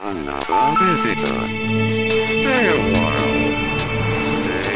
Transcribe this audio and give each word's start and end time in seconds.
Another 0.00 0.96
visitor. 1.04 1.46
Stay 1.46 2.66
a 2.66 2.78
while. 2.94 3.34
Stay 4.42 4.74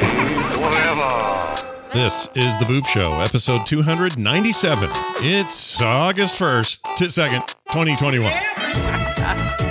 forever. 0.55 1.91
This 1.93 2.29
is 2.37 2.57
the 2.59 2.65
Boop 2.65 2.87
Show, 2.87 3.15
episode 3.21 3.67
297. 3.67 4.89
It's 5.17 5.83
August 5.83 6.39
1st, 6.39 6.97
to 6.99 7.05
2nd, 7.07 7.47
2021. 7.73 9.65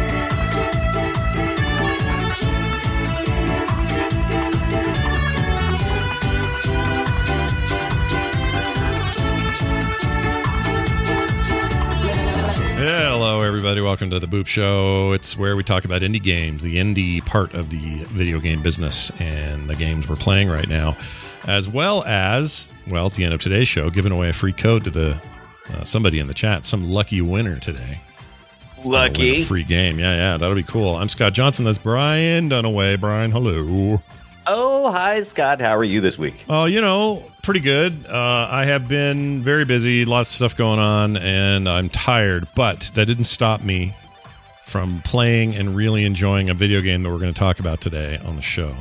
Hello, 12.90 13.42
everybody. 13.42 13.82
Welcome 13.82 14.12
to 14.12 14.20
the 14.20 14.28
Boop 14.28 14.48
Show. 14.48 15.12
It's 15.12 15.38
where 15.38 15.58
we 15.58 15.64
talk 15.66 15.84
about 15.84 16.04
indie 16.04 16.24
games, 16.24 16.64
the 16.64 16.78
indie 16.78 17.24
part 17.26 17.54
of 17.54 17.70
the 17.70 18.06
video 18.06 18.40
game 18.40 18.64
business, 18.64 19.12
and 19.20 19.70
the 19.70 19.76
games 19.76 20.08
we're 20.08 20.16
playing 20.16 20.48
right 20.48 20.70
now, 20.70 20.96
as 21.46 21.68
well 21.68 22.06
as, 22.06 22.70
well, 22.88 23.08
at 23.08 23.16
the 23.16 23.26
end 23.26 23.34
of 23.34 23.42
today's 23.42 23.68
show, 23.68 23.90
giving 23.90 24.14
away 24.14 24.30
a 24.30 24.34
free 24.34 24.54
code 24.54 24.86
to 24.86 24.90
the 24.90 25.22
uh, 25.74 25.84
somebody 25.84 26.18
in 26.18 26.28
the 26.28 26.34
chat, 26.34 26.64
some 26.64 26.90
lucky 26.90 27.20
winner 27.20 27.60
today. 27.60 28.00
A 28.82 28.88
Lucky. 28.88 29.44
free 29.44 29.66
game. 29.66 30.00
Yeah, 30.00 30.16
yeah, 30.16 30.38
that'll 30.38 30.56
be 30.56 30.64
cool. 30.64 30.96
I'm 30.96 31.10
Scott 31.10 31.34
Johnson. 31.34 31.66
That's 31.66 31.78
Brian 31.78 32.50
Dunaway. 32.50 33.02
Brian, 33.02 33.32
hello. 33.32 34.02
Oh, 34.50 34.90
hi, 34.92 35.24
Scott. 35.24 35.60
How 35.60 35.76
are 35.76 35.84
you 35.84 36.00
this 36.00 36.18
week? 36.18 36.46
Oh, 36.48 36.66
you 36.66 36.80
know, 36.80 37.26
pretty 37.44 37.60
good. 37.60 38.06
Uh, 38.06 38.48
I 38.50 38.64
have 38.66 38.88
been 38.88 39.42
very 39.42 39.66
busy, 39.66 40.06
lots 40.06 40.30
of 40.32 40.36
stuff 40.36 40.56
going 40.56 40.80
on, 40.80 41.18
and 41.18 41.68
I'm 41.68 41.90
tired. 41.90 42.48
But 42.56 42.92
that 42.94 43.06
didn't 43.08 43.26
stop 43.26 43.62
me 43.62 43.94
from 44.64 45.02
playing 45.04 45.56
and 45.56 45.76
really 45.76 46.06
enjoying 46.06 46.50
a 46.50 46.54
video 46.54 46.82
game 46.82 47.04
that 47.04 47.10
we're 47.10 47.20
going 47.20 47.34
to 47.34 47.40
talk 47.40 47.60
about 47.60 47.82
today 47.82 48.20
on 48.26 48.38
the 48.38 48.42
show. 48.42 48.74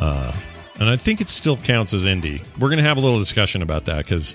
Uh, 0.00 0.32
and 0.80 0.88
I 0.88 0.96
think 0.96 1.20
it 1.20 1.28
still 1.28 1.58
counts 1.58 1.92
as 1.92 2.06
indie. 2.06 2.42
We're 2.58 2.68
going 2.68 2.78
to 2.78 2.84
have 2.84 2.96
a 2.96 3.00
little 3.00 3.18
discussion 3.18 3.60
about 3.60 3.84
that 3.84 3.98
because 3.98 4.34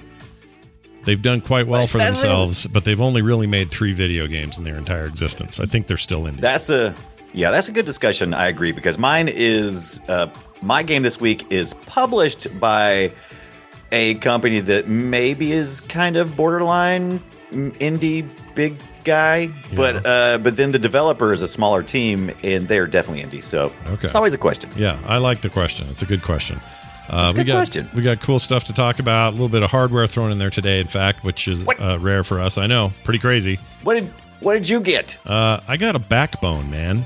they've 1.05 1.22
done 1.22 1.41
quite 1.41 1.66
well 1.66 1.88
for 1.88 1.97
themselves, 1.97 2.67
but 2.67 2.85
they've 2.85 3.02
only 3.02 3.23
really 3.23 3.47
made 3.47 3.72
three 3.72 3.94
video 3.94 4.27
games 4.27 4.59
in 4.59 4.63
their 4.63 4.75
entire 4.75 5.05
existence. 5.05 5.59
I 5.59 5.66
think 5.66 5.88
they're 5.88 5.97
still 5.97 6.23
indie. 6.23 6.39
That's 6.39 6.69
a 6.69 6.94
yeah, 7.33 7.52
that's 7.52 7.69
a 7.69 7.72
good 7.72 7.85
discussion. 7.85 8.33
I 8.33 8.47
agree 8.47 8.72
because 8.72 8.97
mine 8.97 9.27
is 9.27 9.99
uh, 10.08 10.27
my 10.61 10.83
game 10.83 11.03
this 11.03 11.19
week 11.19 11.52
is 11.52 11.73
published 11.73 12.59
by 12.59 13.11
a 13.91 14.16
company 14.16 14.59
that 14.59 14.88
maybe 14.88 15.52
is 15.52 15.81
kind 15.81 16.16
of 16.16 16.35
borderline 16.35 17.19
mm, 17.52 17.72
indie 17.80 18.27
big 18.55 18.75
guy, 19.03 19.47
but 19.75 20.05
uh, 20.05 20.38
but 20.38 20.55
then 20.55 20.72
the 20.72 20.80
developer 20.80 21.33
is 21.33 21.41
a 21.41 21.47
smaller 21.47 21.81
team 21.81 22.31
and 22.44 22.67
they're 22.67 22.88
definitely 22.88 23.23
indie. 23.23 23.44
So 23.44 23.72
Okay. 23.88 24.03
it's 24.03 24.16
always 24.16 24.33
a 24.33 24.38
question. 24.38 24.69
Yeah, 24.75 25.00
I 25.07 25.17
like 25.17 25.41
the 25.41 25.50
question. 25.50 25.88
It's 25.89 26.02
a 26.02 26.05
good 26.05 26.22
question. 26.22 26.59
Uh, 27.09 27.33
we 27.35 27.44
got 27.44 27.55
question. 27.55 27.89
we 27.95 28.03
got 28.03 28.22
cool 28.22 28.38
stuff 28.38 28.66
to 28.66 28.73
talk 28.73 29.00
about. 29.00 29.29
A 29.29 29.31
little 29.31 29.50
bit 29.50 29.63
of 29.63 29.72
hardware 29.72 30.06
thrown 30.06 30.31
in 30.31 30.38
there 30.38 30.51
today, 30.51 30.79
in 30.79 30.85
fact, 30.85 31.23
which 31.23 31.47
is 31.47 31.68
uh, 31.68 31.97
rare 32.00 32.23
for 32.23 32.39
us. 32.39 32.59
I 32.59 32.68
know, 32.68 32.94
pretty 33.03 33.19
crazy. 33.19 33.57
What 33.84 33.95
did 33.95 34.06
what 34.41 34.53
did 34.53 34.69
you 34.69 34.79
get? 34.79 35.18
Uh, 35.25 35.59
I 35.68 35.78
got 35.78 35.95
a 35.95 36.00
backbone, 36.00 36.69
man. 36.69 37.06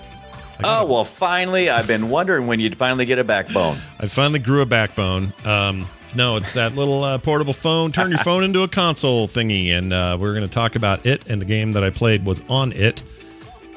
Oh 0.63 0.85
well, 0.85 1.05
finally! 1.05 1.69
I've 1.69 1.87
been 1.87 2.09
wondering 2.09 2.47
when 2.47 2.59
you'd 2.59 2.77
finally 2.77 3.05
get 3.05 3.19
a 3.19 3.23
backbone. 3.23 3.77
I 3.99 4.07
finally 4.07 4.39
grew 4.39 4.61
a 4.61 4.65
backbone. 4.65 5.33
Um, 5.45 5.87
no, 6.15 6.37
it's 6.37 6.53
that 6.53 6.75
little 6.75 7.03
uh, 7.03 7.17
portable 7.17 7.53
phone. 7.53 7.91
Turn 7.91 8.09
your 8.11 8.19
phone 8.23 8.43
into 8.43 8.61
a 8.61 8.67
console 8.67 9.27
thingy, 9.27 9.69
and 9.71 9.91
uh, 9.91 10.17
we're 10.19 10.33
going 10.33 10.45
to 10.45 10.51
talk 10.53 10.75
about 10.75 11.05
it. 11.05 11.27
And 11.27 11.41
the 11.41 11.45
game 11.45 11.73
that 11.73 11.83
I 11.83 11.89
played 11.89 12.23
was 12.25 12.43
on 12.49 12.71
it. 12.73 13.01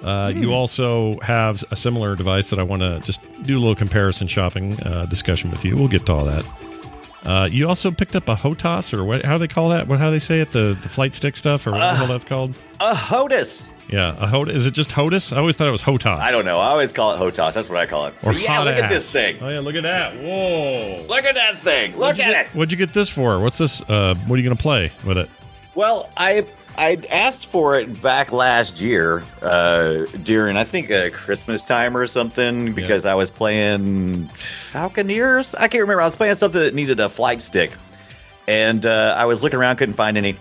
Uh, 0.03 0.31
You 0.35 0.53
also 0.53 1.19
have 1.21 1.65
a 1.71 1.77
similar 1.77 2.15
device 2.15 2.51
that 2.51 2.59
I 2.59 2.63
want 2.63 2.83
to 2.83 3.01
just 3.05 3.23
do 3.43 3.57
a 3.57 3.61
little 3.61 3.75
comparison 3.75 4.29
shopping 4.29 4.79
uh, 4.83 5.07
discussion 5.07 5.51
with 5.51 5.65
you. 5.65 5.75
We'll 5.77 5.89
get 5.89 6.05
to 6.07 6.13
all 6.13 6.25
that. 6.27 6.45
Uh, 7.25 7.49
you 7.51 7.67
also 7.67 7.91
picked 7.91 8.15
up 8.15 8.29
a 8.29 8.37
HOTAS, 8.37 8.93
or 8.95 9.03
what? 9.03 9.25
How 9.25 9.33
do 9.33 9.39
they 9.39 9.49
call 9.49 9.71
that? 9.71 9.89
What? 9.89 9.99
How 9.99 10.07
do 10.07 10.11
they 10.13 10.19
say 10.21 10.41
it? 10.41 10.53
The 10.53 10.79
the 10.81 10.89
flight 10.89 11.13
stick 11.15 11.35
stuff, 11.37 11.67
or 11.67 11.73
what 11.73 11.79
the 11.81 11.95
hell 11.95 12.07
that's 12.07 12.25
called? 12.27 12.55
A 12.79 12.95
HOTUS. 12.95 13.67
Yeah, 13.89 14.17
a 14.19 14.27
HOT. 14.27 14.49
Is 14.49 14.67
it 14.67 14.75
just 14.75 14.91
HOTAS? 14.91 15.33
I 15.33 15.39
always 15.39 15.55
thought 15.57 15.69
it 15.69 15.73
was 15.73 15.83
HOTAS. 15.83 16.19
I 16.21 16.33
don't 16.33 16.45
know. 16.45 16.59
I 16.59 16.69
always 16.71 16.91
call 16.93 17.13
it 17.15 17.19
HOTAS. 17.19 17.55
That's 17.55 17.69
what 17.71 17.79
I 17.79 17.87
call 17.87 18.07
it. 18.07 18.15
Or 18.25 18.33
But 18.33 18.43
yeah, 18.43 18.57
hot 18.57 18.67
look 18.67 18.75
ass. 18.75 18.83
at 18.83 18.89
this 18.91 19.13
thing. 19.13 19.37
Oh 19.41 19.49
yeah, 19.49 19.61
look 19.61 19.77
at 19.77 19.85
that. 19.85 20.15
Whoa. 20.17 21.05
Look 21.09 21.25
at 21.25 21.35
that 21.37 21.59
thing. 21.59 21.93
Look 21.93 22.01
What'd 22.01 22.21
at 22.21 22.31
get- 22.33 22.47
it. 22.47 22.49
What'd 22.57 22.73
you 22.73 22.79
get 22.79 22.93
this 22.93 23.09
for? 23.09 23.39
What's 23.41 23.59
this? 23.59 23.83
Uh, 23.89 24.15
what 24.27 24.35
are 24.35 24.43
you 24.43 24.45
going 24.45 24.57
to 24.57 24.63
play 24.63 24.91
with 25.05 25.19
it? 25.19 25.31
Well, 25.77 26.11
I 26.17 26.45
I 26.79 26.99
asked 27.11 27.47
for 27.47 27.79
it 27.79 28.03
back 28.03 28.33
last 28.33 28.81
year 28.81 29.23
uh, 29.43 30.07
during 30.25 30.57
I 30.57 30.65
think 30.65 30.91
uh, 30.91 31.11
Christmas 31.11 31.63
time 31.63 31.97
or 31.97 32.07
something 32.09 32.73
because 32.73 33.07
I 33.07 33.15
was 33.15 33.31
playing 33.31 34.29
Falconeers. 34.73 35.55
I 35.59 35.69
can't 35.69 35.83
remember. 35.83 36.03
I 36.03 36.07
was 36.07 36.17
playing 36.17 36.35
something 36.35 36.61
that 36.61 36.75
needed 36.75 36.99
a 36.99 37.09
flight 37.09 37.41
stick, 37.41 37.73
and 38.49 38.85
uh, 38.85 39.15
I 39.17 39.27
was 39.27 39.43
looking 39.43 39.59
around, 39.59 39.77
couldn't 39.77 39.95
find 39.95 40.17
any, 40.17 40.37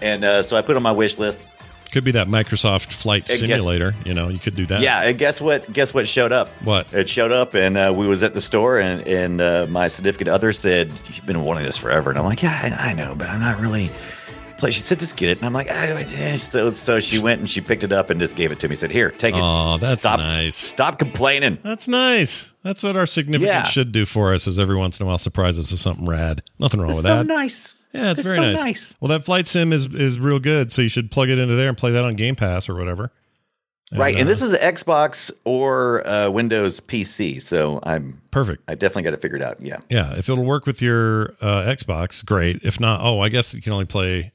and 0.00 0.24
uh, 0.24 0.42
so 0.42 0.56
I 0.56 0.62
put 0.62 0.76
on 0.76 0.82
my 0.82 0.92
wish 0.92 1.18
list. 1.18 1.46
Could 1.92 2.04
be 2.04 2.12
that 2.12 2.26
Microsoft 2.26 2.90
Flight 2.92 3.24
I 3.30 3.32
guess- 3.32 3.40
Simulator. 3.40 3.94
You 4.04 4.14
know, 4.14 4.28
you 4.28 4.38
could 4.38 4.54
do 4.54 4.64
that. 4.66 4.80
Yeah, 4.80 5.02
and 5.02 5.18
guess 5.18 5.40
what? 5.40 5.70
Guess 5.72 5.92
what 5.94 6.08
showed 6.08 6.32
up? 6.32 6.48
What? 6.64 6.92
It 6.94 7.08
showed 7.08 7.32
up, 7.32 7.54
and 7.54 7.76
uh, 7.76 7.92
we 7.94 8.06
was 8.06 8.22
at 8.22 8.34
the 8.34 8.40
store, 8.40 8.78
and 8.78 9.06
and 9.06 9.40
uh, 9.40 9.66
my 9.68 9.88
significant 9.88 10.28
other 10.30 10.52
said, 10.52 10.90
"You've 11.06 11.26
been 11.26 11.42
wanting 11.42 11.64
this 11.64 11.76
forever," 11.76 12.10
and 12.10 12.18
I'm 12.18 12.24
like, 12.24 12.42
"Yeah, 12.42 12.76
I, 12.80 12.90
I 12.90 12.92
know, 12.94 13.14
but 13.14 13.28
I'm 13.28 13.40
not 13.40 13.60
really." 13.60 13.90
She 14.70 14.80
said, 14.80 15.00
"Just 15.00 15.16
get 15.16 15.28
it," 15.28 15.38
and 15.38 15.46
I'm 15.46 15.52
like, 15.52 15.66
"Ah, 15.68 15.74
eh." 15.74 16.36
"So 16.36 16.72
so." 16.72 17.00
She 17.00 17.18
went 17.18 17.40
and 17.40 17.50
she 17.50 17.60
picked 17.60 17.82
it 17.82 17.90
up 17.90 18.10
and 18.10 18.20
just 18.20 18.36
gave 18.36 18.52
it 18.52 18.60
to 18.60 18.68
me. 18.68 18.76
Said, 18.76 18.92
"Here, 18.92 19.10
take 19.10 19.34
it." 19.34 19.40
Oh, 19.42 19.76
that's 19.76 20.02
stop, 20.02 20.18
nice. 20.20 20.54
Stop 20.54 21.00
complaining. 21.00 21.58
That's 21.62 21.88
nice. 21.88 22.52
That's 22.62 22.80
what 22.84 22.96
our 22.96 23.06
significant 23.06 23.52
Yeah. 23.54 23.62
should 23.64 23.90
do 23.90 24.06
for 24.06 24.32
us. 24.32 24.46
Is 24.46 24.60
every 24.60 24.76
once 24.76 25.00
in 25.00 25.04
a 25.04 25.08
while 25.08 25.18
surprise 25.18 25.58
us 25.58 25.72
with 25.72 25.80
something 25.80 26.06
rad. 26.06 26.42
Nothing 26.60 26.80
wrong 26.80 26.90
It's 26.90 26.98
with 26.98 27.06
so 27.06 27.16
that. 27.16 27.26
So 27.26 27.34
nice. 27.34 27.74
Yeah, 27.92 28.10
it's, 28.10 28.20
It's 28.20 28.26
very 28.28 28.36
so 28.36 28.42
nice. 28.42 28.62
nice. 28.64 28.94
Well, 29.00 29.08
that 29.08 29.24
flight 29.24 29.46
sim 29.46 29.72
is 29.72 29.86
is 29.86 30.18
real 30.18 30.38
good. 30.38 30.72
So 30.72 30.82
you 30.82 30.88
should 30.88 31.10
plug 31.10 31.28
it 31.28 31.38
into 31.38 31.54
there 31.56 31.68
and 31.68 31.76
play 31.76 31.90
that 31.92 32.04
on 32.04 32.14
Game 32.14 32.36
Pass 32.36 32.68
or 32.68 32.74
whatever. 32.74 33.10
right, 33.94 34.14
and 34.16 34.24
uh, 34.26 34.28
this 34.30 34.40
is 34.40 34.54
Xbox 34.54 35.30
or 35.44 36.06
uh, 36.06 36.30
Windows 36.30 36.80
PC, 36.80 37.42
so 37.42 37.80
I'm 37.82 38.22
perfect. 38.30 38.62
I 38.66 38.74
definitely 38.74 39.02
got 39.02 39.12
it 39.12 39.20
figured 39.20 39.42
out. 39.42 39.60
Yeah. 39.60 39.78
Yeah, 39.90 40.12
if 40.14 40.30
it'll 40.30 40.44
work 40.44 40.64
with 40.64 40.80
your 40.80 41.34
uh, 41.42 41.64
Xbox, 41.66 42.24
great. 42.24 42.60
If 42.62 42.80
not, 42.80 43.02
oh, 43.02 43.20
I 43.20 43.28
guess 43.28 43.54
you 43.54 43.60
can 43.60 43.72
only 43.74 43.84
play. 43.84 44.32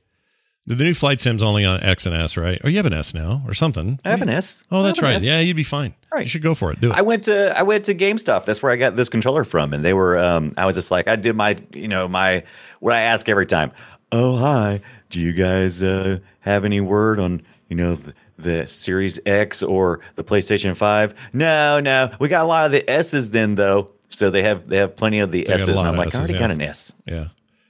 The 0.68 0.76
new 0.76 0.94
flight 0.94 1.22
sim's 1.22 1.42
only 1.42 1.64
on 1.64 1.82
X 1.82 2.06
and 2.06 2.14
S, 2.14 2.36
right? 2.36 2.60
Oh, 2.62 2.68
you 2.68 2.76
have 2.76 2.86
an 2.86 2.92
S 2.94 3.14
now 3.14 3.42
or 3.48 3.54
something. 3.54 4.00
I 4.04 4.10
have 4.10 4.22
an 4.22 4.28
S. 4.30 4.66
Oh, 4.70 4.84
that's 4.84 5.02
right. 5.02 5.16
S. 5.16 5.24
Yeah, 5.24 5.40
you'd 5.40 5.56
be 5.56 5.64
fine. 5.64 5.96
Right. 6.12 6.24
You 6.26 6.30
should 6.30 6.42
go 6.42 6.54
for 6.54 6.72
it. 6.74 6.82
Do 6.82 6.92
it. 6.92 6.98
I 6.98 7.02
went 7.02 7.24
to 7.24 7.58
I 7.58 7.64
went 7.64 7.86
to 7.86 7.96
GameStop. 7.96 8.44
That's 8.44 8.62
where 8.62 8.72
I 8.72 8.76
got 8.76 8.98
this 8.98 9.08
controller 9.08 9.46
from, 9.46 9.72
and 9.74 9.84
they 9.86 9.94
were. 9.94 10.20
Um, 10.20 10.54
I 10.58 10.66
was 10.66 10.76
just 10.76 10.92
like, 10.92 11.08
I 11.08 11.16
did 11.16 11.38
my, 11.38 11.56
you 11.74 11.88
know, 11.88 12.08
my 12.10 12.44
what 12.80 12.94
I 12.94 13.02
ask 13.02 13.30
every 13.30 13.46
time. 13.46 13.72
Oh 14.12 14.38
hi, 14.38 14.82
do 15.10 15.20
you 15.20 15.34
guys 15.34 15.84
uh, 15.84 16.20
have 16.40 16.66
any 16.66 16.80
word 16.80 17.20
on 17.20 17.42
you 17.70 17.76
know 17.76 17.96
the, 17.96 18.14
the 18.38 18.68
Series 18.68 19.20
X 19.26 19.62
or 19.62 20.00
the 20.16 20.24
PlayStation 20.24 20.76
Five? 20.76 21.14
No, 21.34 21.80
no, 21.80 22.14
we 22.20 22.30
got 22.30 22.44
a 22.44 22.48
lot 22.48 22.66
of 22.66 22.72
the 22.72 22.90
S's 22.90 23.32
then 23.32 23.56
though. 23.56 23.92
So 24.10 24.30
they 24.30 24.44
have 24.44 24.68
they 24.68 24.78
have 24.78 24.96
plenty 24.96 25.20
of 25.20 25.32
the 25.32 25.46
a 25.46 25.54
S's. 25.56 25.68
And 25.68 25.80
I'm 25.80 25.98
like, 25.98 26.08
S's, 26.08 26.20
I 26.20 26.24
already 26.24 26.34
yeah. 26.34 26.40
got 26.40 26.52
an 26.52 26.62
S. 26.62 26.94
Yeah. 27.06 27.28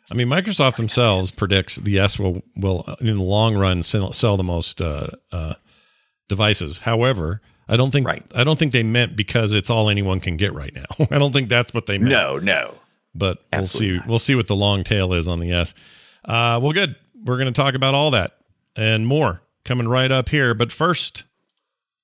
I 0.09 0.13
mean, 0.13 0.27
Microsoft 0.27 0.77
themselves 0.77 1.31
predicts 1.31 1.75
the 1.77 1.99
S 1.99 2.17
will, 2.17 2.41
will 2.55 2.85
in 3.01 3.17
the 3.17 3.23
long 3.23 3.57
run, 3.57 3.83
sell, 3.83 4.13
sell 4.13 4.37
the 4.37 4.43
most 4.43 4.81
uh, 4.81 5.07
uh, 5.33 5.55
devices. 6.29 6.79
However, 6.79 7.41
I 7.67 7.75
don't 7.75 7.91
think 7.91 8.07
Right. 8.07 8.23
I 8.33 8.43
don't 8.43 8.57
think 8.57 8.71
they 8.71 8.83
meant 8.83 9.15
because 9.15 9.53
it's 9.53 9.69
all 9.69 9.89
anyone 9.89 10.19
can 10.19 10.37
get 10.37 10.53
right 10.53 10.73
now. 10.73 10.85
I 11.11 11.19
don't 11.19 11.33
think 11.33 11.49
that's 11.49 11.73
what 11.73 11.87
they 11.87 11.97
meant. 11.97 12.11
No, 12.11 12.37
no. 12.37 12.75
But 13.17 13.37
we'll 13.51 13.61
Absolutely 13.61 13.99
see. 13.99 14.03
We'll 14.07 14.19
see 14.19 14.35
what 14.35 14.47
the 14.47 14.55
long 14.55 14.83
tail 14.83 15.13
is 15.13 15.27
on 15.27 15.39
the 15.39 15.51
S. 15.51 15.73
Uh, 16.25 16.59
well, 16.61 16.71
good. 16.71 16.95
We're 17.23 17.37
going 17.37 17.51
to 17.51 17.61
talk 17.61 17.73
about 17.73 17.93
all 17.93 18.11
that 18.11 18.37
and 18.75 19.07
more 19.07 19.41
coming 19.63 19.87
right 19.87 20.11
up 20.11 20.29
here. 20.29 20.53
But 20.53 20.71
first, 20.71 21.23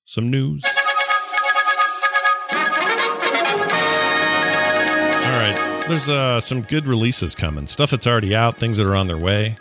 some 0.04 0.30
news. 0.30 0.64
All 5.24 5.40
right, 5.40 5.84
there's 5.88 6.08
uh, 6.08 6.40
some 6.40 6.62
good 6.62 6.86
releases 6.86 7.34
coming. 7.34 7.66
Stuff 7.66 7.90
that's 7.90 8.06
already 8.06 8.34
out, 8.34 8.58
things 8.58 8.78
that 8.78 8.86
are 8.86 8.96
on 8.96 9.06
their 9.06 9.18
way. 9.18 9.56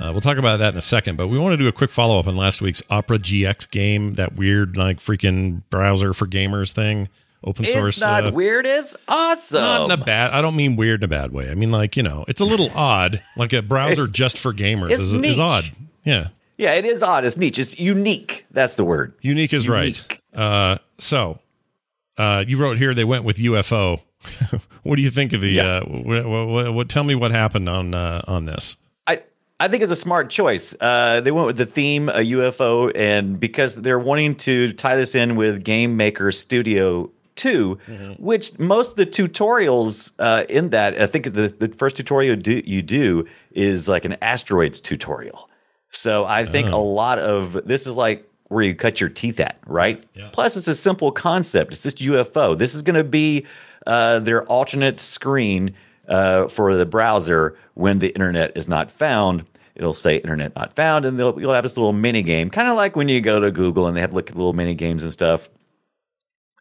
Uh, 0.00 0.10
we'll 0.10 0.20
talk 0.20 0.38
about 0.38 0.56
that 0.58 0.72
in 0.72 0.78
a 0.78 0.82
second, 0.82 1.16
but 1.16 1.28
we 1.28 1.38
want 1.38 1.52
to 1.52 1.56
do 1.56 1.68
a 1.68 1.72
quick 1.72 1.90
follow 1.90 2.18
up 2.18 2.26
on 2.26 2.36
last 2.36 2.60
week's 2.60 2.82
Opera 2.90 3.18
GX 3.18 3.70
game, 3.70 4.14
that 4.14 4.34
weird 4.34 4.76
like 4.76 4.98
freaking 4.98 5.62
browser 5.70 6.12
for 6.12 6.26
gamers 6.26 6.72
thing, 6.72 7.08
open 7.44 7.66
source. 7.66 7.96
It's 7.96 8.00
not 8.00 8.26
uh, 8.26 8.30
weird. 8.32 8.66
It's 8.66 8.96
awesome. 9.06 9.60
Not 9.60 9.84
in 9.92 10.00
a 10.00 10.04
bad. 10.04 10.32
I 10.32 10.40
don't 10.42 10.56
mean 10.56 10.76
weird 10.76 11.00
in 11.00 11.04
a 11.04 11.08
bad 11.08 11.32
way. 11.32 11.50
I 11.50 11.54
mean 11.54 11.70
like 11.70 11.96
you 11.96 12.02
know, 12.02 12.24
it's 12.28 12.40
a 12.40 12.44
little 12.44 12.70
odd. 12.74 13.22
Like 13.36 13.52
a 13.52 13.62
browser 13.62 14.02
It's- 14.02 14.10
just 14.10 14.38
for 14.38 14.52
gamers 14.52 14.90
is, 14.92 15.12
is 15.14 15.38
odd. 15.38 15.64
Yeah, 16.04 16.28
yeah, 16.56 16.72
it 16.72 16.84
is 16.84 17.02
odd. 17.02 17.24
It's 17.24 17.36
niche. 17.36 17.58
It's 17.58 17.78
unique. 17.78 18.46
That's 18.50 18.76
the 18.76 18.84
word. 18.84 19.14
unique 19.22 19.52
is 19.52 19.66
Unique. 19.66 20.20
right. 20.34 20.38
Uh, 20.38 20.78
so 20.98 21.38
uh, 22.18 22.44
you 22.46 22.58
wrote 22.58 22.78
here 22.78 22.94
they 22.94 23.04
went 23.04 23.24
with 23.24 23.38
UFO. 23.38 24.00
what 24.82 24.96
do 24.96 25.02
you 25.02 25.10
think 25.10 25.32
of 25.32 25.40
the? 25.40 25.50
Yeah. 25.50 25.76
Uh, 25.78 25.84
what, 25.84 26.26
what, 26.48 26.74
what, 26.74 26.88
tell 26.88 27.04
me 27.04 27.14
what 27.14 27.30
happened 27.30 27.68
on 27.68 27.94
uh, 27.94 28.22
on 28.26 28.44
this. 28.44 28.76
I 29.06 29.22
I 29.60 29.68
think 29.68 29.82
it's 29.82 29.92
a 29.92 29.96
smart 29.96 30.30
choice. 30.30 30.74
Uh, 30.80 31.20
they 31.20 31.30
went 31.30 31.46
with 31.46 31.56
the 31.56 31.66
theme 31.66 32.08
a 32.08 32.18
UFO, 32.18 32.90
and 32.94 33.38
because 33.38 33.76
they're 33.76 33.98
wanting 33.98 34.34
to 34.36 34.72
tie 34.74 34.96
this 34.96 35.14
in 35.14 35.36
with 35.36 35.64
Game 35.64 35.96
Maker 35.96 36.30
Studio 36.32 37.10
2 37.36 37.78
which 38.18 38.58
most 38.58 38.90
of 38.90 38.96
the 38.96 39.06
tutorials 39.06 40.12
uh, 40.18 40.44
in 40.48 40.70
that, 40.70 41.00
I 41.00 41.06
think 41.06 41.24
the 41.32 41.48
the 41.58 41.68
first 41.76 41.96
tutorial 41.96 42.36
do, 42.36 42.62
you 42.64 42.82
do 42.82 43.26
is 43.52 43.88
like 43.88 44.04
an 44.04 44.16
asteroids 44.22 44.80
tutorial. 44.80 45.48
So 45.90 46.24
I 46.24 46.44
think 46.44 46.68
a 46.68 46.76
lot 46.76 47.18
of 47.18 47.58
this 47.64 47.86
is 47.86 47.96
like 47.96 48.28
where 48.48 48.62
you 48.62 48.74
cut 48.74 49.00
your 49.00 49.10
teeth 49.10 49.40
at, 49.40 49.58
right? 49.66 50.04
Yeah. 50.14 50.28
Plus, 50.32 50.56
it's 50.56 50.68
a 50.68 50.74
simple 50.74 51.12
concept. 51.12 51.72
It's 51.72 51.82
just 51.82 51.98
UFO. 51.98 52.58
This 52.58 52.74
is 52.74 52.82
going 52.82 52.96
to 52.96 53.04
be 53.04 53.46
uh, 53.86 54.18
their 54.20 54.44
alternate 54.44 55.00
screen 55.00 55.74
uh, 56.08 56.48
for 56.48 56.74
the 56.74 56.86
browser 56.86 57.56
when 57.74 57.98
the 57.98 58.08
internet 58.08 58.56
is 58.56 58.68
not 58.68 58.90
found. 58.90 59.44
It'll 59.74 59.94
say 59.94 60.16
internet 60.16 60.54
not 60.54 60.74
found, 60.76 61.04
and 61.04 61.18
they'll, 61.18 61.38
you'll 61.40 61.54
have 61.54 61.64
this 61.64 61.76
little 61.76 61.92
mini 61.92 62.22
game, 62.22 62.48
kind 62.50 62.68
of 62.68 62.76
like 62.76 62.94
when 62.96 63.08
you 63.08 63.20
go 63.20 63.40
to 63.40 63.50
Google 63.50 63.88
and 63.88 63.96
they 63.96 64.00
have 64.00 64.14
like 64.14 64.32
little 64.34 64.52
mini 64.52 64.74
games 64.74 65.02
and 65.02 65.12
stuff. 65.12 65.48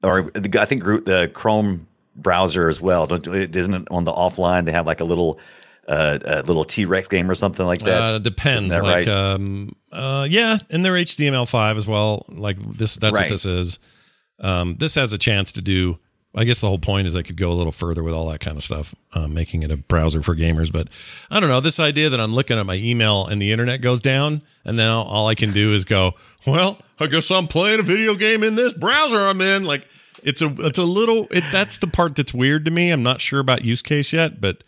Or 0.03 0.23
the, 0.33 0.59
I 0.59 0.65
think 0.65 0.83
the 0.83 1.31
Chrome 1.33 1.88
browser 2.15 2.69
as 2.69 2.81
well. 2.81 3.07
Don't, 3.07 3.25
isn't 3.27 3.73
it 3.73 3.88
on 3.89 4.03
the 4.03 4.13
offline? 4.13 4.65
They 4.65 4.71
have 4.71 4.85
like 4.85 5.00
a 5.00 5.05
little 5.05 5.39
uh, 5.88 6.19
a 6.23 6.41
little 6.44 6.65
T 6.65 6.85
Rex 6.85 7.07
game 7.07 7.29
or 7.29 7.35
something 7.35 7.65
like 7.65 7.79
that. 7.79 8.01
Uh, 8.01 8.19
depends. 8.19 8.75
That 8.75 8.83
Like, 8.83 9.05
right? 9.05 9.07
um, 9.07 9.75
uh, 9.91 10.27
yeah, 10.29 10.57
and 10.69 10.83
they're 10.85 10.94
HTML5 10.94 11.77
as 11.77 11.88
well. 11.88 12.25
Like 12.29 12.57
this, 12.77 12.95
that's 12.95 13.17
what 13.17 13.29
this 13.29 13.45
is. 13.45 13.79
Um, 14.39 14.75
this 14.79 14.95
has 14.95 15.13
a 15.13 15.17
chance 15.17 15.51
to 15.53 15.61
do. 15.61 16.00
I 16.35 16.45
guess 16.45 16.61
the 16.61 16.67
whole 16.67 16.79
point 16.79 17.05
is 17.05 17.15
I 17.15 17.21
could 17.21 17.38
go 17.38 17.51
a 17.51 17.53
little 17.53 17.71
further 17.71 18.01
with 18.01 18.15
all 18.15 18.29
that 18.31 18.39
kind 18.39 18.57
of 18.57 18.63
stuff, 18.63 18.95
uh, 19.13 19.27
making 19.27 19.61
it 19.61 19.69
a 19.69 19.77
browser 19.77 20.23
for 20.23 20.35
gamers. 20.35 20.71
But 20.71 20.88
I 21.29 21.39
don't 21.39 21.50
know 21.50 21.59
this 21.59 21.79
idea 21.79 22.09
that 22.09 22.19
I'm 22.19 22.33
looking 22.33 22.57
at 22.57 22.65
my 22.65 22.73
email 22.75 23.27
and 23.27 23.39
the 23.39 23.51
internet 23.51 23.81
goes 23.81 24.01
down, 24.01 24.41
and 24.65 24.79
then 24.79 24.89
all, 24.89 25.05
all 25.05 25.27
I 25.27 25.35
can 25.35 25.51
do 25.51 25.73
is 25.73 25.85
go, 25.85 26.13
well, 26.45 26.80
I 27.00 27.07
guess 27.07 27.31
I'm 27.31 27.48
playing 27.48 27.80
a 27.80 27.84
video 27.84 28.16
game 28.16 28.44
in 28.44 28.56
this 28.56 28.74
browser 28.74 29.18
I'm 29.18 29.42
in. 29.42 29.63
Like 29.63 29.88
it's 30.24 30.42
a, 30.42 30.54
it's 30.60 30.80
a 30.80 30.84
little. 30.84 31.28
It, 31.31 31.44
that's 31.51 31.78
the 31.78 31.88
part 31.88 32.16
that's 32.16 32.34
weird 32.34 32.66
to 32.66 32.72
me. 32.72 32.90
I'm 32.90 33.04
not 33.04 33.22
sure 33.22 33.40
about 33.40 33.63
use 33.63 33.81
case 33.81 34.13
yet, 34.13 34.40
but 34.40 34.63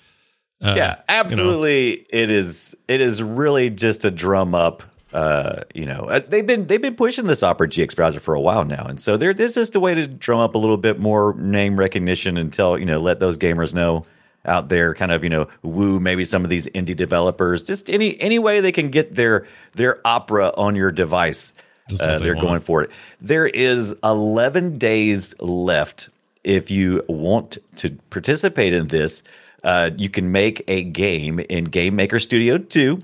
uh, 0.61 0.73
yeah, 0.77 1.01
absolutely. 1.09 2.05
It 2.09 2.29
is. 2.29 2.75
It 2.87 3.01
is 3.01 3.21
really 3.21 3.69
just 3.69 4.05
a 4.05 4.11
drum 4.11 4.55
up. 4.55 4.83
Uh, 5.13 5.61
you 5.73 5.85
know, 5.85 6.09
uh, 6.09 6.19
they've 6.27 6.45
been 6.45 6.67
they've 6.67 6.81
been 6.81 6.95
pushing 6.95 7.27
this 7.27 7.41
Opera 7.41 7.69
GX 7.69 7.95
browser 7.95 8.19
for 8.19 8.35
a 8.35 8.41
while 8.41 8.65
now, 8.65 8.85
and 8.85 8.99
so 8.99 9.15
there 9.15 9.33
this 9.33 9.55
is 9.55 9.69
the 9.69 9.79
way 9.79 9.93
to 9.93 10.07
drum 10.07 10.39
up 10.39 10.55
a 10.55 10.57
little 10.57 10.77
bit 10.77 10.99
more 10.99 11.33
name 11.35 11.79
recognition 11.79 12.37
and 12.37 12.51
tell 12.51 12.77
you 12.77 12.85
know 12.85 12.99
let 12.99 13.19
those 13.19 13.37
gamers 13.37 13.73
know 13.73 14.05
out 14.43 14.69
there, 14.69 14.93
kind 14.93 15.11
of 15.11 15.23
you 15.23 15.29
know 15.29 15.47
woo 15.61 15.99
maybe 15.99 16.25
some 16.25 16.43
of 16.43 16.49
these 16.49 16.67
indie 16.67 16.95
developers. 16.95 17.63
Just 17.63 17.89
any 17.89 18.19
any 18.19 18.39
way 18.39 18.59
they 18.59 18.71
can 18.71 18.89
get 18.89 19.15
their 19.15 19.47
their 19.73 20.05
Opera 20.05 20.51
on 20.57 20.75
your 20.75 20.91
device. 20.91 21.53
Uh, 21.99 22.17
they 22.17 22.25
they're 22.25 22.35
going 22.35 22.59
for 22.61 22.81
it. 22.83 22.89
There 23.21 23.47
is 23.47 23.93
11 24.03 24.77
days 24.77 25.33
left 25.39 26.09
if 26.43 26.69
you 26.71 27.03
want 27.07 27.57
to 27.77 27.91
participate 28.09 28.73
in 28.73 28.87
this. 28.87 29.23
Uh, 29.63 29.89
you 29.97 30.09
can 30.09 30.31
make 30.31 30.63
a 30.67 30.83
game 30.83 31.39
in 31.39 31.65
Game 31.65 31.95
Maker 31.95 32.19
Studio 32.19 32.57
2 32.59 33.01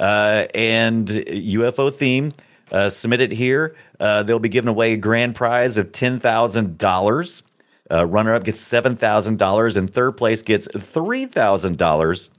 uh, 0.00 0.46
and 0.54 1.08
UFO 1.08 1.94
theme. 1.94 2.32
Uh, 2.72 2.88
submit 2.90 3.20
it 3.20 3.32
here. 3.32 3.76
Uh, 4.00 4.22
they'll 4.22 4.38
be 4.38 4.48
giving 4.48 4.68
away 4.68 4.92
a 4.92 4.96
grand 4.96 5.34
prize 5.34 5.76
of 5.76 5.92
ten 5.92 6.18
thousand 6.18 6.76
dollars. 6.76 7.42
Uh, 7.90 8.04
runner 8.06 8.34
up 8.34 8.42
gets 8.44 8.60
seven 8.60 8.96
thousand 8.96 9.38
dollars, 9.38 9.76
and 9.76 9.88
third 9.88 10.12
place 10.12 10.42
gets 10.42 10.66
three 10.78 11.26
thousand 11.26 11.78
dollars. 11.78 12.30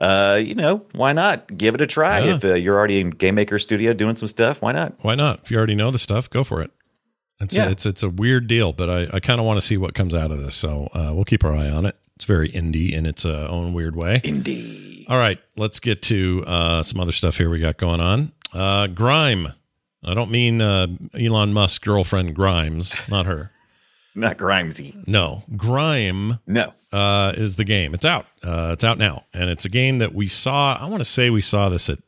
Uh, 0.00 0.40
you 0.44 0.54
know, 0.54 0.84
why 0.92 1.12
not 1.12 1.46
give 1.56 1.74
it 1.74 1.80
a 1.80 1.86
try? 1.86 2.20
Yeah. 2.20 2.34
If 2.36 2.44
uh, 2.44 2.54
you're 2.54 2.76
already 2.76 3.00
in 3.00 3.10
Game 3.10 3.36
Maker 3.36 3.58
Studio 3.58 3.92
doing 3.92 4.16
some 4.16 4.28
stuff, 4.28 4.60
why 4.60 4.72
not? 4.72 4.94
Why 5.02 5.14
not? 5.14 5.40
If 5.44 5.50
you 5.50 5.56
already 5.56 5.74
know 5.76 5.90
the 5.90 5.98
stuff, 5.98 6.28
go 6.28 6.42
for 6.44 6.62
it. 6.62 6.70
It's 7.40 7.56
Yeah. 7.56 7.66
a, 7.66 7.70
it's 7.70 7.86
it's 7.86 8.02
a 8.02 8.08
weird 8.10 8.46
deal, 8.46 8.72
but 8.72 8.88
I, 8.90 9.08
I 9.16 9.20
kind 9.20 9.40
of 9.40 9.46
want 9.46 9.56
to 9.58 9.60
see 9.66 9.76
what 9.76 9.94
comes 9.94 10.14
out 10.14 10.30
of 10.30 10.38
this. 10.40 10.54
So 10.54 10.88
uh, 10.94 11.10
we'll 11.14 11.24
keep 11.24 11.44
our 11.44 11.52
eye 11.52 11.68
on 11.70 11.86
it. 11.86 11.96
It's 12.16 12.24
very 12.24 12.48
indie 12.48 12.92
in 12.92 13.06
its 13.06 13.24
uh, 13.24 13.48
own 13.50 13.72
weird 13.72 13.96
way. 13.96 14.20
Indeed. 14.24 15.06
All 15.08 15.18
right, 15.18 15.38
let's 15.56 15.80
get 15.80 16.00
to 16.02 16.44
uh, 16.46 16.82
some 16.82 17.00
other 17.00 17.12
stuff 17.12 17.36
here 17.36 17.50
we 17.50 17.58
got 17.58 17.76
going 17.76 18.00
on. 18.00 18.32
Uh, 18.52 18.86
Grime. 18.86 19.48
I 20.04 20.14
don't 20.14 20.30
mean 20.30 20.60
uh, 20.60 20.86
Elon 21.18 21.52
Musk's 21.52 21.78
girlfriend 21.78 22.34
Grimes, 22.36 22.94
not 23.08 23.26
her. 23.26 23.50
Not 24.20 24.38
Grimesy. 24.38 25.06
No, 25.08 25.42
Grime 25.56 26.38
No. 26.46 26.72
uh, 26.92 27.32
is 27.36 27.56
the 27.56 27.64
game. 27.64 27.94
It's 27.94 28.04
out. 28.04 28.26
Uh, 28.42 28.70
it's 28.72 28.84
out 28.84 28.98
now, 28.98 29.24
and 29.34 29.50
it's 29.50 29.64
a 29.64 29.68
game 29.68 29.98
that 29.98 30.14
we 30.14 30.26
saw. 30.28 30.76
I 30.80 30.84
want 30.88 30.98
to 31.00 31.04
say 31.08 31.30
we 31.30 31.40
saw 31.40 31.68
this 31.68 31.88
at 31.90 31.98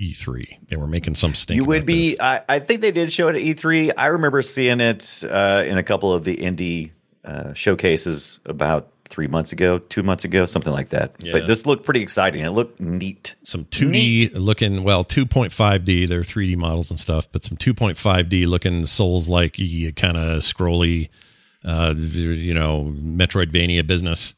E3. 0.00 0.68
They 0.68 0.76
were 0.76 0.86
making 0.86 1.14
some 1.14 1.34
stink. 1.34 1.56
you 1.60 1.64
would 1.64 1.84
be. 1.86 2.16
I, 2.20 2.42
I 2.48 2.58
think 2.60 2.82
they 2.82 2.92
did 2.92 3.12
show 3.12 3.28
it 3.28 3.36
at 3.36 3.42
E3. 3.42 3.92
I 3.96 4.06
remember 4.06 4.42
seeing 4.42 4.80
it 4.80 5.24
uh, 5.28 5.64
in 5.66 5.76
a 5.78 5.82
couple 5.82 6.12
of 6.12 6.24
the 6.24 6.36
indie 6.36 6.92
uh, 7.24 7.52
showcases 7.54 8.38
about 8.44 8.88
three 9.08 9.26
months 9.26 9.52
ago, 9.52 9.78
two 9.78 10.02
months 10.02 10.24
ago, 10.24 10.44
something 10.44 10.72
like 10.72 10.90
that. 10.90 11.12
Yeah. 11.18 11.32
But 11.32 11.46
this 11.46 11.66
looked 11.66 11.84
pretty 11.84 12.02
exciting. 12.02 12.44
It 12.44 12.50
looked 12.50 12.80
neat. 12.80 13.34
some 13.42 13.64
2D 13.64 14.34
looking, 14.34 14.84
well, 14.84 15.04
2.5D. 15.04 16.08
They're 16.08 16.20
3D 16.20 16.56
models 16.56 16.90
and 16.90 16.98
stuff, 16.98 17.26
but 17.32 17.44
some 17.44 17.56
2.5D 17.56 18.46
looking 18.46 18.86
Souls 18.86 19.28
like 19.28 19.54
kind 19.96 20.16
of 20.16 20.40
scrolly, 20.42 21.08
uh, 21.64 21.94
you 21.96 22.54
know, 22.54 22.92
Metroidvania 22.94 23.86
business 23.86 24.34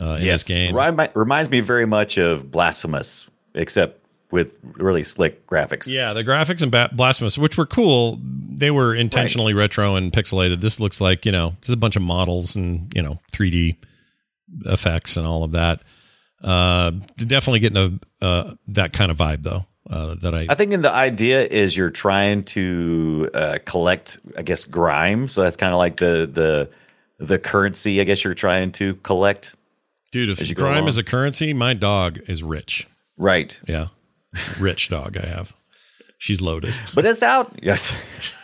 uh, 0.00 0.18
in 0.20 0.26
this 0.26 0.44
game. 0.44 0.74
Remi- 0.74 1.08
reminds 1.14 1.50
me 1.50 1.60
very 1.60 1.86
much 1.86 2.18
of 2.18 2.50
Blasphemous, 2.50 3.28
except 3.54 4.04
with 4.30 4.54
really 4.62 5.04
slick 5.04 5.46
graphics. 5.46 5.86
Yeah, 5.88 6.12
the 6.12 6.22
graphics 6.22 6.62
in 6.62 6.70
ba- 6.70 6.90
Blasphemous, 6.92 7.38
which 7.38 7.56
were 7.56 7.66
cool, 7.66 8.18
they 8.22 8.70
were 8.70 8.94
intentionally 8.94 9.54
retro 9.54 9.96
and 9.96 10.12
pixelated. 10.12 10.60
This 10.60 10.80
looks 10.80 11.00
like 11.00 11.24
you 11.24 11.32
know, 11.32 11.54
there's 11.60 11.72
a 11.72 11.76
bunch 11.78 11.96
of 11.96 12.02
models 12.02 12.54
and 12.56 12.92
you 12.94 13.02
know, 13.02 13.18
3D 13.32 13.76
effects 14.66 15.16
and 15.16 15.26
all 15.26 15.44
of 15.44 15.52
that. 15.52 15.82
Uh, 16.42 16.92
definitely 17.16 17.60
getting 17.60 18.00
a 18.20 18.24
uh, 18.24 18.50
that 18.68 18.92
kind 18.92 19.10
of 19.10 19.16
vibe 19.16 19.42
though. 19.42 19.62
Uh, 19.90 20.14
that 20.20 20.34
I, 20.34 20.46
I 20.50 20.54
think 20.54 20.72
in 20.72 20.82
the 20.82 20.92
idea 20.92 21.46
is 21.46 21.74
you're 21.76 21.90
trying 21.90 22.44
to 22.44 23.30
uh, 23.32 23.58
collect, 23.64 24.18
I 24.36 24.42
guess, 24.42 24.66
grime. 24.66 25.28
So 25.28 25.42
that's 25.42 25.56
kind 25.56 25.72
of 25.72 25.78
like 25.78 25.96
the 25.96 26.28
the 26.30 26.70
the 27.24 27.38
currency. 27.38 28.00
I 28.00 28.04
guess 28.04 28.22
you're 28.22 28.34
trying 28.34 28.70
to 28.72 28.94
collect. 28.96 29.54
dude, 30.12 30.30
if 30.30 30.56
crime 30.56 30.86
is 30.88 30.98
a 30.98 31.04
currency, 31.04 31.54
my 31.54 31.72
dog 31.72 32.18
is 32.26 32.42
rich. 32.42 32.86
Right. 33.16 33.58
Yeah, 33.66 33.86
rich 34.60 34.90
dog 34.90 35.16
I 35.16 35.26
have. 35.26 35.54
She's 36.18 36.42
loaded. 36.42 36.74
But 36.94 37.06
it's 37.06 37.22
out. 37.22 37.58
Yeah. 37.62 37.78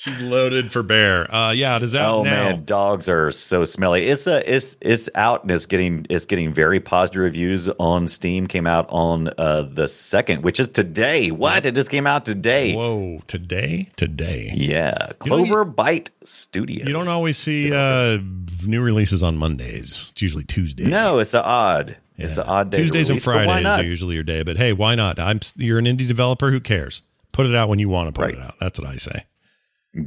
She's 0.00 0.20
loaded 0.20 0.70
for 0.70 0.84
bear. 0.84 1.32
Uh, 1.34 1.50
yeah, 1.50 1.74
it 1.76 1.82
is 1.82 1.96
out 1.96 2.18
Oh 2.18 2.22
now. 2.22 2.30
man, 2.50 2.64
dogs 2.64 3.08
are 3.08 3.32
so 3.32 3.64
smelly. 3.64 4.06
It's 4.06 4.28
a 4.28 4.48
it's 4.48 4.76
it's 4.80 5.08
out 5.16 5.42
and 5.42 5.50
it's 5.50 5.66
getting 5.66 6.06
it's 6.08 6.24
getting 6.24 6.52
very 6.54 6.78
positive 6.78 7.20
reviews 7.20 7.68
on 7.80 8.06
Steam. 8.06 8.46
Came 8.46 8.64
out 8.64 8.86
on 8.90 9.28
uh 9.38 9.62
the 9.62 9.88
second, 9.88 10.44
which 10.44 10.60
is 10.60 10.68
today. 10.68 11.32
What? 11.32 11.66
It 11.66 11.74
just 11.74 11.90
came 11.90 12.06
out 12.06 12.24
today. 12.24 12.76
Whoa, 12.76 13.20
today, 13.26 13.88
today. 13.96 14.52
Yeah, 14.56 15.08
You 15.08 15.14
Clover 15.18 15.64
Bite 15.64 16.10
Studios. 16.22 16.86
You 16.86 16.92
don't 16.92 17.08
always 17.08 17.36
see 17.36 17.72
uh, 17.74 18.18
new 18.64 18.82
releases 18.84 19.24
on 19.24 19.36
Mondays. 19.36 20.10
It's 20.12 20.22
usually 20.22 20.44
Tuesday. 20.44 20.84
No, 20.84 21.18
it's 21.18 21.34
a 21.34 21.44
odd. 21.44 21.96
It's 22.16 22.36
Yeah. 22.36 22.44
an 22.44 22.48
odd 22.48 22.70
day. 22.70 22.78
Tuesdays 22.78 23.10
and 23.10 23.16
release, 23.16 23.24
Fridays 23.24 23.66
are 23.66 23.82
usually 23.82 24.14
your 24.14 24.22
day. 24.22 24.44
But 24.44 24.58
hey, 24.58 24.72
why 24.72 24.94
not? 24.94 25.18
I'm 25.18 25.40
you're 25.56 25.80
an 25.80 25.86
indie 25.86 26.06
developer. 26.06 26.52
Who 26.52 26.60
cares? 26.60 27.02
Put 27.32 27.46
it 27.46 27.54
out 27.56 27.68
when 27.68 27.80
you 27.80 27.88
want 27.88 28.06
to 28.08 28.12
put 28.12 28.26
Right. 28.26 28.34
it 28.34 28.40
out. 28.40 28.54
That's 28.60 28.78
what 28.78 28.88
I 28.88 28.94
say. 28.94 29.24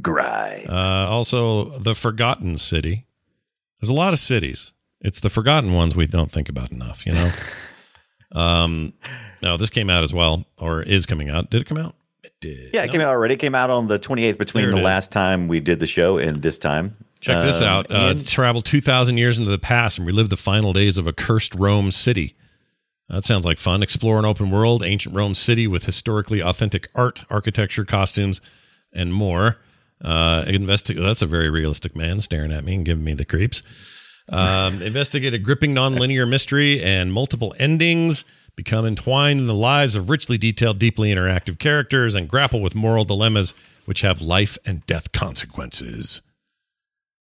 Grime. 0.00 0.66
Uh, 0.68 1.08
also, 1.08 1.78
the 1.78 1.94
Forgotten 1.94 2.56
City. 2.56 3.04
There's 3.80 3.90
a 3.90 3.94
lot 3.94 4.12
of 4.12 4.18
cities. 4.18 4.72
It's 5.00 5.20
the 5.20 5.30
forgotten 5.30 5.72
ones 5.72 5.96
we 5.96 6.06
don't 6.06 6.30
think 6.30 6.48
about 6.48 6.70
enough. 6.70 7.04
You 7.06 7.12
know. 7.14 7.32
um, 8.40 8.92
no, 9.42 9.56
this 9.56 9.70
came 9.70 9.90
out 9.90 10.02
as 10.04 10.14
well, 10.14 10.44
or 10.58 10.82
is 10.82 11.06
coming 11.06 11.28
out. 11.28 11.50
Did 11.50 11.62
it 11.62 11.66
come 11.66 11.78
out? 11.78 11.94
It 12.22 12.32
did. 12.40 12.70
Yeah, 12.72 12.84
it 12.84 12.86
No? 12.86 12.92
came 12.92 13.00
out 13.00 13.08
already. 13.08 13.34
It 13.34 13.40
came 13.40 13.54
out 13.56 13.70
on 13.70 13.88
the 13.88 13.98
28th 13.98 14.38
between 14.38 14.70
the 14.70 14.76
is. 14.78 14.82
last 14.84 15.10
time 15.10 15.48
we 15.48 15.58
did 15.60 15.80
the 15.80 15.86
show 15.88 16.18
and 16.18 16.40
this 16.40 16.58
time. 16.58 16.96
Check 17.20 17.42
this 17.42 17.60
Um, 17.60 17.68
out. 17.68 17.90
Uh, 17.90 17.94
and- 17.94 18.10
it's 18.20 18.30
traveled 18.30 18.64
2,000 18.64 19.18
years 19.18 19.38
into 19.38 19.50
the 19.50 19.58
past 19.58 19.98
and 19.98 20.06
relive 20.06 20.28
the 20.28 20.36
final 20.36 20.72
days 20.72 20.98
of 20.98 21.06
a 21.08 21.12
cursed 21.12 21.54
Rome 21.56 21.90
city. 21.90 22.34
That 23.08 23.24
sounds 23.24 23.44
like 23.44 23.58
fun. 23.58 23.82
Explore 23.82 24.18
an 24.20 24.24
open 24.24 24.50
world, 24.50 24.82
ancient 24.84 25.14
Rome 25.14 25.34
city 25.34 25.66
with 25.66 25.84
historically 25.86 26.40
authentic 26.40 26.88
art, 26.94 27.24
architecture, 27.28 27.84
costumes, 27.84 28.40
and 28.92 29.12
more. 29.12 29.58
Uh, 30.02 30.44
investigate. 30.46 31.02
That's 31.02 31.22
a 31.22 31.26
very 31.26 31.48
realistic 31.48 31.94
man 31.94 32.20
staring 32.20 32.52
at 32.52 32.64
me 32.64 32.74
and 32.74 32.84
giving 32.84 33.04
me 33.04 33.14
the 33.14 33.24
creeps. 33.24 33.62
Um, 34.28 34.82
investigate 34.82 35.34
a 35.34 35.38
gripping 35.38 35.74
nonlinear 35.74 36.28
mystery 36.28 36.82
and 36.82 37.12
multiple 37.12 37.54
endings. 37.58 38.24
Become 38.54 38.84
entwined 38.84 39.40
in 39.40 39.46
the 39.46 39.54
lives 39.54 39.96
of 39.96 40.10
richly 40.10 40.36
detailed, 40.36 40.78
deeply 40.78 41.10
interactive 41.10 41.58
characters 41.58 42.14
and 42.14 42.28
grapple 42.28 42.60
with 42.60 42.74
moral 42.74 43.04
dilemmas 43.04 43.54
which 43.84 44.02
have 44.02 44.22
life 44.22 44.58
and 44.64 44.84
death 44.86 45.12
consequences. 45.12 46.22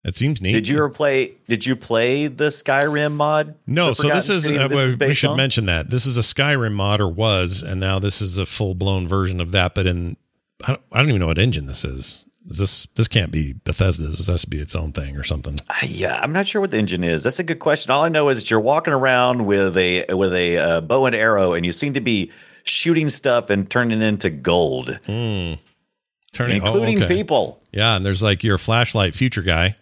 That 0.05 0.17
seems 0.17 0.43
neat. 0.43 0.53
Did 0.53 0.69
you 0.69 0.79
ever 0.79 0.89
play? 0.89 1.35
Did 1.49 1.65
you 1.65 1.77
play 1.77 2.27
the 2.27 2.47
Skyrim 2.47 3.13
mod? 3.13 3.55
No, 3.69 3.93
so 3.93 4.09
this 4.09 4.29
is 4.29 4.51
uh, 4.51 4.67
this 4.67 4.81
is 4.81 4.99
we 4.99 5.15
should 5.15 5.31
on? 5.31 5.37
mention 5.37 5.67
that 5.67 5.91
this 5.91 6.07
is 6.07 6.19
a 6.19 6.23
Skyrim 6.23 6.73
mod 6.73 7.01
or 7.01 7.09
was, 7.09 7.63
and 7.63 7.81
now 7.81 8.01
this 8.01 8.21
is 8.21 8.37
a 8.37 8.45
full 8.45 8.75
blown 8.75 9.07
version 9.07 9.41
of 9.41 9.53
that. 9.53 9.77
But 9.77 9.87
in 9.87 10.17
I 10.65 10.73
don't, 10.73 10.83
I 10.93 10.99
don't 10.99 11.09
even 11.09 11.21
know 11.21 11.29
what 11.29 11.39
engine 11.39 11.67
this 11.67 11.85
is. 11.85 12.27
Is 12.49 12.59
this 12.59 12.87
this 12.97 13.09
can't 13.09 13.31
be 13.31 13.53
Bethesda's? 13.53 14.19
This 14.19 14.27
has 14.27 14.43
to 14.43 14.51
be 14.51 14.59
its 14.59 14.75
own 14.75 14.93
thing 14.93 15.17
or 15.17 15.23
something. 15.23 15.59
Uh, 15.71 15.87
Yeah, 15.87 16.19
I'm 16.21 16.33
not 16.33 16.49
sure 16.49 16.61
what 16.61 16.71
the 16.73 16.79
engine 16.79 17.05
is. 17.05 17.23
That's 17.23 17.39
a 17.39 17.45
good 17.45 17.61
question. 17.61 17.91
All 17.93 18.03
I 18.03 18.09
know 18.09 18.29
is 18.31 18.39
that 18.39 18.51
you're 18.51 18.59
walking 18.61 18.93
around 18.93 19.47
with 19.47 19.77
a 19.77 20.07
with 20.13 20.35
a 20.35 20.59
uh, 20.59 20.81
bow 20.81 21.07
and 21.07 21.15
arrow, 21.15 21.53
and 21.53 21.65
you 21.65 21.71
seem 21.73 21.95
to 21.95 22.01
be 22.01 22.31
shooting 22.65 23.09
stuff 23.09 23.49
and 23.51 23.71
turning 23.71 24.03
into 24.03 24.29
gold, 24.31 24.99
Turning, 25.07 26.63
oh, 26.63 26.67
including 26.67 27.03
okay. 27.03 27.15
people. 27.15 27.61
Yeah, 27.73 27.97
and 27.97 28.05
there's 28.07 28.23
like 28.23 28.43
your 28.43 28.57
flashlight 28.59 29.15
future 29.15 29.43
guy, 29.43 29.77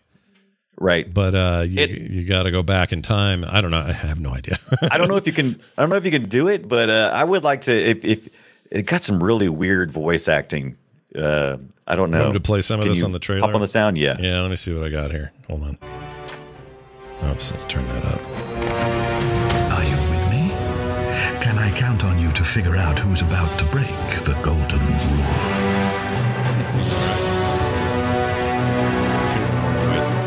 Right. 0.78 1.12
but 1.12 1.34
uh, 1.34 1.64
you 1.66 1.80
It- 1.80 1.90
you 2.10 2.24
got 2.24 2.42
to 2.44 2.50
go 2.50 2.62
back 2.62 2.92
in 2.92 3.02
time. 3.02 3.44
I 3.48 3.60
don't 3.60 3.70
know. 3.70 3.78
I 3.80 3.92
have 3.92 4.18
no 4.20 4.30
idea. 4.34 4.56
I 4.90 4.98
don't 4.98 5.08
know 5.08 5.16
if 5.16 5.26
you 5.26 5.32
can. 5.32 5.60
I 5.78 5.82
don't 5.82 5.90
know 5.90 5.96
if 5.96 6.04
you 6.04 6.10
can 6.10 6.28
do 6.28 6.48
it, 6.48 6.68
but 6.68 6.90
uh, 6.90 7.10
I 7.14 7.22
would 7.24 7.44
like 7.44 7.62
to. 7.62 7.74
If, 7.74 8.04
if 8.04 8.28
it 8.70 8.82
got 8.82 9.02
some 9.02 9.22
really 9.22 9.48
weird 9.48 9.90
voice 9.92 10.26
acting, 10.28 10.76
uh, 11.16 11.56
I 11.86 11.96
don't 11.96 12.10
know. 12.10 12.22
Want 12.22 12.34
to 12.34 12.40
play 12.40 12.60
some 12.60 12.80
of 12.80 12.84
Can 12.84 12.92
this 12.92 13.00
you 13.00 13.06
on 13.06 13.12
the 13.12 13.18
trailer? 13.18 13.46
Pop 13.46 13.54
on 13.54 13.60
the 13.60 13.66
sound, 13.66 13.98
yeah. 13.98 14.16
yeah, 14.18 14.40
let 14.40 14.50
me 14.50 14.56
see 14.56 14.72
what 14.74 14.84
I 14.84 14.90
got 14.90 15.10
here. 15.10 15.32
Hold 15.48 15.62
on. 15.62 15.78
Oops, 17.30 17.50
let's 17.52 17.64
turn 17.66 17.84
that 17.84 18.04
up. 18.04 18.20
Are 19.72 19.84
you 19.84 19.96
with 20.12 20.24
me? 20.30 20.48
Can 21.42 21.58
I 21.58 21.72
count 21.76 22.04
on 22.04 22.18
you 22.18 22.32
to 22.32 22.44
figure 22.44 22.76
out 22.76 22.98
who's 22.98 23.22
about 23.22 23.58
to 23.58 23.64
break 23.66 23.88
the 24.24 24.38
golden 24.42 24.78
rule? 24.78 26.30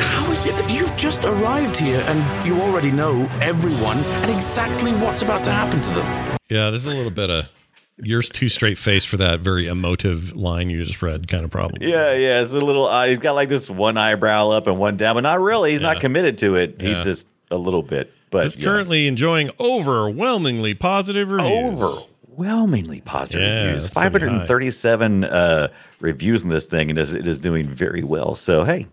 How 0.01 0.31
is 0.31 0.45
it 0.45 0.55
that 0.55 0.71
you've 0.71 0.95
just 0.95 1.25
arrived 1.25 1.77
here 1.77 2.03
and 2.07 2.47
you 2.47 2.61
already 2.61 2.91
know 2.91 3.27
everyone 3.41 3.97
and 3.97 4.31
exactly 4.31 4.91
what's 4.93 5.21
about 5.23 5.43
to 5.45 5.51
happen 5.51 5.81
to 5.81 5.91
them? 5.91 6.37
Yeah, 6.49 6.69
there's 6.69 6.85
a 6.85 6.93
little 6.93 7.09
bit 7.11 7.29
of 7.29 7.49
yours 7.97 8.29
too 8.29 8.49
straight 8.49 8.77
face 8.77 9.05
for 9.05 9.17
that 9.17 9.39
very 9.41 9.67
emotive 9.67 10.35
line 10.35 10.69
you 10.69 10.83
just 10.83 11.01
read 11.01 11.27
kind 11.27 11.43
of 11.45 11.51
problem. 11.51 11.81
Yeah, 11.81 12.13
yeah. 12.13 12.41
It's 12.41 12.51
a 12.53 12.59
little. 12.59 12.87
Uh, 12.87 13.05
he's 13.07 13.19
got 13.19 13.33
like 13.33 13.49
this 13.49 13.69
one 13.69 13.97
eyebrow 13.97 14.49
up 14.49 14.67
and 14.67 14.77
one 14.79 14.97
down, 14.97 15.15
but 15.15 15.21
not 15.21 15.39
really. 15.39 15.71
He's 15.71 15.81
Yeah. 15.81 15.93
not 15.93 16.01
committed 16.01 16.37
to 16.39 16.55
it. 16.55 16.75
Yeah. 16.79 16.95
He's 16.95 17.03
just 17.03 17.27
a 17.51 17.57
little 17.57 17.83
bit. 17.83 18.11
But 18.31 18.45
It's 18.47 18.57
yeah. 18.57 18.65
currently 18.65 19.05
enjoying 19.07 19.51
overwhelmingly 19.59 20.73
positive 20.73 21.29
reviews. 21.29 22.07
overwhelmingly 22.35 23.01
positive 23.01 23.41
reviews. 23.65 23.89
Five 23.89 24.11
hundred 24.11 24.31
and 24.31 24.47
thirty-seven 24.47 25.23
uh, 25.25 25.67
reviews 25.99 26.41
in 26.43 26.49
this 26.49 26.65
thing, 26.65 26.89
and 26.89 26.97
it 26.97 27.01
is, 27.01 27.13
it 27.13 27.27
is 27.27 27.37
doing 27.37 27.65
very 27.67 28.03
well. 28.03 28.33
So 28.33 28.63
hey, 28.63 28.87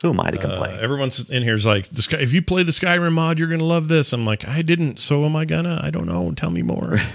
who 0.00 0.08
am 0.10 0.20
I 0.20 0.30
to 0.30 0.38
Uh, 0.38 0.40
complain? 0.40 0.78
everyone's 0.80 1.28
in 1.28 1.42
here's 1.42 1.66
like, 1.66 1.86
if 2.14 2.32
you 2.32 2.40
play 2.40 2.62
the 2.62 2.72
Skyrim 2.72 3.12
mod, 3.12 3.38
you're 3.38 3.48
gonna 3.48 3.64
love 3.64 3.88
this. 3.88 4.14
I'm 4.14 4.24
like, 4.24 4.48
I 4.48 4.62
didn't, 4.62 4.98
so 4.98 5.24
am 5.26 5.36
I 5.36 5.44
gonna? 5.44 5.78
I 5.82 5.90
don't 5.90 6.06
know. 6.06 6.32
Tell 6.32 6.50
me 6.50 6.62
more. 6.62 7.00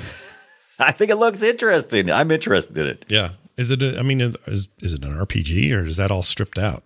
I 0.88 0.92
think 0.92 1.12
it 1.12 1.18
looks 1.18 1.42
interesting. 1.44 2.12
I'm 2.12 2.32
interested 2.32 2.78
in 2.78 2.88
it. 2.88 3.06
yeah, 3.08 3.30
is 3.58 3.72
it? 3.72 3.84
A, 3.84 4.00
I 4.00 4.02
mean, 4.02 4.20
is 4.20 4.68
is 4.82 4.94
it 4.94 5.04
an 5.04 5.12
RPG 5.12 5.74
or 5.76 5.84
is 5.84 5.98
that 5.98 6.12
all 6.12 6.24
stripped 6.24 6.58
out? 6.58 6.84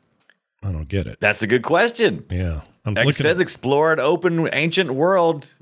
I 0.63 0.71
don't 0.71 0.89
get 0.89 1.07
it. 1.07 1.17
That's 1.19 1.41
a 1.41 1.47
good 1.47 1.63
question. 1.63 2.25
Yeah, 2.29 2.61
I'm 2.85 2.97
It 2.97 3.13
says 3.15 3.39
explore 3.39 3.93
an 3.93 3.99
open 3.99 4.49
ancient 4.51 4.93
world. 4.93 5.53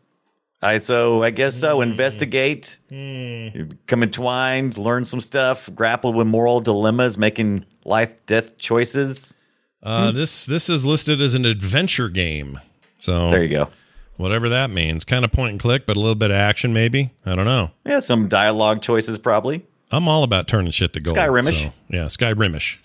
I 0.62 0.78
so 0.78 1.22
I 1.22 1.30
guess 1.30 1.56
so. 1.56 1.78
Hmm. 1.78 1.92
Investigate, 1.92 2.78
become 2.90 4.02
entwined, 4.02 4.78
learn 4.78 5.04
some 5.06 5.20
stuff, 5.20 5.70
grapple 5.76 6.14
with 6.14 6.26
moral 6.28 6.62
dilemmas, 6.62 7.18
making 7.18 7.66
life 7.86 8.26
death 8.26 8.58
choices. 8.58 9.34
uh, 9.84 10.12
this 10.12 10.46
this 10.46 10.70
is 10.70 10.86
listed 10.86 11.22
as 11.22 11.36
an 11.36 11.46
adventure 11.46 12.08
game. 12.10 12.60
So 12.98 13.30
There 13.30 13.44
you 13.44 13.50
go. 13.50 13.70
Whatever 14.18 14.50
that 14.50 14.70
means, 14.70 15.04
kind 15.06 15.24
of 15.26 15.32
point 15.32 15.52
and 15.52 15.60
click, 15.60 15.86
but 15.86 15.98
a 15.98 16.00
little 16.00 16.16
bit 16.16 16.32
of 16.32 16.38
action, 16.38 16.74
maybe. 16.74 17.12
I 17.26 17.36
don't 17.36 17.46
know. 17.46 17.72
Yeah, 17.86 18.00
some 18.00 18.28
dialogue 18.28 18.82
choices 18.82 19.18
probably. 19.18 19.66
I'm 19.92 20.08
all 20.08 20.24
about 20.24 20.48
turning 20.48 20.72
shit 20.72 20.94
to 20.94 21.00
gold. 21.00 21.18
Skyrimish. 21.18 21.64
so, 21.66 21.74
yeah, 21.90 22.06
Skyrimish. 22.06 22.78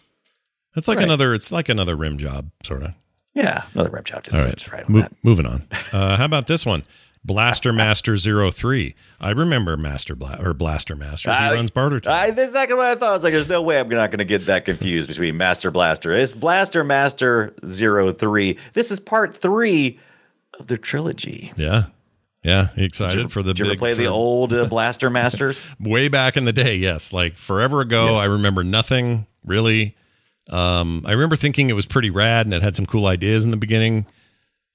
It's 0.77 0.87
like 0.89 0.99
Right. 0.99 1.05
another. 1.07 1.35
It's 1.35 1.51
like 1.51 1.69
another 1.69 1.97
rim 1.97 2.19
job, 2.19 2.51
sort 2.63 2.83
of. 2.83 2.93
Yeah, 3.35 3.63
another 3.75 3.91
rim 3.91 4.05
job. 4.05 4.25
Just, 4.25 4.37
All 4.37 4.43
right, 4.43 4.73
right 4.73 4.85
on 4.87 4.93
Mo- 4.93 5.09
moving 5.23 5.47
on. 5.47 5.67
Uh, 5.93 6.17
how 6.17 6.25
about 6.25 6.47
this 6.47 6.67
one? 6.67 6.85
Blaster 7.25 7.73
Master 7.73 8.17
03. 8.17 8.95
I 9.21 9.31
remember 9.31 9.77
Master 9.77 10.15
Bla- 10.15 10.39
or 10.41 10.55
Blaster 10.55 10.95
Master. 10.95 11.33
He 11.33 11.49
runs 11.51 11.71
barter. 11.71 11.99
Time. 12.01 12.13
I, 12.15 12.31
the 12.31 12.47
second 12.49 12.77
one 12.77 12.87
I 12.87 12.95
thought 12.95 13.11
I 13.11 13.13
was 13.13 13.23
like, 13.25 13.33
there's 13.33 13.49
no 13.49 13.61
way 13.61 13.79
I'm 13.81 13.89
not 13.89 14.11
going 14.11 14.19
to 14.19 14.25
get 14.25 14.47
that 14.47 14.65
confused 14.65 15.09
between 15.09 15.37
Master 15.37 15.71
Blaster. 15.71 16.13
It's 16.13 16.35
Blaster 16.35 16.85
Master 16.85 17.55
Zero 17.67 18.13
Three. 18.13 18.57
This 18.75 18.91
is 18.91 19.01
part 19.01 19.37
three 19.37 19.99
of 20.59 20.67
the 20.67 20.79
trilogy. 20.79 21.53
yeah, 21.57 21.85
yeah. 22.43 22.69
You 22.77 22.85
excited 22.85 23.31
for 23.33 23.43
the 23.43 23.53
Did 23.55 23.59
you 23.61 23.65
ever 23.67 23.73
big 23.75 23.79
play 23.79 23.95
the 23.95 24.07
old 24.07 24.53
uh, 24.53 24.65
Blaster 24.69 25.11
Masters? 25.11 25.69
way 25.81 26.09
back 26.09 26.37
in 26.37 26.45
the 26.45 26.53
day? 26.53 26.77
Yes, 26.77 27.13
like 27.13 27.37
forever 27.37 27.81
ago. 27.81 28.11
Yes. 28.11 28.19
I 28.19 28.25
remember 28.27 28.65
nothing 28.65 29.27
really. 29.45 29.97
Um, 30.51 31.05
I 31.07 31.13
remember 31.13 31.37
thinking 31.37 31.69
it 31.69 31.75
was 31.75 31.87
pretty 31.87 32.11
rad 32.11 32.47
and 32.47 32.55
it 32.55 32.63
had 32.63 32.75
some 32.75 32.87
cool 32.87 33.07
ideas 33.07 33.45
in 33.45 33.51
the 33.51 33.57
beginning. 33.57 34.07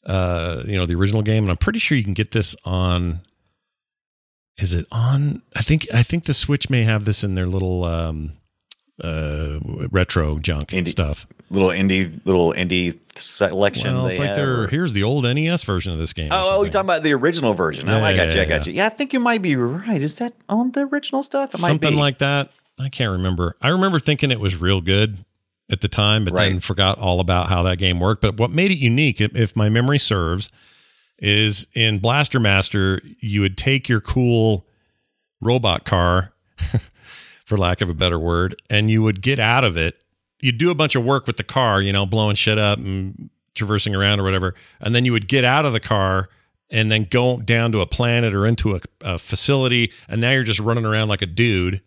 Uh, 0.06 0.62
you 0.66 0.76
know, 0.76 0.86
the 0.86 0.96
original 0.96 1.22
game, 1.22 1.44
and 1.46 1.52
I'm 1.52 1.58
pretty 1.58 1.80
sure 1.80 1.98
you 1.98 2.04
can 2.04 2.14
get 2.14 2.32
this 2.32 2.56
on. 2.66 3.22
Is 4.58 4.74
it 4.74 4.86
on? 4.92 5.42
I 5.56 5.62
think 5.62 5.88
I 5.94 6.04
think 6.04 6.26
the 6.26 6.34
Switch 6.34 6.70
may 6.70 6.84
have 6.84 7.06
this 7.06 7.24
in 7.24 7.36
their 7.36 7.48
little 7.48 7.86
um, 7.86 8.34
uh, 9.02 9.60
retro 9.92 10.38
junk 10.40 10.68
Indie- 10.70 10.90
stuff. 10.90 11.26
Little 11.54 11.70
indie, 11.70 12.20
little 12.26 12.54
indie 12.54 13.00
selection. 13.16 13.94
Well, 13.94 14.08
it's 14.08 14.20
like 14.20 14.30
have, 14.30 14.38
they're 14.38 14.68
here's 14.68 14.94
the 14.94 15.04
old 15.04 15.24
NES 15.24 15.64
version 15.64 15.94
of 15.94 16.00
this 16.00 16.14
game. 16.14 16.30
Oh, 16.32 16.58
oh 16.58 16.64
you're 16.64 16.72
talking 16.72 16.88
about 16.88 17.04
the 17.04 17.14
original 17.14 17.54
version. 17.54 17.88
Oh, 17.88 18.04
I 18.04 18.16
got 18.16 18.28
yeah, 18.28 18.34
you. 18.34 18.40
I 18.40 18.44
yeah, 18.44 18.58
got 18.58 18.68
you. 18.68 18.74
Yeah, 18.74 18.86
I 18.88 18.90
think 18.90 19.14
you 19.14 19.20
might 19.20 19.42
be 19.42 19.56
right. 19.56 20.02
Is 20.02 20.18
that 20.18 20.34
on 20.50 20.72
the 20.72 20.82
original 20.82 21.24
stuff? 21.24 21.54
It 21.54 21.62
might 21.62 21.68
something 21.68 21.96
like 21.96 22.18
that. 22.18 22.50
I 22.80 22.90
can't 22.90 23.12
remember. 23.12 23.56
I 23.62 23.70
remember 23.70 24.00
thinking 24.00 24.32
it 24.32 24.40
was 24.40 24.56
real 24.56 24.82
good 24.82 25.20
at 25.72 25.82
the 25.82 25.88
time, 25.88 26.26
but 26.26 26.34
then 26.34 26.60
forgot 26.60 26.98
all 26.98 27.20
about 27.20 27.48
how 27.48 27.64
that 27.64 27.78
game 27.78 28.00
worked. 28.00 28.22
But 28.22 28.38
what 28.38 28.52
made 28.52 28.72
it 28.72 28.78
unique, 28.78 29.22
if 29.22 29.56
my 29.56 29.70
memory 29.70 30.00
serves, 30.00 30.50
is 31.20 31.68
in 31.74 32.00
Blaster 32.00 32.40
Master, 32.40 33.02
you 33.20 33.42
would 33.42 33.58
take 33.58 33.88
your 33.88 34.02
cool 34.02 34.66
robot 35.42 35.86
car, 35.86 36.34
for 37.46 37.58
lack 37.58 37.82
of 37.82 37.90
a 37.90 37.94
better 37.94 38.20
word, 38.20 38.62
and 38.70 38.90
you 38.90 39.04
would 39.04 39.22
get 39.22 39.40
out 39.40 39.64
of 39.64 39.78
it. 39.78 40.03
You'd 40.44 40.58
do 40.58 40.72
a 40.72 40.76
bunch 40.76 40.96
of 40.96 41.04
work 41.04 41.26
with 41.26 41.38
the 41.38 41.44
car, 41.44 41.82
you 41.82 41.94
know, 41.94 42.06
blowing 42.06 42.36
shit 42.36 42.58
up 42.58 42.78
and 42.78 43.30
traversing 43.56 43.96
around 43.96 44.20
or 44.20 44.24
whatever. 44.24 44.56
And 44.82 44.94
then 44.94 45.06
you 45.06 45.12
would 45.14 45.28
get 45.28 45.46
out 45.46 45.66
of 45.66 45.74
the 45.74 45.80
car 45.80 46.30
and 46.70 46.92
then 46.92 47.06
go 47.10 47.40
down 47.40 47.72
to 47.72 47.82
a 47.82 47.86
planet 47.86 48.34
or 48.34 48.46
into 48.46 48.76
a, 48.76 48.82
a 49.02 49.18
facility. 49.18 49.92
And 50.08 50.20
now 50.20 50.32
you're 50.32 50.44
just 50.44 50.60
running 50.60 50.86
around 50.86 51.08
like 51.08 51.22
a 51.22 51.28
dude. 51.28 51.82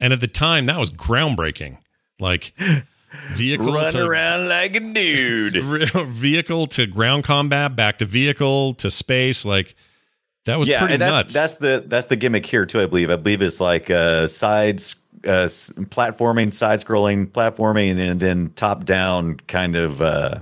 And 0.00 0.12
at 0.12 0.20
the 0.20 0.26
time, 0.26 0.66
that 0.66 0.78
was 0.78 0.90
groundbreaking. 0.90 1.78
Like 2.18 2.54
vehicle 3.32 3.72
Run 3.72 3.90
to 3.90 4.06
around 4.06 4.48
like 4.48 4.74
a 4.76 4.80
dude. 4.80 5.62
vehicle 6.08 6.66
to 6.68 6.86
ground 6.86 7.24
combat, 7.24 7.76
back 7.76 7.98
to 7.98 8.04
vehicle 8.04 8.74
to 8.74 8.90
space. 8.90 9.44
Like 9.44 9.74
that 10.44 10.58
was 10.58 10.68
yeah, 10.68 10.78
pretty 10.78 10.94
and 10.94 11.02
that's, 11.02 11.12
nuts. 11.12 11.34
That's 11.34 11.56
the 11.58 11.84
that's 11.86 12.06
the 12.06 12.16
gimmick 12.16 12.46
here 12.46 12.66
too. 12.66 12.80
I 12.80 12.86
believe. 12.86 13.10
I 13.10 13.16
believe 13.16 13.42
it's 13.42 13.60
like 13.60 13.90
uh, 13.90 14.26
sides, 14.26 14.96
uh, 15.26 15.46
platforming, 15.46 16.52
side 16.52 16.80
scrolling, 16.84 17.26
platforming, 17.26 17.98
and 17.98 18.20
then 18.20 18.50
top 18.56 18.84
down 18.84 19.36
kind 19.48 19.76
of 19.76 20.00
uh, 20.02 20.38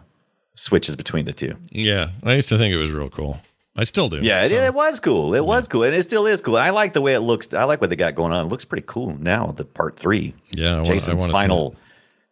switches 0.55 0.97
between 0.97 1.25
the 1.25 1.33
two. 1.33 1.55
yeah, 1.71 2.09
I 2.25 2.35
used 2.35 2.49
to 2.51 2.59
think 2.59 2.73
it 2.75 2.79
was 2.79 2.91
real 2.91 3.11
cool. 3.11 3.39
I 3.75 3.85
still 3.85 4.11
do. 4.11 4.19
Yeah, 4.19 4.45
it, 4.45 4.51
so. 4.51 4.57
it 4.57 4.75
was 4.75 5.01
cool. 5.01 5.35
It 5.35 5.45
was 5.47 5.67
cool, 5.67 5.85
and 5.85 5.95
it 5.95 6.03
still 6.03 6.27
is 6.27 6.43
cool. 6.43 6.59
I 6.59 6.71
like 6.71 6.93
the 6.93 7.01
way 7.01 7.15
it 7.15 7.21
looks. 7.21 7.55
I 7.55 7.65
like 7.65 7.81
what 7.81 7.89
they 7.89 7.97
got 7.97 8.15
going 8.15 8.33
on. 8.33 8.45
It 8.47 8.49
looks 8.51 8.67
pretty 8.67 8.85
cool 8.87 9.17
now. 9.19 9.53
The 9.57 9.65
part 9.65 9.97
three, 9.97 10.35
Yeah, 10.51 10.81
I 10.81 10.85
Jason's 10.85 11.17
wanna 11.17 11.33
see 11.33 11.39
final 11.41 11.73
it. 11.73 11.79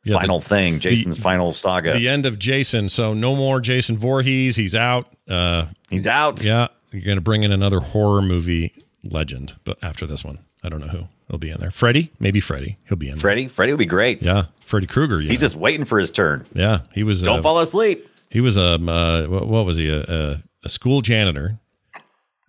Yeah, 0.04 0.12
the- 0.14 0.21
final 0.21 0.40
thing, 0.40 0.80
Jason's 0.80 1.19
final 1.19 1.52
saga. 1.54 1.92
the 1.95 2.09
end 2.09 2.26
of 2.26 2.38
Jason. 2.38 2.88
So 2.90 3.14
no 3.14 3.35
more 3.37 3.61
Jason 3.61 3.97
Voorhees. 3.99 4.57
He's 4.57 4.75
out. 4.75 5.07
Uh, 5.28 5.66
He's 5.90 6.07
out. 6.07 6.42
yeah, 6.45 6.69
you're 6.90 7.02
going 7.02 7.16
to 7.19 7.23
bring 7.23 7.42
in 7.42 7.52
another 7.52 7.80
horror 7.80 8.21
movie 8.23 8.73
legend, 9.04 9.57
but 9.64 9.76
after 9.83 10.07
this 10.07 10.25
one, 10.25 10.38
I 10.62 10.69
don't 10.71 10.80
know 10.80 10.88
who 10.88 11.09
will 11.31 11.39
be 11.39 11.51
in 11.51 11.61
there. 11.61 11.71
Freddy, 11.71 12.11
maybe 12.19 12.41
Freddy. 12.41 12.77
He'll 12.89 12.99
be 12.99 13.09
in 13.09 13.15
there. 13.15 13.21
Freddy, 13.21 13.49
Freddie 13.49 13.73
would 13.73 13.79
be 13.79 13.87
great. 13.87 14.21
Yeah, 14.23 14.47
Freddy 14.67 14.87
Krueger. 14.87 15.21
Yeah. 15.21 15.31
He's 15.31 15.41
just 15.41 15.57
waiting 15.57 15.85
for 15.85 15.99
his 15.99 16.11
turn. 16.11 16.47
yeah. 16.53 16.81
He 16.93 17.03
was. 17.03 17.23
Don't 17.23 17.39
uh, 17.39 17.43
fall 17.43 17.59
asleep. 17.61 18.09
He 18.31 18.41
was 18.41 18.57
um 18.59 18.89
uh, 18.89 19.25
what, 19.27 19.47
what 19.49 19.65
was 19.67 19.77
he 19.77 19.89
a, 19.89 20.43
school 20.69 21.01
janitor 21.01 21.59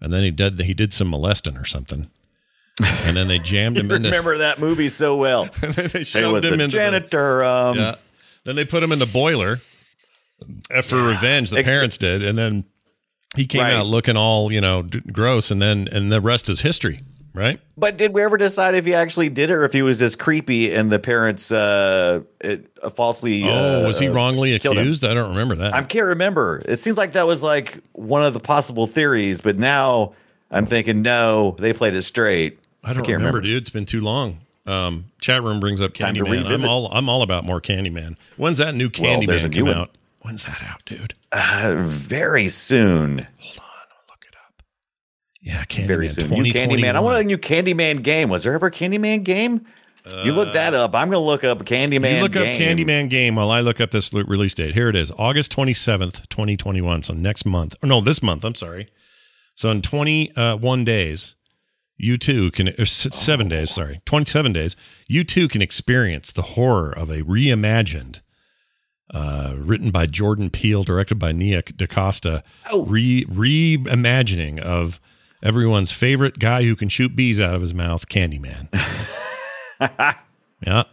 and 0.02 0.12
then 0.12 0.24
he 0.24 0.32
did 0.32 0.60
he 0.62 0.74
did 0.74 0.94
some 0.94 1.10
molesting 1.10 1.56
or 1.58 1.66
something, 1.66 2.10
and 2.82 3.16
then 3.16 3.28
they 3.28 3.40
jammed 3.40 3.78
him 3.80 3.92
into. 3.92 4.10
Remember 4.10 4.38
that 4.40 4.60
movie 4.60 4.90
so 4.90 5.16
well. 5.16 5.46
they 5.62 6.04
shoved 6.04 6.44
him 6.44 6.58
the 6.58 6.64
into 6.64 6.66
the- 6.66 6.68
janitor. 6.68 7.44
um, 7.44 7.78
yeah. 7.78 7.96
Then 8.44 8.56
they 8.56 8.66
put 8.66 8.82
him 8.82 8.92
in 8.92 8.98
the 9.00 9.06
boiler 9.06 9.60
uh, 10.74 10.82
for 10.82 10.98
revenge. 11.08 11.52
The 11.52 11.60
Ex- 11.60 11.70
parents 11.70 11.98
did, 12.00 12.24
and 12.24 12.36
then 12.38 12.66
he 13.36 13.46
came 13.46 13.62
Right. 13.62 13.74
out 13.74 13.86
looking 13.86 14.18
all 14.18 14.52
you 14.52 14.60
know 14.62 14.82
d- 14.82 15.02
gross, 15.12 15.52
and 15.52 15.62
then 15.62 15.88
and 15.92 16.12
the 16.12 16.20
rest 16.22 16.50
is 16.50 16.62
history, 16.62 17.02
right? 17.34 17.60
But 17.78 17.98
did 17.98 18.14
we 18.14 18.22
ever 18.24 18.38
decide 18.38 18.76
if 18.76 18.86
he 18.86 18.94
actually 18.94 19.30
did 19.30 19.50
it 19.50 19.54
or 19.54 19.66
if 19.66 19.74
he 19.74 19.82
was 19.82 20.00
just 20.00 20.20
creepy 20.20 20.74
and 20.74 20.92
the 20.92 21.00
parents 21.00 21.52
uh, 21.52 22.22
it, 22.42 22.70
uh, 22.84 22.90
falsely? 22.90 23.44
oh, 23.46 23.82
uh, 23.84 23.88
was 23.88 24.00
he 24.00 24.08
wrongly 24.08 24.58
killed 24.60 24.78
him? 24.78 24.84
accused? 24.84 25.06
I 25.06 25.14
don't 25.14 25.30
remember 25.30 25.56
that. 25.56 25.74
I 25.74 25.84
can't 25.84 26.06
remember. 26.08 26.62
It 26.66 26.78
seems 26.78 26.98
like 26.98 27.14
that 27.14 27.28
was 27.28 27.42
like 27.44 27.80
one 27.94 28.24
of 28.24 28.34
the 28.34 28.40
possible 28.40 28.88
theories, 28.88 29.42
but 29.42 29.58
now 29.58 30.14
I'm 30.52 30.66
thinking 30.66 31.02
no, 31.02 31.56
they 31.60 31.74
played 31.74 31.96
it 31.96 32.02
straight. 32.04 32.60
I 32.84 32.88
don't 32.94 32.98
can't 32.98 33.18
remember, 33.18 33.38
remember. 33.38 33.42
dude. 33.42 33.62
It's 33.62 33.70
been 33.70 33.86
too 33.86 34.02
long. 34.02 34.40
Um, 34.68 35.06
chat 35.20 35.42
room 35.44 35.60
brings 35.60 35.82
up 35.82 35.94
Time 35.94 36.14
Candyman. 36.16 36.46
I'm 36.46 36.66
all 36.66 36.92
I'm 36.92 37.10
all 37.10 37.24
about 37.24 37.46
more 37.46 37.60
Candyman. 37.60 38.16
When's 38.38 38.60
that 38.60 38.76
new 38.76 38.86
Well, 39.00 39.20
Candyman 39.20 39.50
new 39.50 39.58
come 39.64 39.68
one. 39.68 39.78
out? 39.78 39.92
When's 40.22 40.46
that 40.46 40.62
out, 40.64 40.86
dude? 40.86 41.14
Uh, 41.32 41.76
very 41.80 42.48
soon. 42.48 43.26
Hold 43.40 43.58
on, 43.60 43.88
I'll 43.92 44.06
look 44.10 44.26
it 44.28 44.36
up. 44.36 44.64
Yeah, 45.42 45.64
Candyman. 45.66 45.88
Very 45.88 46.10
soon. 46.10 46.30
New 46.30 46.54
Candyman. 46.54 46.96
I 46.96 47.00
want 47.00 47.20
a 47.20 47.24
new 47.24 47.38
Candyman 47.38 48.04
game. 48.04 48.30
Was 48.30 48.44
there 48.44 48.54
ever 48.54 48.68
a 48.68 48.72
Candyman 48.72 49.24
game? 49.24 49.66
you 50.24 50.32
look 50.34 50.54
that 50.54 50.74
up. 50.74 50.96
I'm 50.96 51.10
going 51.10 51.22
to 51.22 51.26
look 51.26 51.44
up 51.44 51.60
Candyman. 51.64 52.16
You 52.18 52.22
look 52.24 52.36
up 52.36 52.44
game. 52.46 52.78
Candyman 52.78 53.10
game 53.10 53.36
while 53.36 53.52
I 53.52 53.62
look 53.62 53.80
up 53.82 53.92
this 53.92 54.14
release 54.14 54.54
date. 54.56 54.74
Here 54.74 54.90
it 54.90 54.96
is, 54.96 55.12
August 55.18 55.56
27th, 55.56 56.28
2021. 56.30 57.04
So 57.04 57.14
next 57.14 57.46
month. 57.46 57.76
Or 57.84 57.88
no, 57.88 58.02
this 58.02 58.22
month. 58.24 58.44
I'm 58.44 58.56
sorry. 58.56 58.88
So 59.56 59.70
in 59.70 59.82
21 59.82 60.84
days, 60.86 61.36
you 61.98 62.18
too 62.18 62.50
can, 62.52 62.70
or 62.80 62.86
seven 62.86 63.48
days, 63.48 63.70
sorry, 63.72 64.02
27 64.06 64.54
days, 64.54 64.76
you 65.08 65.24
too 65.24 65.48
can 65.48 65.62
experience 65.62 66.32
the 66.32 66.42
horror 66.42 66.92
of 66.92 67.12
a 67.12 67.22
reimagined, 67.22 68.22
uh, 69.14 69.54
written 69.56 69.92
by 69.92 70.08
Jordan 70.08 70.50
Peele, 70.50 70.84
directed 70.84 71.16
by 71.20 71.32
Nia 71.32 71.62
DaCosta, 71.62 72.44
Oh. 72.72 72.86
re 72.86 73.26
reimagining 73.26 74.58
of 74.60 75.00
everyone's 75.44 75.92
favorite 75.92 76.40
guy 76.40 76.64
who 76.64 76.76
can 76.76 76.90
shoot 76.90 77.16
bees 77.16 77.40
out 77.40 77.56
of 77.56 77.62
his 77.62 77.74
mouth, 77.74 78.08
Candyman. 78.08 78.68
yeah, 80.66 80.84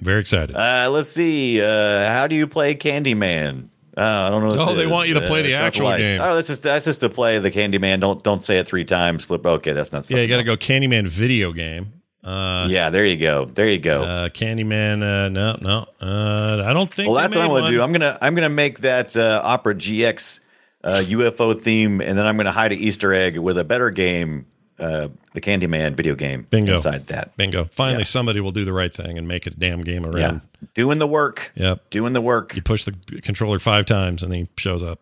very 0.00 0.20
excited. 0.20 0.54
Uh, 0.54 0.90
let's 0.90 1.08
see. 1.08 1.60
Uh, 1.62 2.08
how 2.08 2.26
do 2.26 2.34
you 2.36 2.46
play 2.46 2.74
Candyman? 2.74 3.68
Uh, 3.96 4.00
I 4.00 4.30
don't 4.30 4.48
know. 4.48 4.54
Oh, 4.56 4.74
they 4.76 4.84
is. 4.84 4.88
want 4.88 5.08
you 5.08 5.14
to 5.14 5.22
play 5.22 5.42
the 5.42 5.54
actual 5.54 5.96
game. 5.96 6.20
Oh, 6.20 6.36
that's 6.36 6.46
just 6.46 6.62
that's 6.62 6.84
just 6.84 7.00
to 7.00 7.08
play 7.08 7.40
the 7.40 7.50
Candyman. 7.50 7.98
Don't 8.00 8.22
don't 8.22 8.44
say 8.44 8.58
it 8.58 8.68
three 8.68 8.84
times. 8.84 9.24
Flip. 9.24 9.44
Okay, 9.44 9.72
that's 9.72 9.92
not. 9.92 10.08
Yeah, 10.08 10.18
you 10.18 10.28
got 10.28 10.36
to 10.36 10.44
go 10.44 10.54
Candyman 10.54 11.08
video 11.08 11.52
game. 11.52 11.94
Uh. 12.22 12.68
Yeah, 12.70 12.90
there 12.90 13.04
you 13.04 13.16
go. 13.16 13.46
There 13.46 13.68
you 13.68 13.78
go. 13.78 14.02
uh, 14.04 14.28
Candyman. 14.28 15.02
Uh, 15.02 15.28
no, 15.30 15.56
no. 15.60 15.86
Uh, 16.00 16.62
I 16.64 16.72
don't 16.72 16.92
think. 16.94 17.10
well, 17.10 17.20
that's 17.20 17.34
what 17.34 17.42
I'm 17.42 17.48
to 17.48 17.52
one. 17.60 17.72
do. 17.72 17.82
I'm 17.82 17.90
gonna 17.90 18.16
I'm 18.20 18.36
gonna 18.36 18.48
make 18.48 18.80
that 18.80 19.16
uh, 19.16 19.40
Opera 19.42 19.74
GX 19.74 20.40
uh, 20.84 21.00
UFO 21.04 21.60
theme, 21.60 22.00
and 22.00 22.16
then 22.18 22.26
I'm 22.26 22.36
gonna 22.36 22.52
hide 22.52 22.72
an 22.72 22.78
Easter 22.78 23.12
egg 23.12 23.36
with 23.38 23.58
a 23.58 23.64
better 23.64 23.90
game, 23.90 24.46
uh, 24.78 25.08
the 25.34 25.40
Candyman 25.40 25.94
video 25.94 26.14
game. 26.14 26.46
Bingo. 26.50 26.74
Inside 26.74 27.06
that. 27.08 27.36
Bingo. 27.36 27.64
Finally, 27.64 28.00
Yeah. 28.00 28.04
somebody 28.04 28.40
will 28.40 28.52
do 28.52 28.64
the 28.64 28.72
right 28.72 28.92
thing 28.92 29.18
and 29.18 29.26
make 29.26 29.46
it 29.46 29.54
a 29.54 29.58
damn 29.58 29.82
game 29.82 30.04
Yeah, 30.04 30.10
around. 30.10 30.40
doing 30.74 30.98
the 30.98 31.06
work. 31.06 31.50
Yep. 31.56 31.90
Doing 31.90 32.12
the 32.12 32.20
work. 32.20 32.54
You 32.54 32.62
push 32.62 32.84
the 32.84 32.92
controller 33.22 33.58
five 33.58 33.86
times 33.86 34.22
and 34.22 34.32
he 34.34 34.48
shows 34.56 34.82
up. 34.82 35.00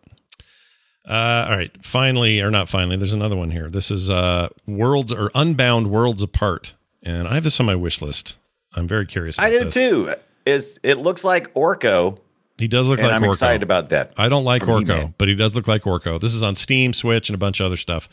Uh, 1.07 1.45
all 1.49 1.55
right. 1.55 1.71
Finally, 1.85 2.41
or 2.41 2.51
not 2.51 2.67
finally, 2.67 2.97
there's 2.97 3.13
another 3.13 3.35
one 3.37 3.51
here. 3.51 3.69
This 3.69 3.91
is 3.91 4.09
uh, 4.09 4.49
Worlds 4.65 5.13
or 5.13 5.31
Unbound 5.35 5.87
Worlds 5.87 6.21
Apart. 6.21 6.73
And 7.03 7.27
I 7.27 7.35
have 7.35 7.43
this 7.43 7.59
on 7.59 7.65
my 7.65 7.75
wish 7.75 8.01
list. 8.01 8.39
I'm 8.75 8.87
very 8.87 9.05
curious. 9.05 9.39
I 9.39 9.49
do 9.49 9.59
this. 9.59 9.73
too. 9.73 10.13
Is 10.45 10.79
it 10.83 10.97
looks 10.97 11.23
like 11.23 11.53
Orko, 11.53 12.17
He 12.57 12.67
does 12.67 12.89
look 12.89 12.99
and 12.99 13.07
like 13.07 13.15
I'm 13.15 13.21
Orko. 13.23 13.29
excited 13.29 13.63
about 13.63 13.89
that. 13.89 14.13
I 14.17 14.29
don't 14.29 14.43
like 14.43 14.63
Orko, 14.63 14.79
He-Man. 14.79 15.13
but 15.17 15.27
he 15.27 15.35
does 15.35 15.55
look 15.55 15.67
like 15.67 15.83
Orko. 15.83 16.19
This 16.19 16.33
is 16.33 16.41
on 16.41 16.55
Steam, 16.55 16.91
Switch, 16.93 17.29
and 17.29 17.35
a 17.35 17.37
bunch 17.37 17.59
of 17.59 17.67
other 17.67 17.77
stuff. 17.77 18.09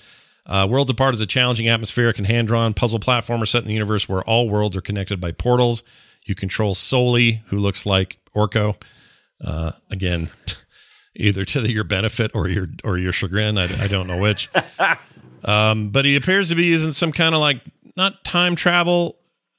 Uh, 0.46 0.66
Worlds 0.68 0.90
Apart 0.90 1.14
is 1.14 1.20
a 1.22 1.26
challenging, 1.26 1.68
atmospheric, 1.68 2.18
and 2.18 2.26
hand 2.26 2.48
drawn 2.48 2.74
puzzle 2.74 3.00
platformer 3.00 3.48
set 3.48 3.62
in 3.62 3.68
the 3.68 3.72
universe 3.72 4.06
where 4.08 4.22
all 4.24 4.48
worlds 4.48 4.76
are 4.76 4.82
connected 4.82 5.18
by 5.18 5.32
portals. 5.32 5.82
You 6.26 6.34
control 6.34 6.74
Soli, 6.74 7.42
who 7.46 7.56
looks 7.56 7.86
like 7.86 8.18
Orko. 8.36 8.76
Uh, 9.42 9.72
again, 9.90 10.30
either 11.16 11.44
to 11.46 11.60
your 11.72 11.84
benefit 11.84 12.30
or 12.34 12.48
your 12.48 12.68
or 12.82 12.98
your 12.98 13.12
chagrin. 13.12 13.56
I, 13.56 13.84
I 13.84 13.88
don't 13.88 14.06
know 14.06 14.18
which. 14.18 14.50
um, 15.44 15.88
but 15.88 16.04
he 16.04 16.16
appears 16.16 16.50
to 16.50 16.54
be 16.54 16.64
using 16.64 16.92
some 16.92 17.12
kind 17.12 17.34
of 17.34 17.40
like 17.40 17.62
not 17.96 18.22
time 18.24 18.54
travel. 18.56 19.16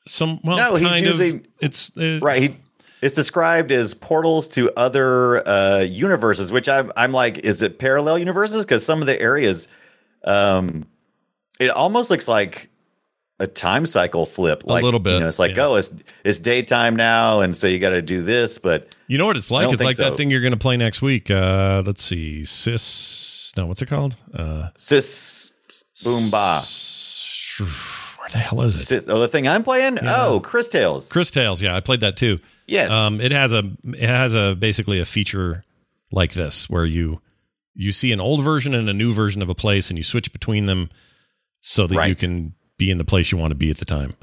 Some 0.08 0.39
well, 0.43 0.58
No, 0.58 0.76
he's 0.76 0.88
kind 0.88 1.08
of. 1.08 1.45
It's 1.60 1.95
uh, 1.98 2.19
Right. 2.21 2.43
He, 2.43 2.56
it's 3.02 3.16
described 3.16 3.72
as 3.72 3.94
portals 3.94 4.48
to 4.50 4.72
other 4.78 5.48
uh, 5.48 5.80
universes, 5.82 6.52
which 6.52 6.68
I'm 6.70 6.92
I'm 6.98 7.12
like, 7.12 7.40
is 7.40 7.62
it 7.62 7.80
parallel 7.80 8.18
universes? 8.20 8.66
Because 8.66 8.86
some 8.86 9.02
of 9.02 9.08
the 9.08 9.20
areas, 9.22 9.68
um, 10.24 10.86
it 11.60 11.70
almost 11.70 12.10
looks 12.10 12.28
like 12.28 12.70
a 13.40 13.48
time 13.48 13.86
cycle 13.86 14.26
flip. 14.26 14.64
Like, 14.66 14.84
little 14.84 15.00
bit, 15.00 15.16
You 15.16 15.20
know, 15.22 15.28
it's 15.28 15.40
like, 15.40 15.56
yeah. 15.56 15.66
oh, 15.66 15.76
it's 15.76 15.92
it's 16.24 16.40
daytime 16.40 16.96
now, 16.96 17.42
and 17.42 17.56
so 17.56 17.68
you 17.68 17.80
got 17.80 17.90
to 17.90 18.02
do 18.02 18.22
this. 18.24 18.58
But 18.58 18.96
You 19.08 19.18
know 19.18 19.26
what 19.28 19.38
it's 19.38 19.52
like? 19.52 19.72
It's 19.72 19.84
like 19.84 19.98
that 19.98 20.16
thing 20.16 20.30
you're 20.30 20.42
going 20.42 20.54
to 20.54 20.60
play 20.60 20.78
next 20.78 21.02
week. 21.02 21.30
Uh, 21.30 21.84
let's 21.86 22.02
see, 22.02 22.46
Sis. 22.46 23.54
No, 23.58 23.66
what's 23.68 23.82
it 23.82 23.88
called? 23.88 24.16
Uh, 24.34 24.70
sis 24.76 25.52
boom 26.04 26.30
ba. 26.32 26.58
S- 26.58 27.60
Where 28.20 28.30
the 28.30 28.38
hell 28.40 28.62
is 28.62 28.82
it? 28.82 28.86
Sis, 28.86 29.06
oh, 29.08 29.20
the 29.20 29.28
thing 29.28 29.48
I'm 29.48 29.64
playing. 29.64 30.00
Oh, 30.02 30.40
Cris 30.42 30.68
Tales. 30.68 31.10
Cris 31.12 31.32
Tales. 31.32 31.62
Yeah, 31.62 31.76
I 31.76 31.80
played 31.80 32.00
that 32.02 32.18
too. 32.18 32.40
Yes. 32.67 32.89
Um, 32.91 33.21
it 33.21 33.32
has 33.32 33.54
a 33.54 33.63
it 33.84 34.10
has 34.10 34.34
a 34.34 34.56
basically 34.56 34.99
a 34.99 35.06
feature 35.06 35.63
like 36.12 36.34
this 36.34 36.69
where 36.69 36.86
you 36.86 37.21
you 37.75 37.91
see 37.91 38.12
an 38.12 38.19
old 38.21 38.43
version 38.43 38.73
and 38.73 38.89
a 38.89 38.93
new 38.93 39.13
version 39.13 39.41
of 39.41 39.49
a 39.49 39.56
place 39.56 39.89
and 39.89 39.97
you 39.97 40.04
switch 40.04 40.32
between 40.32 40.65
them 40.65 40.89
so 41.62 41.88
that 41.88 42.08
you 42.10 42.15
can 42.15 42.54
be 42.78 42.89
in 42.89 42.97
the 42.97 43.06
place 43.06 43.32
you 43.32 43.38
want 43.38 43.51
to 43.51 43.56
be 43.58 43.69
at 43.69 43.78
the 43.78 43.86
time. 43.86 44.13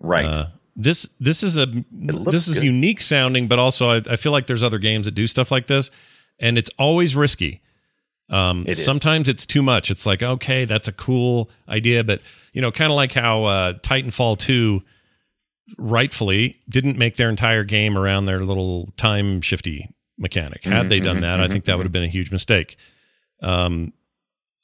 right. 0.00 0.24
Uh, 0.24 0.44
this 0.76 1.08
this 1.18 1.42
is 1.42 1.56
a 1.58 1.66
this 1.92 2.48
is 2.48 2.58
good. 2.58 2.64
unique 2.64 3.00
sounding, 3.00 3.48
but 3.48 3.58
also 3.58 3.90
I, 3.90 3.96
I 4.10 4.16
feel 4.16 4.32
like 4.32 4.46
there's 4.46 4.62
other 4.62 4.78
games 4.78 5.06
that 5.06 5.14
do 5.14 5.26
stuff 5.26 5.50
like 5.50 5.66
this, 5.66 5.90
and 6.38 6.56
it's 6.56 6.70
always 6.78 7.14
risky. 7.16 7.60
Um, 8.30 8.62
It 8.66 8.70
is. 8.70 8.84
sometimes 8.84 9.28
it's 9.28 9.44
too 9.44 9.62
much. 9.62 9.90
It's 9.90 10.06
like 10.06 10.22
okay, 10.22 10.64
that's 10.64 10.88
a 10.88 10.92
cool 10.92 11.50
idea, 11.68 12.04
but 12.04 12.20
you 12.52 12.62
know, 12.62 12.70
kind 12.70 12.90
of 12.90 12.96
like 12.96 13.12
how 13.12 13.44
uh, 13.44 13.72
Titanfall 13.74 14.38
two 14.38 14.82
rightfully 15.78 16.58
didn't 16.68 16.98
make 16.98 17.16
their 17.16 17.28
entire 17.28 17.64
game 17.64 17.96
around 17.98 18.24
their 18.26 18.40
little 18.40 18.90
time 18.96 19.40
shifty 19.40 19.88
mechanic. 20.18 20.64
Had 20.64 20.88
they 20.88 20.96
Mm-hmm, 20.98 21.04
done 21.04 21.20
that, 21.20 21.40
I 21.40 21.48
think 21.48 21.64
that 21.64 21.76
would 21.76 21.84
have 21.86 21.92
been 21.92 22.02
a 22.04 22.08
huge 22.08 22.30
mistake. 22.30 22.76
Um, 23.42 23.92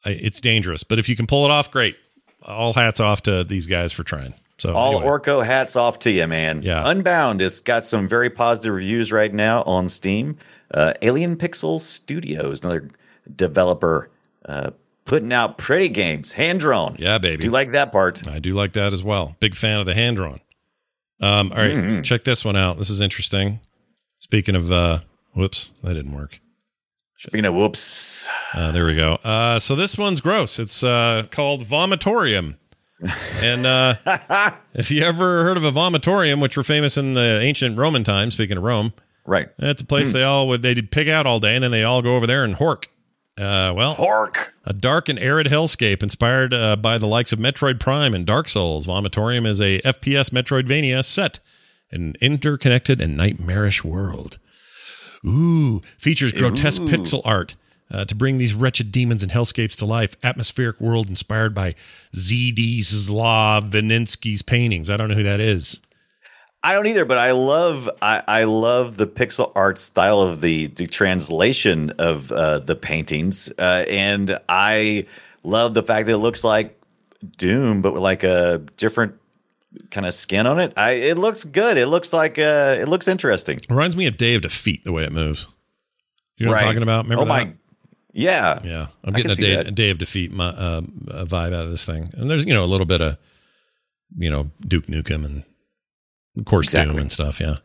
I, 0.04 0.10
it's 0.10 0.40
dangerous, 0.40 0.82
but 0.84 0.98
if 0.98 1.08
you 1.08 1.16
can 1.16 1.26
pull 1.26 1.44
it 1.44 1.50
off, 1.50 1.70
great. 1.70 1.96
All 2.42 2.72
hats 2.72 3.00
off 3.00 3.22
to 3.22 3.42
these 3.44 3.66
guys 3.66 3.92
for 3.92 4.02
trying. 4.04 4.34
So 4.58 4.74
All 4.74 4.96
anyway. 5.00 5.06
Orko 5.06 5.44
hats 5.44 5.76
off 5.76 5.98
to 6.00 6.10
you, 6.10 6.26
man. 6.26 6.62
Yeah. 6.62 6.88
Unbound 6.88 7.40
has 7.40 7.60
got 7.60 7.84
some 7.84 8.06
very 8.08 8.30
positive 8.30 8.74
reviews 8.74 9.12
right 9.12 9.32
now 9.32 9.62
on 9.64 9.88
Steam. 9.88 10.36
Uh, 10.72 10.94
Alien 11.02 11.36
Pixel 11.36 11.80
Studios, 11.80 12.60
another 12.62 12.88
developer, 13.34 14.10
uh, 14.46 14.70
putting 15.04 15.32
out 15.32 15.58
pretty 15.58 15.88
games, 15.88 16.32
hand 16.32 16.60
drawn. 16.60 16.96
Yeah, 16.98 17.18
baby. 17.18 17.42
Do 17.42 17.46
you 17.48 17.52
like 17.52 17.72
that 17.72 17.92
part? 17.92 18.26
I 18.28 18.38
do 18.38 18.52
like 18.52 18.72
that 18.72 18.92
as 18.92 19.02
well. 19.04 19.36
Big 19.40 19.54
fan 19.54 19.80
of 19.80 19.86
the 19.86 19.94
hand 19.94 20.16
drawn. 20.16 20.40
Um, 21.20 21.50
all 21.52 21.58
right, 21.58 21.72
Mm-hmm. 21.74 22.02
check 22.02 22.24
this 22.24 22.44
one 22.44 22.56
out. 22.56 22.76
This 22.78 22.90
is 22.90 23.00
interesting. 23.00 23.60
Speaking 24.18 24.54
of, 24.54 24.70
uh, 24.72 24.98
whoops, 25.34 25.72
that 25.82 25.94
didn't 25.94 26.12
work. 26.14 26.40
Speaking 27.16 27.46
of 27.46 27.54
whoops, 27.54 28.28
Uh, 28.52 28.70
there 28.72 28.84
we 28.84 28.94
go. 28.94 29.14
Uh, 29.24 29.58
so 29.58 29.74
this 29.74 29.96
one's 29.96 30.20
gross. 30.20 30.58
It's 30.58 30.84
uh, 30.84 31.24
called 31.30 31.62
Vomitorium. 31.64 32.56
and 33.42 33.66
uh, 33.66 33.94
if 34.74 34.90
you 34.90 35.02
ever 35.02 35.44
heard 35.44 35.56
of 35.56 35.64
a 35.64 35.72
vomitorium, 35.72 36.40
which 36.42 36.56
were 36.56 36.62
famous 36.62 36.96
in 36.96 37.14
the 37.14 37.40
ancient 37.42 37.76
Roman 37.78 38.04
times, 38.04 38.34
speaking 38.34 38.56
of 38.58 38.62
Rome, 38.62 38.92
right? 39.26 39.48
that's 39.58 39.82
a 39.82 39.86
place 39.86 40.12
they 40.12 40.22
all 40.22 40.48
would 40.48 40.62
they'd 40.62 40.90
pig 40.90 41.08
out 41.08 41.26
all 41.26 41.38
day, 41.40 41.54
and 41.54 41.62
then 41.64 41.70
they 41.70 41.84
all 41.84 42.00
go 42.02 42.16
over 42.16 42.26
there 42.26 42.42
and 42.44 42.56
hork. 42.56 42.86
Uh, 43.38 43.72
well, 43.76 43.94
Pork. 43.94 44.54
A 44.64 44.72
dark 44.72 45.08
and 45.08 45.18
arid 45.18 45.48
hellscape 45.48 46.02
inspired 46.02 46.54
uh, 46.54 46.76
by 46.76 46.96
the 46.96 47.06
likes 47.06 47.32
of 47.32 47.38
Metroid 47.38 47.78
Prime 47.78 48.14
and 48.14 48.24
Dark 48.24 48.48
Souls. 48.48 48.86
Vomitorium 48.86 49.46
is 49.46 49.60
a 49.60 49.80
FPS 49.82 50.30
Metroidvania 50.30 51.04
set 51.04 51.40
in 51.90 52.02
an 52.02 52.14
interconnected 52.22 53.00
and 53.00 53.16
nightmarish 53.16 53.84
world. 53.84 54.38
Ooh, 55.26 55.82
features 55.98 56.32
grotesque 56.32 56.82
Ooh. 56.82 56.86
pixel 56.86 57.20
art 57.24 57.56
uh, 57.90 58.04
to 58.06 58.14
bring 58.14 58.38
these 58.38 58.54
wretched 58.54 58.90
demons 58.90 59.22
and 59.22 59.32
hellscapes 59.32 59.76
to 59.78 59.86
life. 59.86 60.16
Atmospheric 60.22 60.80
world 60.80 61.08
inspired 61.08 61.54
by 61.54 61.74
Z.D. 62.14 62.80
Slavinsky's 62.80 64.42
paintings. 64.42 64.90
I 64.90 64.96
don't 64.96 65.08
know 65.08 65.14
who 65.14 65.22
that 65.22 65.40
is. 65.40 65.80
I 66.66 66.72
don't 66.72 66.88
either, 66.88 67.04
but 67.04 67.16
I 67.16 67.30
love 67.30 67.88
I, 68.02 68.24
I 68.26 68.42
love 68.42 68.96
the 68.96 69.06
pixel 69.06 69.52
art 69.54 69.78
style 69.78 70.20
of 70.20 70.40
the 70.40 70.66
the 70.66 70.88
translation 70.88 71.90
of 71.90 72.32
uh, 72.32 72.58
the 72.58 72.74
paintings, 72.74 73.48
uh, 73.56 73.84
and 73.88 74.36
I 74.48 75.06
love 75.44 75.74
the 75.74 75.84
fact 75.84 76.06
that 76.06 76.14
it 76.14 76.18
looks 76.18 76.42
like 76.42 76.76
Doom, 77.36 77.82
but 77.82 77.92
with 77.92 78.02
like 78.02 78.24
a 78.24 78.60
different 78.78 79.14
kind 79.92 80.08
of 80.08 80.14
skin 80.14 80.48
on 80.48 80.58
it. 80.58 80.72
I 80.76 80.90
it 80.94 81.18
looks 81.18 81.44
good. 81.44 81.76
It 81.76 81.86
looks 81.86 82.12
like 82.12 82.36
uh, 82.36 82.74
it 82.76 82.88
looks 82.88 83.06
interesting. 83.06 83.60
Reminds 83.70 83.96
me 83.96 84.08
of 84.08 84.16
Day 84.16 84.34
of 84.34 84.42
Defeat 84.42 84.82
the 84.82 84.90
way 84.90 85.04
it 85.04 85.12
moves. 85.12 85.46
You 86.36 86.46
know 86.46 86.52
what 86.52 86.62
I'm 86.62 86.66
talking 86.66 86.82
about? 86.82 87.04
Remember 87.04 87.22
oh 87.22 87.26
that? 87.26 87.46
my, 87.46 87.52
yeah, 88.12 88.58
Yeah, 88.64 88.86
I'm 89.04 89.12
getting 89.12 89.30
a 89.30 89.36
day, 89.36 89.54
a 89.54 89.70
day 89.70 89.90
of 89.90 89.98
defeat 89.98 90.32
my, 90.32 90.48
uh, 90.48 90.80
vibe 91.26 91.54
out 91.54 91.62
of 91.62 91.70
this 91.70 91.84
thing, 91.84 92.08
and 92.14 92.28
there's 92.28 92.44
you 92.44 92.54
know 92.54 92.64
a 92.64 92.66
little 92.66 92.86
bit 92.86 93.00
of 93.00 93.18
you 94.18 94.30
know 94.30 94.50
Duke 94.66 94.86
Nukem 94.86 95.24
and 95.24 95.44
of 96.36 96.44
course 96.44 96.68
Doom 96.68 96.98
and 96.98 97.10
stuff. 97.10 97.40
Yeah, 97.40 97.56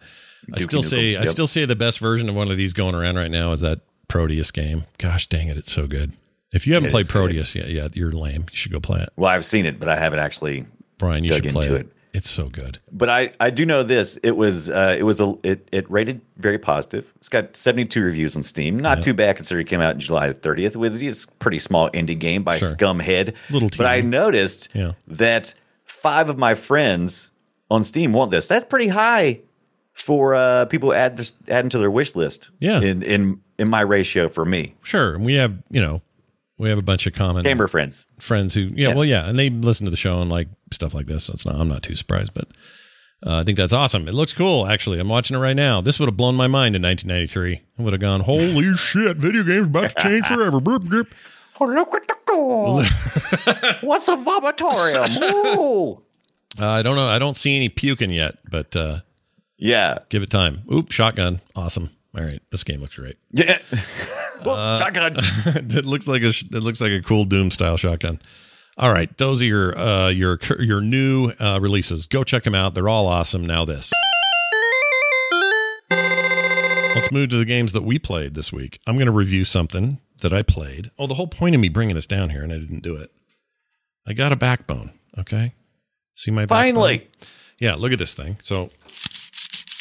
I 0.53 0.59
still 0.59 0.81
say 0.83 1.15
I 1.17 1.25
still 1.25 1.47
say 1.47 1.65
the 1.65 1.75
best 1.75 1.99
version 1.99 2.29
of 2.29 2.35
one 2.35 2.49
of 2.51 2.57
these 2.57 2.73
going 2.73 2.95
around 2.95 3.15
right 3.17 3.31
now 3.31 3.51
is 3.51 3.61
that 3.61 3.81
Prodeus 4.07 4.51
game. 4.51 4.83
Gosh 4.97 5.27
dang 5.27 5.47
it, 5.47 5.57
it's 5.57 5.71
so 5.71 5.87
good. 5.87 6.11
If 6.51 6.67
you 6.67 6.73
haven't 6.73 6.87
It 6.87 6.91
played 6.91 7.01
is 7.05 7.07
good. 7.07 7.13
Prodeus 7.13 7.55
yet, 7.55 7.69
yeah, 7.69 7.87
you're 7.93 8.11
lame. 8.11 8.41
You 8.51 8.55
should 8.57 8.71
go 8.73 8.79
play 8.81 8.99
it, 9.01 9.09
Well, 9.15 9.29
I've 9.29 9.45
seen 9.45 9.65
it, 9.65 9.79
but 9.79 9.87
I 9.87 9.97
haven't 9.97 10.19
actually. 10.19 10.65
Brian. 10.97 11.23
You 11.23 11.33
should 11.33 11.45
play 11.47 11.67
it. 11.67 11.71
it. 11.81 11.87
It's 12.13 12.29
so 12.29 12.49
good. 12.49 12.77
But 12.91 13.09
I, 13.09 13.31
I 13.39 13.49
do 13.49 13.65
know 13.65 13.83
this. 13.83 14.17
It 14.21 14.31
was 14.35 14.69
uh, 14.69 14.97
it 14.99 15.03
was 15.03 15.21
a 15.21 15.33
it, 15.43 15.65
it 15.71 15.89
rated 15.89 16.19
very 16.37 16.59
positive. 16.59 17.09
It's 17.15 17.29
got 17.29 17.55
72 17.55 18.01
reviews 18.03 18.35
on 18.35 18.43
Steam. 18.43 18.77
Not 18.77 19.01
too 19.01 19.13
bad 19.13 19.37
considering 19.37 19.65
it 19.65 19.69
came 19.69 19.79
out 19.79 19.97
July 19.97 20.29
30th. 20.33 20.71
It 20.71 20.75
was 20.75 21.01
it's 21.01 21.23
a 21.23 21.27
pretty 21.39 21.57
small 21.59 21.89
indie 21.91 22.19
game 22.19 22.43
by 22.43 22.57
Sure. 22.59 22.69
Scumhead. 22.73 23.33
Little 23.49 23.69
But 23.77 23.85
I 23.87 24.01
noticed 24.01 24.67
Yeah. 24.73 24.91
that 25.07 25.53
five 25.85 26.29
of 26.29 26.37
my 26.37 26.53
friends 26.53 27.29
on 27.71 27.83
Steam 27.83 28.13
want 28.13 28.29
this. 28.29 28.47
That's 28.47 28.65
pretty 28.65 28.87
high 28.89 29.39
for 29.95 30.35
uh, 30.35 30.65
people 30.65 30.89
who 30.89 30.93
add 30.95 31.17
this 31.17 31.33
add 31.47 31.65
into 31.65 31.77
their 31.79 31.91
wish 31.91 32.15
list. 32.15 32.51
Yeah. 32.59 32.81
In 32.81 33.01
in 33.01 33.41
in 33.57 33.67
my 33.69 33.81
ratio 33.81 34.27
for 34.29 34.45
me. 34.45 34.75
Sure, 34.83 35.15
and 35.15 35.25
we 35.25 35.35
have 35.35 35.53
you 35.69 35.81
know 35.81 36.01
we 36.57 36.69
have 36.69 36.77
a 36.77 36.83
bunch 36.83 37.07
of 37.07 37.13
common 37.13 37.43
Gamer 37.43 37.67
friends. 37.67 38.05
friends 38.19 38.53
who 38.53 38.61
yeah, 38.61 38.89
Yeah. 38.89 38.93
well 38.95 39.05
yeah 39.05 39.27
and 39.27 39.37
they 39.39 39.49
listen 39.49 39.85
to 39.85 39.91
the 39.91 39.97
show 39.97 40.21
and 40.21 40.29
like 40.29 40.47
stuff 40.71 40.93
like 40.93 41.07
this 41.07 41.23
so 41.25 41.33
it's 41.33 41.43
not 41.45 41.55
i'm 41.55 41.67
not 41.67 41.81
too 41.81 41.95
surprised 41.95 42.35
but 42.35 42.47
uh, 43.25 43.37
i 43.39 43.43
think 43.43 43.57
that's 43.57 43.73
awesome 43.73 44.07
it 44.07 44.13
looks 44.13 44.31
cool 44.31 44.67
actually 44.67 44.99
i'm 44.99 45.09
watching 45.09 45.35
it 45.35 45.39
right 45.39 45.55
now 45.55 45.81
this 45.81 45.99
would 45.99 46.05
have 46.07 46.15
blown 46.15 46.35
my 46.35 46.45
mind 46.45 46.75
in 46.75 46.81
1993 46.83 47.61
i 47.79 47.81
would 47.81 47.93
have 47.93 47.99
gone 47.99 48.19
holy 48.19 48.73
shit 48.75 49.17
video 49.17 49.41
games 49.43 49.65
about 49.65 49.89
to 49.89 50.03
change 50.03 50.27
forever 50.27 50.61
Burp, 50.61 50.83
burp. 50.83 51.07
Oh, 51.59 51.65
look 51.73 51.93
at 51.95 52.07
the 52.07 52.15
goal. 52.25 52.83
What's 53.81 54.07
a 54.07 54.15
vomitorium? 54.17 55.21
Ooh. 55.57 56.01
Uh, 56.59 56.69
i 56.69 56.81
don't 56.81 56.95
know. 56.95 57.07
I 57.07 57.17
don't 57.19 57.35
see 57.35 57.55
any 57.55 57.69
puking 57.69 58.09
yet 58.11 58.37
but 58.49 58.75
uh, 58.75 58.99
Yeah. 59.57 59.99
give 60.09 60.21
it 60.23 60.29
time. 60.29 60.63
Oop 60.71 60.91
shotgun. 60.91 61.39
Awesome. 61.55 61.89
All 62.17 62.23
right. 62.23 62.41
This 62.51 62.63
game 62.63 62.81
looks 62.81 62.95
great. 62.95 63.17
Yeah. 63.31 63.57
Uh, 64.43 64.75
shotgun. 64.79 65.13
it 65.55 65.85
looks 65.85 66.07
like 66.07 66.23
a 66.23 66.29
it 66.29 66.63
looks 66.63 66.81
like 66.81 66.91
a 66.91 66.99
cool 67.01 67.25
doom 67.25 67.51
style 67.51 67.77
shotgun. 67.77 68.19
All 68.75 68.91
right. 68.91 69.15
Those 69.19 69.39
are 69.43 69.45
your 69.45 69.77
uh 69.77 70.09
your 70.09 70.39
your 70.59 70.81
new 70.81 71.29
uh 71.39 71.59
releases. 71.61 72.07
Go 72.07 72.23
check 72.23 72.41
them 72.41 72.55
out. 72.55 72.73
They're 72.73 72.89
all 72.89 73.05
awesome. 73.05 73.45
Now 73.45 73.65
this. 73.65 73.93
Let's 75.91 77.11
move 77.11 77.29
to 77.29 77.37
the 77.37 77.45
games 77.45 77.71
that 77.73 77.83
we 77.83 77.99
played 77.99 78.33
this 78.33 78.51
week. 78.51 78.79
I'm 78.87 78.95
going 78.95 79.05
to 79.05 79.11
review 79.11 79.43
something 79.45 79.99
that 80.21 80.33
i 80.33 80.41
played. 80.41 80.89
Oh 80.97 81.05
the 81.05 81.13
whole 81.13 81.27
point 81.27 81.53
of 81.53 81.61
me 81.61 81.69
bringing 81.69 81.93
this 81.95 82.07
down 82.07 82.31
here 82.31 82.41
and 82.43 82.51
i 82.51 82.57
didn't 82.57 82.81
do 82.81 82.95
it. 82.95 83.11
I 84.07 84.13
got 84.13 84.31
a 84.31 84.35
backbone 84.35 84.91
okay 85.19 85.53
see 86.15 86.31
my 86.31 86.43
backbone? 86.45 86.57
Finally. 86.75 87.07
yeah 87.59 87.75
look 87.75 87.91
at 87.91 87.99
this 87.99 88.13
thing. 88.15 88.37
So 88.41 88.69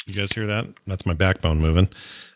you 0.07 0.13
guys 0.13 0.31
hear 0.33 0.47
that? 0.47 0.67
That's 0.87 1.05
my 1.05 1.13
backbone 1.13 1.59
moving. 1.59 1.89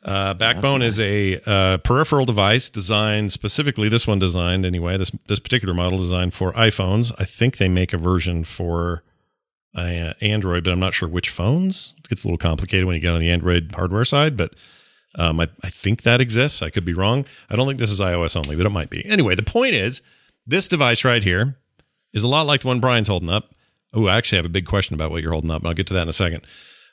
Uh, 0.03 0.36
backbone 0.36 0.84
is 0.84 0.99
a 0.99 1.41
uh, 1.47 1.77
peripheral 1.79 2.25
device 2.25 2.69
designed 2.69 3.31
specifically 3.31 3.89
this 3.89 4.05
one 4.05 4.19
designed 4.19 4.63
anyway 4.63 4.97
this 4.97 5.10
this 5.27 5.39
particular 5.39 5.73
model 5.73 5.97
designed 5.97 6.34
for 6.34 6.53
iphones. 6.53 7.12
I 7.17 7.25
think 7.25 7.58
they 7.58 7.67
make 7.67 7.91
a 7.91 7.97
version 7.97 8.43
for 8.43 9.03
uh, 9.75 10.13
android 10.21 10.63
but 10.63 10.71
i'm 10.71 10.79
not 10.79 10.93
sure 10.93 11.10
which 11.10 11.29
phones. 11.29 11.95
It 11.97 12.10
gets 12.10 12.23
a 12.23 12.27
little 12.27 12.38
complicated 12.38 12.86
when 12.86 12.95
you 12.95 13.01
get 13.01 13.13
on 13.13 13.19
the 13.19 13.31
android 13.31 13.73
hardware 13.75 14.05
side 14.05 14.38
but 14.38 14.53
um, 15.17 15.39
I, 15.39 15.47
I 15.63 15.69
think 15.69 16.03
that 16.03 16.21
exists. 16.21 16.62
I 16.62 16.69
could 16.69 16.86
be 16.86 16.93
wrong. 16.93 17.25
I 17.49 17.55
don't 17.55 17.65
think 17.65 17.79
this 17.79 17.91
is 17.91 17.99
ios 17.99 18.36
only 18.36 18.55
but 18.55 18.67
it 18.67 18.69
might 18.69 18.91
be. 18.91 19.03
Anyway 19.05 19.34
the 19.34 19.41
point 19.43 19.73
is 19.73 20.03
this 20.45 20.67
device 20.67 21.03
right 21.03 21.23
here 21.23 21.58
is 22.13 22.23
a 22.23 22.27
lot 22.27 22.45
like 22.45 22.62
the 22.62 22.67
one 22.67 22.79
brian's 22.79 23.08
holding 23.08 23.29
up 23.29 23.54
oh 23.95 24.08
i 24.08 24.15
actually 24.15 24.38
have 24.38 24.45
a 24.45 24.49
big 24.49 24.67
question 24.67 24.93
about 24.93 25.10
what 25.10 25.23
you're 25.23 25.31
holding 25.31 25.51
up 25.51 25.62
and 25.62 25.67
i'll 25.67 25.73
get 25.73 25.88
to 25.88 25.93
that 25.93 26.03
in 26.03 26.10
a 26.10 26.13
second 26.13 26.45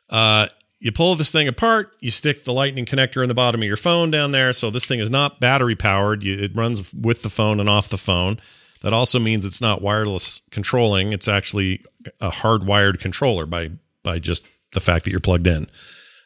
uh, 0.09 0.47
you 0.83 0.91
pull 0.91 1.15
this 1.15 1.31
thing 1.31 1.47
apart, 1.47 1.97
you 2.01 2.11
stick 2.11 2.43
the 2.43 2.53
lightning 2.53 2.85
connector 2.85 3.23
in 3.23 3.29
the 3.29 3.35
bottom 3.35 3.63
of 3.63 3.67
your 3.67 3.77
phone 3.77 4.11
down 4.11 4.33
there. 4.33 4.53
So 4.53 4.69
this 4.69 4.85
thing 4.85 4.99
is 4.99 5.11
not 5.11 5.39
battery 5.39 5.77
powered. 5.77 6.25
You, 6.25 6.37
it 6.37 6.57
runs 6.57 6.93
with 6.93 7.23
the 7.23 7.31
phone 7.31 7.61
and 7.61 7.69
off 7.69 7.89
the 7.89 7.97
phone. 7.97 8.41
That 8.83 8.93
also 8.93 9.21
means 9.21 9.45
it's 9.45 9.61
not 9.61 9.81
wireless 9.81 10.43
controlling. 10.51 11.13
It's 11.13 11.29
actually 11.29 11.85
a 12.21 12.31
hardwired 12.31 12.99
controller 12.99 13.47
by 13.47 13.71
by 14.03 14.19
just 14.19 14.45
the 14.73 14.81
fact 14.81 15.05
that 15.05 15.13
you're 15.13 15.21
plugged 15.21 15.47
in. 15.47 15.69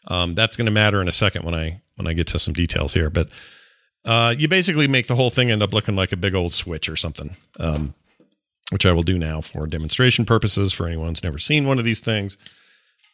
Um, 0.08 0.34
that's 0.34 0.56
going 0.56 0.64
to 0.64 0.72
matter 0.72 1.02
in 1.02 1.08
a 1.08 1.12
second 1.12 1.44
when 1.44 1.54
I 1.54 1.82
when 1.96 2.06
I 2.06 2.14
get 2.14 2.26
to 2.28 2.38
some 2.38 2.54
details 2.54 2.94
here. 2.94 3.10
But 3.10 3.28
uh, 4.06 4.34
you 4.36 4.48
basically 4.48 4.88
make 4.88 5.06
the 5.06 5.16
whole 5.16 5.28
thing 5.28 5.50
end 5.50 5.62
up 5.62 5.74
looking 5.74 5.96
like 5.96 6.12
a 6.12 6.16
big 6.16 6.34
old 6.34 6.52
switch 6.52 6.88
or 6.88 6.96
something, 6.96 7.36
um, 7.60 7.94
which 8.70 8.86
I 8.86 8.92
will 8.92 9.02
do 9.02 9.18
now 9.18 9.40
for 9.40 9.66
demonstration 9.66 10.24
purposes 10.24 10.72
for 10.72 10.86
anyone 10.86 11.08
who's 11.08 11.22
never 11.22 11.38
seen 11.38 11.66
one 11.66 11.78
of 11.78 11.84
these 11.84 12.00
things. 12.00 12.36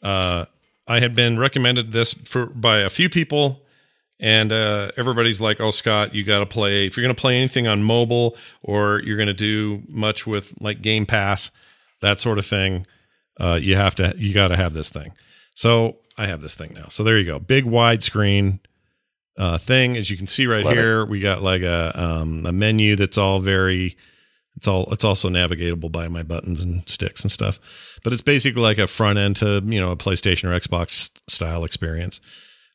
Uh, 0.02 0.46
I 0.86 1.00
had 1.00 1.14
been 1.14 1.38
recommended 1.38 1.92
this 1.92 2.14
for 2.14 2.46
by 2.46 2.78
a 2.78 2.90
few 2.90 3.08
people, 3.08 3.62
and 4.18 4.50
uh, 4.50 4.90
everybody's 4.96 5.40
like, 5.40 5.60
"Oh, 5.60 5.70
Scott, 5.70 6.14
you 6.14 6.24
got 6.24 6.40
to 6.40 6.46
play 6.46 6.86
if 6.86 6.96
you're 6.96 7.04
going 7.04 7.14
to 7.14 7.20
play 7.20 7.36
anything 7.36 7.66
on 7.66 7.82
mobile, 7.82 8.36
or 8.62 9.00
you're 9.04 9.16
going 9.16 9.28
to 9.28 9.34
do 9.34 9.82
much 9.88 10.26
with 10.26 10.54
like 10.60 10.82
Game 10.82 11.06
Pass, 11.06 11.50
that 12.00 12.18
sort 12.18 12.38
of 12.38 12.46
thing. 12.46 12.86
Uh, 13.38 13.58
you 13.60 13.76
have 13.76 13.94
to, 13.96 14.14
you 14.16 14.34
got 14.34 14.48
to 14.48 14.56
have 14.56 14.74
this 14.74 14.90
thing." 14.90 15.12
So 15.54 15.98
I 16.18 16.26
have 16.26 16.40
this 16.40 16.54
thing 16.54 16.72
now. 16.74 16.86
So 16.88 17.04
there 17.04 17.18
you 17.18 17.24
go, 17.24 17.38
big 17.38 17.64
widescreen 17.64 18.60
uh, 19.36 19.58
thing. 19.58 19.96
As 19.96 20.10
you 20.10 20.16
can 20.16 20.26
see 20.26 20.46
right 20.46 20.64
Love 20.64 20.72
it. 20.74 20.76
here, 20.76 21.04
we 21.04 21.20
got 21.20 21.42
like 21.42 21.62
a 21.62 21.92
um, 21.94 22.44
a 22.46 22.52
menu 22.52 22.96
that's 22.96 23.18
all 23.18 23.38
very 23.38 23.96
it's 24.56 24.68
all 24.68 24.92
it's 24.92 25.04
also 25.04 25.28
navigatable 25.28 25.90
by 25.90 26.08
my 26.08 26.22
buttons 26.22 26.64
and 26.64 26.86
sticks 26.88 27.22
and 27.22 27.30
stuff. 27.30 27.58
But 28.04 28.12
it's 28.12 28.22
basically 28.22 28.62
like 28.62 28.78
a 28.78 28.86
front 28.86 29.18
end 29.18 29.36
to 29.36 29.62
you 29.64 29.80
know 29.80 29.90
a 29.90 29.96
PlayStation 29.96 30.44
or 30.44 30.58
Xbox 30.58 31.10
style 31.30 31.64
experience. 31.64 32.20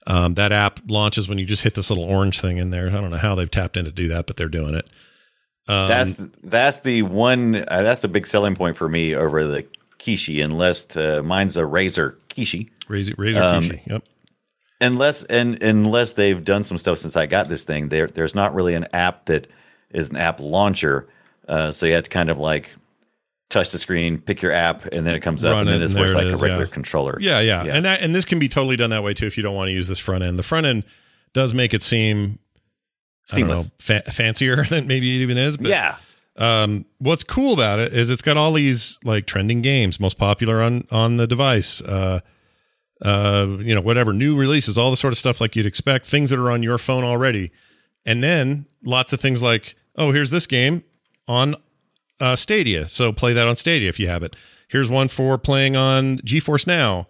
Um, 0.07 0.35
that 0.35 0.53
app 0.53 0.79
launches 0.87 1.27
when 1.27 1.37
you 1.37 1.45
just 1.45 1.63
hit 1.63 1.75
this 1.75 1.89
little 1.89 2.05
orange 2.05 2.39
thing 2.39 2.57
in 2.57 2.69
there. 2.69 2.87
I 2.87 2.91
don't 2.91 3.11
know 3.11 3.17
how 3.17 3.35
they've 3.35 3.51
tapped 3.51 3.75
in 3.75 3.85
to 3.85 3.91
do 3.91 4.07
that, 4.07 4.25
but 4.25 4.37
they're 4.37 4.47
doing 4.47 4.73
it. 4.73 4.89
Um, 5.67 5.87
that's 5.89 6.15
that's 6.43 6.79
the 6.81 7.01
one. 7.01 7.55
Uh, 7.67 7.83
that's 7.83 8.01
the 8.01 8.07
big 8.07 8.25
selling 8.25 8.55
point 8.55 8.77
for 8.77 8.87
me 8.87 9.15
over 9.15 9.45
the 9.45 9.65
Kishi. 9.99 10.43
Unless 10.43 10.95
uh, 10.95 11.21
mine's 11.23 11.57
a 11.57 11.61
Razer 11.61 12.15
Kishi. 12.29 12.69
Razer, 12.87 13.15
Razer 13.15 13.41
um, 13.41 13.63
Kishi. 13.63 13.85
Yep. 13.85 14.03
Unless 14.79 15.23
and 15.25 15.61
unless 15.61 16.13
they've 16.13 16.43
done 16.43 16.63
some 16.63 16.77
stuff 16.77 16.99
since 16.99 17.17
I 17.17 17.25
got 17.25 17.49
this 17.49 17.65
thing, 17.65 17.89
there 17.89 18.07
there's 18.07 18.35
not 18.35 18.55
really 18.55 18.75
an 18.75 18.87
app 18.93 19.25
that 19.25 19.47
is 19.91 20.09
an 20.09 20.15
app 20.15 20.39
launcher. 20.39 21.07
Uh, 21.47 21.71
so 21.71 21.85
you 21.85 21.93
have 21.93 22.03
to 22.03 22.09
kind 22.09 22.29
of 22.29 22.37
like 22.37 22.69
touch 23.49 23.71
the 23.71 23.77
screen, 23.77 24.17
pick 24.19 24.41
your 24.41 24.51
app, 24.51 24.85
and 24.87 25.07
then 25.07 25.15
it 25.15 25.21
comes 25.21 25.45
up, 25.45 25.51
Run 25.53 25.61
and 25.61 25.69
then 25.69 25.79
this 25.81 25.91
and 25.91 25.99
works 26.01 26.11
there 26.13 26.21
it 26.21 26.25
like 26.25 26.33
is, 26.33 26.41
a 26.41 26.45
regular 26.45 26.65
yeah. 26.65 26.71
controller. 26.71 27.17
Yeah, 27.21 27.39
yeah, 27.39 27.63
Yeah. 27.63 27.75
and 27.75 27.85
that 27.85 28.01
and 28.01 28.13
this 28.13 28.25
can 28.25 28.39
be 28.39 28.47
totally 28.49 28.75
done 28.75 28.89
that 28.89 29.03
way 29.03 29.13
too 29.13 29.25
if 29.25 29.37
you 29.37 29.43
don't 29.43 29.55
want 29.55 29.69
to 29.69 29.73
use 29.73 29.87
this 29.87 29.99
front 29.99 30.23
end. 30.23 30.37
The 30.37 30.43
front 30.43 30.65
end 30.65 30.83
does 31.33 31.53
make 31.53 31.73
it 31.73 31.81
seem 31.81 32.39
I 33.31 33.39
don't 33.39 33.47
know 33.47 33.53
seamless. 33.55 33.71
fa- 33.79 34.11
fancier 34.11 34.63
than 34.69 34.87
maybe 34.87 35.15
it 35.15 35.21
even 35.21 35.37
is. 35.37 35.55
But 35.57 35.69
yeah, 35.69 35.95
um, 36.35 36.85
what's 36.99 37.23
cool 37.23 37.53
about 37.53 37.79
it 37.79 37.93
is 37.93 38.09
it's 38.09 38.21
got 38.21 38.35
all 38.37 38.51
these 38.51 38.99
like 39.03 39.25
trending 39.25 39.61
games, 39.61 39.99
most 39.99 40.17
popular 40.17 40.61
on 40.61 40.85
on 40.91 41.15
the 41.17 41.27
device. 41.27 41.81
Uh, 41.81 42.19
uh, 43.01 43.47
you 43.59 43.75
know, 43.75 43.81
whatever 43.81 44.11
new 44.11 44.35
releases, 44.35 44.77
all 44.77 44.89
the 44.89 44.97
sort 44.97 45.13
of 45.13 45.17
stuff 45.19 45.39
like 45.39 45.55
you'd 45.55 45.67
expect, 45.67 46.05
things 46.05 46.31
that 46.31 46.39
are 46.39 46.49
on 46.49 46.63
your 46.63 46.77
phone 46.79 47.03
already, 47.03 47.51
and 48.05 48.23
then 48.23 48.65
lots 48.83 49.13
of 49.13 49.21
things 49.21 49.43
like, 49.43 49.75
oh, 49.97 50.11
here's 50.11 50.31
this 50.31 50.47
game 50.47 50.83
on 51.27 51.55
uh, 52.19 52.35
Stadia, 52.35 52.87
so 52.87 53.11
play 53.11 53.33
that 53.33 53.47
on 53.47 53.55
Stadia 53.55 53.89
if 53.89 53.99
you 53.99 54.07
have 54.07 54.23
it. 54.23 54.35
Here's 54.67 54.89
one 54.89 55.07
for 55.07 55.37
playing 55.37 55.75
on 55.75 56.19
GeForce 56.19 56.67
Now. 56.67 57.07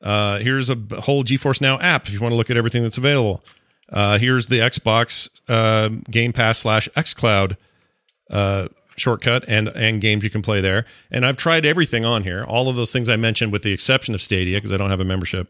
Uh, 0.00 0.38
here's 0.38 0.70
a 0.70 0.76
whole 1.00 1.24
GeForce 1.24 1.60
Now 1.60 1.78
app 1.80 2.06
if 2.06 2.12
you 2.12 2.20
want 2.20 2.32
to 2.32 2.36
look 2.36 2.50
at 2.50 2.56
everything 2.56 2.82
that's 2.82 2.98
available. 2.98 3.44
Uh, 3.90 4.18
here's 4.18 4.46
the 4.48 4.58
Xbox 4.58 5.28
uh, 5.48 5.88
Game 6.10 6.32
Pass 6.32 6.58
slash 6.58 6.88
XCloud 6.96 7.56
uh, 8.30 8.68
shortcut 8.96 9.44
and 9.48 9.68
and 9.68 10.00
games 10.00 10.24
you 10.24 10.30
can 10.30 10.42
play 10.42 10.60
there. 10.60 10.86
And 11.10 11.26
I've 11.26 11.36
tried 11.36 11.66
everything 11.66 12.04
on 12.04 12.22
here, 12.22 12.44
all 12.44 12.68
of 12.68 12.76
those 12.76 12.92
things 12.92 13.08
I 13.08 13.16
mentioned, 13.16 13.52
with 13.52 13.62
the 13.62 13.72
exception 13.72 14.14
of 14.14 14.22
Stadia 14.22 14.56
because 14.56 14.72
I 14.72 14.76
don't 14.76 14.90
have 14.90 15.00
a 15.00 15.04
membership. 15.04 15.48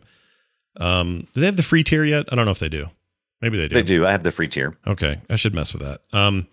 Um, 0.76 1.28
do 1.32 1.40
they 1.40 1.46
have 1.46 1.56
the 1.56 1.62
free 1.62 1.84
tier 1.84 2.04
yet? 2.04 2.26
I 2.32 2.36
don't 2.36 2.44
know 2.44 2.50
if 2.50 2.58
they 2.58 2.68
do. 2.68 2.86
Maybe 3.40 3.56
they 3.58 3.68
do. 3.68 3.74
they 3.74 3.82
do. 3.82 4.06
I 4.06 4.12
have 4.12 4.22
the 4.22 4.32
free 4.32 4.48
tier. 4.48 4.76
Okay, 4.86 5.20
I 5.30 5.36
should 5.36 5.54
mess 5.54 5.72
with 5.72 5.82
that. 5.82 6.00
Um, 6.16 6.48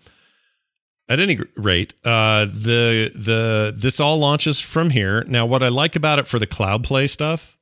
at 1.12 1.20
any 1.20 1.38
rate, 1.56 1.92
uh, 2.06 2.46
the 2.46 3.12
the 3.14 3.74
this 3.76 4.00
all 4.00 4.18
launches 4.18 4.60
from 4.60 4.90
here. 4.90 5.24
Now, 5.24 5.44
what 5.44 5.62
I 5.62 5.68
like 5.68 5.94
about 5.94 6.18
it 6.18 6.26
for 6.26 6.38
the 6.38 6.46
cloud 6.46 6.84
play 6.84 7.06
stuff 7.06 7.58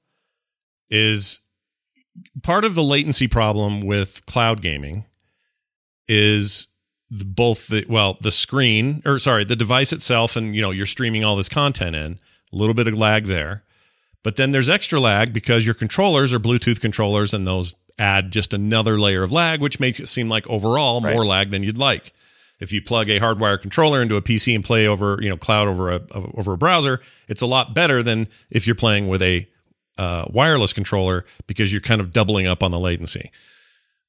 is 0.89 1.41
part 2.45 2.65
of 2.65 2.77
the 2.77 2.83
latency 2.83 3.27
problem 3.27 3.81
with 3.81 4.25
cloud 4.27 4.63
gaming 4.63 5.05
is 6.07 6.69
the, 7.11 7.25
both 7.25 7.67
the 7.67 7.85
well 7.89 8.19
the 8.21 8.31
screen 8.31 9.03
or 9.05 9.19
sorry 9.19 9.43
the 9.45 9.57
device 9.57 9.93
itself 9.93 10.37
and 10.37 10.55
you 10.55 10.63
know 10.63 10.71
you're 10.71 10.87
streaming 10.87 11.25
all 11.25 11.35
this 11.35 11.49
content 11.49 11.97
in 11.97 12.19
a 12.53 12.57
little 12.57 12.75
bit 12.75 12.87
of 12.87 12.95
lag 12.95 13.25
there. 13.25 13.65
But 14.23 14.37
then 14.37 14.53
there's 14.53 14.69
extra 14.69 15.01
lag 15.01 15.33
because 15.33 15.65
your 15.65 15.75
controllers 15.75 16.33
are 16.33 16.39
bluetooth 16.39 16.81
controllers 16.81 17.35
and 17.35 17.47
those 17.47 17.75
add 17.99 18.31
just 18.31 18.55
another 18.55 19.01
layer 19.01 19.25
of 19.25 19.33
lag 19.33 19.61
which 19.61 19.81
makes 19.81 19.99
it 19.99 20.07
seem 20.07 20.29
like 20.29 20.47
overall 20.47 21.01
more 21.01 21.27
lag 21.27 21.51
than 21.51 21.63
you'd 21.65 21.77
like 21.77 22.13
if 22.61 22.73
you 22.73 22.81
plug 22.83 23.09
a 23.09 23.19
hardwired 23.21 23.61
controller 23.61 24.03
into 24.03 24.17
a 24.17 24.23
pc 24.23 24.55
and 24.55 24.65
play 24.65 24.87
over 24.87 25.19
you 25.21 25.29
know 25.29 25.37
cloud 25.37 25.67
over 25.69 25.91
a 25.91 26.01
over 26.35 26.53
a 26.53 26.59
browser 26.59 27.01
it's 27.29 27.43
a 27.43 27.47
lot 27.47 27.75
better 27.75 28.03
than 28.03 28.29
if 28.51 28.67
you're 28.67 28.77
playing 28.77 29.09
with 29.09 29.23
a 29.23 29.49
uh, 29.99 30.25
wireless 30.31 30.73
controller 30.73 31.25
because 31.47 31.73
you're 31.73 31.81
kind 31.83 32.01
of 32.01 32.11
doubling 32.13 32.47
up 32.47 32.63
on 32.63 32.71
the 32.71 32.79
latency 32.79 33.31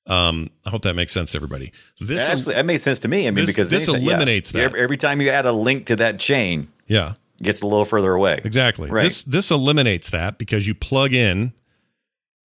um, 0.08 0.50
I 0.66 0.70
hope 0.72 0.82
that 0.82 0.96
makes 0.96 1.12
sense 1.12 1.32
to 1.34 1.38
everybody. 1.38 1.72
This 2.00 2.28
Actually, 2.28 2.56
that 2.56 2.66
makes 2.66 2.82
sense 2.82 3.00
to 3.02 3.08
me. 3.08 3.28
I 3.28 3.32
mean, 3.32 3.36
this- 3.36 3.52
because 3.52 3.70
this 3.70 3.88
anything- 3.88 4.04
yeah. 4.08 4.16
eliminates 4.16 4.52
that. 4.52 4.64
Every, 4.64 4.82
every 4.82 4.98
time 4.98 5.22
you 5.22 5.30
add 5.30 5.46
a 5.46 5.52
link 5.52 5.86
to 5.88 5.96
that 5.98 6.20
chain, 6.20 6.68
yeah, 6.88 7.14
it 7.40 7.44
gets 7.44 7.62
a 7.62 7.68
little 7.68 7.86
further 7.86 8.14
away. 8.14 8.42
Exactly. 8.44 8.90
Right. 8.90 9.04
This 9.04 9.24
this 9.24 9.52
eliminates 9.52 10.10
that 10.10 10.38
because 10.40 10.68
you 10.68 10.74
plug 10.74 11.14
in 11.14 11.54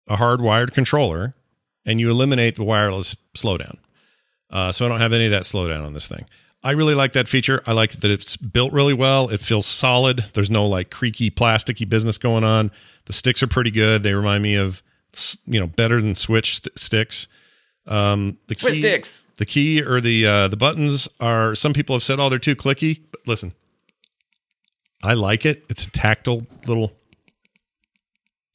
a 0.09 0.17
hardwired 0.17 0.73
controller 0.73 1.35
and 1.85 2.01
you 2.01 2.11
eliminate 2.11 2.55
the 2.55 2.65
wireless 2.65 3.17
slowdown. 3.37 3.79
Uh, 4.53 4.71
so 4.71 4.85
I 4.85 4.89
don't 4.89 5.01
have 5.01 5.13
any 5.15 5.25
of 5.25 5.31
that 5.31 5.43
slowdown 5.45 5.85
on 5.85 5.95
this 5.95 6.07
thing. 6.07 6.27
I 6.63 6.73
really 6.73 6.95
like 6.95 7.15
that 7.15 7.27
feature. 7.27 7.63
I 7.67 7.73
like 7.73 7.93
that 7.93 8.11
it's 8.11 8.37
built 8.37 8.73
really 8.73 8.93
well. 8.95 9.29
It 9.31 9.41
feels 9.41 9.67
solid. 9.67 10.19
There's 10.35 10.51
no 10.51 10.67
like 10.67 10.91
creaky, 10.91 11.31
plasticky 11.31 11.89
business 11.89 12.19
going 12.19 12.45
on. 12.45 12.71
The 13.07 13.13
sticks 13.13 13.43
are 13.43 13.49
pretty 13.49 13.71
good. 13.73 14.03
They 14.05 14.15
remind 14.15 14.43
me 14.45 14.55
of 14.55 14.83
you 15.47 15.59
know 15.59 15.67
better 15.67 16.01
than 16.01 16.15
Switch 16.15 16.57
st- 16.59 16.79
sticks. 16.79 17.27
Um, 17.87 18.39
the 18.47 18.55
Switch 18.55 18.75
key, 18.75 18.81
sticks. 18.81 19.25
The 19.39 19.45
key 19.45 19.83
or 19.83 20.01
the 20.01 20.25
uh, 20.27 20.49
the 20.49 20.57
buttons 20.57 21.09
are. 21.19 21.55
Some 21.57 21.73
people 21.73 21.97
have 21.97 22.03
said, 22.05 22.21
"Oh, 22.21 22.29
they're 22.29 22.39
too 22.39 22.55
clicky." 22.55 23.01
But 23.11 23.27
listen, 23.27 23.55
I 25.03 25.15
like 25.15 25.45
it. 25.45 25.65
It's 25.69 25.87
a 25.87 25.91
tactile 25.91 26.47
little. 26.69 26.93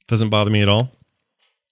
Doesn't 0.08 0.30
bother 0.30 0.50
me 0.50 0.62
at 0.62 0.70
all. 0.70 0.92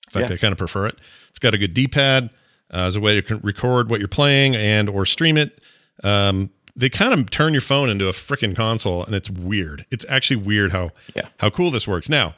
In 0.07 0.11
fact, 0.11 0.29
Yeah. 0.29 0.33
I 0.33 0.37
kind 0.37 0.51
of 0.51 0.57
prefer 0.57 0.87
it. 0.87 0.97
It's 1.29 1.39
got 1.39 1.53
a 1.53 1.57
good 1.57 1.73
D-pad 1.73 2.29
uh, 2.73 2.77
as 2.77 2.95
a 2.95 2.99
way 2.99 3.19
to 3.21 3.37
record 3.37 3.89
what 3.89 3.99
you're 3.99 4.07
playing 4.07 4.55
and 4.55 4.89
or 4.89 5.05
stream 5.05 5.37
it. 5.37 5.63
Um, 6.03 6.49
they 6.75 6.89
kind 6.89 7.13
of 7.13 7.29
turn 7.29 7.53
your 7.53 7.61
phone 7.61 7.89
into 7.89 8.07
a 8.07 8.11
freaking 8.11 8.55
console, 8.55 9.05
and 9.05 9.15
it's 9.15 9.29
weird. 9.29 9.85
It's 9.91 10.05
actually 10.09 10.37
weird 10.37 10.71
how 10.73 10.91
Yeah. 11.15 11.27
how 11.39 11.49
cool 11.49 11.71
this 11.71 11.87
works. 11.87 12.09
Now, 12.09 12.35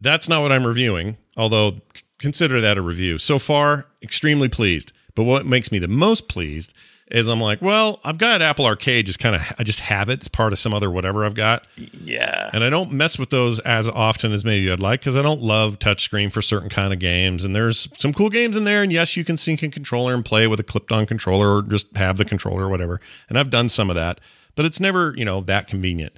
that's 0.00 0.28
not 0.28 0.40
what 0.42 0.52
I'm 0.52 0.66
reviewing, 0.66 1.16
although 1.36 1.78
consider 2.18 2.60
that 2.60 2.78
a 2.78 2.82
review. 2.82 3.18
So 3.18 3.38
far, 3.38 3.86
extremely 4.02 4.48
pleased. 4.48 4.92
But 5.16 5.24
what 5.24 5.46
makes 5.46 5.72
me 5.72 5.78
the 5.80 5.88
most 5.88 6.28
pleased 6.28 6.72
is 7.10 7.28
I'm 7.28 7.40
like, 7.40 7.60
well, 7.60 8.00
I've 8.04 8.18
got 8.18 8.40
Apple 8.40 8.66
Arcade, 8.66 9.06
just 9.06 9.18
kind 9.18 9.34
of, 9.34 9.42
I 9.58 9.64
just 9.64 9.80
have 9.80 10.08
it. 10.08 10.14
It's 10.14 10.28
part 10.28 10.52
of 10.52 10.58
some 10.58 10.72
other 10.72 10.90
whatever 10.90 11.24
I've 11.24 11.34
got. 11.34 11.66
Yeah. 11.76 12.50
And 12.52 12.62
I 12.62 12.70
don't 12.70 12.92
mess 12.92 13.18
with 13.18 13.30
those 13.30 13.58
as 13.60 13.88
often 13.88 14.32
as 14.32 14.44
maybe 14.44 14.70
I'd 14.70 14.80
like 14.80 15.00
because 15.00 15.16
I 15.16 15.22
don't 15.22 15.40
love 15.40 15.78
touchscreen 15.78 16.32
for 16.32 16.40
certain 16.40 16.68
kind 16.68 16.92
of 16.92 16.98
games. 16.98 17.44
And 17.44 17.54
there's 17.54 17.88
some 17.98 18.12
cool 18.12 18.30
games 18.30 18.56
in 18.56 18.64
there. 18.64 18.82
And 18.82 18.92
yes, 18.92 19.16
you 19.16 19.24
can 19.24 19.36
sync 19.36 19.62
a 19.62 19.68
controller 19.68 20.14
and 20.14 20.24
play 20.24 20.46
with 20.46 20.60
a 20.60 20.64
clipped 20.64 20.92
on 20.92 21.04
controller 21.04 21.56
or 21.56 21.62
just 21.62 21.96
have 21.96 22.16
the 22.16 22.24
controller 22.24 22.66
or 22.66 22.68
whatever. 22.68 23.00
And 23.28 23.38
I've 23.38 23.50
done 23.50 23.68
some 23.68 23.90
of 23.90 23.96
that, 23.96 24.20
but 24.54 24.64
it's 24.64 24.78
never, 24.78 25.12
you 25.16 25.24
know, 25.24 25.40
that 25.42 25.66
convenient. 25.66 26.16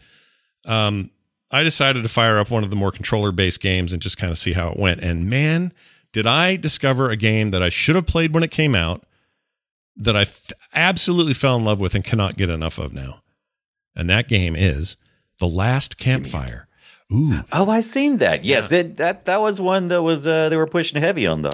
Um, 0.67 1.11
I 1.51 1.63
decided 1.63 2.03
to 2.03 2.09
fire 2.09 2.39
up 2.39 2.51
one 2.51 2.65
of 2.65 2.71
the 2.71 2.77
more 2.77 2.93
controller 2.93 3.33
based 3.33 3.61
games 3.61 3.93
and 3.93 4.01
just 4.01 4.19
kind 4.19 4.31
of 4.31 4.39
see 4.39 4.53
how 4.53 4.71
it 4.71 4.79
went. 4.79 5.01
And 5.01 5.29
man, 5.29 5.73
did 6.13 6.27
I 6.27 6.57
discover 6.57 7.11
a 7.11 7.17
game 7.17 7.51
that 7.51 7.63
I 7.63 7.71
should 7.71 7.95
have 7.95 8.07
played 8.07 8.35
when 8.35 8.43
it 8.43 8.51
came 8.51 8.75
out 8.75 9.05
that 9.97 10.17
I 10.17 10.23
f- 10.23 10.53
absolutely 10.75 11.35
fell 11.35 11.57
in 11.57 11.65
love 11.65 11.81
with 11.81 11.95
and 11.95 12.05
cannot 12.05 12.37
get 12.37 12.51
enough 12.51 12.79
of 12.79 12.93
now. 12.93 13.23
And 13.95 14.09
that 14.09 14.29
game 14.29 14.57
is 14.57 14.97
The 15.39 15.49
Last 15.49 15.99
Campfire. 15.99 16.67
Ooh. 17.13 17.45
Oh, 17.53 17.69
I 17.69 17.81
seen 17.81 18.19
that. 18.19 18.45
Yes, 18.45 18.73
it, 18.73 18.97
that 18.97 19.27
that 19.27 19.41
was 19.41 19.61
one 19.61 19.89
that 19.89 20.03
was 20.03 20.27
uh, 20.27 20.49
they 20.49 20.57
were 20.57 20.67
pushing 20.67 21.01
heavy 21.01 21.27
on 21.27 21.43
the, 21.43 21.53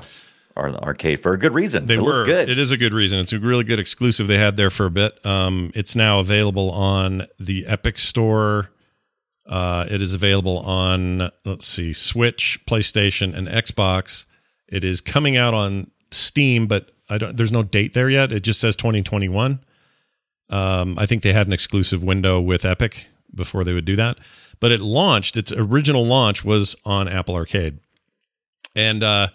on 0.56 0.72
the 0.72 0.80
arcade 0.80 1.20
for 1.20 1.32
a 1.32 1.38
good 1.38 1.52
reason. 1.52 1.86
They 1.86 1.94
it 1.94 2.02
were. 2.02 2.24
good. 2.24 2.48
It 2.48 2.58
is 2.58 2.70
a 2.70 2.76
good 2.76 2.94
reason. 2.94 3.18
It's 3.18 3.32
a 3.32 3.40
really 3.40 3.64
good 3.64 3.80
exclusive 3.80 4.28
they 4.28 4.38
had 4.38 4.56
there 4.56 4.70
for 4.70 4.86
a 4.86 4.90
bit. 4.90 5.18
Um, 5.26 5.72
it's 5.74 5.96
now 5.96 6.20
available 6.20 6.70
on 6.70 7.26
the 7.40 7.66
Epic 7.66 7.98
Store. 7.98 8.70
Uh, 9.46 9.86
it 9.90 10.00
is 10.00 10.14
available 10.14 10.58
on 10.58 11.30
let's 11.44 11.66
see, 11.66 11.92
Switch, 11.92 12.60
PlayStation, 12.66 13.34
and 13.34 13.48
Xbox. 13.48 14.26
It 14.68 14.84
is 14.84 15.00
coming 15.00 15.36
out 15.36 15.54
on 15.54 15.90
Steam, 16.12 16.66
but 16.68 16.92
I 17.08 17.18
don't. 17.18 17.36
There's 17.36 17.52
no 17.52 17.62
date 17.62 17.94
there 17.94 18.10
yet. 18.10 18.32
It 18.32 18.40
just 18.40 18.60
says 18.60 18.76
2021. 18.76 19.60
Um, 20.50 20.98
I 20.98 21.06
think 21.06 21.22
they 21.22 21.32
had 21.32 21.46
an 21.46 21.52
exclusive 21.52 22.02
window 22.02 22.40
with 22.40 22.64
Epic 22.64 23.08
before 23.34 23.64
they 23.64 23.72
would 23.72 23.84
do 23.84 23.96
that. 23.96 24.18
But 24.60 24.72
it 24.72 24.80
launched. 24.80 25.36
Its 25.36 25.52
original 25.52 26.04
launch 26.04 26.44
was 26.44 26.76
on 26.84 27.08
Apple 27.08 27.34
Arcade, 27.34 27.78
and 28.74 29.02
uh, 29.02 29.28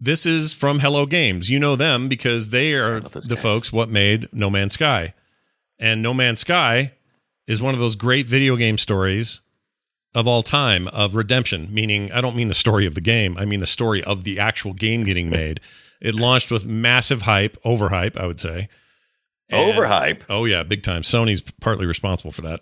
this 0.00 0.26
is 0.26 0.54
from 0.54 0.80
Hello 0.80 1.06
Games. 1.06 1.50
You 1.50 1.58
know 1.58 1.76
them 1.76 2.08
because 2.08 2.50
they 2.50 2.74
are 2.74 3.00
the 3.00 3.20
guys. 3.28 3.42
folks 3.42 3.72
what 3.72 3.88
made 3.88 4.28
No 4.32 4.50
Man's 4.50 4.74
Sky, 4.74 5.14
and 5.78 6.02
No 6.02 6.12
Man's 6.14 6.40
Sky 6.40 6.92
is 7.46 7.62
one 7.62 7.74
of 7.74 7.80
those 7.80 7.96
great 7.96 8.28
video 8.28 8.56
game 8.56 8.78
stories 8.78 9.40
of 10.14 10.26
all 10.26 10.42
time 10.42 10.88
of 10.88 11.14
redemption. 11.14 11.68
Meaning, 11.72 12.10
I 12.12 12.20
don't 12.20 12.36
mean 12.36 12.48
the 12.48 12.54
story 12.54 12.86
of 12.86 12.94
the 12.94 13.00
game. 13.00 13.36
I 13.38 13.44
mean 13.44 13.60
the 13.60 13.66
story 13.66 14.02
of 14.02 14.24
the 14.24 14.38
actual 14.38 14.72
game 14.72 15.04
getting 15.04 15.30
made. 15.30 15.60
It 16.00 16.14
launched 16.14 16.50
with 16.50 16.66
massive 16.66 17.22
hype, 17.22 17.56
overhype, 17.64 18.16
I 18.16 18.26
would 18.26 18.40
say. 18.40 18.68
And- 19.50 19.72
Overhype. 19.74 20.22
Oh 20.28 20.44
yeah, 20.44 20.62
big 20.62 20.82
time. 20.82 21.02
Sony's 21.02 21.40
partly 21.60 21.86
responsible 21.86 22.32
for 22.32 22.42
that. 22.42 22.60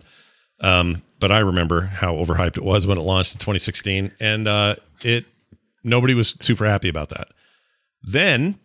Um, 0.61 1.03
but 1.21 1.31
I 1.31 1.41
remember 1.41 1.83
how 1.83 2.15
overhyped 2.15 2.57
it 2.57 2.65
was 2.65 2.87
when 2.87 2.97
it 2.97 3.03
launched 3.03 3.35
in 3.35 3.39
2016, 3.41 4.13
and 4.21 4.49
uh, 4.49 4.77
it 5.03 5.27
nobody 5.85 6.15
was 6.15 6.35
super 6.41 6.65
happy 6.65 6.89
about 6.89 7.11
that. 7.11 7.29
Then 8.03 8.59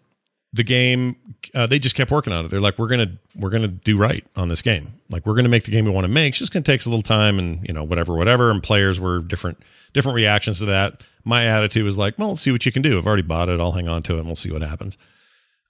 the 0.54 0.64
game, 0.64 1.16
uh, 1.56 1.66
they 1.66 1.80
just 1.80 1.96
kept 1.96 2.12
working 2.12 2.34
on 2.34 2.46
it. 2.46 2.52
They're 2.52 2.60
like, 2.60 2.78
we're 2.78 2.88
gonna 2.88 3.12
we're 3.36 3.50
gonna 3.50 3.68
do 3.68 3.98
right 3.98 4.26
on 4.36 4.50
this 4.50 4.62
game. 4.62 4.94
Like 5.10 5.26
we're 5.26 5.36
gonna 5.36 5.50
make 5.50 5.64
the 5.64 5.72
game 5.72 5.86
we 5.86 5.92
want 5.92 6.06
to 6.06 6.12
make. 6.12 6.30
It's 6.30 6.40
just 6.40 6.52
gonna 6.52 6.64
take 6.64 6.82
us 6.82 6.86
a 6.86 6.90
little 6.90 7.04
time, 7.04 7.40
and 7.40 7.66
you 7.68 7.74
know 7.74 7.84
whatever, 7.84 8.16
whatever. 8.16 8.52
And 8.52 8.62
players 8.62 9.00
were 9.00 9.20
different 9.20 9.60
different 9.94 10.16
reactions 10.16 10.60
to 10.60 10.66
that. 10.66 11.04
My 11.24 11.46
attitude 11.46 11.84
was 11.84 11.98
like, 11.98 12.18
well, 12.18 12.30
let's 12.30 12.42
see 12.42 12.52
what 12.52 12.66
you 12.66 12.72
can 12.72 12.82
do. 12.82 12.98
I've 12.98 13.08
already 13.08 13.22
bought 13.22 13.50
it. 13.50 13.60
I'll 13.60 13.72
hang 13.72 13.88
on 13.88 14.04
to 14.04 14.16
it, 14.16 14.20
and 14.20 14.26
we'll 14.26 14.36
see 14.36 14.52
what 14.52 14.62
happens. 14.62 14.98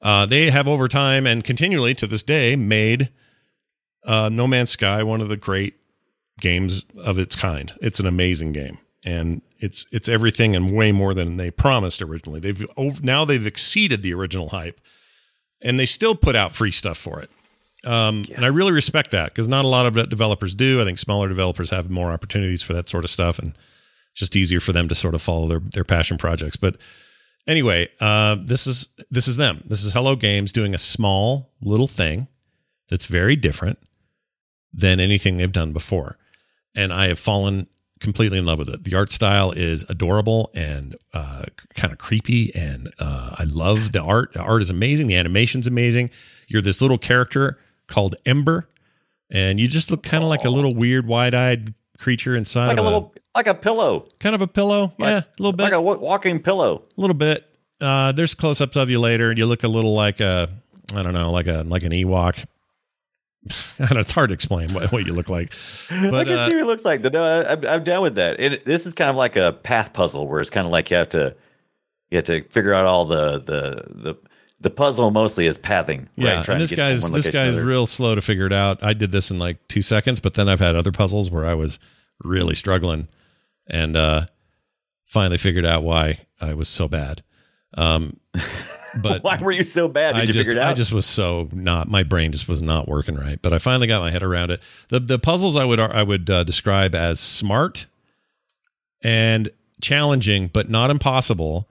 Uh, 0.02 0.26
they 0.26 0.50
have 0.50 0.68
over 0.68 0.88
time 0.88 1.28
and 1.28 1.44
continually 1.44 1.94
to 1.94 2.08
this 2.08 2.24
day 2.24 2.56
made 2.56 3.10
uh, 4.04 4.30
No 4.30 4.48
Man's 4.48 4.72
Sky 4.72 5.04
one 5.04 5.22
of 5.22 5.30
the 5.30 5.38
great 5.38 5.76
games 6.40 6.86
of 6.98 7.20
its 7.20 7.36
kind. 7.36 7.72
It's 7.82 8.00
an 8.00 8.08
amazing 8.08 8.54
game, 8.54 8.80
and 9.06 9.44
it's 9.62 9.86
it's 9.92 10.10
everything 10.10 10.56
and 10.56 10.74
way 10.74 10.92
more 10.92 11.14
than 11.14 11.38
they 11.38 11.52
promised 11.52 12.02
originally. 12.02 12.40
They've 12.40 12.68
over, 12.76 13.00
now 13.02 13.24
they've 13.26 13.46
exceeded 13.46 14.02
the 14.02 14.14
original 14.14 14.50
hype, 14.50 14.82
and 15.62 15.80
they 15.80 15.86
still 15.86 16.16
put 16.16 16.36
out 16.36 16.54
free 16.54 16.72
stuff 16.72 16.98
for 16.98 17.22
it. 17.22 17.30
Um, 17.86 18.26
And 18.36 18.44
I 18.44 18.50
really 18.50 18.72
respect 18.72 19.12
that 19.12 19.30
because 19.30 19.48
not 19.48 19.66
a 19.66 19.68
lot 19.68 19.86
of 19.86 20.10
developers 20.10 20.56
do. 20.56 20.82
I 20.82 20.86
think 20.86 20.98
smaller 20.98 21.30
developers 21.30 21.70
have 21.70 21.90
more 21.90 22.12
opportunities 22.12 22.64
for 22.64 22.74
that 22.74 22.90
sort 22.90 23.04
of 23.04 23.10
stuff, 23.10 23.40
and 23.40 23.54
it's 24.12 24.20
just 24.20 24.36
easier 24.36 24.60
for 24.60 24.74
them 24.74 24.88
to 24.88 24.96
sort 24.96 25.16
of 25.16 25.22
follow 25.22 25.48
their 25.48 25.60
their 25.60 25.84
passion 25.86 26.18
projects. 26.18 26.58
But 26.58 26.78
anyway, 27.48 27.88
uh, 28.00 28.36
this 28.44 28.68
is 28.68 28.90
this 29.10 29.28
is 29.28 29.38
them. 29.38 29.62
This 29.66 29.84
is 29.86 29.94
Hello 29.94 30.16
Games 30.16 30.52
doing 30.52 30.74
a 30.74 30.80
small 30.80 31.52
little 31.62 31.88
thing 31.88 32.28
that's 32.90 33.06
very 33.06 33.36
different 33.36 33.78
than 34.74 35.00
anything 35.00 35.38
they've 35.38 35.52
done 35.52 35.74
before, 35.74 36.18
and 36.76 36.92
I 36.92 37.08
have 37.08 37.20
fallen 37.20 37.68
completely 38.02 38.40
in 38.40 38.46
love 38.46 38.60
with 38.60 38.68
it. 38.70 38.84
The 38.84 38.96
art 38.96 39.12
style 39.12 39.52
is 39.52 39.86
adorable 39.88 40.52
and 40.54 40.96
uh, 41.14 41.44
kind 41.76 41.94
of 41.94 42.00
creepy, 42.00 42.54
and 42.54 42.92
uh, 43.00 43.36
I 43.40 43.44
love 43.46 43.94
the 43.94 44.02
art. 44.02 44.34
The 44.34 44.42
art 44.42 44.62
is 44.62 44.70
amazing. 44.70 45.08
The 45.08 45.16
animation's 45.16 45.68
amazing. 45.68 46.10
You're 46.48 46.62
this 46.62 46.82
little 46.82 46.98
character 46.98 47.60
called 47.88 48.16
Ember, 48.26 48.68
and 49.30 49.60
you 49.60 49.68
just 49.68 49.90
look 49.92 50.04
kind 50.04 50.24
of 50.24 50.30
like 50.30 50.44
a 50.44 50.50
little 50.50 50.76
weird, 50.76 51.08
wide-eyed 51.08 51.74
creature 51.98 52.36
inside 52.36 52.68
like 52.68 52.80
a 52.80 52.82
little, 52.82 53.14
like 53.36 53.48
a 53.48 53.54
pillow, 53.54 54.08
kind 54.20 54.36
of 54.36 54.42
a 54.42 54.48
pillow. 54.48 54.92
yeah, 54.98 55.20
a 55.20 55.26
little 55.40 55.54
bit 55.54 55.64
like 55.64 55.74
a 55.74 55.82
walking 55.82 56.42
pillow. 56.42 56.84
a 56.98 57.02
little 57.02 57.14
bit. 57.16 57.48
Uh, 57.80 58.12
there's 58.12 58.36
close-ups 58.36 58.76
of 58.76 58.90
you 58.90 59.00
later, 59.00 59.30
and 59.30 59.38
you 59.38 59.46
look 59.46 59.64
a 59.64 59.68
little 59.68 59.94
like 59.94 60.20
a, 60.20 60.50
I 60.96 61.02
don't 61.04 61.14
know, 61.14 61.32
like 61.32 61.48
a 61.48 61.64
like 61.66 61.84
an 61.84 61.92
Ewok. 61.92 62.46
I 63.80 63.88
it's 63.98 64.12
hard 64.12 64.30
to 64.30 64.34
explain 64.34 64.72
what, 64.74 64.92
what 64.92 65.06
you 65.06 65.14
look 65.14 65.30
like, 65.30 65.54
I 65.90 66.12
but 66.12 66.28
can 66.28 66.38
uh, 66.38 66.48
see 66.48 66.54
what 66.54 66.62
it 66.62 66.68
looks 66.68 66.86
like. 66.86 67.02
No, 67.02 67.24
I- 67.24 67.54
I'm, 67.54 67.66
I'm 67.66 67.84
down 67.84 68.04
with 68.04 68.16
that. 68.16 68.40
It, 68.40 68.66
this 68.66 68.86
is 68.86 68.94
kind 68.94 69.10
of 69.10 69.16
like 69.16 69.36
a 69.36 69.54
path 69.54 69.94
puzzle, 69.94 70.28
where 70.28 70.42
it's 70.42 70.50
kind 70.50 70.68
of 70.68 70.72
like 70.72 70.92
you 70.92 70.98
have 70.98 71.10
to, 71.10 71.36
you 72.12 72.18
have 72.18 72.26
to 72.26 72.44
figure 72.50 72.74
out 72.74 72.86
all 72.86 73.06
the 73.06 73.40
the 73.40 73.84
the 73.90 74.18
the 74.60 74.70
puzzle. 74.70 75.10
Mostly 75.10 75.48
is 75.48 75.58
pathing. 75.58 76.08
yeah. 76.16 76.36
right? 76.36 76.50
And 76.50 76.62
this 76.62 76.72
guy's 76.72 77.10
this 77.10 77.30
guy's 77.30 77.58
real 77.58 77.88
slow 77.88 78.14
to 78.14 78.22
figure 78.22 78.46
it 78.46 78.54
out. 78.54 78.84
I 78.84 78.94
did 78.94 79.12
this 79.12 79.32
in 79.32 79.40
like 79.40 79.68
two 79.68 79.82
seconds, 79.82 80.20
but 80.20 80.36
then 80.36 80.48
I've 80.48 80.60
had 80.60 80.76
other 80.76 80.92
puzzles 80.92 81.32
where 81.32 81.46
I 81.46 81.56
was 81.56 81.80
really 82.24 82.54
struggling, 82.54 83.08
and 83.68 83.98
uh, 83.98 84.26
finally 85.06 85.38
figured 85.38 85.66
out 85.66 85.82
why 85.82 86.20
I 86.40 86.54
was 86.54 86.68
so 86.68 86.88
bad. 86.88 87.24
Um, 87.76 88.20
But 89.02 89.24
Why 89.24 89.38
were 89.42 89.52
you 89.52 89.64
so 89.64 89.88
bad? 89.88 90.14
Did 90.14 90.20
I 90.20 90.24
you 90.24 90.34
just, 90.34 90.50
figure 90.50 90.60
it 90.60 90.64
out? 90.64 90.72
I 90.72 90.74
just 90.74 90.92
was 90.92 91.06
so 91.06 91.48
not. 91.54 91.88
My 91.88 92.04
brain 92.04 92.32
just 92.32 92.50
was 92.50 92.62
not 92.62 92.88
working 92.88 93.16
right. 93.16 93.42
But 93.42 93.54
I 93.54 93.58
finally 93.58 93.88
got 93.88 94.02
my 94.02 94.12
head 94.12 94.24
around 94.24 94.52
it. 94.52 94.62
The 94.90 95.00
the 95.00 95.18
puzzles 95.18 95.56
I 95.56 95.64
would 95.64 95.80
I 95.80 96.04
would 96.04 96.30
uh, 96.30 96.44
describe 96.44 96.94
as 96.94 97.20
smart 97.20 97.88
and 99.02 99.50
challenging, 99.82 100.48
but 100.48 100.70
not 100.70 100.90
impossible. 100.90 101.70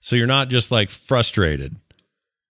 So 0.00 0.16
you're 0.16 0.26
not 0.26 0.48
just 0.48 0.70
like 0.70 0.90
frustrated. 0.90 1.76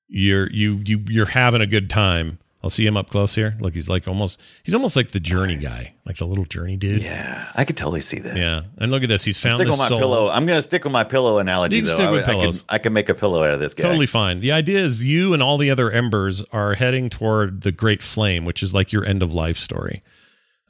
You're 0.09 0.51
you 0.51 0.81
you 0.85 1.05
you're 1.09 1.27
having 1.27 1.61
a 1.61 1.67
good 1.67 1.91
time. 1.91 2.39
I'll 2.65 2.71
see 2.71 2.87
him 2.87 2.97
up 2.97 3.11
close 3.11 3.35
here. 3.35 3.55
Look, 3.61 3.75
he's 3.75 3.91
like 3.91 4.09
almost 4.09 4.41
he's 4.63 4.75
almost 4.75 4.97
like 4.97 5.11
the 5.11 5.21
journey 5.21 5.57
guy, 5.57 5.95
like 6.07 6.17
the 6.17 6.25
little 6.27 6.47
journey 6.47 6.79
dude. 6.79 7.03
yeah, 7.03 7.47
I 7.55 7.67
could 7.67 7.77
totally 7.77 8.01
see 8.01 8.19
that. 8.21 8.37
Yeah. 8.39 8.63
And 8.79 8.91
look 8.91 9.03
at 9.03 9.11
this. 9.11 9.23
He's 9.23 9.39
found 9.39 9.57
Stick 9.57 9.67
this 9.67 9.73
with 9.75 9.81
my 9.81 9.89
soul. 9.89 9.99
pillow. 9.99 10.31
I'm 10.31 10.47
going 10.47 10.57
to 10.57 10.63
stick 10.63 10.83
with 10.83 10.93
my 10.93 11.05
pillow 11.05 11.37
analogy. 11.39 11.77
You 11.77 11.83
though. 11.83 11.93
stick 11.93 12.07
I, 12.07 12.11
with 12.11 12.23
I 12.23 12.25
can- 12.25 12.35
pillows. 12.41 12.65
I 12.71 12.79
can 12.79 12.93
make 12.95 13.11
a 13.11 13.15
pillow 13.15 13.45
out 13.45 13.53
of 13.53 13.61
this 13.61 13.75
guy. 13.75 13.83
Totally 13.83 14.07
fine. 14.07 14.41
The 14.41 14.51
idea 14.53 14.81
is 14.81 15.05
you 15.05 15.35
and 15.35 15.43
all 15.43 15.59
the 15.59 15.71
other 15.71 15.91
embers 15.91 16.43
are 16.53 16.73
heading 16.75 17.11
toward 17.11 17.61
the 17.61 17.71
Great 17.71 18.03
Flame, 18.03 18.47
which 18.47 18.63
is 18.63 18.73
like 18.73 18.93
your 18.93 19.05
end 19.05 19.23
of 19.23 19.35
life 19.35 19.59
story. 19.59 20.03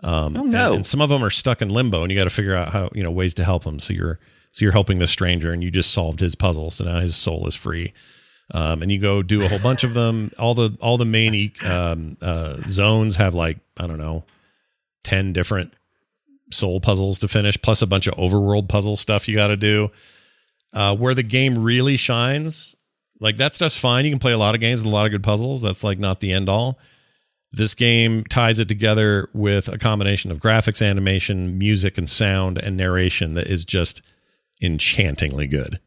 Um, 0.03 0.37
Oh, 0.37 0.43
no. 0.43 0.67
and, 0.67 0.75
and 0.77 0.87
some 0.87 1.01
of 1.01 1.09
them 1.09 1.25
are 1.25 1.31
stuck 1.31 1.63
in 1.63 1.69
limbo, 1.71 2.03
and 2.03 2.11
you 2.11 2.19
got 2.19 2.25
to 2.25 2.31
figure 2.31 2.55
out 2.57 2.71
how 2.73 2.91
you 2.93 3.03
know 3.05 3.11
ways 3.13 3.35
to 3.35 3.45
help 3.45 3.63
them. 3.65 3.79
So 3.79 3.95
you're 3.95 4.19
so 4.51 4.65
you're 4.65 4.73
helping 4.73 4.99
the 4.99 5.07
stranger, 5.07 5.53
and 5.53 5.63
you 5.63 5.71
just 5.71 5.93
solved 5.93 6.19
his 6.21 6.35
puzzle. 6.35 6.71
So 6.73 6.85
now 6.85 6.99
his 6.99 7.15
soul 7.17 7.47
is 7.47 7.55
free. 7.55 7.93
Um, 8.53 8.83
and 8.83 8.93
you 8.93 9.01
go 9.01 9.23
do 9.23 9.43
a 9.43 9.49
whole 9.49 9.59
bunch 9.59 9.85
of 9.85 9.95
them. 9.95 10.31
All 10.39 10.55
the 10.55 10.77
all 10.81 10.99
the 10.99 11.05
main 11.05 11.53
um, 11.65 12.17
uh, 12.21 12.59
zones 12.69 13.17
have 13.17 13.35
like 13.35 13.59
I 13.79 13.87
don't 13.87 13.99
know, 13.99 14.25
ten 15.03 15.33
different 15.33 15.73
soul 16.51 16.81
puzzles 16.81 17.19
to 17.21 17.29
finish, 17.29 17.61
plus 17.61 17.83
a 17.83 17.87
bunch 17.87 18.07
of 18.07 18.15
overworld 18.15 18.69
puzzle 18.69 18.97
stuff 18.97 19.29
you 19.29 19.35
got 19.35 19.49
to 19.49 19.57
do. 19.57 19.91
Uh, 20.73 20.95
where 20.95 21.15
the 21.15 21.23
game 21.23 21.63
really 21.63 21.97
shines, 21.97 22.75
like 23.21 23.37
that 23.37 23.55
stuff's 23.55 23.79
fine. 23.79 24.05
You 24.05 24.11
can 24.11 24.19
play 24.19 24.33
a 24.33 24.39
lot 24.39 24.55
of 24.55 24.61
games 24.61 24.83
with 24.83 24.93
a 24.93 24.95
lot 24.95 25.07
of 25.07 25.13
good 25.13 25.23
puzzles. 25.23 25.63
That's 25.63 25.85
like 25.85 25.99
not 25.99 26.21
the 26.21 26.33
end 26.33 26.49
all. 26.49 26.79
This 27.53 27.77
game 27.77 28.25
ties 28.25 28.59
it 28.59 28.67
together 28.67 29.29
with 29.33 29.69
a 29.69 29.79
combination 29.79 30.33
of 30.33 30.41
graphics, 30.41 30.85
animation, 30.85 31.57
music, 31.57 31.97
and 31.97 32.11
sound 32.11 32.59
and 32.59 32.77
narration 32.77 33.35
that 33.35 33.47
is 33.47 33.65
just 33.65 34.03
enchantingly 34.61 35.47
good. 35.47 35.79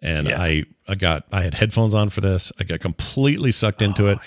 And 0.00 0.28
I, 0.28 0.64
I 0.86 0.94
got, 0.94 1.24
I 1.32 1.42
had 1.42 1.54
headphones 1.54 1.94
on 1.94 2.10
for 2.10 2.20
this. 2.20 2.52
I 2.60 2.64
got 2.64 2.80
completely 2.80 3.50
sucked 3.52 3.82
into 3.82 4.06
it. 4.06 4.18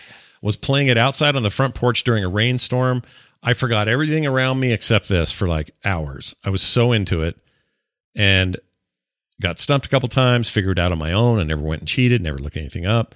Was 0.42 0.58
playing 0.58 0.88
it 0.88 0.98
outside 0.98 1.36
on 1.36 1.44
the 1.44 1.50
front 1.50 1.76
porch 1.76 2.04
during 2.04 2.24
a 2.24 2.30
rainstorm. 2.30 3.04
I 3.44 3.54
forgot 3.54 3.88
everything 3.88 4.26
around 4.26 4.60
me 4.60 4.74
except 4.74 5.08
this 5.08 5.32
for 5.32 5.48
like 5.48 5.72
hours. 5.86 6.36
I 6.44 6.50
was 6.50 6.62
so 6.62 6.92
into 6.92 7.22
it 7.22 7.38
and 8.16 8.58
got 9.42 9.60
stumped 9.60 9.86
a 9.86 9.90
couple 9.90 10.10
times, 10.10 10.50
figured 10.50 10.78
it 10.78 10.82
out 10.82 10.92
on 10.92 10.98
my 10.98 11.14
own. 11.14 11.40
I 11.40 11.44
never 11.44 11.62
went 11.62 11.82
and 11.82 11.88
cheated, 11.88 12.22
never 12.22 12.38
looked 12.38 12.58
anything 12.58 12.86
up. 12.86 13.16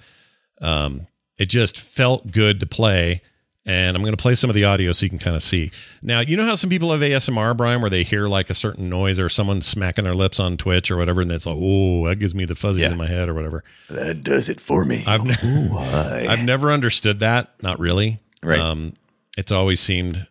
Um, 0.60 1.06
it 1.38 1.48
just 1.48 1.78
felt 1.78 2.32
good 2.32 2.60
to 2.60 2.66
play. 2.66 3.22
And 3.68 3.96
I'm 3.96 4.02
going 4.02 4.12
to 4.14 4.22
play 4.22 4.34
some 4.34 4.48
of 4.48 4.54
the 4.54 4.64
audio 4.64 4.92
so 4.92 5.04
you 5.04 5.10
can 5.10 5.18
kind 5.18 5.34
of 5.34 5.42
see. 5.42 5.72
Now, 6.00 6.20
you 6.20 6.36
know 6.36 6.44
how 6.44 6.54
some 6.54 6.70
people 6.70 6.92
have 6.92 7.00
ASMR, 7.00 7.56
Brian, 7.56 7.80
where 7.80 7.90
they 7.90 8.04
hear 8.04 8.28
like 8.28 8.48
a 8.48 8.54
certain 8.54 8.88
noise 8.88 9.18
or 9.18 9.28
someone 9.28 9.60
smacking 9.60 10.04
their 10.04 10.14
lips 10.14 10.38
on 10.38 10.56
Twitch 10.56 10.88
or 10.88 10.96
whatever, 10.96 11.20
and 11.20 11.32
it's 11.32 11.46
like, 11.46 11.56
oh, 11.58 12.06
that 12.06 12.16
gives 12.16 12.32
me 12.32 12.44
the 12.44 12.54
fuzzies 12.54 12.82
Yeah. 12.82 12.92
in 12.92 12.96
my 12.96 13.08
head 13.08 13.28
or 13.28 13.34
whatever. 13.34 13.64
That 13.90 14.22
does 14.22 14.48
it 14.48 14.60
for 14.60 14.84
me. 14.84 15.02
I've 15.04 15.24
ne-? 15.24 15.70
I've 16.28 16.44
never 16.44 16.70
understood 16.70 17.18
that. 17.20 17.54
Not 17.60 17.80
really. 17.80 18.20
Right. 18.40 18.60
Um, 18.60 18.94
it's 19.36 19.50
always 19.50 19.80
seemed, 19.80 20.28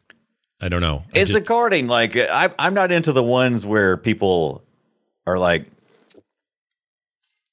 I 0.62 0.70
don't 0.70 0.80
know. 0.82 1.04
I 1.14 1.20
It's 1.20 1.32
just- 1.32 1.42
according. 1.42 1.88
Like 1.88 2.16
I, 2.16 2.50
I'm 2.58 2.74
not 2.74 2.94
into 2.94 3.12
the 3.12 3.22
ones 3.24 3.66
where 3.66 3.98
people 3.98 4.64
are 5.28 5.38
like 5.38 5.66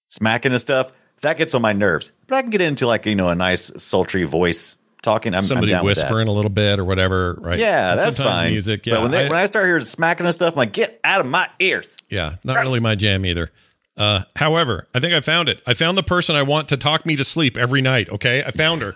smacking 0.09 0.53
and 0.53 0.61
stuff. 0.61 0.93
That 1.23 1.37
gets 1.39 1.55
on 1.55 1.63
my 1.63 1.73
nerves. 1.73 2.13
But 2.27 2.37
I 2.37 2.43
can 2.43 2.51
get 2.51 2.61
into 2.61 2.87
like 2.87 3.07
you 3.07 3.15
know 3.15 3.29
a 3.29 3.35
nice 3.35 3.71
sultry 3.83 4.25
voice 4.25 4.77
talking. 5.03 5.35
I'm 5.35 5.39
I'm 5.39 5.45
somebody 5.45 5.73
down 5.73 5.85
with 5.85 5.97
that. 5.99 6.05
whispering 6.05 6.29
a 6.29 6.33
little 6.33 6.51
bit 6.51 6.79
or 6.79 6.85
whatever, 6.85 7.37
right? 7.41 7.59
Yeah, 7.59 7.91
And 7.93 8.01
that's 8.01 8.17
sometimes 8.17 8.39
fine. 8.41 8.51
Music, 8.53 8.87
yeah. 8.87 8.95
But 8.95 9.03
when, 9.03 9.11
they, 9.11 9.27
I- 9.27 9.29
when 9.29 9.39
I 9.39 9.47
start 9.47 9.67
hearing 9.67 9.85
smacking 9.85 10.27
and 10.27 10.35
stuff, 10.35 10.55
I'm 10.55 10.59
like, 10.59 10.73
get 10.73 11.01
out 11.05 11.21
of 11.21 11.27
my 11.27 11.49
ears. 11.61 11.97
Yeah, 12.09 12.37
not 12.45 12.59
really 12.61 12.81
my 12.81 12.95
jam 12.95 13.27
either. 13.27 13.51
Uh, 13.97 14.23
however, 14.37 14.87
I 14.95 15.01
think 15.01 15.13
I 15.13 15.21
found 15.21 15.49
it. 15.51 15.61
I 15.67 15.75
found 15.75 15.99
the 15.99 16.03
person 16.03 16.35
I 16.35 16.43
want 16.43 16.69
to 16.69 16.77
talk 16.79 17.05
me 17.05 17.15
to 17.17 17.25
sleep 17.25 17.57
every 17.59 17.83
night. 17.83 18.09
Okay, 18.09 18.43
I 18.43 18.51
found 18.51 18.81
her. 18.83 18.95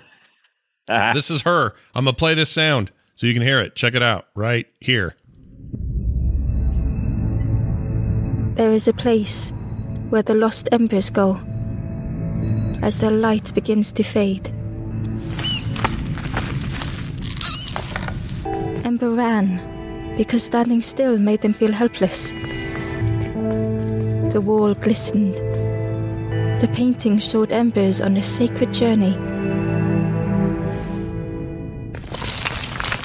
this 1.12 1.30
is 1.30 1.42
her. 1.42 1.74
I'm 1.94 2.04
gonna 2.04 2.16
play 2.16 2.34
this 2.34 2.48
sound 2.50 2.90
so 3.14 3.26
you 3.26 3.34
can 3.34 3.42
hear 3.42 3.60
it. 3.60 3.74
Check 3.74 3.94
it 3.94 4.02
out 4.02 4.26
right 4.34 4.66
here. 4.80 5.14
There 8.56 8.72
is 8.72 8.88
a 8.88 8.92
place 8.94 9.52
where 10.08 10.22
the 10.22 10.34
lost 10.34 10.68
embers 10.72 11.10
go 11.10 11.38
as 12.80 12.98
their 12.98 13.10
light 13.10 13.52
begins 13.54 13.92
to 13.92 14.02
fade. 14.02 14.50
Ember 18.86 19.10
ran 19.10 20.14
because 20.16 20.44
standing 20.44 20.80
still 20.80 21.18
made 21.18 21.40
them 21.40 21.52
feel 21.52 21.72
helpless. 21.72 22.30
The 24.32 24.40
wall 24.40 24.74
glistened. 24.74 25.38
The 26.60 26.70
painting 26.72 27.18
showed 27.18 27.50
embers 27.50 28.00
on 28.00 28.16
a 28.16 28.22
sacred 28.22 28.72
journey. 28.72 29.16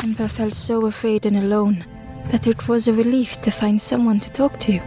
Ember 0.04 0.28
felt 0.28 0.54
so 0.54 0.86
afraid 0.86 1.26
and 1.26 1.38
alone 1.38 1.84
that 2.28 2.46
it 2.46 2.67
was 2.67 2.88
a 2.88 2.94
relief 2.94 3.41
to 3.41 3.50
find 3.50 3.82
someone 3.82 4.20
to 4.20 4.30
talk 4.30 4.60
to. 4.60 4.80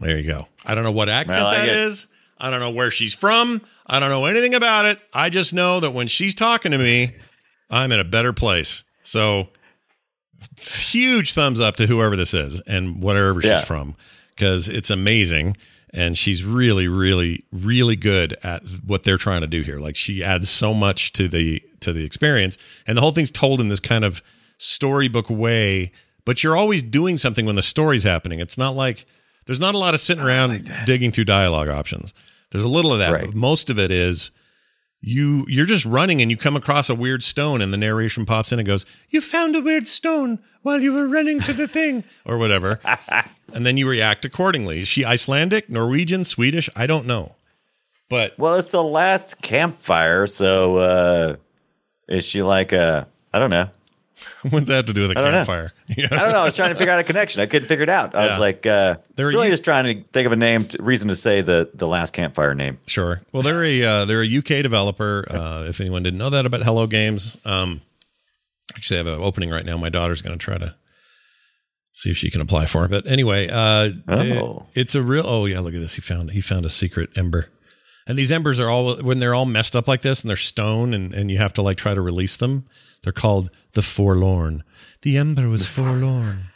There 0.00 0.16
you 0.16 0.26
go. 0.26 0.48
I 0.64 0.74
don't 0.74 0.84
know 0.84 0.92
what 0.92 1.10
accent 1.10 1.42
I 1.42 1.44
like 1.44 1.56
that 1.58 1.68
it. 1.68 1.76
is. 1.76 2.06
I 2.38 2.48
don't 2.48 2.60
know 2.60 2.70
where 2.70 2.90
she's 2.90 3.12
from. 3.12 3.60
I 3.86 4.00
don't 4.00 4.08
know 4.08 4.24
anything 4.24 4.54
about 4.54 4.86
it. 4.86 4.98
I 5.12 5.28
just 5.28 5.52
know 5.52 5.78
that 5.80 5.90
when 5.90 6.08
she's 6.08 6.34
talking 6.34 6.72
to 6.72 6.78
me, 6.78 7.16
I'm 7.68 7.92
in 7.92 8.00
a 8.00 8.04
better 8.04 8.32
place. 8.32 8.84
So, 9.02 9.50
huge 10.60 11.32
thumbs 11.32 11.60
up 11.60 11.76
to 11.76 11.86
whoever 11.86 12.16
this 12.16 12.34
is 12.34 12.60
and 12.62 13.02
whatever 13.02 13.40
Yeah. 13.40 13.58
she's 13.58 13.66
from 13.66 13.96
because 14.34 14.68
it's 14.68 14.90
amazing. 14.90 15.56
And 15.94 16.18
she's 16.18 16.44
really, 16.44 16.86
really, 16.86 17.44
really 17.50 17.96
good 17.96 18.34
at 18.42 18.62
what 18.84 19.04
they're 19.04 19.16
trying 19.16 19.40
to 19.40 19.46
do 19.46 19.62
here. 19.62 19.78
Like 19.78 19.96
she 19.96 20.22
adds 20.22 20.50
so 20.50 20.74
much 20.74 21.12
to 21.14 21.28
the 21.28 21.62
to 21.80 21.92
the 21.94 22.04
experience, 22.04 22.58
and 22.86 22.96
the 22.96 23.00
whole 23.00 23.12
thing's 23.12 23.30
told 23.30 23.58
in 23.60 23.68
this 23.68 23.80
kind 23.80 24.04
of 24.04 24.20
storybook 24.58 25.30
way. 25.30 25.92
But 26.26 26.42
you're 26.44 26.56
always 26.56 26.82
doing 26.82 27.16
something 27.16 27.46
when 27.46 27.56
the 27.56 27.62
story's 27.62 28.04
happening. 28.04 28.38
It's 28.38 28.58
not 28.58 28.76
like 28.76 29.06
there's 29.46 29.60
not 29.60 29.74
a 29.74 29.78
lot 29.78 29.94
of 29.94 30.00
sitting 30.00 30.22
around 30.22 30.70
digging 30.84 31.10
through 31.10 31.24
dialogue 31.24 31.68
options. 31.70 32.12
There's 32.50 32.64
a 32.64 32.68
little 32.68 32.92
of 32.92 32.98
that, 32.98 33.12
Right. 33.12 33.24
but 33.26 33.34
most 33.34 33.70
of 33.70 33.78
it 33.78 33.90
is 33.90 34.30
you 35.00 35.44
you're 35.48 35.66
just 35.66 35.84
running 35.84 36.20
and 36.20 36.30
you 36.30 36.36
come 36.36 36.56
across 36.56 36.90
a 36.90 36.94
weird 36.94 37.22
stone 37.22 37.62
and 37.62 37.72
the 37.72 37.76
narration 37.76 38.26
pops 38.26 38.52
in 38.52 38.58
and 38.58 38.66
goes, 38.66 38.84
"You 39.08 39.20
found 39.20 39.54
a 39.54 39.60
weird 39.60 39.86
stone 39.86 40.40
while 40.62 40.80
you 40.80 40.92
were 40.92 41.06
running 41.06 41.40
to 41.42 41.52
the 41.52 41.68
thing," 41.78 42.04
or 42.24 42.36
whatever, 42.38 42.80
and 43.52 43.64
then 43.64 43.76
you 43.76 43.88
react 43.88 44.24
accordingly. 44.24 44.80
Is 44.80 44.88
she 44.88 45.04
Icelandic, 45.04 45.70
Norwegian, 45.70 46.24
Swedish? 46.24 46.68
I 46.74 46.86
don't 46.86 47.06
know, 47.06 47.36
but 48.08 48.38
Well, 48.38 48.54
it's 48.54 48.70
the 48.70 48.82
last 48.82 49.40
campfire, 49.40 50.26
so 50.26 50.78
uh, 50.78 51.36
is 52.08 52.24
she 52.24 52.42
like 52.42 52.72
a? 52.72 53.06
I 53.32 53.38
don't 53.38 53.50
know. 53.50 53.68
what's 54.50 54.66
that 54.66 54.74
have 54.76 54.86
to 54.86 54.92
do 54.92 55.02
with 55.02 55.12
a 55.12 55.18
I 55.18 55.22
don't 55.22 55.30
know. 55.32 55.38
campfire? 55.38 55.72
I 55.90 55.94
don't 56.06 56.32
know. 56.32 56.38
I 56.40 56.44
was 56.44 56.54
trying 56.54 56.70
to 56.70 56.74
figure 56.74 56.92
out 56.92 56.98
a 57.00 57.04
connection. 57.04 57.40
I 57.40 57.46
couldn't 57.46 57.68
figure 57.68 57.82
it 57.84 57.88
out. 57.88 58.14
I 58.14 58.24
Yeah. 58.26 58.30
was 58.32 58.38
like, 58.40 58.66
uh, 58.66 58.96
They're 59.14 59.26
really 59.28 59.46
u- 59.46 59.52
just 59.52 59.64
trying 59.64 59.84
to 59.84 60.08
think 60.10 60.26
of 60.26 60.32
a 60.32 60.36
name, 60.36 60.66
to, 60.68 60.82
reason 60.82 61.08
to 61.08 61.16
say 61.16 61.40
the 61.42 61.70
the 61.74 61.86
last 61.86 62.12
campfire 62.12 62.54
name. 62.54 62.78
Sure. 62.86 63.20
Well, 63.32 63.42
they're 63.42 63.64
a 63.64 63.82
uh, 63.84 64.04
they're 64.04 64.22
a 64.22 64.38
UK 64.38 64.62
developer. 64.62 65.26
Uh, 65.30 65.64
if 65.68 65.80
anyone 65.80 66.02
didn't 66.02 66.18
know 66.18 66.30
that 66.30 66.46
about 66.46 66.62
Hello 66.62 66.86
Games, 66.86 67.36
um, 67.44 67.80
actually, 68.76 68.96
I 68.96 69.04
have 69.04 69.06
an 69.06 69.22
opening 69.22 69.50
right 69.50 69.64
now. 69.64 69.76
My 69.76 69.88
daughter's 69.88 70.22
going 70.22 70.38
to 70.38 70.44
try 70.44 70.58
to 70.58 70.74
see 71.92 72.10
if 72.10 72.16
she 72.16 72.30
can 72.30 72.40
apply 72.40 72.66
for 72.66 72.84
it. 72.84 72.90
But 72.90 73.06
anyway, 73.06 73.48
uh, 73.48 73.90
Oh. 74.08 74.66
it's 74.74 74.94
a 74.94 75.02
real. 75.02 75.24
Oh 75.26 75.46
yeah, 75.46 75.60
look 75.60 75.74
at 75.74 75.80
this. 75.80 75.94
He 75.94 76.00
found 76.00 76.30
he 76.32 76.40
found 76.40 76.64
a 76.64 76.68
secret 76.70 77.10
ember, 77.16 77.46
and 78.06 78.18
these 78.18 78.30
embers 78.32 78.60
are 78.60 78.68
all 78.68 78.96
when 78.96 79.18
they're 79.18 79.34
all 79.34 79.46
messed 79.46 79.74
up 79.76 79.88
like 79.88 80.02
this 80.02 80.22
and 80.22 80.28
they're 80.28 80.36
stone, 80.36 80.92
and 80.94 81.12
and 81.14 81.30
you 81.30 81.38
have 81.38 81.52
to 81.54 81.62
like 81.62 81.76
try 81.76 81.94
to 81.94 82.00
release 82.00 82.36
them. 82.36 82.66
They're 83.02 83.12
called 83.12 83.50
the 83.74 83.82
forlorn. 83.82 84.62
The 85.02 85.16
ember 85.16 85.48
was 85.48 85.68
forlorn, 85.68 86.46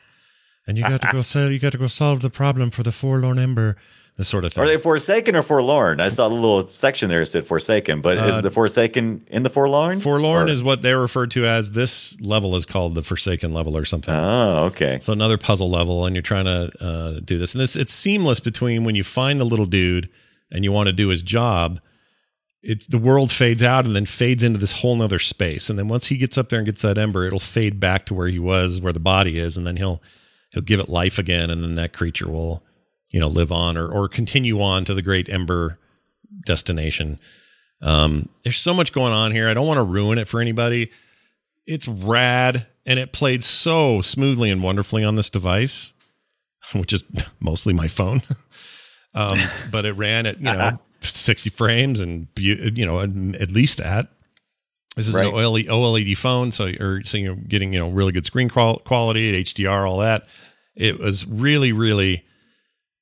and 0.66 0.76
you 0.76 0.84
got 0.84 1.00
to 1.02 1.08
go 1.12 1.20
sell. 1.32 1.50
You 1.50 1.58
got 1.58 1.72
to 1.72 1.78
go 1.78 1.86
solve 1.86 2.20
the 2.20 2.30
problem 2.30 2.70
for 2.70 2.82
the 2.82 2.92
forlorn 2.92 3.38
ember. 3.38 3.76
This 4.16 4.28
sort 4.28 4.44
of 4.44 4.52
thing. 4.52 4.62
Are 4.62 4.66
they 4.66 4.76
Forsaken 4.76 5.34
or 5.34 5.42
Forlorn? 5.42 5.98
I 5.98 6.10
saw 6.10 6.26
a 6.26 6.28
little 6.28 6.66
section 6.66 7.08
there 7.08 7.20
that 7.20 7.26
said 7.26 7.46
Forsaken, 7.46 8.02
but 8.02 8.18
Uh, 8.18 8.24
is 8.26 8.42
the 8.42 8.50
Forsaken 8.50 9.24
in 9.30 9.42
the 9.42 9.48
Forlorn? 9.48 10.00
Forlorn 10.00 10.48
Or- 10.48 10.52
is 10.52 10.62
what 10.62 10.82
they're 10.82 11.00
referred 11.00 11.30
to 11.30 11.46
as. 11.46 11.70
This 11.70 12.20
level 12.20 12.54
is 12.54 12.66
called 12.66 12.94
the 12.94 13.02
Forsaken 13.02 13.54
level 13.54 13.74
or 13.74 13.86
something. 13.86 14.14
Oh, 14.14 14.64
okay. 14.66 14.98
so 15.00 15.14
another 15.14 15.38
puzzle 15.38 15.70
level, 15.70 16.04
and 16.04 16.14
you're 16.14 16.22
trying 16.22 16.44
to 16.44 16.70
uh, 16.78 17.20
do 17.24 17.38
this, 17.38 17.54
and 17.54 17.62
this 17.62 17.74
it's 17.74 17.94
seamless 17.94 18.38
between 18.38 18.84
when 18.84 18.94
you 18.94 19.02
find 19.02 19.40
the 19.40 19.46
little 19.46 19.64
dude 19.64 20.10
and 20.50 20.62
you 20.62 20.72
want 20.72 20.88
to 20.88 20.92
do 20.92 21.08
his 21.08 21.22
job. 21.22 21.80
It 22.62 22.88
the 22.88 22.98
world 22.98 23.32
fades 23.32 23.64
out 23.64 23.86
and 23.86 23.96
then 23.96 24.06
fades 24.06 24.42
into 24.42 24.58
this 24.58 24.80
whole 24.80 24.94
nother 24.94 25.18
space, 25.18 25.68
and 25.68 25.78
then 25.78 25.88
once 25.88 26.06
he 26.06 26.16
gets 26.16 26.38
up 26.38 26.48
there 26.48 26.60
and 26.60 26.66
gets 26.66 26.82
that 26.82 26.98
ember, 26.98 27.24
it'll 27.24 27.40
fade 27.40 27.80
back 27.80 28.06
to 28.06 28.14
where 28.14 28.28
he 28.28 28.38
was, 28.38 28.80
where 28.80 28.92
the 28.92 29.00
body 29.00 29.38
is, 29.38 29.56
and 29.56 29.66
then 29.66 29.76
he'll 29.76 30.00
he'll 30.50 30.62
give 30.62 30.78
it 30.78 30.88
life 30.88 31.18
again, 31.18 31.50
and 31.50 31.62
then 31.62 31.74
that 31.74 31.92
creature 31.92 32.30
will 32.30 32.62
you 33.10 33.18
know 33.18 33.28
live 33.28 33.50
on 33.50 33.76
or 33.76 33.88
or 33.88 34.08
continue 34.08 34.60
on 34.60 34.84
to 34.84 34.94
the 34.94 35.02
great 35.02 35.28
ember 35.28 35.78
destination. 36.46 37.18
Um, 37.80 38.28
there's 38.44 38.58
so 38.58 38.72
much 38.72 38.92
going 38.92 39.12
on 39.12 39.32
here. 39.32 39.48
I 39.48 39.54
don't 39.54 39.66
want 39.66 39.78
to 39.78 39.84
ruin 39.84 40.18
it 40.18 40.28
for 40.28 40.40
anybody. 40.40 40.92
It's 41.66 41.88
rad, 41.88 42.68
and 42.86 42.98
it 42.98 43.12
played 43.12 43.42
so 43.42 44.02
smoothly 44.02 44.50
and 44.50 44.62
wonderfully 44.62 45.02
on 45.02 45.16
this 45.16 45.30
device, 45.30 45.94
which 46.74 46.92
is 46.92 47.02
mostly 47.40 47.72
my 47.72 47.88
phone. 47.88 48.22
um, 49.14 49.40
but 49.70 49.84
it 49.84 49.94
ran 49.94 50.26
at 50.26 50.38
you 50.38 50.44
know 50.44 50.78
60 51.05 51.50
frames 51.50 52.00
and 52.00 52.28
you 52.38 52.86
know 52.86 53.00
at 53.00 53.50
least 53.50 53.78
that. 53.78 54.09
This 54.96 55.09
is 55.09 55.14
Right. 55.14 55.26
an 55.26 55.32
OLED, 55.32 55.68
OLED 55.68 56.16
phone, 56.16 56.53
so 56.53 56.70
or 56.78 57.03
so 57.03 57.16
you're 57.16 57.34
getting 57.34 57.72
you 57.72 57.78
know 57.78 57.88
really 57.88 58.12
good 58.12 58.26
screen 58.26 58.48
quality, 58.48 59.32
HDR, 59.42 59.88
all 59.88 59.98
that. 59.98 60.26
It 60.74 60.98
was 60.98 61.26
really 61.26 61.72
really 61.72 62.24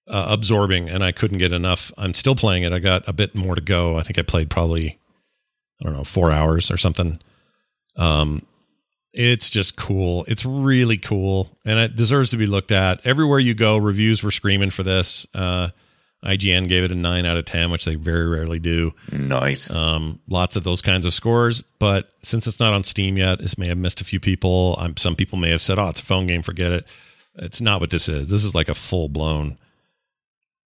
uh, 0.09 0.27
absorbing, 0.29 0.89
and 0.89 1.05
I 1.05 1.13
couldn't 1.13 1.39
get 1.39 1.53
enough. 1.53 1.93
I'm 1.99 2.15
still 2.15 2.35
playing 2.35 2.63
it. 2.65 2.73
I 2.73 2.79
got 2.79 3.07
a 3.09 3.13
bit 3.13 3.35
more 3.35 3.55
to 3.55 3.61
go. 3.61 3.97
I 3.97 4.03
think 4.03 4.19
I 4.19 4.23
played 4.23 4.51
probably 4.51 4.99
I 5.81 5.85
don't 5.85 5.95
know 5.97 6.05
four 6.05 6.31
hours 6.31 6.71
or 6.71 6.77
something. 6.77 7.19
Um, 7.97 8.43
it's 9.13 9.51
just 9.51 9.77
cool. 9.77 10.25
It's 10.29 10.47
really 10.47 10.97
cool, 10.97 11.59
and 11.65 11.81
it 11.81 11.97
deserves 11.97 12.31
to 12.31 12.37
be 12.37 12.47
looked 12.47 12.71
at. 12.71 13.05
Everywhere 13.05 13.41
you 13.41 13.55
go, 13.55 13.77
reviews 13.77 14.23
were 14.23 14.31
screaming 14.31 14.71
for 14.71 14.85
this. 14.85 15.27
Uh, 15.35 15.71
IGN 16.25 16.69
gave 16.69 16.85
it 16.85 16.93
a 16.93 16.95
nine 16.95 17.25
out 17.25 17.37
of 17.39 17.47
ten, 17.47 17.71
which 17.71 17.85
they 17.87 17.95
very 17.95 18.29
rarely 18.29 18.59
do. 18.59 18.93
Nice. 19.11 19.71
Um, 19.71 20.21
lots 20.29 20.55
of 20.57 20.65
those 20.65 20.83
kinds 20.83 21.07
of 21.07 21.15
scores, 21.15 21.63
but 21.79 22.11
since 22.23 22.47
it's 22.47 22.61
not 22.61 22.75
on 22.75 22.85
Steam 22.85 23.17
yet, 23.17 23.39
this 23.39 23.57
may 23.57 23.69
have 23.69 23.79
missed 23.79 24.01
a 24.01 24.05
few 24.05 24.21
people. 24.21 24.77
Um, 24.79 24.97
some 24.99 25.17
people 25.17 25.39
may 25.39 25.51
have 25.51 25.63
said, 25.63 25.79
"Oh, 25.79 25.89
it's 25.89 26.01
a 26.01 26.05
phone 26.05 26.27
game, 26.27 26.43
forget 26.43 26.73
it." 26.73 26.87
It's 27.37 27.61
not 27.63 27.81
what 27.81 27.91
this 27.91 28.09
is. 28.09 28.29
This 28.29 28.45
is 28.45 28.55
like 28.55 28.69
a 28.69 28.75
full 28.75 29.09
blown, 29.09 29.57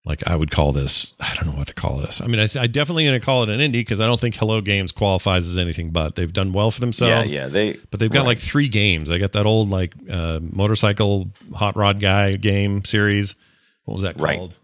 like 0.05 0.26
I 0.26 0.34
would 0.34 0.50
call 0.50 0.72
this. 0.72 1.14
I 1.20 1.32
don't 1.34 1.46
know 1.52 1.57
what 1.59 1.68
to 1.68 1.74
call 1.74 1.98
this. 1.98 2.20
I 2.20 2.26
mean, 2.26 2.40
I, 2.40 2.48
I 2.59 2.66
definitely 2.66 3.05
going 3.05 3.20
to 3.20 3.24
call 3.24 3.44
it 3.44 3.48
an 3.48 3.61
indie 3.61 3.74
because 3.74 4.00
I 4.00 4.07
don't 4.07 4.18
think 4.18 4.34
Hello 4.34 4.61
Games 4.61 4.90
qualifies 4.90 5.46
as 5.46 5.57
anything 5.57 5.90
but. 5.90 6.16
They've 6.16 6.32
done 6.32 6.52
well 6.52 6.70
for 6.72 6.80
themselves. 6.80 7.32
yeah. 7.32 7.42
Yeah 7.42 7.46
they 7.48 7.78
But 7.90 8.00
they've 8.00 8.11
got 8.11 8.20
right. 8.20 8.28
like 8.28 8.38
three 8.38 8.66
games. 8.68 9.09
They 9.09 9.18
got 9.18 9.32
that 9.32 9.46
old 9.46 9.70
like 9.70 9.94
uh, 10.11 10.40
motorcycle 10.42 11.30
hot 11.55 11.76
rod 11.76 12.00
guy 12.00 12.36
game 12.36 12.84
series. 12.84 13.36
What 13.84 13.92
was 13.94 14.02
that 14.02 14.18
called? 14.18 14.52
Uh, 14.52 14.55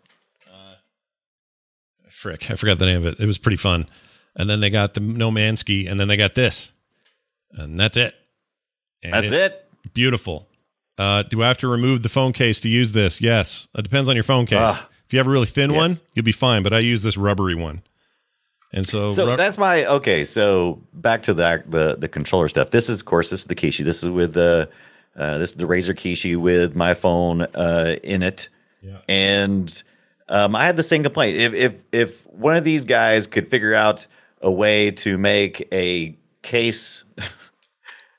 frick, 2.20 2.50
I 2.50 2.54
forgot 2.56 2.78
the 2.78 2.86
name 2.86 2.98
of 2.98 3.06
it. 3.06 3.20
It 3.20 3.26
was 3.26 3.38
pretty 3.38 3.56
fun. 3.56 3.86
And 4.36 4.48
then 4.48 4.60
they 4.60 4.70
got 4.70 4.94
the 4.94 5.00
No 5.00 5.30
Man's 5.30 5.60
Sky, 5.60 5.86
and 5.88 5.98
then 5.98 6.06
they 6.08 6.16
got 6.16 6.34
this, 6.34 6.72
and 7.52 7.78
that's 7.80 7.96
it. 7.96 8.14
And 9.02 9.12
That's 9.14 9.32
it. 9.32 9.66
Beautiful. 9.94 10.46
Uh, 10.98 11.22
do 11.22 11.42
I 11.42 11.48
have 11.48 11.56
to 11.58 11.68
remove 11.68 12.02
the 12.02 12.10
phone 12.10 12.32
case 12.34 12.60
to 12.60 12.68
use 12.68 12.92
this? 12.92 13.20
Yes. 13.22 13.66
It 13.74 13.82
depends 13.82 14.08
on 14.10 14.14
your 14.14 14.22
phone 14.22 14.44
case. 14.44 14.58
Ah. 14.60 14.88
if 15.06 15.12
you 15.14 15.18
have 15.18 15.26
a 15.26 15.30
really 15.30 15.46
thin 15.46 15.70
Yes. 15.70 15.78
one, 15.78 15.96
you'll 16.14 16.24
be 16.26 16.32
fine. 16.32 16.62
But 16.62 16.74
I 16.74 16.80
use 16.80 17.02
this 17.02 17.16
rubbery 17.16 17.54
one, 17.54 17.82
and 18.74 18.86
so, 18.86 19.10
So 19.12 19.34
that's 19.36 19.56
my 19.56 19.86
okay. 19.86 20.22
So 20.24 20.80
back 20.92 21.22
to 21.24 21.34
the 21.34 21.64
the 21.66 21.96
the 21.98 22.08
controller 22.08 22.48
stuff. 22.50 22.70
This 22.70 22.88
is, 22.90 23.00
of 23.00 23.06
course, 23.06 23.30
this 23.30 23.40
is 23.40 23.46
the 23.46 23.54
Kishi. 23.56 23.82
This 23.84 24.02
is 24.02 24.10
with 24.10 24.34
the 24.34 24.68
uh, 25.16 25.38
this 25.38 25.50
is 25.50 25.56
the 25.56 25.64
Razer 25.64 25.94
Kishi 25.96 26.36
with 26.36 26.76
my 26.76 26.92
phone 26.94 27.40
uh, 27.54 27.96
in 28.04 28.22
it, 28.22 28.48
Yeah. 28.82 28.98
and 29.08 29.82
um, 30.30 30.56
I 30.56 30.64
had 30.64 30.76
the 30.76 30.82
same 30.82 31.02
complaint. 31.02 31.36
If 31.36 31.52
if 31.54 31.74
if 31.92 32.26
one 32.28 32.56
of 32.56 32.64
these 32.64 32.84
guys 32.86 33.26
could 33.26 33.46
figure 33.48 33.74
out 33.74 34.06
a 34.40 34.50
way 34.50 34.90
to 34.92 35.18
make 35.18 35.68
a 35.72 36.16
case. 36.42 37.04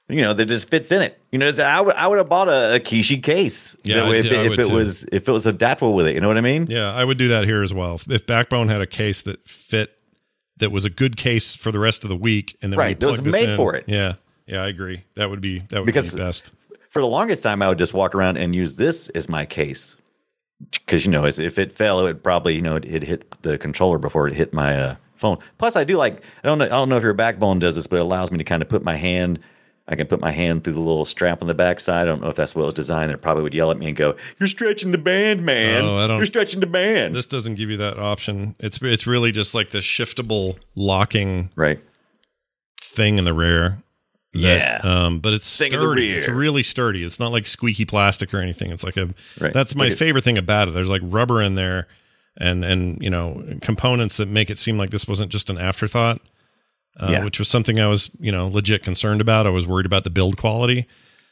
You 0.10 0.20
know 0.22 0.34
that 0.34 0.46
just 0.48 0.70
fits 0.70 0.92
in 0.92 1.02
it. 1.02 1.18
You 1.32 1.40
know, 1.40 1.50
I 1.64 1.80
would 1.80 1.96
I 1.96 2.06
would 2.06 2.18
have 2.18 2.28
bought 2.28 2.50
a, 2.50 2.76
a 2.76 2.80
Kishi 2.82 3.24
case. 3.24 3.78
You 3.86 3.96
Yeah, 3.96 4.02
know, 4.02 4.12
I 4.12 4.16
if, 4.18 4.24
did- 4.24 4.34
I 4.34 4.42
it- 4.42 4.52
if 4.52 4.60
it 4.60 4.68
too. 4.68 4.74
was 4.74 5.06
if 5.10 5.30
it 5.30 5.32
was 5.32 5.46
adaptable 5.46 5.94
with 5.94 6.06
it. 6.06 6.16
You 6.16 6.20
know 6.20 6.28
what 6.28 6.36
I 6.38 6.42
mean? 6.42 6.68
Yeah, 6.70 6.92
I 6.92 7.06
would 7.06 7.18
do 7.18 7.30
that 7.30 7.46
here 7.46 7.64
as 7.64 7.74
well. 7.74 7.98
If 8.10 8.28
Backbone 8.28 8.68
had 8.68 8.82
a 8.82 8.86
case 8.88 9.22
that 9.22 9.48
fit, 9.48 9.98
that 10.58 10.70
was 10.70 10.84
a 10.84 10.90
good 10.90 11.16
case 11.16 11.56
for 11.56 11.72
the 11.72 11.80
rest 11.80 12.04
of 12.04 12.10
the 12.10 12.18
week, 12.18 12.58
and 12.62 12.74
then 12.74 12.78
Right, 12.78 13.00
we 13.00 13.08
was 13.08 13.22
this 13.22 13.32
made 13.32 13.52
in- 13.52 13.56
for 13.56 13.74
it. 13.74 13.86
Yeah, 13.88 14.16
yeah, 14.48 14.62
I 14.64 14.68
agree. 14.68 15.06
That 15.16 15.30
would 15.30 15.40
be 15.40 15.60
that 15.70 15.80
would 15.80 15.86
Because- 15.86 16.14
be 16.14 16.18
best. 16.20 16.52
for 16.90 17.00
the 17.02 17.08
longest 17.08 17.42
time, 17.42 17.62
I 17.62 17.70
would 17.70 17.78
just 17.78 17.94
walk 17.94 18.14
around 18.14 18.36
and 18.36 18.54
use 18.54 18.76
this 18.76 19.08
as 19.16 19.30
my 19.30 19.46
case 19.46 19.96
because 20.72 21.06
you 21.06 21.12
know, 21.12 21.26
if 21.26 21.40
it 21.40 21.72
fell, 21.72 22.00
it 22.00 22.04
would 22.04 22.24
probably 22.24 22.56
you 22.56 22.62
know 22.62 22.76
it, 22.76 22.86
it 22.86 23.04
hit 23.04 23.42
the 23.42 23.58
controller 23.58 23.98
before 23.98 24.28
it 24.28 24.34
hit 24.34 24.54
my 24.54 24.78
uh, 24.78 24.96
phone. 25.16 25.38
Plus, 25.58 25.76
I 25.76 25.84
do 25.84 25.96
like 25.96 26.22
I 26.44 26.48
don't 26.48 26.58
know 26.58 26.66
I 26.66 26.70
don't 26.70 26.90
know 26.90 26.98
if 26.98 27.04
your 27.04 27.14
backbone 27.14 27.60
does 27.60 27.76
this, 27.76 27.88
but 27.88 27.98
it 27.98 28.02
allows 28.02 28.32
me 28.32 28.38
to 28.38 28.44
kind 28.44 28.62
of 28.62 28.70
put 28.70 28.84
my 28.84 28.96
hand. 28.96 29.40
I 29.88 29.96
can 29.96 30.08
put 30.08 30.22
my 30.22 30.32
hand 30.32 30.64
through 30.64 30.74
the 30.74 30.80
little 30.80 31.06
strap 31.06 31.42
on 31.42 31.48
the 31.48 31.54
backside. 31.54 32.04
I 32.04 32.06
don't 32.06 32.22
know 32.22 32.30
if 32.30 32.36
that's 32.36 32.56
what 32.56 32.62
it 32.62 32.66
was 32.66 32.74
designed. 32.74 33.12
It 33.12 33.22
probably 33.22 33.44
would 33.44 33.54
yell 33.54 33.72
at 33.72 33.78
me 33.78 33.88
and 33.88 33.96
go, 33.96 34.16
"You're 34.40 34.48
stretching 34.48 34.92
the 34.92 34.98
band, 34.98 35.44
man. 35.44 35.84
Oh, 35.84 35.98
I 35.98 36.08
don't- 36.08 36.18
You're 36.18 36.26
stretching 36.26 36.60
the 36.60 36.68
band." 36.68 37.16
This 37.16 37.26
doesn't 37.26 37.56
give 37.56 37.70
you 37.70 37.78
that 37.78 37.98
option. 37.98 38.56
It's 38.60 38.82
it's 38.82 39.08
really 39.08 39.32
just 39.32 39.54
like 39.56 39.72
the 39.72 39.80
shiftable 39.80 40.58
locking 40.76 41.50
right. 41.56 41.80
thing 42.80 43.18
in 43.18 43.26
the 43.26 43.34
rear. 43.34 43.84
Yeah. 44.34 44.80
Um, 44.84 45.20
but 45.20 45.34
it's 45.34 45.58
Thing 45.58 45.72
sturdy. 45.72 46.12
It's 46.14 46.28
really 46.30 46.64
sturdy. 46.64 47.04
It's 47.04 47.20
not 47.20 47.32
like 47.32 47.46
squeaky 47.46 47.86
plastic 47.86 48.34
or 48.34 48.40
anything. 48.40 48.72
It's 48.72 48.84
like 48.84 48.98
a. 48.98 49.10
Right. 49.40 49.52
That's 49.54 49.76
my 49.76 49.90
favorite 49.90 50.24
thing 50.24 50.38
about 50.38 50.68
it. 50.70 50.72
There's 50.74 50.88
like 50.90 51.02
rubber 51.04 51.42
in 51.42 51.56
there, 51.56 51.88
and 52.38 52.64
and 52.64 53.02
you 53.04 53.10
know 53.10 53.44
components 53.62 54.18
that 54.18 54.28
make 54.30 54.50
it 54.50 54.58
seem 54.58 54.78
like 54.78 54.90
this 54.92 55.08
wasn't 55.08 55.32
just 55.32 55.50
an 55.50 55.58
afterthought. 55.58 56.22
Uh, 56.98 57.08
Yeah. 57.12 57.24
Which 57.26 57.40
was 57.40 57.48
something 57.50 57.80
I 57.80 57.88
was 57.88 58.10
you 58.20 58.32
know 58.32 58.48
legit 58.48 58.84
concerned 58.84 59.22
about. 59.22 59.46
I 59.48 59.50
was 59.50 59.68
worried 59.68 59.86
about 59.86 60.04
the 60.06 60.10
build 60.10 60.38
quality, 60.38 60.88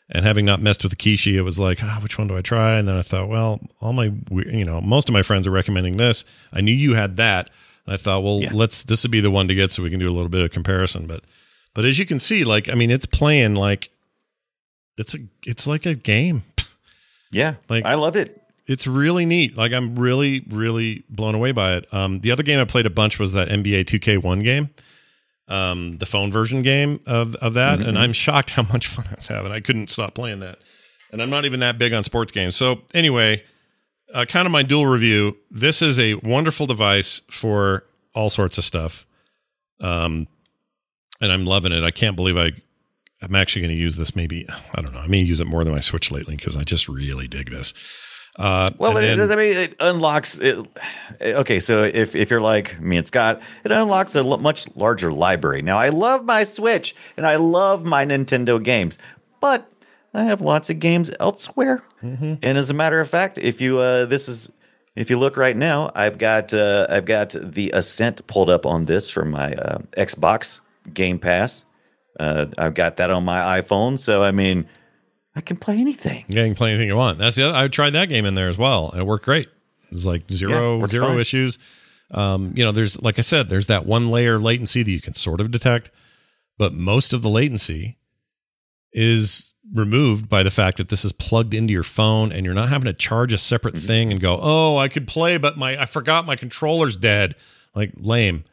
and 0.10 0.26
having 0.26 0.44
not 0.44 0.62
messed 0.62 0.84
with 0.84 0.92
the 0.92 0.98
Kishi, 0.98 1.36
it 1.36 1.44
was 1.44 1.58
like, 1.60 1.80
ah, 1.84 2.00
which 2.04 2.18
one 2.18 2.28
do 2.28 2.36
I 2.36 2.42
try? 2.42 2.78
And 2.80 2.88
then 2.88 2.96
I 2.96 3.02
thought, 3.02 3.30
well, 3.30 3.62
all 3.80 3.94
my 3.94 4.12
you 4.32 4.66
know 4.66 4.82
most 4.82 5.08
of 5.08 5.14
my 5.14 5.22
friends 5.24 5.48
are 5.48 5.52
recommending 5.52 5.96
this. 5.98 6.26
I 6.52 6.60
knew 6.62 6.74
you 6.74 6.96
had 6.96 7.16
that. 7.18 7.50
And 7.86 7.94
I 7.94 7.98
thought, 7.98 8.24
well, 8.24 8.42
Yeah. 8.42 8.50
let's 8.52 8.84
this 8.84 9.04
would 9.04 9.12
be 9.12 9.22
the 9.22 9.32
one 9.32 9.48
to 9.48 9.56
get 9.56 9.72
so 9.72 9.84
we 9.84 9.90
can 9.90 10.00
do 10.00 10.10
a 10.10 10.12
little 10.12 10.28
bit 10.30 10.42
of 10.42 10.52
comparison. 10.52 11.08
But 11.08 11.24
but 11.74 11.86
as 11.86 12.00
you 12.00 12.06
can 12.06 12.20
see, 12.20 12.44
like 12.44 12.70
I 12.70 12.76
mean, 12.76 12.92
it's 12.92 13.06
playing 13.06 13.56
like 13.56 13.90
it's 14.98 15.16
a 15.16 15.20
it's 15.46 15.68
like 15.68 15.86
a 15.86 15.96
game. 15.96 16.44
Yeah. 17.32 17.56
Like- 17.70 17.86
I 17.86 17.94
loved 17.94 18.16
it. 18.16 18.42
It's 18.66 18.88
really 18.88 19.24
neat. 19.24 19.56
Like 19.56 19.72
I'm 19.72 19.98
really 20.00 20.44
really 20.50 21.04
blown 21.10 21.36
away 21.36 21.52
by 21.52 21.76
it. 21.76 21.94
Um, 21.94 22.22
the 22.22 22.32
other 22.32 22.42
game 22.42 22.60
I 22.60 22.66
played 22.66 22.88
a 22.88 22.90
bunch 22.90 23.20
was 23.20 23.34
that 23.34 23.50
NBA 23.50 23.86
2K1 23.86 24.44
game, 24.44 24.70
um, 25.48 26.00
the 26.00 26.06
phone 26.08 26.32
version 26.32 26.62
game 26.64 27.00
of 27.06 27.36
of 27.36 27.54
that, 27.54 27.82
and 27.82 28.00
I'm 28.00 28.14
shocked 28.14 28.50
how 28.52 28.64
much 28.64 28.88
fun 28.96 29.06
I 29.12 29.14
was 29.16 29.28
having. 29.28 29.52
I 29.52 29.60
couldn't 29.60 29.92
stop 29.92 30.16
playing 30.16 30.40
that, 30.40 30.58
and 31.12 31.22
I'm 31.22 31.30
not 31.30 31.46
even 31.46 31.60
that 31.60 31.78
big 31.78 31.94
on 31.94 32.04
sports 32.04 32.32
games. 32.32 32.56
So 32.56 32.82
anyway, 32.96 33.44
uh, 34.14 34.26
kind 34.26 34.46
of 34.48 34.52
my 34.52 34.64
dual 34.64 34.88
review. 34.88 35.38
This 35.52 35.82
is 35.84 36.00
a 36.00 36.16
wonderful 36.16 36.66
device 36.66 37.22
for 37.30 37.86
all 38.16 38.32
sorts 38.32 38.58
of 38.58 38.64
stuff. 38.64 39.06
Um, 39.82 40.28
and 41.22 41.32
I'm 41.32 41.46
loving 41.46 41.72
it. 41.72 41.84
I 41.84 41.92
can't 41.92 42.16
believe 42.16 42.38
I. 42.38 42.52
I'm 43.22 43.36
actually 43.36 43.64
going 43.64 43.74
to 43.76 43.82
use 43.82 43.98
this. 43.98 44.16
Maybe 44.16 44.48
I 44.74 44.82
don't 44.82 44.94
know. 44.94 45.00
I 45.02 45.08
may 45.08 45.20
use 45.20 45.42
it 45.42 45.48
more 45.48 45.64
than 45.66 45.74
my 45.74 45.82
Switch 45.82 46.10
lately 46.12 46.38
because 46.38 46.56
I 46.56 46.64
just 46.64 46.88
really 46.88 47.28
dig 47.28 47.50
this. 47.50 47.74
Uh, 48.38 48.70
Well, 48.78 48.96
it, 48.96 49.02
then- 49.18 49.30
I 49.32 49.36
mean, 49.36 49.58
it 49.58 49.76
unlocks 49.82 50.38
it. 50.38 50.58
Okay, 51.22 51.60
so 51.60 51.84
if 51.84 52.16
if 52.16 52.30
you're 52.32 52.40
like 52.40 52.80
me 52.80 52.96
and 52.96 53.06
Scott, 53.06 53.42
it 53.66 53.72
unlocks 53.72 54.16
a 54.16 54.20
l- 54.20 54.38
much 54.38 54.74
larger 54.76 55.12
library. 55.12 55.62
Now, 55.62 55.78
I 55.78 55.90
love 55.90 56.24
my 56.24 56.46
Switch 56.46 56.96
and 57.18 57.26
I 57.28 57.36
love 57.36 57.84
my 57.84 58.06
Nintendo 58.06 58.64
games, 58.64 58.98
but 59.42 59.70
I 60.14 60.24
have 60.24 60.40
lots 60.40 60.70
of 60.70 60.80
games 60.80 61.12
elsewhere. 61.20 61.84
Mm-hmm. 62.02 62.36
And 62.42 62.58
as 62.58 62.70
a 62.70 62.74
matter 62.74 63.02
of 63.02 63.10
fact, 63.10 63.38
if 63.38 63.60
you 63.60 63.80
uh, 63.80 64.06
this 64.06 64.30
is 64.30 64.50
if 64.96 65.10
you 65.10 65.20
look 65.20 65.36
right 65.36 65.58
now, 65.58 65.92
I've 65.96 66.18
got 66.18 66.54
uh, 66.54 66.88
I've 66.90 67.06
got 67.06 67.36
the 67.38 67.72
Ascent 67.74 68.26
pulled 68.28 68.50
up 68.50 68.66
on 68.66 68.86
this 68.86 69.10
from 69.10 69.32
my 69.32 69.54
uh, 69.56 69.80
Xbox 69.98 70.62
Game 70.94 71.20
Pass. 71.20 71.66
Uh, 72.20 72.48
I've 72.58 72.74
got 72.74 72.98
that 72.98 73.10
on 73.10 73.24
my 73.24 73.62
iPhone, 73.62 73.98
so 73.98 74.22
I 74.24 74.32
mean, 74.32 74.68
I 75.36 75.42
can 75.42 75.58
play 75.58 75.78
anything. 75.78 76.26
Yeah, 76.28 76.42
you 76.44 76.50
can 76.50 76.56
play 76.56 76.72
anything 76.72 76.88
you 76.88 76.98
want. 76.98 77.18
That's 77.18 77.36
the 77.38 77.44
other. 77.50 77.58
I 77.58 77.68
tried 77.70 77.92
that 77.92 78.10
game 78.10 78.26
in 78.26 78.36
there 78.36 78.50
as 78.50 78.58
well, 78.58 78.90
and 78.92 79.02
it 79.02 79.06
worked 79.06 79.26
great. 79.26 79.48
It 79.48 79.92
was 79.92 80.06
like 80.06 80.24
Yeah, 80.30 80.36
zero 80.38 80.80
works 80.80 80.92
zero 80.92 81.08
fine. 81.08 81.20
issues. 81.20 81.58
Um, 82.12 82.54
you 82.56 82.64
know, 82.66 82.72
there's 82.72 83.02
like 83.02 83.18
I 83.20 83.22
said, 83.22 83.50
there's 83.50 83.68
that 83.68 83.86
one 83.86 84.10
layer 84.12 84.38
latency 84.40 84.84
that 84.84 84.92
you 84.92 85.00
can 85.02 85.14
sort 85.14 85.40
of 85.40 85.52
detect, 85.52 85.92
but 86.58 86.74
most 86.74 87.14
of 87.14 87.22
the 87.22 87.30
latency 87.30 87.98
is 88.92 89.54
removed 89.74 90.28
by 90.28 90.42
the 90.42 90.50
fact 90.50 90.78
that 90.78 90.90
this 90.90 91.06
is 91.06 91.12
plugged 91.12 91.54
into 91.54 91.72
your 91.72 91.84
phone 91.84 92.32
and 92.32 92.44
you're 92.46 92.56
not 92.56 92.70
having 92.70 92.86
to 92.86 92.94
charge 92.94 93.32
a 93.32 93.38
separate 93.38 93.76
Mm-hmm. 93.76 93.88
thing 93.88 94.12
and 94.12 94.20
go, 94.22 94.40
"Oh, 94.42 94.78
I 94.78 94.88
could 94.88 95.08
play, 95.08 95.38
but 95.38 95.58
my 95.58 95.80
I 95.82 95.86
forgot 95.86 96.26
my 96.26 96.36
controller's 96.36 96.98
dead." 96.98 97.36
Like 97.76 97.92
lame. 97.96 98.46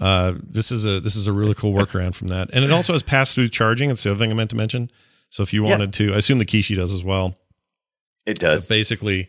Uh, 0.00 0.32
this 0.42 0.72
is 0.72 0.86
a 0.86 0.98
this 0.98 1.14
is 1.14 1.26
a 1.26 1.32
really 1.32 1.54
cool 1.54 1.72
workaround 1.74 2.14
from 2.14 2.28
that, 2.28 2.48
and 2.54 2.64
it 2.64 2.72
also 2.72 2.92
has 2.94 3.02
pass 3.02 3.34
through 3.34 3.48
charging. 3.48 3.90
It's 3.90 4.02
the 4.02 4.10
other 4.10 4.18
thing 4.18 4.30
I 4.30 4.34
meant 4.34 4.50
to 4.50 4.56
mention. 4.56 4.90
So 5.28 5.42
if 5.42 5.52
you 5.52 5.62
Yeah. 5.64 5.70
wanted 5.72 5.92
to, 5.94 6.14
I 6.14 6.16
assume 6.16 6.38
the 6.38 6.46
Kishi 6.46 6.74
does 6.74 6.92
as 6.94 7.04
well. 7.04 7.36
It 8.26 8.38
does. 8.38 8.66
Basically, 8.66 9.28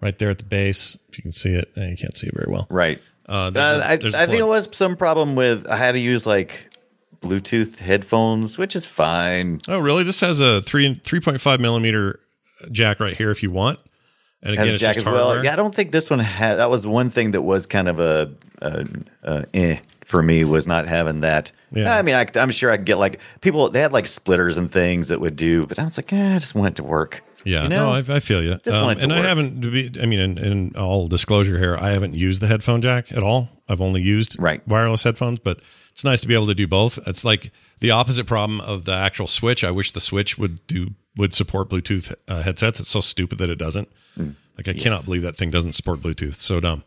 right 0.00 0.16
there 0.18 0.30
at 0.30 0.38
the 0.38 0.44
base, 0.44 0.96
if 1.08 1.18
you 1.18 1.22
can 1.22 1.32
see 1.32 1.54
it, 1.54 1.70
eh, 1.76 1.88
you 1.90 1.96
can't 1.96 2.16
see 2.16 2.28
it 2.28 2.34
very 2.34 2.50
well. 2.50 2.66
Right. 2.70 3.00
Uh, 3.26 3.50
there's 3.50 3.78
Uh, 3.78 3.82
a- 3.82 3.86
I, 3.86 3.92
I 4.22 4.26
think 4.26 4.38
it 4.38 4.46
was 4.46 4.68
some 4.72 4.96
problem 4.96 5.34
with 5.34 5.66
I 5.66 5.76
had 5.76 5.92
to 5.92 5.98
use 5.98 6.26
like 6.26 6.70
Bluetooth 7.22 7.78
headphones, 7.78 8.56
which 8.58 8.76
is 8.76 8.86
fine. 8.86 9.60
Oh, 9.66 9.78
really? 9.78 10.04
This 10.04 10.20
has 10.20 10.40
a 10.40 10.62
three 10.62 11.00
three 11.04 11.20
point 11.20 11.40
five 11.40 11.60
millimeter 11.60 12.20
jack 12.70 13.00
right 13.00 13.16
here 13.16 13.30
if 13.30 13.42
you 13.42 13.50
want. 13.50 13.80
And 14.42 14.52
again, 14.52 14.66
Has 14.66 14.72
a 14.72 14.74
it's 14.74 14.82
just 14.82 14.98
as 14.98 15.04
well. 15.06 15.42
Yeah, 15.42 15.54
I 15.54 15.56
don't 15.56 15.74
think 15.74 15.90
this 15.90 16.10
one 16.10 16.18
had. 16.20 16.56
That 16.56 16.70
was 16.70 16.86
one 16.86 17.08
thing 17.08 17.30
that 17.30 17.40
was 17.42 17.64
kind 17.64 17.88
of 17.88 17.98
a, 17.98 18.30
a, 18.60 18.86
a 19.22 19.44
eh 19.54 19.78
for 20.04 20.22
me 20.22 20.44
was 20.44 20.66
not 20.66 20.86
having 20.86 21.20
that. 21.20 21.50
Yeah. 21.72 21.96
I 21.96 22.02
mean, 22.02 22.14
I, 22.14 22.26
I'm 22.36 22.50
sure 22.50 22.70
I 22.70 22.76
could 22.76 22.86
get 22.86 22.98
like 22.98 23.20
people. 23.40 23.68
They 23.70 23.80
had 23.80 23.92
like 23.92 24.06
splitters 24.06 24.56
and 24.56 24.70
things 24.70 25.08
that 25.08 25.20
would 25.20 25.36
do, 25.36 25.66
but 25.66 25.78
I 25.78 25.84
was 25.84 25.96
like, 25.96 26.12
eh, 26.12 26.36
I 26.36 26.38
just 26.38 26.54
want 26.54 26.68
it 26.74 26.76
to 26.76 26.82
work. 26.84 27.22
Yeah, 27.44 27.64
You 27.64 27.68
know? 27.68 27.90
no, 28.00 28.12
I, 28.12 28.16
I 28.16 28.20
feel 28.20 28.42
you. 28.42 28.54
Just 28.64 28.80
want 28.80 28.96
it 28.98 29.00
to 29.00 29.04
and 29.04 29.12
I 29.12 29.20
haven't, 29.28 29.60
to 29.60 29.70
be, 29.70 29.90
I 30.00 30.06
mean, 30.06 30.18
in, 30.18 30.38
in 30.38 30.76
all 30.76 31.08
disclosure 31.08 31.58
here, 31.58 31.76
I 31.78 31.90
haven't 31.90 32.14
used 32.14 32.40
the 32.40 32.46
headphone 32.46 32.80
jack 32.80 33.12
at 33.12 33.22
all. 33.22 33.48
I've 33.68 33.82
only 33.82 34.00
used 34.00 34.36
Right. 34.40 34.66
wireless 34.66 35.02
headphones, 35.02 35.40
but 35.40 35.60
it's 35.90 36.04
nice 36.04 36.22
to 36.22 36.28
be 36.28 36.32
able 36.34 36.46
to 36.46 36.54
do 36.54 36.66
both. 36.66 36.98
It's 37.06 37.22
like 37.22 37.52
the 37.80 37.90
opposite 37.90 38.26
problem 38.26 38.62
of 38.62 38.84
the 38.86 38.94
actual 38.94 39.26
Switch. 39.26 39.62
I 39.62 39.70
wish 39.70 39.90
the 39.90 40.00
Switch 40.00 40.38
would 40.38 40.66
do 40.66 40.92
would 41.18 41.34
support 41.34 41.68
Bluetooth 41.68 42.14
uh, 42.28 42.42
headsets. 42.42 42.80
It's 42.80 42.88
so 42.88 43.00
stupid 43.00 43.36
that 43.38 43.50
it 43.50 43.56
doesn't. 43.58 43.88
Hmm. 44.16 44.30
Like 44.56 44.66
I 44.68 44.72
cannot 44.72 45.04
believe 45.04 45.22
that 45.22 45.36
thing 45.36 45.50
doesn't 45.50 45.72
support 45.74 46.00
Bluetooth. 46.00 46.28
It's 46.28 46.42
so 46.44 46.60
dumb. 46.60 46.82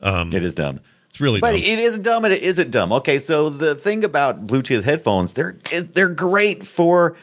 it 0.00 0.42
is 0.44 0.54
dumb. 0.54 0.80
It's 1.08 1.20
really 1.20 1.40
But 1.40 1.52
dumb. 1.52 1.60
it 1.62 1.78
isn't 1.78 2.02
dumb 2.02 2.24
and 2.24 2.34
it 2.34 2.42
isn't 2.42 2.70
dumb. 2.70 2.92
Okay, 2.92 3.18
so 3.18 3.48
the 3.50 3.74
thing 3.74 4.04
about 4.04 4.46
Bluetooth 4.46 4.84
headphones, 4.84 5.32
they're 5.32 5.56
they're 5.94 6.08
great 6.08 6.66
for 6.66 7.16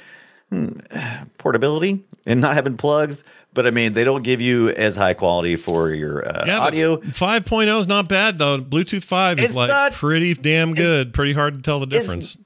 hmm, 0.50 0.70
portability 1.38 2.04
and 2.26 2.42
not 2.42 2.54
having 2.56 2.78
plugs. 2.78 3.24
But 3.54 3.66
I 3.66 3.72
mean, 3.72 3.94
they 3.94 4.04
don't 4.04 4.24
give 4.24 4.42
you 4.42 4.70
as 4.72 4.98
high 4.98 5.14
quality 5.14 5.56
for 5.56 5.90
your 5.92 6.28
uh, 6.28 6.44
yeah, 6.46 6.60
audio. 6.60 6.98
but 6.98 7.08
5.0 7.12 7.80
is 7.80 7.88
not 7.88 8.10
bad 8.10 8.38
though. 8.38 8.58
Bluetooth 8.58 9.06
5 9.06 9.40
is 9.40 9.46
It's 9.46 9.56
like 9.56 9.70
not- 9.70 9.94
pretty 9.94 10.34
damn 10.34 10.74
good. 10.74 11.14
Pretty 11.14 11.32
hard 11.34 11.54
to 11.56 11.62
tell 11.62 11.80
the 11.80 11.86
difference. 11.86 12.38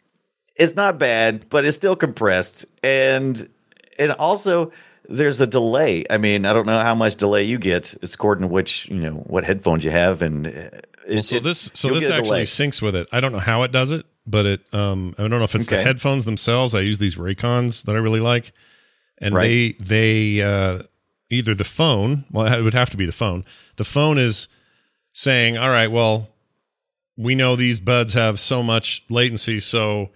It's 0.56 0.76
not 0.76 1.00
bad, 1.00 1.50
but 1.50 1.64
it's 1.66 1.78
still 1.78 1.96
compressed, 1.96 2.66
and 2.84 3.50
and 3.98 4.12
also 4.14 4.72
there's 5.08 5.40
a 5.42 5.48
delay. 5.48 6.06
I 6.10 6.18
mean, 6.18 6.46
I 6.46 6.52
don't 6.54 6.68
know 6.68 6.80
how 6.80 6.94
much 6.94 7.16
delay 7.16 7.44
you 7.46 7.58
get. 7.58 7.96
It's 8.04 8.14
according 8.14 8.42
to 8.42 8.48
which 8.50 8.88
you 8.90 9.00
know 9.00 9.14
what 9.14 9.46
headphones 9.46 9.86
you 9.86 9.92
have, 9.92 10.22
and 10.22 10.48
uh, 10.48 10.52
it, 11.10 11.22
so 11.24 11.39
this 11.39 11.72
so 11.74 11.89
this 11.93 12.10
actually 12.10 12.43
syncs 12.43 12.82
with 12.82 12.95
it. 12.95 13.07
I 13.12 13.20
don't 13.20 13.32
know 13.32 13.39
how 13.39 13.64
it 13.64 13.72
does 13.72 13.91
it, 13.91 14.05
but 14.26 14.45
it 14.45 14.74
um 14.74 15.14
I 15.18 15.24
don't 15.24 15.32
know 15.32 15.43
if 15.43 15.55
it's 15.55 15.68
the 15.68 15.82
headphones 15.84 16.26
themselves. 16.26 16.76
I 16.76 16.82
use 16.82 16.97
these 16.97 17.16
Raycons 17.16 17.84
that 17.86 17.95
I 17.95 17.99
really 17.99 18.20
like, 18.20 18.51
and 19.20 19.34
Right. 19.36 19.76
they 19.80 20.38
they 20.38 20.41
uh 20.41 20.84
either 21.30 21.53
the 21.53 21.64
phone. 21.64 22.26
Well, 22.32 22.51
it 22.53 22.62
would 22.64 22.74
have 22.74 22.89
to 22.91 22.97
be 22.97 23.05
the 23.05 23.12
phone. 23.12 23.45
The 23.76 23.84
phone 23.84 24.18
is 24.18 24.47
saying, 25.14 25.57
"All 25.57 25.70
right, 25.70 25.91
well, 25.91 26.30
we 27.18 27.36
know 27.36 27.55
these 27.55 27.80
buds 27.80 28.14
have 28.14 28.39
so 28.39 28.64
much 28.64 29.03
latency, 29.10 29.60
so 29.60 30.12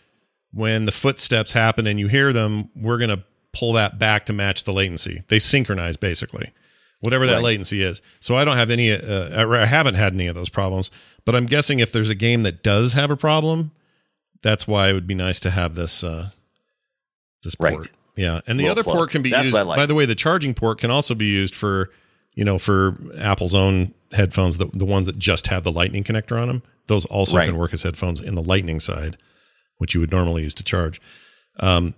when 0.51 0.85
the 0.85 0.91
footsteps 0.91 1.53
happen 1.53 1.87
and 1.87 1.99
you 1.99 2.07
hear 2.07 2.31
them, 2.31 2.69
we're 2.75 2.97
going 2.99 3.09
to 3.09 3.23
pull 3.53 3.73
that 3.73 3.97
back 3.99 4.25
to 4.27 4.33
match 4.33 4.63
the 4.63 4.71
latency. 4.73 5.23
They 5.27 5.39
synchronize 5.39 5.97
basically, 5.97 6.51
whatever 7.03 7.27
that 7.27 7.35
Right. 7.35 7.43
latency 7.43 7.81
is. 7.83 8.01
So 8.19 8.35
I 8.37 8.43
don't 8.45 8.57
have 8.57 8.69
any, 8.69 8.91
uh, 8.91 9.45
I 9.45 9.65
haven't 9.65 9.95
had 9.95 10.13
any 10.13 10.27
of 10.27 10.35
those 10.35 10.49
problems, 10.49 10.89
but 11.25 11.35
I'm 11.35 11.45
guessing 11.45 11.79
if 11.79 11.91
there's 11.91 12.09
a 12.09 12.15
game 12.15 12.43
that 12.43 12.63
does 12.63 12.93
have 12.93 13.11
a 13.11 13.17
problem, 13.17 13.71
that's 14.41 14.67
why 14.67 14.89
it 14.89 14.93
would 14.93 15.07
be 15.07 15.13
nice 15.15 15.39
to 15.41 15.49
have 15.51 15.75
this, 15.75 16.03
uh, 16.03 16.29
this 17.43 17.55
port. 17.55 17.73
Right. 17.73 17.91
Yeah. 18.15 18.39
And 18.47 18.59
the 18.59 18.63
Little 18.63 18.71
other 18.71 18.83
plug. 18.83 18.95
port 18.95 19.11
can 19.11 19.21
be 19.21 19.29
That's 19.31 19.47
used, 19.47 19.63
like. 19.63 19.77
by 19.77 19.85
the 19.85 19.95
way, 19.95 20.05
the 20.05 20.15
charging 20.15 20.53
port 20.53 20.79
can 20.79 20.91
also 20.91 21.13
be 21.15 21.25
used 21.25 21.55
for, 21.55 21.89
you 22.35 22.45
know, 22.45 22.57
for 22.57 22.95
Apple's 23.19 23.53
own 23.55 23.93
headphones, 24.11 24.57
the, 24.57 24.65
the 24.73 24.85
ones 24.85 25.05
that 25.07 25.17
just 25.17 25.47
have 25.47 25.63
the 25.63 25.71
lightning 25.71 26.03
connector 26.03 26.39
on 26.41 26.47
them. 26.47 26.63
Those 26.87 27.05
also 27.05 27.37
Right. 27.37 27.47
can 27.47 27.57
work 27.57 27.73
as 27.73 27.83
headphones 27.83 28.21
in 28.21 28.35
the 28.35 28.41
lightning 28.43 28.79
side, 28.79 29.17
which 29.77 29.93
you 29.93 29.99
would 29.99 30.11
normally 30.11 30.43
use 30.43 30.55
to 30.55 30.63
charge. 30.63 31.01
Um, 31.59 31.95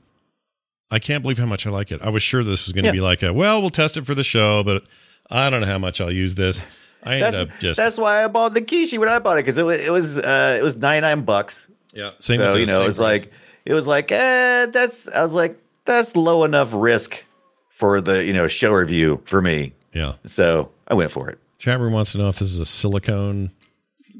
I 0.92 1.00
can't 1.00 1.22
believe 1.24 1.38
how 1.40 1.46
much 1.46 1.66
I 1.66 1.70
like 1.72 1.92
it. 1.92 2.02
I 2.02 2.10
was 2.10 2.22
sure 2.24 2.44
this 2.44 2.66
was 2.66 2.74
going 2.74 2.84
to 2.84 2.90
Yeah. 2.90 2.94
be 2.94 3.02
like 3.02 3.24
a, 3.24 3.34
well, 3.34 3.60
we'll 3.62 3.70
test 3.72 3.98
it 3.98 4.06
for 4.06 4.14
the 4.16 4.24
show, 4.24 4.64
but 4.64 4.84
I 5.32 5.50
don't 5.50 5.62
know 5.62 5.68
how 5.68 5.80
much 5.80 6.00
I'll 6.00 6.12
use 6.12 6.36
this. 6.36 6.62
I 7.04 7.16
ended 7.16 7.34
That's, 7.34 7.36
up 7.54 7.60
just 7.60 7.78
that's 7.78 7.98
why 7.98 8.24
I 8.24 8.28
bought 8.28 8.54
the 8.56 8.62
Kishi 8.62 8.98
when 8.98 9.10
I 9.10 9.20
bought 9.20 9.38
it 9.38 9.44
because 9.46 9.58
it 9.60 9.64
was 9.64 9.80
it 9.80 9.92
was 9.92 10.18
uh, 10.18 10.58
it 10.60 10.64
was 10.64 10.76
ninety 10.76 11.02
nine 11.02 11.22
bucks. 11.22 11.68
yeah, 11.94 12.12
same 12.20 12.38
so 12.38 12.48
with 12.48 12.60
you 12.62 12.66
know, 12.66 12.82
it 12.82 12.86
was 12.88 12.98
price. 12.98 13.22
like 13.22 13.32
it 13.66 13.74
was 13.74 13.88
like 13.88 14.12
eh, 14.12 14.66
that's 14.68 15.08
I 15.10 15.22
was 15.22 15.34
like 15.36 15.60
that's 15.86 16.16
low 16.16 16.46
enough 16.46 16.70
risk 16.74 17.24
for 17.70 18.02
the 18.02 18.24
you 18.24 18.34
know 18.34 18.48
show 18.48 18.72
review 18.74 19.22
for 19.26 19.40
me. 19.42 19.74
yeah. 19.94 20.14
So 20.26 20.72
I 20.88 20.96
went 20.96 21.12
for 21.12 21.30
it. 21.30 21.38
Chat 21.60 21.80
room 21.80 21.94
wants 21.94 22.12
to 22.14 22.18
know 22.18 22.30
if 22.30 22.40
this 22.40 22.48
is 22.52 22.60
a 22.60 22.66
silicone. 22.66 23.52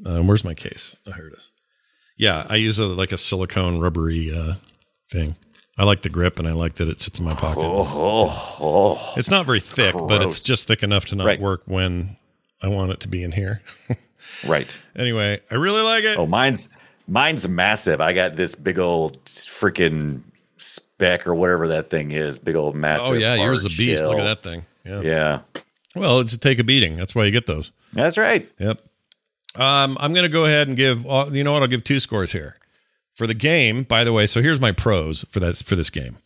Uh, 0.04 0.20
where's 0.22 0.44
my 0.44 0.54
case? 0.54 0.94
Oh, 1.08 1.12
here 1.12 1.26
it 1.26 1.32
is. 1.32 1.50
Yeah, 2.16 2.46
I 2.48 2.54
use 2.54 2.78
a 2.78 2.86
like 2.86 3.10
a 3.10 3.16
silicone 3.18 3.80
rubbery 3.80 4.30
uh, 4.32 4.54
thing. 5.10 5.34
I 5.78 5.84
like 5.84 6.02
the 6.02 6.08
grip 6.08 6.38
and 6.38 6.48
I 6.48 6.52
like 6.52 6.74
that 6.74 6.88
it 6.88 7.00
sits 7.00 7.18
in 7.18 7.24
my 7.26 7.34
pocket. 7.34 7.60
Oh, 7.62 8.56
oh, 8.60 9.12
It's 9.16 9.30
not 9.30 9.44
very 9.46 9.60
thick, 9.60 9.94
but 9.94 10.22
it's 10.22 10.40
just 10.40 10.66
thick 10.66 10.82
enough 10.82 11.04
to 11.06 11.16
not 11.16 11.26
Right. 11.26 11.40
work 11.40 11.62
when 11.66 12.16
I 12.62 12.68
want 12.68 12.92
it 12.92 13.00
to 13.00 13.08
be 13.08 13.22
in 13.22 13.32
here. 13.32 13.60
right. 14.46 14.74
anyway, 14.96 15.40
I 15.50 15.54
really 15.56 15.82
like 15.82 16.04
it. 16.04 16.16
Oh, 16.18 16.26
mine's 16.26 16.68
mine's 17.06 17.46
massive. 17.48 18.00
I 18.00 18.12
got 18.14 18.36
this 18.36 18.54
big 18.54 18.78
old 18.78 19.22
freaking 19.26 20.22
spec 20.56 21.26
or 21.26 21.34
whatever 21.34 21.68
that 21.68 21.90
thing 21.90 22.10
is. 22.12 22.38
Big 22.38 22.56
old 22.56 22.74
massive. 22.74 23.08
Oh 23.08 23.12
yeah, 23.12 23.34
yours 23.34 23.64
is 23.64 23.74
a 23.74 23.76
beast. 23.76 24.04
Look 24.04 24.18
at 24.18 24.24
that 24.24 24.42
thing. 24.42 24.64
Yeah. 24.84 25.00
Yeah, 25.02 25.38
Well, 25.94 26.20
it's 26.20 26.32
a 26.32 26.38
take 26.38 26.58
a 26.58 26.64
beating. 26.64 26.96
That's 26.96 27.14
why 27.14 27.24
you 27.24 27.30
get 27.32 27.46
those. 27.46 27.72
that's 27.92 28.16
right. 28.16 28.48
Yep. 28.58 28.80
Um, 29.56 29.96
I'm 30.00 30.12
going 30.14 30.24
to 30.26 30.32
go 30.32 30.44
ahead 30.44 30.68
and 30.68 30.76
give. 30.76 31.04
Uh, 31.06 31.26
you 31.32 31.42
know 31.44 31.52
what? 31.52 31.62
I'll 31.62 31.68
give 31.68 31.82
two 31.84 31.98
scores 32.00 32.30
here 32.32 32.56
for 33.16 33.26
the 33.26 33.34
game. 33.34 33.82
By 33.82 34.04
the 34.04 34.12
way, 34.12 34.26
so 34.26 34.40
here's 34.40 34.60
my 34.60 34.70
pros 34.70 35.24
for 35.30 35.40
that 35.40 35.56
for 35.56 35.74
this 35.74 35.90
game. 35.90 36.18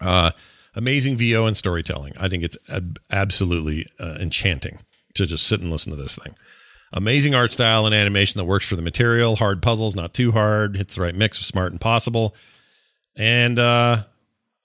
Uh, 0.00 0.30
amazing 0.74 1.16
VO 1.18 1.46
and 1.46 1.56
storytelling. 1.56 2.14
I 2.18 2.28
think 2.28 2.42
it's 2.42 2.56
ab- 2.72 2.98
absolutely 3.10 3.84
uh, 4.00 4.16
enchanting 4.20 4.78
to 5.14 5.26
just 5.26 5.46
sit 5.46 5.60
and 5.60 5.70
listen 5.70 5.90
to 5.94 6.00
this 6.00 6.16
thing. 6.16 6.34
Amazing 6.92 7.34
art 7.34 7.50
style 7.50 7.86
and 7.86 7.94
animation 7.94 8.38
that 8.38 8.44
works 8.44 8.66
for 8.66 8.76
the 8.76 8.82
material. 8.82 9.36
Hard 9.36 9.62
puzzles, 9.62 9.96
not 9.96 10.14
too 10.14 10.30
hard. 10.32 10.76
Hits 10.76 10.94
the 10.94 11.02
right 11.02 11.14
mix 11.14 11.38
of 11.38 11.44
smart 11.44 11.72
and 11.72 11.80
possible, 11.80 12.36
and 13.16 13.58
uh, 13.58 14.04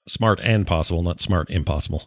smart 0.08 0.40
and 0.44 0.68
possible, 0.68 1.02
not 1.02 1.20
smart 1.20 1.50
impossible. 1.50 2.04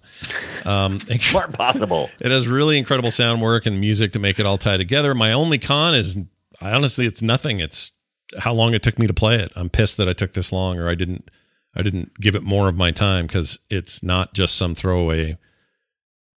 Um, 0.64 0.98
Smart 1.00 1.53
possible. 1.55 2.09
it 2.20 2.30
has 2.30 2.46
really 2.46 2.78
incredible 2.78 3.11
sound 3.11 3.42
work 3.42 3.66
and 3.66 3.80
music 3.80 4.12
to 4.12 4.20
make 4.20 4.38
it 4.38 4.46
all 4.46 4.59
tie 4.59 4.76
together. 4.76 5.12
My 5.12 5.32
only 5.32 5.59
con 5.59 5.96
is, 5.96 6.16
I 6.61 6.70
honestly, 6.72 7.05
it's 7.07 7.22
nothing. 7.22 7.59
It's 7.59 7.92
how 8.38 8.52
long 8.52 8.74
it 8.74 8.82
took 8.82 8.98
me 8.98 9.06
to 9.06 9.14
play 9.14 9.36
it. 9.36 9.52
I'm 9.56 9.68
pissed 9.68 9.96
that 9.98 10.08
I 10.08 10.12
took 10.12 10.32
this 10.32 10.52
long, 10.52 10.78
or 10.78 10.88
I 10.88 10.94
didn't, 10.94 11.30
I 11.76 11.82
didn't 11.82 12.18
give 12.20 12.34
it 12.34 12.42
more 12.42 12.68
of 12.68 12.76
my 12.76 12.90
time 12.90 13.26
because 13.26 13.58
it's 13.70 14.02
not 14.02 14.34
just 14.34 14.56
some 14.56 14.74
throwaway, 14.74 15.36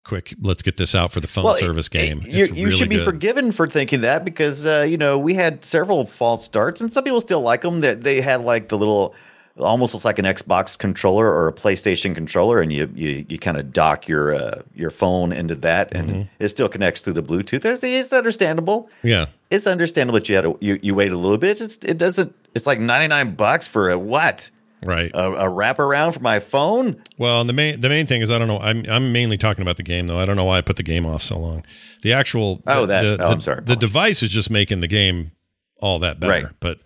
quick. 0.04 0.34
Let's 0.42 0.62
get 0.62 0.78
this 0.78 0.94
out 0.96 1.12
for 1.12 1.20
the 1.20 1.28
phone 1.28 1.46
Well, 1.46 1.56
service 1.56 1.90
game. 1.90 2.22
You, 2.26 2.46
you 2.46 2.66
really 2.66 2.72
should 2.72 2.90
be 2.90 2.98
good. 2.98 3.06
forgiven 3.06 3.52
for 3.52 3.68
thinking 3.68 4.02
that 4.02 4.26
because 4.26 4.66
uh, 4.66 4.86
you 4.88 4.98
know 4.98 5.18
we 5.18 5.34
had 5.34 5.64
several 5.64 6.06
false 6.06 6.44
starts, 6.44 6.82
and 6.82 6.92
some 6.92 7.04
people 7.04 7.22
still 7.22 7.42
like 7.42 7.62
them. 7.62 7.82
That 7.82 8.04
they 8.04 8.22
had 8.22 8.42
like 8.42 8.70
the 8.70 8.78
little, 8.78 9.16
almost 9.58 9.94
looks 9.94 10.04
like 10.06 10.18
an 10.20 10.26
Xbox 10.26 10.78
controller 10.78 11.32
or 11.32 11.48
a 11.48 11.54
PlayStation 11.54 12.16
controller, 12.16 12.60
and 12.62 12.74
you 12.74 12.90
you, 12.96 13.26
you 13.30 13.38
kind 13.38 13.58
of 13.58 13.72
dock 13.72 14.08
your 14.08 14.36
uh, 14.36 14.62
your 14.76 14.90
phone 14.90 15.32
into 15.32 15.56
that, 15.56 15.94
and 15.94 16.10
Mm-hmm. 16.10 16.22
it 16.44 16.50
still 16.50 16.70
connects 16.70 17.02
through 17.02 17.14
the 17.14 17.24
Bluetooth. 17.24 17.64
It's, 17.66 17.84
it's 17.84 18.14
understandable. 18.14 18.90
yeah. 19.04 19.26
It's 19.52 19.68
understandable 19.68 20.20
that 20.20 20.28
you 20.30 20.36
had 20.36 20.42
to, 20.42 20.58
you 20.62 20.80
you 20.82 20.96
wait 20.96 21.12
a 21.12 21.18
little 21.18 21.38
bit. 21.38 21.62
It's, 21.62 21.78
it 21.84 21.98
doesn't. 22.00 22.34
It's 22.56 22.66
like 22.66 22.80
ninety 22.80 23.08
nine 23.08 23.36
bucks 23.36 23.68
for 23.68 23.92
a 23.92 24.00
what? 24.00 24.50
Right. 24.86 25.12
A, 25.14 25.32
a 25.32 25.50
wraparound 25.50 26.14
for 26.14 26.20
my 26.20 26.40
phone? 26.40 27.02
Well, 27.18 27.40
and 27.40 27.48
the 27.48 27.54
main 27.54 27.80
the 27.80 27.88
main 27.90 28.06
thing 28.06 28.22
is 28.22 28.30
I 28.32 28.38
don't 28.40 28.48
know. 28.48 28.60
I'm 28.60 28.84
I'm 28.90 29.14
mainly 29.14 29.38
talking 29.38 29.62
about 29.62 29.78
the 29.78 29.84
game 29.84 30.08
though. 30.08 30.20
I 30.20 30.26
don't 30.26 30.36
know 30.36 30.44
why 30.44 30.58
I 30.58 30.62
put 30.62 30.76
the 30.76 30.84
game 30.84 31.06
off 31.06 31.22
so 31.22 31.38
long. 31.40 31.64
The 32.02 32.12
actual 32.14 32.62
Oh, 32.68 32.82
the, 32.82 32.88
that- 32.88 33.02
the, 33.04 33.14
oh, 33.14 33.18
the- 33.18 33.26
I'm 33.28 33.42
sorry. 33.42 33.62
The 33.64 33.76
device 33.78 34.24
is 34.24 34.30
just 34.30 34.50
making 34.50 34.82
the 34.82 34.88
game 34.90 35.32
all 35.80 36.00
that 36.00 36.20
better. 36.20 36.32
Right. 36.48 36.54
But 36.60 36.80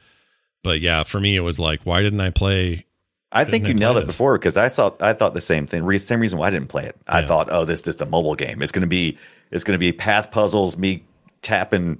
but 0.67 0.81
yeah, 0.81 1.03
for 1.03 1.19
me 1.19 1.35
it 1.35 1.41
was 1.41 1.59
like, 1.59 1.79
why 1.83 2.01
didn't 2.01 2.19
I 2.21 2.29
play? 2.29 2.85
I 3.31 3.43
think 3.45 3.65
you 3.65 3.71
I 3.71 3.73
nailed 3.73 3.97
it 3.97 4.01
this? 4.01 4.15
before 4.15 4.37
because 4.37 4.57
I 4.57 4.67
saw 4.67 4.91
I 5.01 5.13
thought 5.13 5.33
the 5.33 5.41
same 5.41 5.65
thing. 5.67 5.83
Re- 5.83 5.97
Same 5.97 6.19
reason 6.19 6.37
why 6.39 6.47
I 6.47 6.49
didn't 6.49 6.69
play 6.69 6.85
it. 6.85 6.95
I 7.07 7.19
Yeah. 7.21 7.27
thought, 7.27 7.49
oh, 7.51 7.65
this 7.65 7.79
is 7.79 7.85
just 7.85 8.01
a 8.01 8.05
mobile 8.05 8.35
game. 8.35 8.61
It's 8.61 8.71
gonna 8.71 8.87
be 8.87 9.17
it's 9.51 9.63
gonna 9.63 9.77
be 9.77 9.91
path 9.91 10.31
puzzles, 10.31 10.77
me 10.77 11.03
tapping 11.41 11.99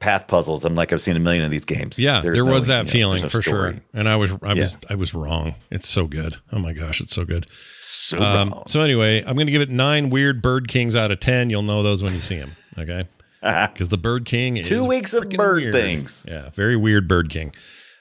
path 0.00 0.26
puzzles. 0.26 0.64
I'm 0.64 0.74
like 0.74 0.92
I've 0.92 1.00
seen 1.00 1.16
a 1.16 1.20
million 1.20 1.44
of 1.44 1.50
these 1.52 1.64
games. 1.64 1.96
Yeah, 1.98 2.20
There's 2.20 2.34
there 2.34 2.44
no, 2.44 2.50
was 2.52 2.64
you 2.64 2.72
that 2.74 2.86
know, 2.86 2.90
feeling 2.90 3.22
no 3.22 3.28
for 3.28 3.40
story. 3.42 3.72
sure, 3.74 3.80
and 3.94 4.08
I 4.08 4.16
was 4.16 4.32
I 4.42 4.54
was 4.54 4.74
Yeah. 4.82 4.88
I 4.90 4.94
was 4.96 5.14
wrong. 5.14 5.54
It's 5.70 5.88
so 5.88 6.06
good. 6.06 6.36
Oh 6.52 6.58
my 6.58 6.72
gosh, 6.72 7.00
it's 7.00 7.14
so 7.14 7.24
good. 7.24 7.46
So 7.80 8.20
Um, 8.20 8.62
so 8.66 8.80
anyway, 8.80 9.18
I'm 9.24 9.34
going 9.34 9.46
to 9.46 9.52
give 9.52 9.62
it 9.62 9.70
nine 9.70 10.10
weird 10.10 10.42
bird 10.42 10.66
kings 10.66 10.96
out 10.96 11.10
of 11.12 11.20
ten. 11.20 11.50
You'll 11.50 11.62
know 11.62 11.82
those 11.84 12.02
when 12.02 12.14
you 12.14 12.18
see 12.18 12.36
them. 12.38 12.56
Okay. 12.78 13.04
Because 13.72 13.88
the 13.88 13.98
Bird 13.98 14.24
King 14.24 14.56
is 14.56 14.68
Two 14.68 14.86
weeks 14.86 15.12
of 15.14 15.28
bird 15.30 15.56
weird. 15.62 15.72
things. 15.74 16.24
Yeah, 16.28 16.50
very 16.50 16.76
weird 16.76 17.08
Bird 17.08 17.28
King. 17.28 17.52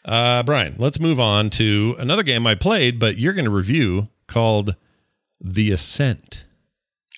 Uh, 0.06 0.44
Brian, 0.44 0.76
let's 0.78 1.00
move 1.00 1.20
on 1.20 1.50
to 1.52 1.96
another 2.00 2.24
game 2.24 2.46
I 2.48 2.56
played, 2.56 3.00
but 3.00 3.18
you're 3.18 3.34
going 3.34 3.46
to 3.46 3.52
review 3.52 4.10
called 4.28 4.76
The 5.39 5.72
Ascent. 5.72 6.46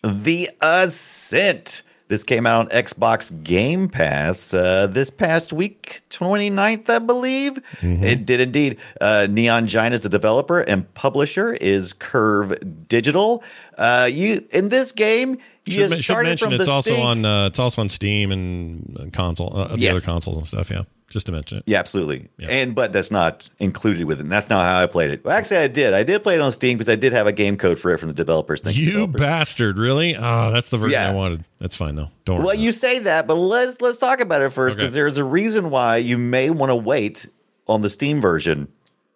The 0.04 0.50
Ascent. 0.62 1.82
This 2.10 2.24
came 2.24 2.46
out 2.46 2.60
on 2.60 2.68
Xbox 2.84 3.32
Game 3.44 3.88
Pass 3.90 4.54
uh, 4.54 4.88
this 4.88 5.10
past 5.10 5.54
week, 5.54 6.02
29th, 6.10 6.90
I 6.90 7.00
believe. 7.00 7.54
Mm-hmm. 7.80 8.04
It 8.04 8.26
did 8.26 8.40
indeed. 8.40 8.78
Uh, 9.02 9.28
Neon 9.30 9.68
Giant 9.68 9.96
is 9.96 10.02
the 10.02 10.10
developer 10.10 10.60
and 10.60 10.92
publisher 10.96 11.54
is 11.54 11.94
Curve 11.94 12.54
Digital. 12.88 13.44
Uh, 13.78 14.08
you 14.12 14.46
in 14.52 14.70
this 14.70 14.92
game, 14.92 15.38
you 15.66 15.88
Should, 15.88 16.04
should 16.04 16.24
mention 16.24 16.52
from 16.52 16.60
it's 16.60 16.68
also 16.68 17.00
on 17.02 17.26
uh, 17.26 17.48
it's 17.48 17.60
also 17.60 17.82
on 17.82 17.90
Steam 17.90 18.32
and, 18.32 18.98
and 19.00 19.14
console, 19.14 19.56
uh, 19.56 19.68
the 19.70 19.80
Yes. 19.80 19.96
other 19.96 20.02
consoles 20.06 20.38
and 20.38 20.48
stuff. 20.48 20.70
Yeah. 20.70 20.84
Just 21.10 21.26
to 21.28 21.32
mention 21.32 21.60
it. 21.60 21.64
Yeah, 21.68 21.80
absolutely. 21.80 22.28
And 22.42 22.74
but 22.74 22.92
that's 22.94 23.12
not 23.12 23.48
included 23.60 24.06
with 24.06 24.20
it. 24.20 24.24
And 24.24 24.32
that's 24.32 24.50
not 24.50 24.64
how 24.64 24.82
I 24.82 24.88
played 24.88 25.12
it. 25.12 25.24
Well, 25.24 25.36
actually, 25.38 25.58
I 25.58 25.68
did. 25.68 25.94
I 25.94 26.04
did 26.04 26.24
play 26.24 26.36
it 26.36 26.42
on 26.42 26.52
Steam 26.52 26.78
because 26.78 26.90
I 26.90 26.96
did 26.96 27.14
have 27.14 27.28
a 27.28 27.32
game 27.32 27.56
code 27.58 27.80
for 27.80 27.94
it 27.94 28.00
from 28.00 28.08
the 28.08 28.14
developers. 28.16 28.62
Thank 28.62 28.78
You 28.78 28.86
developers. 28.92 29.20
bastard! 29.22 29.78
Really? 29.78 30.16
Oh, 30.16 30.52
that's 30.52 30.70
the 30.70 30.78
version 30.78 30.94
Yeah. 30.94 31.10
I 31.12 31.14
wanted. 31.14 31.44
That's 31.60 31.76
fine 31.76 31.96
though. 31.96 32.10
Don't. 32.26 32.44
Well, 32.44 32.56
you 32.56 32.72
say 32.72 33.00
that, 33.00 33.28
but 33.28 33.36
let's 33.36 33.80
let's 33.82 33.98
talk 33.98 34.20
about 34.20 34.42
it 34.42 34.50
first 34.52 34.76
because 34.78 34.90
Okay. 34.90 34.96
there's 34.96 35.18
a 35.18 35.24
reason 35.24 35.70
why 35.70 35.98
you 35.98 36.18
may 36.18 36.50
want 36.50 36.70
to 36.72 36.76
wait 36.76 37.28
on 37.68 37.82
the 37.82 37.90
Steam 37.90 38.20
version. 38.20 38.68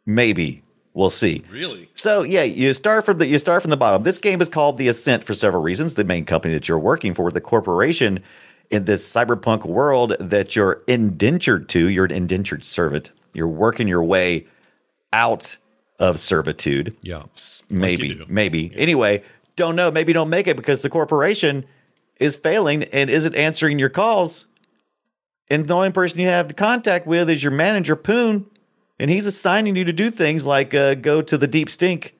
Maybe 0.06 0.64
we'll 0.94 1.10
see. 1.10 1.44
really? 1.52 1.90
So 1.96 2.24
yeah, 2.24 2.44
you 2.44 2.74
start 2.74 3.06
from 3.06 3.18
the 3.18 3.28
you 3.28 3.38
start 3.40 3.62
from 3.62 3.72
the 3.72 3.78
bottom. 3.78 4.04
This 4.04 4.18
game 4.20 4.42
is 4.42 4.50
called 4.50 4.78
The 4.78 4.88
Ascent 4.88 5.24
for 5.24 5.34
several 5.34 5.62
reasons. 5.62 5.96
The 5.96 6.04
main 6.04 6.26
company 6.26 6.54
that 6.54 6.68
you're 6.68 6.80
working 6.80 7.14
for, 7.14 7.30
the 7.32 7.42
corporation 7.42 8.20
in 8.70 8.86
this 8.86 9.10
cyberpunk 9.10 9.66
world 9.66 10.16
that 10.20 10.56
you're 10.56 10.84
indentured 10.88 11.70
to, 11.70 11.90
you're 11.90 12.06
an 12.06 12.12
indentured 12.12 12.64
servant. 12.64 13.12
You're 13.34 13.48
working 13.48 13.88
your 13.88 14.04
way 14.04 14.46
out 15.14 15.56
of 16.00 16.20
servitude. 16.20 16.96
Yeah. 17.02 17.24
Maybe, 17.70 18.16
do. 18.16 18.26
maybe. 18.28 18.72
Anyway, 18.76 19.24
don't 19.56 19.76
know. 19.76 19.90
Maybe 19.92 20.14
don't 20.14 20.30
make 20.30 20.48
it 20.48 20.58
because 20.58 20.82
the 20.82 20.90
corporation 20.90 21.66
is 22.20 22.36
failing 22.36 22.84
and 22.86 23.10
isn't 23.10 23.36
answering 23.36 23.80
your 23.80 23.90
calls. 23.90 24.48
And 25.50 25.68
the 25.68 25.74
only 25.74 25.92
person 25.92 26.20
you 26.20 26.28
have 26.28 26.50
to 26.50 26.54
contact 26.54 27.08
with 27.08 27.30
is 27.30 27.42
your 27.42 27.54
manager, 27.54 27.96
Poon, 27.96 28.46
and 29.00 29.10
he's 29.10 29.28
assigning 29.28 29.76
you 29.76 29.86
to 29.86 29.94
do 29.94 30.10
things 30.10 30.46
like 30.46 30.74
uh, 30.74 30.96
go 30.96 31.22
to 31.22 31.38
the 31.38 31.48
deep 31.48 31.70
stink 31.70 32.14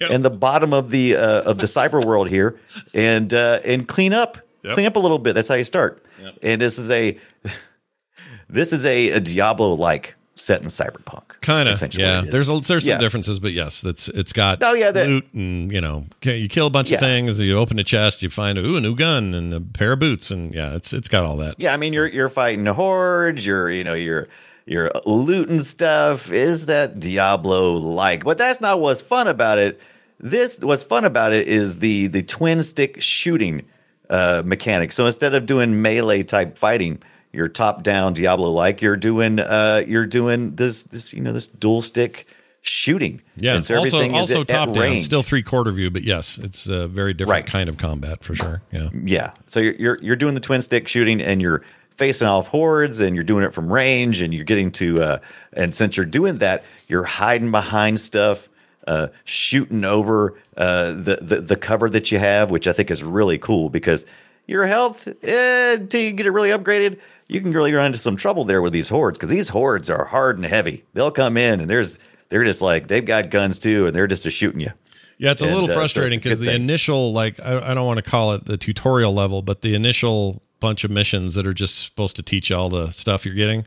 Yep. 0.00 0.10
and 0.10 0.24
the 0.24 0.30
bottom 0.30 0.74
of 0.74 0.90
the 0.90 1.16
uh, 1.16 1.42
of 1.42 1.56
the 1.56 1.66
cyber 1.66 2.04
world 2.04 2.28
here 2.28 2.60
and 2.92 3.32
uh, 3.32 3.60
and 3.64 3.88
clean 3.88 4.12
up, 4.12 4.36
Yep. 4.62 4.74
clean 4.74 4.86
up 4.86 4.96
a 4.96 4.98
little 4.98 5.18
bit. 5.18 5.34
That's 5.34 5.48
how 5.48 5.54
you 5.54 5.64
start. 5.64 6.04
Yep. 6.20 6.38
And 6.42 6.60
this 6.60 6.78
is 6.78 6.90
a 6.90 7.16
this 8.48 8.72
is 8.72 8.84
a, 8.84 9.10
a 9.10 9.20
Diablo 9.20 9.74
like 9.74 10.14
set 10.34 10.60
in 10.60 10.68
cyberpunk. 10.68 11.40
Kind 11.40 11.68
of. 11.68 11.94
Yeah. 11.94 12.20
There's 12.20 12.48
a, 12.48 12.58
there's 12.60 12.84
some 12.84 12.92
Yeah. 12.92 12.98
differences, 12.98 13.40
but 13.40 13.52
yes, 13.52 13.80
that's 13.80 14.08
it's 14.08 14.32
got 14.32 14.62
Oh, 14.62 14.72
yeah, 14.72 14.90
that- 14.92 15.08
loot 15.08 15.26
and 15.34 15.72
you 15.72 15.80
know 15.80 16.06
you 16.22 16.48
kill 16.48 16.66
a 16.66 16.70
bunch 16.70 16.90
Yeah. 16.90 16.96
of 16.96 17.00
things. 17.00 17.40
You 17.40 17.58
open 17.58 17.78
a 17.78 17.84
chest, 17.84 18.22
you 18.22 18.30
find 18.30 18.56
ooh 18.58 18.76
a 18.76 18.80
new 18.80 18.94
gun 18.94 19.34
and 19.34 19.52
a 19.52 19.60
pair 19.60 19.92
of 19.92 19.98
boots, 19.98 20.30
and 20.30 20.54
yeah, 20.54 20.74
it's 20.74 20.92
it's 20.92 21.08
got 21.08 21.24
all 21.24 21.36
that. 21.38 21.54
Yeah, 21.58 21.72
I 21.74 21.76
mean 21.76 21.92
you're 21.92 22.06
you're 22.06 22.28
fighting 22.28 22.66
hordes, 22.66 23.44
you're 23.44 23.70
you 23.70 23.84
know 23.84 23.94
you're 23.94 24.28
you're 24.66 24.90
looting 25.06 25.60
stuff. 25.60 26.30
Is 26.30 26.66
that 26.66 27.00
Diablo 27.00 27.72
like? 27.72 28.24
But 28.24 28.38
that's 28.38 28.60
not 28.60 28.80
what's 28.80 29.00
fun 29.00 29.26
about 29.26 29.58
it. 29.58 29.80
This 30.20 30.58
what's 30.60 30.82
fun 30.82 31.04
about 31.04 31.32
it 31.32 31.48
is 31.48 31.78
the 31.78 32.06
the 32.08 32.22
twin 32.22 32.62
stick 32.62 33.00
shooting 33.00 33.62
uh, 34.10 34.42
mechanic. 34.44 34.92
So 34.92 35.06
instead 35.06 35.34
of 35.34 35.46
doing 35.46 35.82
melee 35.82 36.22
type 36.22 36.56
fighting, 36.58 37.02
you're 37.32 37.48
top 37.48 37.82
down 37.82 38.14
Diablo 38.14 38.48
like. 38.50 38.80
You're 38.80 38.96
doing 38.96 39.38
uh 39.40 39.82
you're 39.86 40.06
doing 40.06 40.54
this 40.56 40.84
this 40.84 41.12
you 41.12 41.20
know 41.20 41.32
this 41.32 41.46
dual 41.46 41.82
stick 41.82 42.26
shooting. 42.62 43.20
Yeah. 43.36 43.60
So 43.60 43.76
also 43.76 44.10
also 44.12 44.36
at- 44.36 44.40
at 44.42 44.48
top 44.48 44.72
down, 44.72 44.82
range. 44.82 45.02
still 45.02 45.22
three 45.22 45.42
quarter 45.42 45.70
view, 45.70 45.90
but 45.90 46.02
yes, 46.02 46.38
it's 46.38 46.66
a 46.68 46.88
very 46.88 47.14
different 47.14 47.44
Right. 47.44 47.46
kind 47.46 47.68
of 47.68 47.78
combat 47.78 48.22
for 48.24 48.34
sure. 48.34 48.62
Yeah. 48.72 48.88
Yeah. 49.04 49.30
So 49.46 49.60
you're, 49.60 49.74
you're 49.74 49.98
you're 50.02 50.16
doing 50.16 50.34
the 50.34 50.40
twin 50.40 50.62
stick 50.62 50.88
shooting, 50.88 51.20
and 51.20 51.40
you're 51.42 51.62
facing 51.96 52.28
off 52.28 52.48
hordes, 52.48 53.00
and 53.00 53.14
you're 53.14 53.24
doing 53.24 53.44
it 53.44 53.52
from 53.52 53.72
range, 53.72 54.22
and 54.22 54.32
you're 54.32 54.44
getting 54.44 54.70
to. 54.72 55.00
Uh, 55.02 55.18
and 55.52 55.74
since 55.74 55.96
you're 55.96 56.06
doing 56.06 56.38
that, 56.38 56.64
you're 56.88 57.04
hiding 57.04 57.50
behind 57.50 58.00
stuff, 58.00 58.48
uh, 58.88 59.06
shooting 59.24 59.84
over 59.84 60.34
uh, 60.56 60.90
the, 60.92 61.18
the 61.22 61.40
the 61.40 61.56
cover 61.56 61.88
that 61.90 62.10
you 62.10 62.18
have, 62.18 62.50
which 62.50 62.66
I 62.66 62.72
think 62.72 62.90
is 62.90 63.02
really 63.04 63.38
cool 63.38 63.68
because 63.70 64.04
your 64.46 64.66
health 64.66 65.06
eh, 65.22 65.74
until 65.74 66.00
you 66.00 66.12
get 66.12 66.26
it 66.26 66.30
really 66.30 66.48
upgraded, 66.50 66.98
you 67.28 67.40
can 67.40 67.52
really 67.52 67.72
run 67.72 67.86
into 67.86 67.98
some 67.98 68.16
trouble 68.16 68.44
there 68.44 68.62
with 68.62 68.72
these 68.72 68.88
hordes 68.88 69.16
because 69.18 69.28
these 69.30 69.48
hordes 69.48 69.88
are 69.90 70.04
hard 70.04 70.36
and 70.36 70.46
heavy. 70.46 70.82
They'll 70.94 71.10
come 71.12 71.36
in, 71.36 71.60
and 71.60 71.70
there's 71.70 71.98
they're 72.30 72.44
just 72.44 72.62
like 72.62 72.88
they've 72.88 73.04
got 73.04 73.30
guns 73.30 73.58
too, 73.58 73.86
and 73.86 73.94
they're 73.94 74.06
just 74.08 74.26
a 74.26 74.30
shooting 74.30 74.60
you. 74.60 74.72
Yeah, 75.18 75.32
it's 75.32 75.42
a 75.42 75.46
And, 75.46 75.54
little 75.54 75.70
uh, 75.70 75.74
frustrating 75.74 76.18
because 76.18 76.38
the 76.38 76.46
thing. 76.46 76.62
initial, 76.62 77.12
like, 77.12 77.40
I, 77.40 77.70
I 77.70 77.74
don't 77.74 77.86
want 77.86 78.02
to 78.02 78.08
call 78.08 78.34
it 78.34 78.44
the 78.44 78.56
tutorial 78.56 79.12
level, 79.12 79.42
but 79.42 79.62
the 79.62 79.74
initial 79.74 80.42
bunch 80.60 80.84
of 80.84 80.90
missions 80.92 81.34
that 81.34 81.44
are 81.46 81.52
just 81.54 81.80
supposed 81.84 82.14
to 82.16 82.22
teach 82.22 82.50
you 82.50 82.56
all 82.56 82.68
the 82.68 82.90
stuff 82.90 83.26
you're 83.26 83.34
getting. 83.34 83.64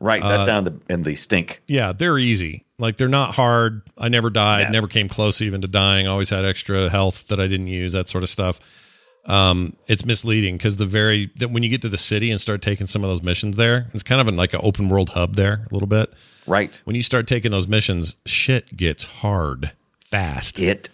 Right. 0.00 0.22
That's 0.22 0.42
Uh, 0.42 0.46
down 0.46 0.64
the, 0.64 0.80
in 0.88 1.02
the 1.02 1.14
stink. 1.14 1.60
Yeah, 1.66 1.92
they're 1.92 2.18
easy. 2.18 2.64
Like, 2.78 2.96
they're 2.96 3.08
not 3.08 3.34
hard. 3.34 3.82
I 3.98 4.08
never 4.08 4.30
died, 4.30 4.60
Yeah. 4.62 4.70
never 4.70 4.86
came 4.86 5.08
close 5.08 5.42
even 5.42 5.62
to 5.62 5.68
dying. 5.68 6.06
Always 6.06 6.30
had 6.30 6.44
extra 6.44 6.88
health 6.88 7.26
that 7.28 7.40
I 7.40 7.46
didn't 7.48 7.66
use, 7.66 7.92
that 7.92 8.08
sort 8.08 8.22
of 8.24 8.30
stuff. 8.30 8.60
Um, 9.26 9.74
it's 9.88 10.06
misleading 10.06 10.56
because 10.56 10.78
the 10.78 10.86
very 10.86 11.30
that 11.36 11.50
when 11.50 11.62
you 11.62 11.68
get 11.68 11.82
to 11.82 11.88
the 11.90 11.98
city 11.98 12.30
and 12.30 12.40
start 12.40 12.62
taking 12.62 12.86
some 12.86 13.04
of 13.04 13.10
those 13.10 13.22
missions 13.22 13.56
there, 13.56 13.88
it's 13.92 14.02
kind 14.02 14.20
of 14.20 14.28
an, 14.28 14.36
like 14.36 14.54
an 14.54 14.60
open 14.62 14.88
world 14.88 15.10
hub 15.10 15.34
there 15.34 15.66
a 15.70 15.74
little 15.74 15.88
bit. 15.88 16.10
Right. 16.46 16.80
When 16.84 16.96
you 16.96 17.02
start 17.02 17.26
taking 17.26 17.50
those 17.50 17.66
missions, 17.68 18.14
shit 18.24 18.74
gets 18.76 19.04
hard 19.04 19.72
fast. 20.00 20.60
it 20.60 20.88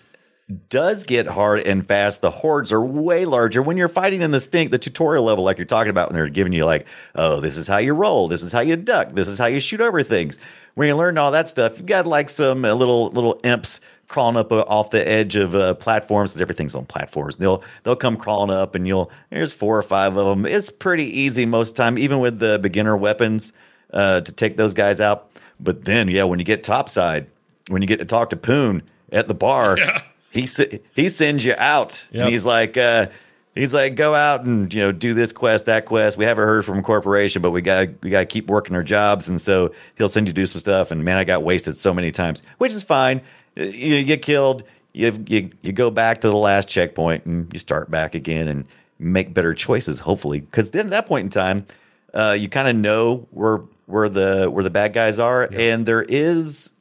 does 0.69 1.05
get 1.05 1.27
hard 1.27 1.61
and 1.61 1.87
fast. 1.87 2.21
The 2.21 2.31
hordes 2.31 2.71
are 2.73 2.83
way 2.83 3.25
larger. 3.25 3.63
When 3.63 3.77
you're 3.77 3.89
fighting 3.89 4.21
in 4.23 4.31
the 4.31 4.41
stink, 4.41 4.71
the 4.71 4.79
tutorial 4.79 5.25
level, 5.25 5.43
like 5.45 5.57
you're 5.57 5.65
talking 5.65 5.91
about, 5.91 6.11
when 6.11 6.17
they're 6.19 6.29
giving 6.29 6.53
you 6.53 6.65
like, 6.67 6.87
oh, 7.15 7.41
this 7.41 7.57
is 7.57 7.67
how 7.67 7.79
you 7.79 7.95
roll, 7.95 8.29
this 8.29 8.43
is 8.43 8.53
how 8.53 8.61
you 8.61 8.77
duck, 8.77 9.13
this 9.15 9.27
is 9.27 9.39
how 9.39 9.47
you 9.47 9.59
shoot 9.59 9.81
over 9.81 10.03
things. 10.03 10.39
When 10.75 10.89
you 10.89 10.97
learn 10.97 11.17
all 11.17 11.31
that 11.31 11.49
stuff, 11.49 11.79
you've 11.79 11.87
got 11.87 12.07
like 12.07 12.29
some 12.29 12.65
uh, 12.65 12.75
little 12.75 13.09
little 13.11 13.41
imps 13.45 13.81
crawling 14.09 14.37
up 14.37 14.53
uh, 14.53 14.61
off 14.69 14.91
the 14.91 15.07
edge 15.09 15.35
of 15.37 15.55
uh, 15.55 15.75
platforms. 15.75 16.33
'cause 16.33 16.43
everything's 16.43 16.75
on 16.75 16.85
platforms. 16.85 17.37
They'll 17.37 17.63
they'll 17.85 17.97
come 17.97 18.17
crawling 18.17 18.51
up, 18.55 18.75
and 18.75 18.87
you'll 18.87 19.11
there's 19.31 19.53
four 19.53 19.79
or 19.79 19.83
five 19.83 20.17
of 20.17 20.27
them. 20.27 20.45
It's 20.47 20.69
pretty 20.69 21.05
easy 21.07 21.47
most 21.47 21.71
of 21.71 21.77
the 21.77 21.83
time, 21.85 21.97
even 21.99 22.19
with 22.19 22.39
the 22.41 22.59
beginner 22.59 22.97
weapons, 22.97 23.53
uh, 23.93 24.21
to 24.23 24.33
take 24.33 24.57
those 24.57 24.75
guys 24.75 25.01
out. 25.01 25.31
But 25.61 25.85
then, 25.85 26.09
yeah, 26.09 26.25
when 26.25 26.39
you 26.41 26.45
get 26.45 26.65
topside, 26.65 27.27
when 27.69 27.81
you 27.81 27.89
get 27.89 28.01
to 28.01 28.05
talk 28.05 28.29
to 28.31 28.37
Poon 28.37 28.83
at 29.13 29.29
the 29.29 29.35
bar, 29.35 29.79
he 30.35 30.49
he 30.95 31.09
sends 31.09 31.45
you 31.45 31.55
out, 31.59 32.07
Yep. 32.11 32.25
and 32.25 32.33
he's 32.33 32.45
like, 32.45 32.77
uh, 32.77 33.07
he's 33.55 33.73
like, 33.73 33.95
go 33.95 34.15
out 34.15 34.45
and 34.45 34.73
you 34.75 34.81
know 34.81 34.93
do 34.93 35.15
this 35.15 35.33
quest, 35.33 35.67
that 35.67 35.87
quest. 35.87 36.17
We 36.19 36.25
haven't 36.25 36.45
heard 36.45 36.65
from 36.65 36.83
corporation, 36.83 37.41
but 37.41 37.51
we 37.53 37.63
got 37.63 37.89
we 38.03 38.11
got 38.11 38.21
to 38.21 38.27
keep 38.27 38.49
working 38.49 38.75
our 38.77 38.83
jobs, 38.83 39.29
and 39.29 39.41
so 39.41 39.73
he'll 39.97 40.09
send 40.09 40.27
you 40.27 40.33
to 40.33 40.41
do 40.41 40.47
some 40.47 40.61
stuff. 40.61 40.91
And 40.91 41.05
man, 41.05 41.17
I 41.17 41.25
got 41.25 41.43
wasted 41.45 41.77
so 41.77 41.95
many 41.95 42.11
times, 42.13 42.43
which 42.59 42.73
is 42.73 42.83
fine. 42.83 43.21
Uh, 43.59 43.63
You 43.65 44.03
get 44.03 44.23
killed, 44.23 44.65
you 44.93 45.13
you 45.27 45.51
you 45.63 45.73
go 45.73 45.91
back 45.91 46.21
to 46.23 46.29
the 46.29 46.37
last 46.37 46.69
checkpoint, 46.69 47.25
and 47.27 47.53
you 47.53 47.59
start 47.59 47.91
back 47.91 48.15
again, 48.15 48.49
and 48.49 48.65
make 48.99 49.35
better 49.35 49.55
choices, 49.55 49.99
hopefully, 50.01 50.41
because 50.41 50.71
then 50.73 50.87
at 50.87 50.91
that 50.91 51.07
point 51.07 51.25
in 51.25 51.31
time, 51.31 51.67
uh, 52.15 52.37
you 52.39 52.49
kind 52.49 52.69
of 52.69 52.77
know 52.77 53.27
where 53.31 53.59
where 53.87 54.09
the 54.09 54.49
where 54.51 54.65
the 54.65 54.71
bad 54.71 54.93
guys 54.93 55.19
are, 55.19 55.49
and 55.53 55.85
there 55.87 56.03
is 56.05 56.73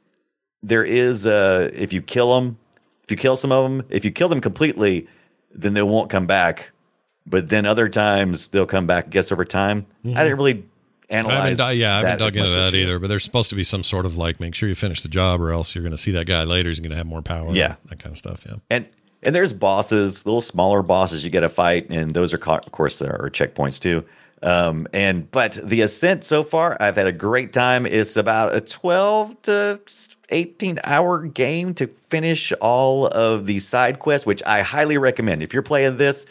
there 0.62 0.84
is 0.84 1.26
uh 1.26 1.70
if 1.74 1.92
you 1.92 2.00
kill 2.00 2.34
them 2.34 2.56
if 3.04 3.10
you 3.10 3.16
kill 3.16 3.36
some 3.36 3.52
of 3.52 3.62
them 3.64 3.86
if 3.90 4.04
you 4.04 4.10
kill 4.10 4.28
them 4.28 4.40
completely 4.40 5.06
then 5.54 5.74
they 5.74 5.82
won't 5.82 6.10
come 6.10 6.26
back 6.26 6.70
but 7.26 7.48
then 7.48 7.66
other 7.66 7.88
times 7.88 8.48
they'll 8.48 8.66
come 8.66 8.86
back 8.86 9.06
I 9.06 9.08
guess 9.08 9.30
over 9.32 9.44
time 9.44 9.86
i 10.04 10.22
didn't 10.22 10.36
really 10.36 10.64
I 11.10 11.16
haven't, 11.16 11.32
analyze 11.32 11.76
yeah, 11.76 11.96
I 11.96 12.00
haven't 12.00 12.18
dug 12.18 12.34
into 12.34 12.50
that 12.50 12.74
either. 12.74 12.98
But 12.98 13.08
there's 13.08 13.22
supposed 13.22 13.50
to 13.50 13.56
be 13.56 13.62
some 13.62 13.84
sort 13.84 14.06
of 14.06 14.16
like, 14.16 14.40
make 14.40 14.54
sure 14.54 14.70
you 14.70 14.74
finish 14.74 15.02
the 15.02 15.10
job, 15.10 15.40
or 15.42 15.52
else 15.52 15.74
you're 15.74 15.82
going 15.82 15.92
to 15.92 15.98
see 15.98 16.12
that 16.12 16.26
guy 16.26 16.44
later. 16.44 16.70
He's 16.70 16.80
going 16.80 16.90
to 16.90 16.96
have 16.96 17.06
more 17.06 17.20
power. 17.20 17.52
Yeah. 17.52 17.76
that 17.90 17.98
kind 17.98 18.12
of 18.14 18.18
stuff. 18.18 18.42
Yeah, 18.48 18.54
and 18.70 18.86
and 19.24 19.34
there's 19.34 19.52
bosses 19.52 20.24
little 20.26 20.40
smaller 20.40 20.82
bosses 20.82 21.24
you 21.24 21.30
get 21.30 21.42
a 21.42 21.48
fight 21.48 21.88
and 21.90 22.12
those 22.12 22.32
are 22.32 22.38
co- 22.38 22.56
of 22.56 22.72
course 22.72 22.98
there 22.98 23.20
are 23.20 23.30
checkpoints 23.30 23.80
too 23.80 24.04
um 24.42 24.86
and 24.92 25.30
but 25.30 25.58
the 25.64 25.80
ascent 25.80 26.22
so 26.22 26.44
far 26.44 26.76
i've 26.80 26.96
had 26.96 27.06
a 27.06 27.12
great 27.12 27.52
time 27.52 27.86
it's 27.86 28.16
about 28.16 28.54
a 28.54 28.60
12 28.60 29.42
to 29.42 29.80
18 30.30 30.80
hour 30.84 31.26
game 31.26 31.74
to 31.74 31.86
finish 32.08 32.52
all 32.60 33.06
of 33.08 33.46
the 33.46 33.60
side 33.60 33.98
quests 33.98 34.26
which 34.26 34.42
i 34.46 34.62
highly 34.62 34.98
recommend 34.98 35.42
if 35.42 35.52
you're 35.52 35.62
playing 35.62 35.96
this 35.96 36.26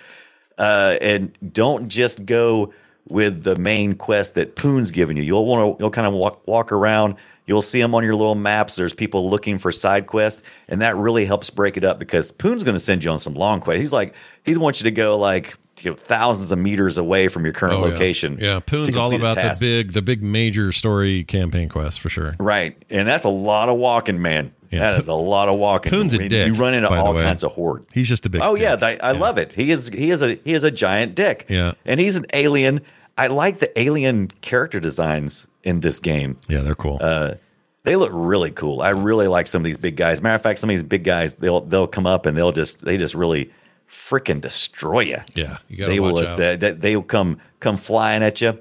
uh 0.58 0.98
and 1.02 1.38
don't 1.54 1.88
just 1.88 2.26
go 2.26 2.74
with 3.10 3.44
the 3.44 3.56
main 3.56 3.96
quest 3.96 4.36
that 4.36 4.56
Poon's 4.56 4.92
giving 4.92 5.18
you. 5.18 5.24
You'll 5.24 5.46
want 5.46 5.78
to 5.78 5.84
you'll 5.84 5.92
kind 5.92 6.08
of 6.08 6.14
walk 6.14 6.46
walk 6.48 6.72
around. 6.72 7.16
You'll 7.46 7.62
see 7.62 7.82
them 7.82 7.94
on 7.94 8.04
your 8.04 8.16
little 8.16 8.36
maps. 8.36 8.76
There's 8.76 8.94
people 8.94 9.30
looking 9.30 9.58
for 9.58 9.72
side 9.72 10.08
quests, 10.08 10.44
and 10.70 10.82
that 10.82 10.96
really 10.96 11.26
helps 11.26 11.50
break 11.50 11.76
it 11.76 11.84
up 11.84 12.00
because 12.00 12.32
Poon's 12.32 12.64
going 12.64 12.76
to 12.76 12.80
send 12.80 13.04
you 13.04 13.12
on 13.12 13.20
some 13.20 13.34
long 13.34 13.60
quests. 13.60 13.82
He's 13.82 13.94
like 13.94 14.14
he 14.44 14.56
wants 14.58 14.80
you 14.80 14.86
to 14.86 14.92
go 14.92 15.18
like 15.18 15.58
you 15.82 15.92
know, 15.92 15.98
thousands 15.98 16.52
of 16.52 16.60
meters 16.60 16.98
away 16.98 17.28
from 17.28 17.44
your 17.44 17.54
current 17.54 17.76
Oh, 17.76 17.82
location. 17.82 18.38
Yeah, 18.40 18.56
to 18.56 18.62
Poon's 18.62 18.96
all 18.98 19.14
about 19.14 19.36
the 19.36 19.56
big, 19.60 19.92
the 19.94 20.02
big 20.02 20.22
major 20.24 20.72
story 20.72 21.24
campaign 21.24 21.70
quest 21.70 22.00
for 22.00 22.10
sure. 22.10 22.36
Right, 22.40 22.78
and 22.90 23.08
that's 23.08 23.26
a 23.26 23.30
lot 23.30 23.70
of 23.70 23.78
walking, 23.78 24.22
man. 24.22 24.54
Yeah. 24.72 24.92
That 24.92 25.00
is 25.02 25.08
a 25.08 25.14
lot 25.14 25.50
of 25.50 25.60
walking. 25.60 25.92
Poon's 25.92 26.14
a 26.16 26.18
I 26.18 26.20
mean, 26.22 26.30
dick, 26.30 26.48
You 26.48 26.54
run 26.54 26.74
into 26.74 26.90
all 26.90 27.14
kinds 27.14 27.44
of 27.44 27.52
horde. 27.52 27.86
He's 27.94 28.08
just 28.10 28.26
a 28.26 28.30
big. 28.30 28.42
Oh 28.42 28.56
yeah, 28.56 28.76
dick. 28.76 29.00
I, 29.04 29.10
I 29.10 29.12
love 29.12 29.38
it. 29.38 29.54
He 29.54 29.70
is 29.70 29.88
he 29.90 30.10
is 30.10 30.22
a 30.24 30.36
he 30.44 30.54
is 30.54 30.64
a 30.64 30.72
giant 30.72 31.14
dick. 31.16 31.46
Yeah. 31.48 31.74
and 31.86 32.00
he's 32.00 32.16
an 32.16 32.26
alien. 32.34 32.82
I 33.18 33.28
like 33.28 33.60
the 33.60 33.80
alien 33.80 34.30
character 34.42 34.80
designs 34.80 35.46
in 35.64 35.82
this 35.82 36.00
game. 36.00 36.38
yeah, 36.48 36.62
they're 36.62 36.74
cool. 36.74 36.98
Uh, 37.00 37.36
they 37.84 37.96
look 37.96 38.10
really 38.14 38.50
cool. 38.50 38.82
I 38.82 38.90
really 38.90 39.28
like 39.28 39.46
some 39.46 39.62
of 39.62 39.66
these 39.66 39.78
big 39.78 39.96
guys. 39.96 40.22
Matter 40.24 40.36
of 40.36 40.42
fact, 40.42 40.58
some 40.58 40.70
of 40.72 40.74
these 40.74 40.82
big 40.84 41.04
guys 41.04 41.36
they'll 41.36 41.62
they'll 41.62 41.86
come 41.88 42.08
up 42.08 42.26
and 42.26 42.36
they'll 42.36 42.52
just 42.52 42.84
they 42.84 42.98
just 42.98 43.14
really 43.14 43.52
freaking 43.94 44.42
destroy 44.42 45.02
you. 45.02 45.18
yeah, 45.36 45.58
you 45.70 45.86
They 45.86 46.00
will 46.00 46.18
out. 46.20 46.38
they, 46.38 46.56
they, 46.56 46.72
they'll 46.72 47.04
come 47.04 47.38
come 47.60 47.78
flying 47.78 48.24
at 48.24 48.42
you. 48.42 48.58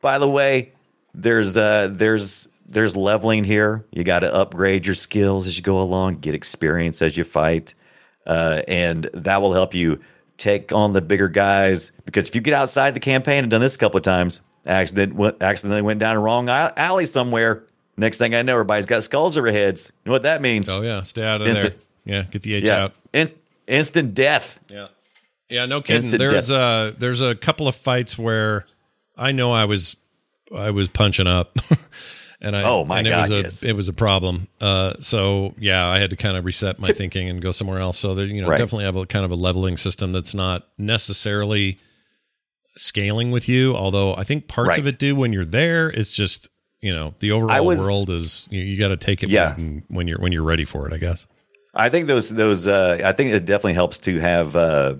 By 0.00 0.18
the 0.18 0.28
way, 0.28 0.72
there's 1.14 1.56
uh 1.56 1.88
there's 1.90 2.46
there's 2.68 2.94
leveling 2.94 3.42
here. 3.44 3.84
You 3.92 4.04
got 4.04 4.20
to 4.20 4.32
upgrade 4.32 4.84
your 4.86 4.94
skills 4.94 5.46
as 5.46 5.56
you 5.56 5.62
go 5.62 5.80
along, 5.80 6.18
get 6.18 6.34
experience 6.34 7.00
as 7.00 7.16
you 7.16 7.24
fight, 7.24 7.74
uh, 8.26 8.62
and 8.68 9.08
that 9.14 9.40
will 9.40 9.52
help 9.54 9.72
you 9.74 9.98
take 10.36 10.72
on 10.72 10.92
the 10.92 11.00
bigger 11.00 11.28
guys. 11.28 11.92
Because 12.04 12.28
if 12.28 12.34
you 12.34 12.40
get 12.40 12.54
outside 12.54 12.92
the 12.94 13.00
campaign 13.00 13.38
and 13.44 13.50
done 13.50 13.60
this 13.60 13.76
a 13.76 13.78
couple 13.78 13.96
of 13.98 14.02
times, 14.04 14.40
accident 14.66 15.14
went, 15.14 15.40
accidentally 15.42 15.82
went 15.82 16.00
down 16.00 16.16
a 16.16 16.20
wrong 16.20 16.48
alley 16.48 17.06
somewhere. 17.06 17.64
Next 17.96 18.18
thing 18.18 18.34
I 18.34 18.42
know, 18.42 18.52
everybody's 18.52 18.84
got 18.84 19.02
skulls 19.04 19.38
over 19.38 19.50
heads. 19.50 19.90
You 20.04 20.10
know 20.10 20.12
what 20.12 20.22
that 20.24 20.42
means? 20.42 20.68
Oh 20.68 20.82
yeah, 20.82 21.02
stay 21.02 21.24
out 21.24 21.40
of 21.40 21.46
Instant- 21.48 21.74
there. 21.74 21.82
Yeah, 22.16 22.22
get 22.30 22.42
the 22.42 22.54
H 22.54 22.64
yeah, 22.64 22.84
out. 22.84 22.94
In- 23.12 23.30
instant 23.66 24.14
death. 24.14 24.58
Yeah. 24.68 24.88
Yeah, 25.48 25.66
no 25.66 25.80
kidding. 25.80 26.02
Instant 26.10 26.18
There's 26.18 26.48
death. 26.48 26.94
a 26.94 26.98
there's 26.98 27.22
a 27.22 27.34
couple 27.34 27.68
of 27.68 27.76
fights 27.76 28.18
where 28.18 28.66
I 29.16 29.32
know 29.32 29.52
I 29.52 29.64
was 29.66 29.96
I 30.54 30.70
was 30.70 30.88
punching 30.88 31.26
up. 31.28 31.56
and 32.40 32.54
I 32.56 32.62
Oh, 32.64 32.84
my 32.84 32.98
and 32.98 33.06
it 33.06 33.10
God, 33.10 33.18
was 33.20 33.30
a 33.30 33.42
yes. 33.42 33.62
it 33.62 33.74
was 33.76 33.88
a 33.88 33.92
problem. 33.92 34.48
Uh 34.60 34.94
so 35.00 35.54
yeah, 35.58 35.86
I 35.86 35.98
had 35.98 36.10
to 36.10 36.16
kind 36.16 36.36
of 36.36 36.44
reset 36.44 36.78
my 36.80 36.88
thinking 36.88 37.28
and 37.28 37.40
go 37.40 37.50
somewhere 37.52 37.78
else. 37.80 37.96
So 37.98 38.14
there 38.14 38.26
you 38.26 38.42
know, 38.42 38.48
Right. 38.48 38.58
definitely 38.58 38.84
have 38.86 38.96
a 38.96 39.06
kind 39.06 39.24
of 39.24 39.30
a 39.30 39.36
leveling 39.36 39.76
system 39.76 40.10
that's 40.12 40.34
not 40.34 40.66
necessarily 40.78 41.78
scaling 42.76 43.30
with 43.30 43.48
you, 43.48 43.74
although 43.76 44.14
I 44.16 44.24
think 44.24 44.48
parts 44.48 44.78
of 44.78 44.86
it 44.86 44.98
do 44.98 45.14
when 45.16 45.32
you're 45.32 45.44
there. 45.46 45.88
It's 45.88 46.10
just, 46.10 46.50
you 46.82 46.92
know, 46.92 47.14
the 47.20 47.30
overall 47.32 47.64
was- 47.64 47.78
world 47.78 48.10
is 48.10 48.46
you, 48.50 48.62
you 48.62 48.78
got 48.78 48.88
to 48.88 48.96
take 48.96 49.22
it 49.22 49.30
Yeah. 49.30 49.54
when, 49.54 49.84
when 49.88 50.08
you're 50.08 50.18
when 50.18 50.32
you're 50.32 50.42
ready 50.42 50.64
for 50.64 50.86
it, 50.88 50.92
I 50.92 50.98
guess. 50.98 51.26
I 51.76 51.90
think 51.90 52.06
those 52.06 52.30
those 52.30 52.66
uh, 52.66 53.00
I 53.04 53.12
think 53.12 53.32
it 53.32 53.44
definitely 53.44 53.74
helps 53.74 53.98
to 54.00 54.18
have 54.18 54.56
uh, 54.56 54.94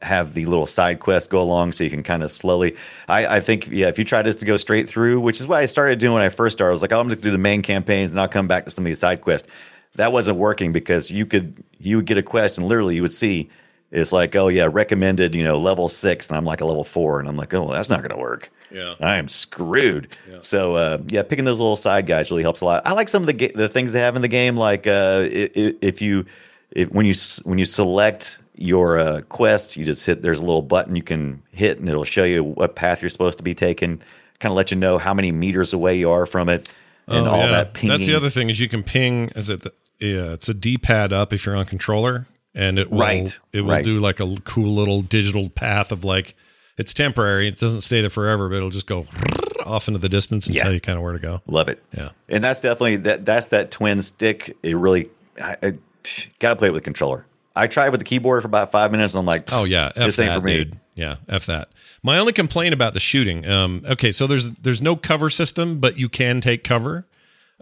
have 0.00 0.32
the 0.32 0.46
little 0.46 0.64
side 0.64 1.00
quest 1.00 1.30
go 1.30 1.40
along 1.40 1.72
so 1.72 1.84
you 1.84 1.90
can 1.90 2.02
kind 2.02 2.22
of 2.22 2.32
slowly. 2.32 2.74
I, 3.08 3.36
I 3.36 3.40
think 3.40 3.68
yeah, 3.68 3.88
if 3.88 3.98
you 3.98 4.04
try 4.04 4.22
this 4.22 4.36
to 4.36 4.46
go 4.46 4.56
straight 4.56 4.88
through, 4.88 5.20
which 5.20 5.40
is 5.40 5.46
what 5.46 5.58
I 5.58 5.66
started 5.66 5.98
doing 5.98 6.14
when 6.14 6.22
I 6.22 6.30
first 6.30 6.56
started, 6.56 6.70
I 6.70 6.72
was 6.72 6.82
like, 6.82 6.92
oh, 6.92 7.00
I'm 7.00 7.06
going 7.06 7.18
to 7.18 7.22
do 7.22 7.30
the 7.30 7.38
main 7.38 7.60
campaigns 7.60 8.12
and 8.12 8.20
I'll 8.20 8.28
come 8.28 8.48
back 8.48 8.64
to 8.64 8.70
some 8.70 8.84
of 8.84 8.86
these 8.86 8.98
side 8.98 9.20
quests. 9.20 9.48
That 9.96 10.12
wasn't 10.12 10.38
working 10.38 10.72
because 10.72 11.10
you 11.10 11.26
could 11.26 11.62
you 11.78 11.96
would 11.96 12.06
get 12.06 12.16
a 12.16 12.22
quest 12.22 12.56
and 12.56 12.66
literally 12.66 12.94
you 12.94 13.02
would 13.02 13.12
see 13.12 13.50
it's 13.92 14.10
like 14.12 14.34
oh 14.34 14.48
yeah 14.48 14.68
recommended 14.72 15.34
you 15.34 15.44
know 15.44 15.58
level 15.60 15.88
six 15.88 16.28
and 16.28 16.36
I'm 16.36 16.44
like 16.44 16.60
a 16.60 16.64
level 16.64 16.82
four 16.84 17.20
and 17.20 17.28
I'm 17.28 17.36
like 17.36 17.52
oh 17.54 17.70
that's 17.70 17.90
not 17.90 18.00
going 18.00 18.10
to 18.10 18.16
work. 18.16 18.50
Yeah. 18.70 18.94
I 19.00 19.16
am 19.18 19.28
screwed. 19.28 20.08
So 20.40 20.76
uh, 20.76 20.98
yeah, 21.08 21.22
picking 21.22 21.44
those 21.44 21.60
little 21.60 21.76
side 21.76 22.06
guys 22.06 22.30
really 22.30 22.42
helps 22.42 22.62
a 22.62 22.64
lot. 22.64 22.82
I 22.86 22.92
like 22.92 23.08
some 23.10 23.22
of 23.22 23.26
the 23.26 23.34
ga- 23.34 23.52
the 23.54 23.68
things 23.68 23.92
they 23.92 24.00
have 24.00 24.16
in 24.16 24.22
the 24.22 24.28
game, 24.28 24.56
like 24.56 24.86
uh, 24.86 25.28
i- 25.30 25.50
i- 25.54 25.74
if 25.82 26.00
you 26.00 26.24
if, 26.70 26.90
when 26.90 27.04
you 27.04 27.12
when 27.44 27.58
you 27.58 27.66
select 27.66 28.38
your 28.56 28.98
uh, 28.98 29.20
quest, 29.28 29.76
you 29.76 29.84
just 29.84 30.06
hit. 30.06 30.22
There's 30.22 30.38
a 30.38 30.42
little 30.42 30.62
button 30.62 30.96
you 30.96 31.02
can 31.02 31.42
hit, 31.52 31.78
and 31.80 31.88
it'll 31.88 32.04
show 32.04 32.24
you 32.24 32.42
what 32.44 32.74
path 32.76 33.02
you're 33.02 33.10
supposed 33.10 33.36
to 33.38 33.44
be 33.44 33.54
taking. 33.54 33.98
Kind 34.40 34.52
of 34.52 34.56
let 34.56 34.70
you 34.70 34.76
know 34.78 34.96
how 34.98 35.12
many 35.12 35.32
meters 35.32 35.72
away 35.74 35.98
you 35.98 36.10
are 36.10 36.24
from 36.26 36.48
it, 36.48 36.70
and 37.06 37.28
all 37.28 37.40
that 37.40 37.74
pinging. 37.74 37.90
Oh, 37.92 37.98
That's 37.98 38.06
the 38.06 38.14
other 38.14 38.30
thing 38.30 38.48
is 38.48 38.58
you 38.58 38.68
can 38.70 38.82
ping. 38.82 39.28
Is 39.36 39.50
it? 39.50 39.60
The, 39.62 39.72
yeah, 40.00 40.32
it's 40.32 40.48
a 40.48 40.54
D-pad 40.54 41.12
up 41.12 41.32
if 41.32 41.44
you're 41.46 41.56
on 41.56 41.64
controller, 41.66 42.26
and 42.54 42.78
it 42.78 42.90
will 42.90 43.00
Right, 43.00 43.38
it 43.52 43.62
will 43.62 43.70
right. 43.70 43.84
do 43.84 43.98
like 43.98 44.20
a 44.20 44.34
cool 44.44 44.72
little 44.74 45.02
digital 45.02 45.48
path 45.48 45.92
of 45.92 46.04
like 46.04 46.34
it's 46.78 46.94
temporary. 46.94 47.48
It 47.48 47.58
doesn't 47.58 47.82
stay 47.82 48.00
there 48.00 48.10
forever, 48.10 48.48
but 48.48 48.56
it'll 48.56 48.70
just 48.70 48.86
go 48.86 49.06
off 49.66 49.88
into 49.88 49.98
the 50.00 50.08
distance 50.08 50.46
and 50.46 50.56
Yeah. 50.56 50.62
tell 50.64 50.72
you 50.72 50.80
kind 50.80 50.96
of 50.98 51.02
where 51.04 51.12
to 51.12 51.18
go. 51.18 51.40
Love 51.46 51.68
it. 51.68 51.82
Yeah. 51.96 52.10
and 52.28 52.42
that's 52.42 52.60
definitely 52.60 52.96
that. 52.98 53.24
That's 53.24 53.48
that 53.48 53.70
twin 53.70 54.00
stick. 54.02 54.56
It 54.62 54.76
really, 54.76 55.08
I, 55.40 55.56
I 55.62 55.74
gotta 56.38 56.56
play 56.56 56.68
it 56.68 56.72
with 56.72 56.82
controller. 56.84 57.26
I 57.54 57.66
tried 57.66 57.90
with 57.90 58.00
the 58.00 58.04
keyboard 58.06 58.42
for 58.42 58.46
about 58.48 58.72
five 58.72 58.90
minutes, 58.90 59.12
and 59.14 59.20
I'm 59.20 59.26
like, 59.26 59.52
Oh 59.52 59.64
yeah, 59.64 59.86
F 59.94 60.06
this 60.06 60.18
ain't 60.18 60.30
that, 60.30 60.40
for 60.40 60.44
me. 60.46 60.56
dude. 60.64 60.76
Yeah, 60.94 61.16
f 61.28 61.46
that. 61.46 61.68
My 62.02 62.18
only 62.18 62.32
complaint 62.32 62.74
about 62.74 62.92
the 62.94 63.00
shooting. 63.00 63.46
Um, 63.46 63.82
okay, 63.86 64.10
so 64.12 64.26
there's 64.26 64.50
there's 64.52 64.82
no 64.82 64.96
cover 64.96 65.28
system, 65.30 65.78
but 65.78 65.98
you 65.98 66.08
can 66.08 66.40
take 66.40 66.64
cover. 66.64 67.06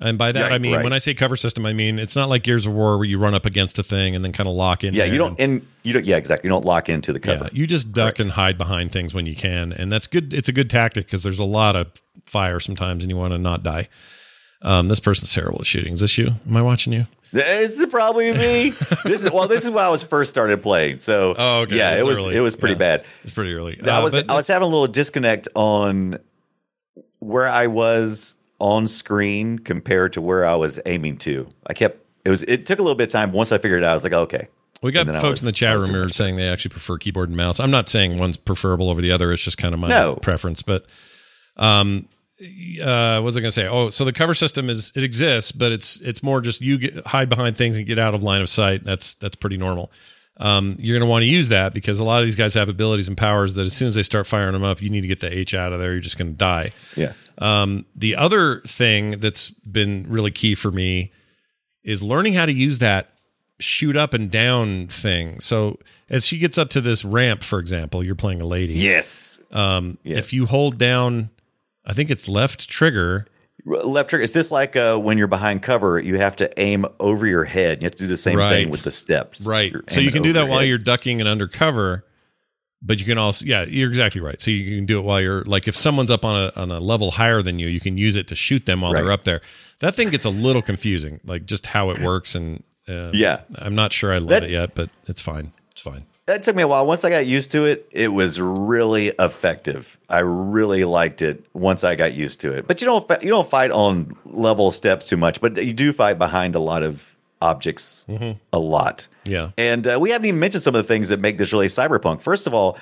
And 0.02 0.16
by 0.16 0.32
that 0.32 0.40
Right, 0.42 0.52
I 0.52 0.58
mean 0.58 0.74
right. 0.76 0.82
when 0.84 0.94
I 0.94 0.98
say 0.98 1.12
cover 1.12 1.36
system, 1.36 1.66
I 1.66 1.74
mean 1.74 1.98
it's 1.98 2.16
not 2.16 2.28
like 2.30 2.42
Gears 2.42 2.64
of 2.66 2.72
War 2.72 2.96
where 2.96 3.04
you 3.06 3.18
run 3.18 3.34
up 3.34 3.44
against 3.44 3.78
a 3.78 3.82
thing 3.82 4.14
and 4.16 4.24
then 4.24 4.32
kind 4.32 4.48
of 4.48 4.54
lock 4.54 4.82
in. 4.82 4.94
Yeah, 4.94 5.04
you 5.04 5.18
don't, 5.18 5.38
and 5.38 5.66
you 5.84 5.92
don't. 5.92 6.04
Yeah, 6.06 6.16
exactly. 6.16 6.48
You 6.48 6.50
don't 6.52 6.64
lock 6.64 6.88
into 6.88 7.12
the 7.12 7.20
cover. 7.20 7.44
Yeah, 7.44 7.50
you 7.52 7.66
just 7.66 7.92
duck 7.92 8.18
and 8.18 8.30
hide 8.30 8.56
behind 8.56 8.92
things 8.92 9.12
when 9.12 9.26
you 9.26 9.36
can, 9.36 9.72
and 9.72 9.92
that's 9.92 10.06
good. 10.06 10.32
It's 10.32 10.48
a 10.48 10.52
good 10.52 10.70
tactic 10.70 11.04
because 11.06 11.22
there's 11.22 11.38
a 11.38 11.44
lot 11.44 11.76
of 11.76 11.88
fire 12.24 12.60
sometimes, 12.60 13.04
and 13.04 13.10
you 13.10 13.16
want 13.18 13.32
to 13.34 13.38
not 13.38 13.62
die. 13.62 13.88
Um, 14.62 14.88
this 14.88 15.00
person's 15.00 15.34
terrible 15.34 15.58
at 15.60 15.66
shooting. 15.66 15.92
Is 15.92 16.00
this 16.00 16.16
you? 16.18 16.30
Am 16.48 16.56
I 16.56 16.62
watching 16.62 16.92
you? 16.94 17.06
It's 17.32 17.84
probably 17.86 18.32
me. 18.32 18.70
this 19.04 19.22
is 19.24 19.30
well. 19.30 19.48
This 19.48 19.64
is 19.64 19.70
when 19.70 19.84
I 19.84 19.88
was 19.90 20.02
first 20.02 20.30
started 20.30 20.62
playing. 20.62 20.98
So 20.98 21.34
Oh, 21.38 21.60
okay. 21.60 21.76
yeah, 21.76 21.98
it 21.98 22.04
was 22.06 22.18
early. 22.18 22.36
it 22.36 22.40
was 22.40 22.56
pretty 22.56 22.74
Yeah. 22.74 22.78
bad. 22.96 23.04
It's 23.22 23.32
pretty 23.32 23.52
early. 23.54 23.78
I 23.84 23.98
Uh, 23.98 24.02
was 24.04 24.14
but- 24.14 24.30
I 24.30 24.34
was 24.34 24.46
having 24.48 24.64
a 24.64 24.68
little 24.68 24.86
disconnect 24.86 25.46
on 25.54 26.18
where 27.20 27.46
I 27.48 27.66
was 27.68 28.34
on 28.60 28.86
screen 28.86 29.58
compared 29.58 30.12
to 30.12 30.20
where 30.20 30.46
I 30.46 30.54
was 30.54 30.78
aiming 30.86 31.16
to. 31.18 31.48
I 31.66 31.72
kept 31.74 31.98
it 32.24 32.30
was 32.30 32.42
it 32.44 32.66
took 32.66 32.78
a 32.78 32.82
little 32.82 32.94
bit 32.96 33.04
of 33.08 33.12
time. 33.12 33.32
Once 33.32 33.50
I 33.52 33.58
figured 33.58 33.82
it 33.82 33.84
out, 33.86 33.90
I 33.90 33.94
was 33.94 34.04
like, 34.04 34.12
okay, 34.12 34.48
we 34.82 34.92
got 34.92 35.00
and 35.06 35.10
then 35.10 35.16
I 35.16 35.20
folks 35.20 35.40
was- 35.40 35.42
in 35.42 35.46
the 35.46 35.52
chat 35.52 35.78
room 35.80 35.90
who 35.90 36.02
are 36.04 36.08
saying 36.10 36.36
they 36.36 36.48
actually 36.48 36.70
prefer 36.70 36.98
keyboard 36.98 37.28
and 37.28 37.36
mouse. 37.36 37.58
I'm 37.60 37.70
not 37.70 37.88
saying 37.88 38.18
one's 38.18 38.36
preferable 38.36 38.90
over 38.90 39.00
the 39.00 39.10
other. 39.12 39.32
It's 39.32 39.42
just 39.42 39.58
kind 39.58 39.74
of 39.74 39.80
my 39.80 39.88
No. 39.88 40.16
preference. 40.16 40.62
But 40.62 40.86
um, 41.56 42.06
uh, 42.82 43.16
what 43.16 43.24
was 43.24 43.36
I 43.36 43.40
going 43.40 43.48
to 43.48 43.52
say? 43.52 43.66
Oh, 43.68 43.90
so 43.90 44.04
the 44.04 44.12
cover 44.12 44.32
system 44.34 44.70
is 44.70 44.92
it 44.96 45.02
exists, 45.02 45.52
but 45.52 45.72
it's 45.72 46.00
it's 46.00 46.22
more 46.22 46.40
just 46.40 46.60
you 46.62 46.78
get, 46.78 47.06
hide 47.06 47.28
behind 47.28 47.56
things 47.56 47.76
and 47.76 47.86
get 47.86 47.98
out 47.98 48.14
of 48.14 48.22
line 48.22 48.40
of 48.42 48.48
sight. 48.48 48.84
That's 48.84 49.14
that's 49.16 49.36
pretty 49.36 49.56
normal. 49.58 49.90
Um, 50.38 50.76
you're 50.78 50.98
going 50.98 51.06
to 51.06 51.10
want 51.10 51.22
to 51.22 51.28
use 51.28 51.50
that 51.50 51.74
because 51.74 52.00
a 52.00 52.04
lot 52.04 52.20
of 52.20 52.24
these 52.26 52.36
guys 52.36 52.54
have 52.54 52.70
abilities 52.70 53.08
and 53.08 53.16
powers 53.16 53.54
that 53.54 53.66
as 53.66 53.74
soon 53.74 53.88
as 53.88 53.94
they 53.94 54.02
start 54.02 54.26
firing 54.26 54.54
them 54.54 54.64
up, 54.64 54.80
you 54.80 54.88
need 54.88 55.02
to 55.02 55.08
get 55.08 55.20
the 55.20 55.30
H 55.30 55.52
out 55.52 55.74
of 55.74 55.80
there. 55.80 55.92
You're 55.92 56.00
just 56.00 56.16
going 56.16 56.30
to 56.30 56.36
die. 56.36 56.72
yeah, 56.96 57.12
Um, 57.40 57.86
the 57.96 58.14
other 58.16 58.60
thing 58.60 59.12
that's 59.18 59.50
been 59.50 60.04
really 60.08 60.30
key 60.30 60.54
for 60.54 60.70
me 60.70 61.10
is 61.82 62.02
learning 62.02 62.34
how 62.34 62.44
to 62.46 62.52
use 62.52 62.78
that 62.80 63.10
shoot 63.58 63.96
up 63.96 64.14
and 64.14 64.30
down 64.30 64.86
thing. 64.88 65.40
So 65.40 65.78
as 66.08 66.26
she 66.26 66.38
gets 66.38 66.56
up 66.58 66.70
to 66.70 66.80
this 66.80 67.04
ramp, 67.04 67.42
for 67.42 67.58
example, 67.58 68.02
you're 68.04 68.14
playing 68.14 68.40
a 68.40 68.46
lady. 68.46 68.74
yes, 68.74 69.38
Um, 69.52 69.98
Yes. 70.04 70.18
If 70.18 70.32
you 70.32 70.46
hold 70.46 70.78
down, 70.78 71.30
I 71.84 71.92
think 71.92 72.10
it's 72.10 72.28
left 72.28 72.68
trigger. 72.70 73.26
left 73.66 74.10
trigger. 74.10 74.22
Is 74.22 74.32
this 74.32 74.50
like 74.50 74.76
uh, 74.76 74.96
when 74.98 75.18
you're 75.18 75.26
behind 75.26 75.62
cover, 75.62 75.98
you 76.00 76.16
have 76.18 76.36
to 76.36 76.60
aim 76.60 76.86
over 77.00 77.26
your 77.26 77.44
head. 77.44 77.80
You 77.82 77.86
have 77.86 77.92
to 77.96 78.04
do 78.04 78.06
the 78.06 78.16
same 78.16 78.36
Right. 78.38 78.50
thing 78.50 78.70
with 78.70 78.82
the 78.82 78.90
steps. 78.92 79.40
Right. 79.42 79.72
You're 79.72 79.84
So 79.88 80.00
you 80.00 80.10
can 80.10 80.22
do 80.22 80.32
that 80.34 80.48
while 80.48 80.60
head. 80.60 80.68
you're 80.68 80.78
ducking 80.78 81.20
and 81.20 81.28
undercover, 81.28 82.04
but 82.82 82.98
you 82.98 83.04
can 83.06 83.18
also, 83.18 83.44
yeah, 83.46 83.64
you're 83.64 83.88
exactly 83.88 84.20
right. 84.20 84.40
So 84.40 84.50
you 84.50 84.76
can 84.76 84.86
do 84.86 84.98
it 84.98 85.02
while 85.02 85.20
you're 85.20 85.44
like, 85.44 85.68
if 85.68 85.76
someone's 85.76 86.10
up 86.10 86.24
on 86.24 86.50
a, 86.56 86.60
on 86.60 86.70
a 86.70 86.80
level 86.80 87.10
higher 87.10 87.42
than 87.42 87.58
you, 87.58 87.68
you 87.68 87.80
can 87.80 87.98
use 87.98 88.16
it 88.16 88.26
to 88.28 88.34
shoot 88.34 88.66
them 88.66 88.80
while 88.80 88.94
they're 88.94 89.12
up 89.12 89.24
there. 89.24 89.40
That 89.80 89.94
thing 89.94 90.10
gets 90.10 90.24
a 90.24 90.30
little 90.30 90.62
confusing, 90.62 91.20
like 91.24 91.44
just 91.46 91.66
how 91.66 91.90
it 91.90 92.00
works. 92.00 92.34
And 92.34 92.62
uh, 92.88 93.10
Yeah. 93.12 93.40
I'm 93.58 93.74
not 93.74 93.92
sure 93.92 94.12
I 94.12 94.18
love 94.18 94.28
That- 94.28 94.44
it 94.44 94.50
yet, 94.50 94.74
but 94.74 94.88
it's 95.06 95.20
fine. 95.20 95.52
It's 95.72 95.80
fine. 95.82 96.06
That 96.26 96.44
took 96.44 96.54
me 96.54 96.62
a 96.62 96.68
while. 96.68 96.86
Once 96.86 97.04
I 97.04 97.10
got 97.10 97.26
used 97.26 97.50
to 97.52 97.64
it, 97.64 97.88
it 97.90 98.08
was 98.08 98.40
really 98.40 99.08
effective. 99.18 99.98
I 100.08 100.20
really 100.20 100.84
liked 100.84 101.22
it 101.22 101.44
once 101.54 101.82
I 101.82 101.96
got 101.96 102.12
used 102.14 102.40
to 102.42 102.52
it. 102.52 102.68
But 102.68 102.80
you 102.80 102.86
don't 102.86 103.10
you 103.22 103.30
don't 103.30 103.50
fight 103.50 103.72
on 103.72 104.16
level 104.26 104.70
steps 104.70 105.06
too 105.06 105.16
much, 105.16 105.40
but 105.40 105.56
you 105.56 105.72
do 105.72 105.92
fight 105.92 106.18
behind 106.18 106.54
a 106.54 106.60
lot 106.60 106.84
of 106.84 107.02
objects 107.42 108.04
a 108.52 108.58
lot. 108.58 109.06
Yeah. 109.24 109.50
And 109.56 109.86
uh, 109.86 109.98
we 110.00 110.10
haven't 110.10 110.26
even 110.26 110.40
mentioned 110.40 110.62
some 110.62 110.74
of 110.74 110.84
the 110.84 110.88
things 110.88 111.08
that 111.08 111.20
make 111.20 111.38
this 111.38 111.52
really 111.52 111.66
cyberpunk. 111.68 112.20
First 112.20 112.46
of 112.46 112.54
all, 112.54 112.78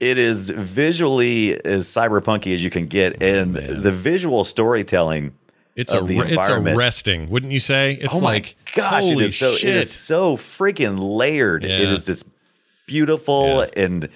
it 0.00 0.18
is 0.18 0.50
visually 0.50 1.62
as 1.64 1.86
cyberpunky 1.88 2.54
as 2.54 2.62
you 2.62 2.70
can 2.70 2.86
get, 2.86 3.20
and 3.22 3.54
the 3.56 3.90
visual 3.90 4.44
storytelling. 4.44 5.32
It's 5.74 5.92
a 5.94 6.00
it's 6.08 6.50
arresting, 6.50 7.28
wouldn't 7.28 7.52
you 7.52 7.60
say? 7.60 7.94
It's 8.00 8.16
oh 8.16 8.24
like 8.24 8.56
gosh, 8.74 9.04
holy 9.04 9.24
it 9.24 9.28
is 9.28 9.36
so 9.38 9.52
shit. 9.52 9.70
it 9.70 9.76
is 9.76 9.90
so 9.92 10.36
freaking 10.36 10.98
layered. 11.00 11.64
It 11.64 11.70
Yeah. 11.70 11.92
is 11.92 12.06
this 12.06 12.24
beautiful 12.86 13.60
Yeah. 13.76 13.84
and 13.84 14.08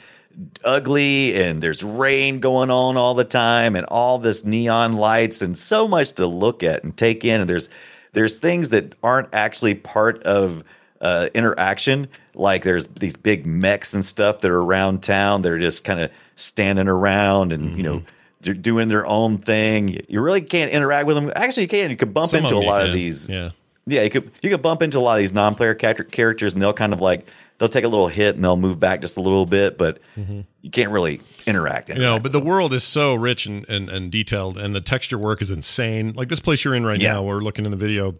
ugly, 0.64 1.40
and 1.40 1.62
there's 1.62 1.82
rain 1.82 2.38
going 2.40 2.70
on 2.70 2.96
all 2.96 3.14
the 3.14 3.24
time, 3.24 3.76
and 3.76 3.84
all 3.86 4.18
this 4.18 4.44
neon 4.44 4.96
lights, 4.96 5.42
and 5.42 5.56
so 5.56 5.86
much 5.86 6.12
to 6.12 6.26
look 6.26 6.62
at 6.62 6.82
and 6.84 6.96
take 6.96 7.24
in. 7.24 7.40
And 7.40 7.50
there's 7.50 7.68
there's 8.12 8.38
things 8.38 8.70
that 8.70 8.94
aren't 9.02 9.28
actually 9.32 9.74
part 9.74 10.22
of 10.24 10.62
uh, 11.00 11.28
interaction. 11.34 12.08
Like 12.34 12.64
there's 12.64 12.86
these 12.98 13.16
big 13.16 13.44
mechs 13.46 13.92
and 13.94 14.04
stuff 14.04 14.40
that 14.40 14.50
are 14.50 14.62
around 14.62 15.02
town. 15.02 15.42
They're 15.42 15.58
just 15.58 15.84
kind 15.84 16.00
of 16.00 16.10
standing 16.36 16.88
around, 16.88 17.52
and 17.52 17.76
you 17.76 17.82
know. 17.82 17.96
Mm-hmm. 17.96 18.06
They're 18.44 18.54
doing 18.54 18.88
their 18.88 19.06
own 19.06 19.38
thing. 19.38 20.00
You- 20.08 20.20
really 20.20 20.40
can't 20.40 20.72
interact 20.72 21.06
with 21.06 21.14
them. 21.14 21.32
Actually, 21.36 21.62
you 21.62 21.68
can. 21.68 21.90
You 21.90 21.96
could 21.96 22.12
bump 22.12 22.30
Some 22.30 22.42
into 22.42 22.56
a 22.56 22.58
lot 22.58 22.84
of 22.84 22.92
these 22.92 23.28
Yeah. 23.28 23.50
yeah, 23.86 24.02
you 24.02 24.10
could 24.10 24.32
you 24.42 24.50
could 24.50 24.60
bump 24.62 24.82
into 24.82 24.98
a 24.98 25.00
lot 25.00 25.12
of 25.14 25.20
these 25.20 25.32
non-player 25.32 25.74
characters, 25.76 26.52
and 26.52 26.60
they'll 26.60 26.72
kind 26.72 26.92
of 26.92 27.00
like 27.00 27.24
they'll 27.62 27.68
take 27.68 27.84
a 27.84 27.88
little 27.88 28.08
hit 28.08 28.34
and 28.34 28.42
they'll 28.42 28.56
move 28.56 28.80
back 28.80 29.00
just 29.00 29.16
a 29.16 29.20
little 29.20 29.46
bit, 29.46 29.78
but 29.78 30.00
mm-hmm. 30.16 30.40
you 30.62 30.70
can't 30.72 30.90
really 30.90 31.20
interact. 31.46 31.90
You 31.90 31.94
know, 31.94 32.18
but 32.18 32.32
the 32.32 32.40
world 32.40 32.74
is 32.74 32.82
so 32.82 33.14
rich 33.14 33.46
and, 33.46 33.64
and, 33.68 33.88
and 33.88 34.10
detailed, 34.10 34.58
and 34.58 34.74
the 34.74 34.80
texture 34.80 35.16
work 35.16 35.40
is 35.40 35.52
insane. 35.52 36.12
Like 36.12 36.28
this 36.28 36.40
place 36.40 36.64
you're 36.64 36.74
in 36.74 36.84
right 36.84 37.00
Yeah. 37.00 37.12
now, 37.12 37.22
we're 37.22 37.38
looking 37.38 37.64
in 37.64 37.70
the 37.70 37.76
video. 37.76 38.16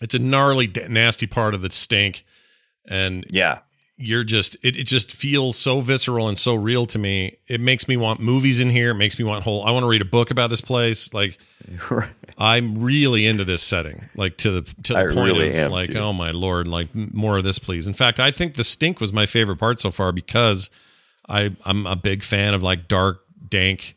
It's 0.00 0.14
a 0.14 0.18
gnarly, 0.18 0.72
nasty 0.88 1.26
part 1.26 1.52
of 1.52 1.60
the 1.60 1.68
stink, 1.68 2.24
and 2.88 3.26
yeah, 3.28 3.58
you're 3.98 4.24
just 4.24 4.56
it, 4.62 4.78
it 4.78 4.86
just 4.86 5.14
feels 5.14 5.58
so 5.58 5.80
visceral 5.80 6.26
and 6.26 6.38
so 6.38 6.54
real 6.54 6.86
to 6.86 6.98
me. 6.98 7.36
It 7.48 7.60
makes 7.60 7.86
me 7.88 7.98
want 7.98 8.20
movies 8.20 8.58
in 8.58 8.70
here. 8.70 8.92
It 8.92 8.94
makes 8.94 9.18
me 9.18 9.26
want 9.26 9.44
whole. 9.44 9.64
I 9.64 9.70
want 9.70 9.82
to 9.82 9.88
read 9.88 10.02
a 10.02 10.06
book 10.06 10.30
about 10.30 10.48
this 10.48 10.62
place. 10.62 11.12
Like. 11.12 11.36
I'm 12.38 12.80
really 12.82 13.26
into 13.26 13.44
this 13.44 13.62
setting, 13.62 14.08
like 14.14 14.36
to 14.38 14.60
the 14.60 14.62
to 14.84 14.92
the 14.92 14.98
I 14.98 15.02
point 15.04 15.16
really 15.16 15.56
of 15.58 15.70
like, 15.72 15.90
too. 15.92 15.98
oh 15.98 16.12
my 16.12 16.32
lord, 16.32 16.68
like 16.68 16.94
more 16.94 17.38
of 17.38 17.44
this, 17.44 17.58
please. 17.58 17.86
In 17.86 17.94
fact, 17.94 18.20
I 18.20 18.30
think 18.30 18.54
the 18.54 18.64
stink 18.64 19.00
was 19.00 19.12
my 19.12 19.24
favorite 19.26 19.56
part 19.56 19.80
so 19.80 19.90
far 19.90 20.12
because 20.12 20.68
I 21.28 21.56
I'm 21.64 21.86
a 21.86 21.96
big 21.96 22.22
fan 22.22 22.52
of 22.52 22.62
like 22.62 22.88
dark, 22.88 23.22
dank, 23.48 23.96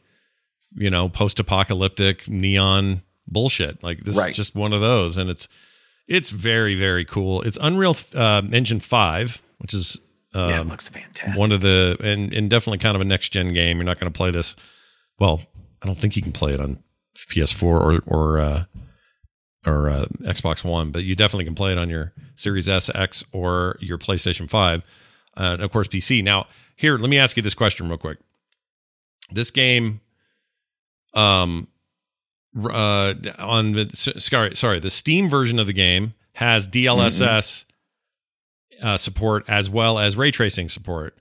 you 0.74 0.90
know, 0.90 1.10
post 1.10 1.40
apocalyptic 1.40 2.30
neon 2.30 3.02
bullshit. 3.28 3.84
Like 3.84 4.00
this 4.06 4.18
Right. 4.18 4.30
is 4.32 4.38
just 4.38 4.56
one 4.56 4.72
of 4.72 4.80
those, 4.82 5.18
and 5.18 5.30
it's 5.30 5.48
it's 6.08 6.30
very 6.30 6.76
very 6.76 7.04
cool. 7.04 7.42
It's 7.42 7.58
Unreal 7.62 7.96
uh, 8.16 8.42
Engine 8.54 8.80
five, 8.80 9.42
which 9.58 9.74
is 9.74 10.00
um, 10.34 10.50
yeah, 10.50 10.62
it 10.62 10.68
looks 10.68 10.88
fantastic. 10.88 11.38
one 11.38 11.52
of 11.52 11.60
the 11.60 11.98
and 12.02 12.32
and 12.34 12.50
definitely 12.50 12.78
kind 12.78 12.96
of 12.96 13.02
a 13.02 13.06
next 13.06 13.30
gen 13.34 13.52
game. 13.54 13.78
You're 13.78 13.86
not 13.86 14.00
going 14.00 14.12
to 14.12 14.16
play 14.18 14.32
this. 14.32 14.56
Well, 15.20 15.42
I 15.84 15.88
don't 15.88 15.98
think 15.98 16.16
you 16.16 16.22
can 16.22 16.32
play 16.32 16.54
it 16.54 16.62
on 16.62 16.82
PS4 17.28 17.63
or 17.63 17.99
or 18.07 18.39
uh, 18.39 18.63
or 19.65 19.89
uh, 19.89 20.05
Xbox 20.22 20.63
One, 20.63 20.91
but 20.91 21.03
you 21.03 21.15
definitely 21.15 21.45
can 21.45 21.55
play 21.55 21.72
it 21.72 21.78
on 21.78 21.89
your 21.89 22.13
Series 22.36 22.70
S, 22.70 22.89
X, 22.93 23.24
or 23.32 23.78
your 23.80 23.97
PlayStation 23.97 24.49
Five, 24.49 24.84
uh, 25.38 25.51
and 25.53 25.61
of 25.61 25.72
course 25.72 25.88
PC. 25.88 26.24
Now, 26.24 26.47
here, 26.76 26.97
let 26.97 27.09
me 27.09 27.17
ask 27.17 27.38
you 27.38 27.43
this 27.43 27.55
question 27.55 27.88
real 27.89 27.97
quick. 27.97 28.20
This 29.32 29.51
game, 29.51 30.01
um, 31.13 31.67
uh, 32.57 33.13
on 33.38 33.74
the 33.74 33.89
sorry, 33.93 34.55
sorry, 34.55 34.80
the 34.80 34.89
Steam 34.89 35.30
version 35.30 35.59
of 35.59 35.67
the 35.67 35.74
game 35.74 36.13
has 36.34 36.67
DLSS 36.67 37.65
uh, 38.82 38.97
support 38.97 39.43
as 39.47 39.70
well 39.70 39.99
as 39.99 40.15
ray 40.17 40.32
tracing 40.32 40.70
support. 40.70 41.17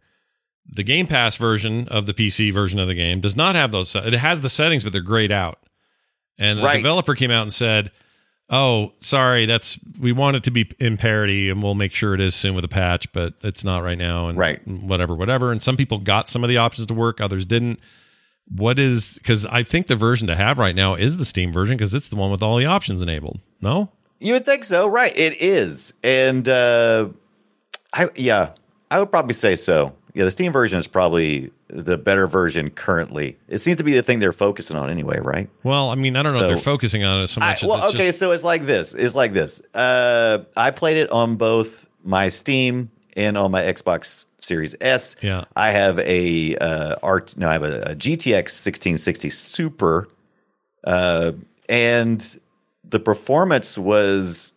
The 0.71 0.83
Game 0.83 1.07
Pass 1.07 1.37
version 1.37 1.89
of 1.89 2.07
the 2.07 2.13
PC 2.15 2.53
version 2.53 2.79
of 2.79 2.89
the 2.89 2.95
game 2.95 3.21
does 3.21 3.37
not 3.37 3.55
have 3.55 3.73
those. 3.73 3.95
It 3.95 4.13
has 4.13 4.43
the 4.43 4.51
settings, 4.51 4.85
but 4.85 4.93
they're 4.93 5.01
grayed 5.03 5.33
out. 5.33 5.59
And 6.39 6.59
the 6.59 6.63
Right. 6.65 6.77
developer 6.77 7.15
came 7.15 7.31
out 7.31 7.43
and 7.43 7.53
said, 7.53 7.91
"Oh, 8.49 8.93
sorry, 8.99 9.45
that's 9.47 9.79
we 9.99 10.13
want 10.13 10.37
it 10.37 10.43
to 10.45 10.51
be 10.51 10.71
in 10.79 10.97
parity, 10.97 11.51
and 11.51 11.63
we'll 11.63 11.75
make 11.75 11.93
sure 11.93 12.15
it 12.15 12.21
is 12.21 12.35
soon 12.35 12.55
with 12.55 12.65
a 12.65 12.69
patch, 12.69 13.11
but 13.13 13.35
it's 13.43 13.65
not 13.65 13.83
right 13.83 13.99
now." 13.99 14.29
And 14.29 14.39
Right. 14.39 14.61
whatever, 14.67 15.15
whatever. 15.15 15.51
And 15.53 15.61
some 15.63 15.77
people 15.77 15.99
got 15.99 16.29
some 16.29 16.45
of 16.45 16.49
the 16.51 16.57
options 16.57 16.87
to 16.87 16.95
work, 16.95 17.21
others 17.21 17.45
didn't. 17.45 17.81
What 18.51 18.79
is 18.79 19.19
because 19.19 19.45
I 19.47 19.63
think 19.63 19.89
the 19.89 19.97
version 19.97 20.27
to 20.29 20.35
have 20.37 20.59
right 20.59 20.75
now 20.75 20.95
is 20.95 21.17
the 21.19 21.25
Steam 21.27 21.53
version 21.53 21.77
because 21.77 21.95
it's 21.95 22.09
the 22.09 22.17
one 22.17 22.31
with 22.31 22.43
all 22.43 22.57
the 22.57 22.65
options 22.67 23.03
enabled. 23.03 23.41
No, 23.61 23.91
You 24.21 24.33
would 24.33 24.45
think 24.47 24.65
so, 24.65 24.87
right? 24.89 25.13
It 25.17 25.43
is, 25.43 25.93
and 26.03 26.49
uh, 26.49 27.09
I 27.93 28.09
yeah, 28.17 28.51
I 28.91 29.01
would 29.01 29.11
probably 29.11 29.35
say 29.35 29.55
so. 29.55 29.93
Yeah, 30.19 30.25
the 30.25 30.33
Steam 30.33 30.51
version 30.51 30.81
is 30.81 30.89
probably 30.89 31.53
the 31.69 31.97
better 31.97 32.27
version 32.27 32.71
currently. 32.71 33.39
It 33.47 33.59
seems 33.59 33.77
to 33.77 33.85
be 33.85 33.95
the 33.95 34.03
thing 34.03 34.19
they're 34.19 34.33
focusing 34.33 34.77
on 34.77 34.91
anyway, 34.91 35.21
right? 35.21 35.49
well, 35.63 35.91
I 35.91 35.95
mean, 35.95 36.17
I 36.17 36.25
don't 36.25 36.33
know. 36.33 36.41
if 36.41 36.49
they're 36.49 36.57
focusing 36.57 37.05
on 37.05 37.23
it 37.23 37.29
so 37.29 37.41
I, 37.41 37.51
much 37.51 37.63
as 37.63 37.69
well, 37.69 37.89
okay, 37.91 38.09
just 38.09 38.19
so 38.19 38.33
it's 38.33 38.43
like 38.43 38.67
this. 38.67 38.95
It's 38.95 39.15
like 39.15 39.33
this. 39.33 39.63
Uh, 39.75 40.41
I 40.57 40.73
played 40.73 40.97
it 40.97 41.09
on 41.11 41.37
both 41.37 41.87
my 42.03 42.27
Steam 42.31 42.91
and 43.17 43.39
on 43.39 43.53
my 43.53 43.63
Xbox 43.63 44.25
Series 44.39 44.75
S. 44.81 45.15
Yeah. 45.21 45.45
I 45.55 45.71
have 45.71 46.01
a 46.01 46.57
uh, 46.57 46.97
art. 47.01 47.37
No, 47.37 47.49
I 47.49 47.53
have 47.53 47.63
a, 47.63 47.83
a 47.83 47.95
GTX 47.95 48.67
1660 48.67 49.31
Super, 49.31 50.09
uh, 50.83 51.31
and 51.69 52.41
the 52.83 52.99
performance 52.99 53.79
was 53.79 54.53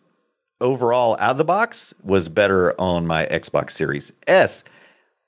overall 0.60 1.16
out 1.20 1.30
of 1.30 1.38
the 1.38 1.44
box 1.44 1.94
was 2.02 2.28
better 2.28 2.74
on 2.80 3.06
my 3.06 3.26
Xbox 3.26 3.70
Series 3.70 4.12
S. 4.26 4.64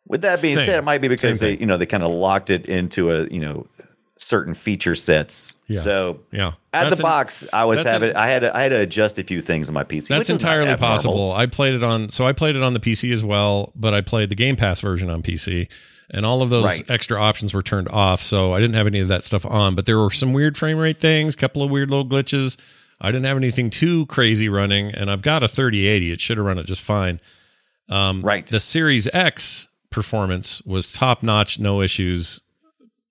With 0.07 0.23
that 0.23 0.43
being 0.43 0.55
Same. 0.55 0.67
said, 0.67 0.79
it 0.79 0.85
might 0.85 1.01
be 1.01 1.09
because 1.09 1.39
Same 1.39 1.49
they, 1.49 1.53
thing. 1.55 1.61
you 1.61 1.67
know, 1.67 1.77
they 1.77 1.87
kind 1.87 2.03
of 2.03 2.13
locked 2.13 2.51
it 2.51 2.67
into 2.67 3.11
a, 3.11 3.27
you 3.29 3.41
know, 3.41 3.67
certain 4.17 4.55
feature 4.55 4.95
sets. 4.95 5.55
Yeah. 5.67 5.81
So 5.81 6.21
yeah. 6.31 6.49
at 6.73 6.85
That's 6.85 6.99
the 6.99 7.07
an- 7.07 7.11
box, 7.11 7.47
I 7.53 7.65
was 7.65 7.83
having 7.83 8.11
an- 8.11 8.17
I 8.17 8.27
had 8.29 8.41
to, 8.41 8.55
I 8.57 8.61
had 8.63 8.69
to 8.69 8.81
adjust 8.81 9.19
a 9.19 9.25
few 9.25 9.41
things 9.43 9.69
on 9.69 9.75
my 9.75 9.83
PC. 9.85 10.09
That's 10.09 10.29
which 10.29 10.37
is 10.37 10.43
not 10.45 10.53
entirely 10.59 10.77
possible. 10.77 11.33
I 11.33 11.47
played 11.47 11.75
it 11.75 11.83
on, 11.83 12.11
so 12.11 12.27
I 12.27 12.33
played 12.33 12.55
it 12.55 12.63
on 12.63 12.75
the 12.75 12.81
PC 12.81 13.13
as 13.13 13.25
well, 13.25 13.73
but 13.75 13.95
I 13.95 14.03
played 14.03 14.29
the 14.29 14.35
Game 14.37 14.57
Pass 14.57 14.81
version 14.83 15.09
on 15.11 15.23
PC, 15.23 15.69
and 16.11 16.27
all 16.27 16.43
of 16.43 16.51
those 16.51 16.65
Right. 16.81 16.91
extra 16.91 17.19
options 17.21 17.55
were 17.55 17.63
turned 17.63 17.89
off. 17.89 18.21
So 18.21 18.53
I 18.53 18.61
didn't 18.61 18.75
have 18.77 18.87
any 18.87 19.01
of 19.01 19.09
that 19.09 19.25
stuff 19.25 19.47
on. 19.47 19.75
But 19.75 19.87
there 19.87 19.99
were 19.99 20.11
some 20.11 20.33
weird 20.35 20.57
frame 20.59 20.77
rate 20.77 21.01
things, 21.01 21.35
a 21.35 21.39
couple 21.39 21.63
of 21.63 21.71
weird 21.71 21.91
little 21.91 22.07
glitches. 22.07 22.59
I 23.01 23.11
didn't 23.11 23.25
have 23.25 23.39
anything 23.39 23.71
too 23.71 24.05
crazy 24.07 24.49
running, 24.51 24.91
and 24.95 25.11
I've 25.11 25.23
got 25.23 25.43
a 25.43 25.49
3080. 25.49 26.13
It 26.13 26.21
should 26.21 26.37
have 26.37 26.47
run 26.47 26.59
it 26.59 26.67
just 26.67 26.83
fine. 26.83 27.21
Um, 27.89 28.23
Right. 28.23 28.47
The 28.47 28.61
Series 28.61 29.09
X 29.13 29.69
performance 29.95 30.61
was 30.63 30.93
top 30.93 31.23
notch, 31.23 31.59
no 31.59 31.81
issues, 31.81 32.41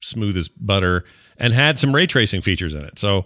smooth 0.01 0.37
as 0.37 0.47
butter, 0.47 1.05
and 1.37 1.53
had 1.53 1.79
some 1.79 1.93
ray 1.95 2.05
tracing 2.05 2.41
features 2.41 2.75
in 2.75 2.83
it. 2.85 2.99
So 2.99 3.25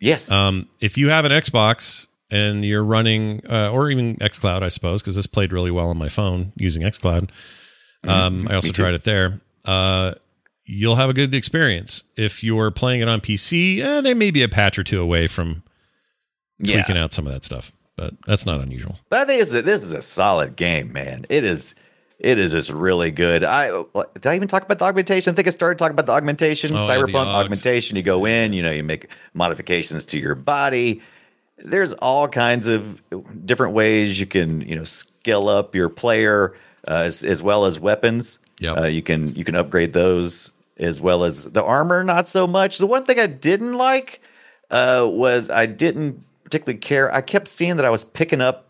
Yes. 0.00 0.30
um, 0.30 0.68
if 0.80 0.96
you 0.96 1.10
have 1.10 1.24
an 1.24 1.32
Xbox 1.32 2.06
and 2.30 2.64
you're 2.64 2.84
running, 2.84 3.42
uh, 3.48 3.70
or 3.70 3.90
even 3.90 4.16
XCloud, 4.16 4.62
I 4.62 4.68
suppose, 4.68 5.02
because 5.02 5.16
this 5.16 5.26
played 5.26 5.52
really 5.52 5.70
well 5.70 5.88
on 5.88 5.98
my 5.98 6.08
phone 6.08 6.52
using 6.56 6.82
XCloud. 6.82 7.30
Um, 8.08 8.48
I 8.50 8.54
also 8.54 8.72
tried 8.72 8.94
it 8.94 9.04
there. 9.04 9.40
Uh, 9.64 10.12
you'll 10.64 10.96
have 10.96 11.10
a 11.10 11.12
good 11.12 11.34
experience. 11.34 12.02
If 12.16 12.42
you're 12.42 12.70
playing 12.70 13.00
it 13.00 13.08
on 13.08 13.20
PC, 13.20 13.80
eh, 13.80 14.00
they 14.00 14.14
may 14.14 14.30
be 14.30 14.42
a 14.42 14.48
patch 14.48 14.78
or 14.78 14.82
two 14.82 15.00
away 15.00 15.26
from 15.26 15.62
yeah. 16.58 16.76
tweaking 16.82 16.96
out 16.96 17.12
some 17.12 17.26
of 17.26 17.32
that 17.32 17.44
stuff, 17.44 17.72
but 17.96 18.14
that's 18.26 18.46
not 18.46 18.60
unusual. 18.60 18.98
But 19.08 19.20
I 19.20 19.24
think 19.24 19.48
this 19.64 19.82
is 19.84 19.92
a 19.92 20.02
solid 20.02 20.56
game, 20.56 20.92
man. 20.92 21.26
It 21.28 21.44
is. 21.44 21.74
It 22.22 22.38
is 22.38 22.52
just 22.52 22.70
really 22.70 23.10
good. 23.10 23.42
I 23.42 23.66
did 24.14 24.26
I 24.26 24.36
even 24.36 24.46
talk 24.46 24.62
about 24.62 24.78
the 24.78 24.84
augmentation? 24.84 25.32
I 25.32 25.34
think 25.34 25.48
I 25.48 25.50
started 25.50 25.76
talking 25.76 25.90
about 25.92 26.06
the 26.06 26.12
augmentation, 26.12 26.70
Oh, 26.72 26.76
yeah, 26.86 26.94
cyberpunk 26.96 27.26
augs. 27.26 27.34
augmentation. 27.34 27.96
You 27.96 28.04
go 28.04 28.24
in, 28.26 28.52
you 28.52 28.62
know, 28.62 28.70
you 28.70 28.84
make 28.84 29.08
modifications 29.34 30.04
to 30.06 30.18
your 30.20 30.36
body. 30.36 31.02
There's 31.58 31.92
all 31.94 32.28
kinds 32.28 32.68
of 32.68 33.02
different 33.44 33.74
ways 33.74 34.20
you 34.20 34.26
can, 34.26 34.60
you 34.62 34.76
know, 34.76 34.84
scale 34.84 35.48
up 35.48 35.74
your 35.74 35.88
player 35.88 36.54
uh, 36.86 37.02
as, 37.06 37.24
as 37.24 37.42
well 37.42 37.64
as 37.64 37.80
weapons. 37.80 38.38
Yep. 38.60 38.78
Uh, 38.78 38.84
you 38.86 39.02
can 39.02 39.34
you 39.34 39.44
can 39.44 39.56
upgrade 39.56 39.92
those 39.92 40.52
as 40.78 41.00
well 41.00 41.24
as 41.24 41.44
the 41.46 41.62
armor. 41.64 42.04
Not 42.04 42.28
so 42.28 42.46
much. 42.46 42.78
The 42.78 42.86
one 42.86 43.04
thing 43.04 43.18
I 43.18 43.26
didn't 43.26 43.74
like 43.74 44.20
uh, 44.70 45.08
was 45.10 45.50
I 45.50 45.66
didn't 45.66 46.22
particularly 46.44 46.78
care. 46.78 47.12
I 47.12 47.20
kept 47.20 47.48
seeing 47.48 47.76
that 47.78 47.84
I 47.84 47.90
was 47.90 48.04
picking 48.04 48.40
up 48.40 48.66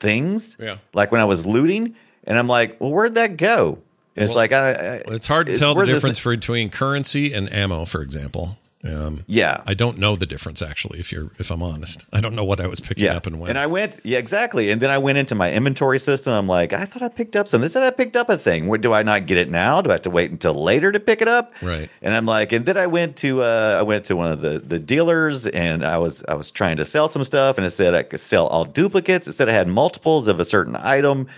things. 0.00 0.56
Yeah. 0.58 0.78
Like 0.94 1.12
when 1.12 1.20
I 1.20 1.24
was 1.24 1.46
looting, 1.46 1.94
and 2.24 2.38
I'm 2.38 2.48
like, 2.48 2.80
well, 2.80 2.90
where'd 2.90 3.14
that 3.14 3.36
go? 3.36 3.78
And 4.16 4.22
it's 4.24 4.30
Well, 4.30 4.36
like, 4.36 4.52
I, 4.52 4.70
I, 4.70 5.02
It's 5.06 5.26
hard 5.26 5.46
to 5.46 5.56
tell 5.56 5.74
the 5.74 5.78
where's 5.78 5.88
this- 5.88 5.96
difference 6.02 6.22
between 6.22 6.70
currency 6.70 7.32
and 7.32 7.52
ammo, 7.52 7.84
for 7.84 8.02
example. 8.02 8.58
Um, 8.84 9.22
yeah. 9.28 9.62
I 9.64 9.74
don't 9.74 9.98
know 9.98 10.16
the 10.16 10.26
difference 10.26 10.60
actually. 10.60 10.98
If 10.98 11.12
you're, 11.12 11.30
if 11.38 11.52
I'm 11.52 11.62
honest, 11.62 12.04
I 12.12 12.20
don't 12.20 12.34
know 12.34 12.44
what 12.44 12.60
I 12.60 12.66
was 12.66 12.80
picking 12.80 13.04
yeah. 13.04 13.16
up 13.16 13.28
and 13.28 13.38
when. 13.38 13.50
And 13.50 13.58
I 13.58 13.66
went, 13.66 14.00
yeah, 14.02 14.18
exactly. 14.18 14.70
And 14.72 14.82
then 14.82 14.90
I 14.90 14.98
went 14.98 15.18
into 15.18 15.36
my 15.36 15.52
inventory 15.52 16.00
system. 16.00 16.32
I'm 16.32 16.48
like, 16.48 16.72
I 16.72 16.84
thought 16.84 17.00
I 17.00 17.08
picked 17.08 17.36
up 17.36 17.46
something. 17.46 17.62
They 17.62 17.68
said 17.68 17.84
I 17.84 17.90
picked 17.90 18.16
up 18.16 18.28
a 18.28 18.36
thing. 18.36 18.66
What 18.66 18.80
do 18.80 18.92
I 18.92 19.04
not 19.04 19.26
get 19.26 19.38
it 19.38 19.48
now? 19.48 19.80
Do 19.82 19.90
I 19.90 19.92
have 19.92 20.02
to 20.02 20.10
wait 20.10 20.32
until 20.32 20.54
later 20.60 20.90
to 20.90 20.98
pick 20.98 21.22
it 21.22 21.28
up? 21.28 21.52
Right. 21.62 21.88
And 22.02 22.12
I'm 22.12 22.26
like, 22.26 22.50
and 22.50 22.66
then 22.66 22.76
I 22.76 22.88
went 22.88 23.14
to 23.18 23.42
uh, 23.42 23.76
I 23.78 23.82
went 23.82 24.04
to 24.06 24.16
one 24.16 24.32
of 24.32 24.40
the 24.40 24.58
the 24.58 24.80
dealers 24.80 25.46
and 25.46 25.84
I 25.84 25.96
was 25.98 26.24
I 26.26 26.34
was 26.34 26.50
trying 26.50 26.76
to 26.78 26.84
sell 26.84 27.06
some 27.06 27.22
stuff 27.22 27.58
and 27.58 27.66
it 27.66 27.70
said 27.70 27.94
I 27.94 28.02
could 28.02 28.18
sell 28.18 28.48
all 28.48 28.64
duplicates. 28.64 29.28
It 29.28 29.34
said 29.34 29.48
I 29.48 29.52
had 29.52 29.68
multiples 29.68 30.26
of 30.26 30.40
a 30.40 30.44
certain 30.44 30.74
item. 30.76 31.28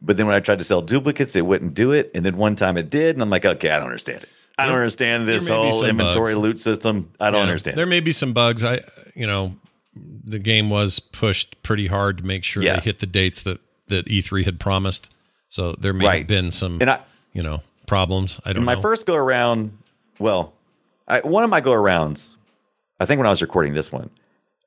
But 0.00 0.16
then 0.16 0.26
when 0.26 0.36
I 0.36 0.40
tried 0.40 0.58
to 0.58 0.64
sell 0.64 0.80
duplicates, 0.80 1.34
it 1.36 1.44
wouldn't 1.44 1.74
do 1.74 1.92
it. 1.92 2.10
And 2.14 2.24
then 2.24 2.36
one 2.36 2.54
time 2.56 2.76
it 2.76 2.88
did, 2.90 3.16
and 3.16 3.22
I'm 3.22 3.30
like, 3.30 3.44
okay, 3.44 3.70
I 3.70 3.76
don't 3.78 3.86
understand 3.86 4.22
it. 4.22 4.32
I 4.56 4.66
don't 4.66 4.74
understand 4.76 5.26
this 5.28 5.46
there 5.46 5.56
may 5.56 5.62
be 5.64 5.70
whole 5.70 5.84
inventory 5.84 6.34
bugs. 6.34 6.36
loot 6.36 6.60
system. 6.60 7.10
I 7.20 7.30
don't 7.30 7.40
Yeah, 7.40 7.46
understand. 7.46 7.76
There 7.76 7.86
may 7.86 8.00
be 8.00 8.10
some 8.12 8.32
bugs. 8.32 8.64
I, 8.64 8.80
you 9.14 9.26
know, 9.26 9.54
the 9.94 10.38
game 10.38 10.68
was 10.70 10.98
pushed 11.00 11.60
pretty 11.62 11.86
hard 11.88 12.18
to 12.18 12.24
make 12.24 12.42
sure 12.44 12.62
Yeah. 12.62 12.74
they 12.76 12.80
hit 12.82 12.98
the 13.00 13.06
dates 13.06 13.42
that 13.44 13.60
that 13.88 14.06
E3 14.06 14.44
had 14.44 14.60
promised. 14.60 15.12
So 15.48 15.72
there 15.72 15.92
may 15.94 16.18
have 16.18 16.26
been 16.26 16.50
some, 16.50 16.78
And 16.80 16.90
I, 16.90 17.00
you 17.32 17.42
know, 17.42 17.62
problems. 17.86 18.38
I 18.44 18.52
don't 18.52 18.58
in 18.62 18.64
my 18.66 18.74
know. 18.74 18.82
first 18.82 19.06
go 19.06 19.14
around, 19.14 19.76
well, 20.18 20.52
I, 21.08 21.20
one 21.20 21.42
of 21.42 21.48
my 21.50 21.60
go 21.62 21.70
arounds, 21.72 22.36
I 23.00 23.06
think 23.06 23.16
when 23.18 23.26
I 23.26 23.30
was 23.30 23.40
recording 23.40 23.72
this 23.74 23.90
one, 23.90 24.10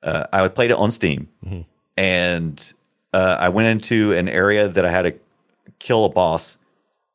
uh, 0.02 0.24
I 0.32 0.48
played 0.48 0.70
it 0.72 0.76
on 0.76 0.90
Steam, 0.90 1.28
Mm-hmm. 1.46 1.60
and 1.96 2.72
uh, 3.12 3.36
I 3.38 3.48
went 3.48 3.68
into 3.68 4.12
an 4.12 4.28
area 4.28 4.68
that 4.68 4.84
I 4.84 4.90
had 4.90 5.02
to 5.02 5.14
kill 5.78 6.04
a 6.04 6.08
boss. 6.08 6.58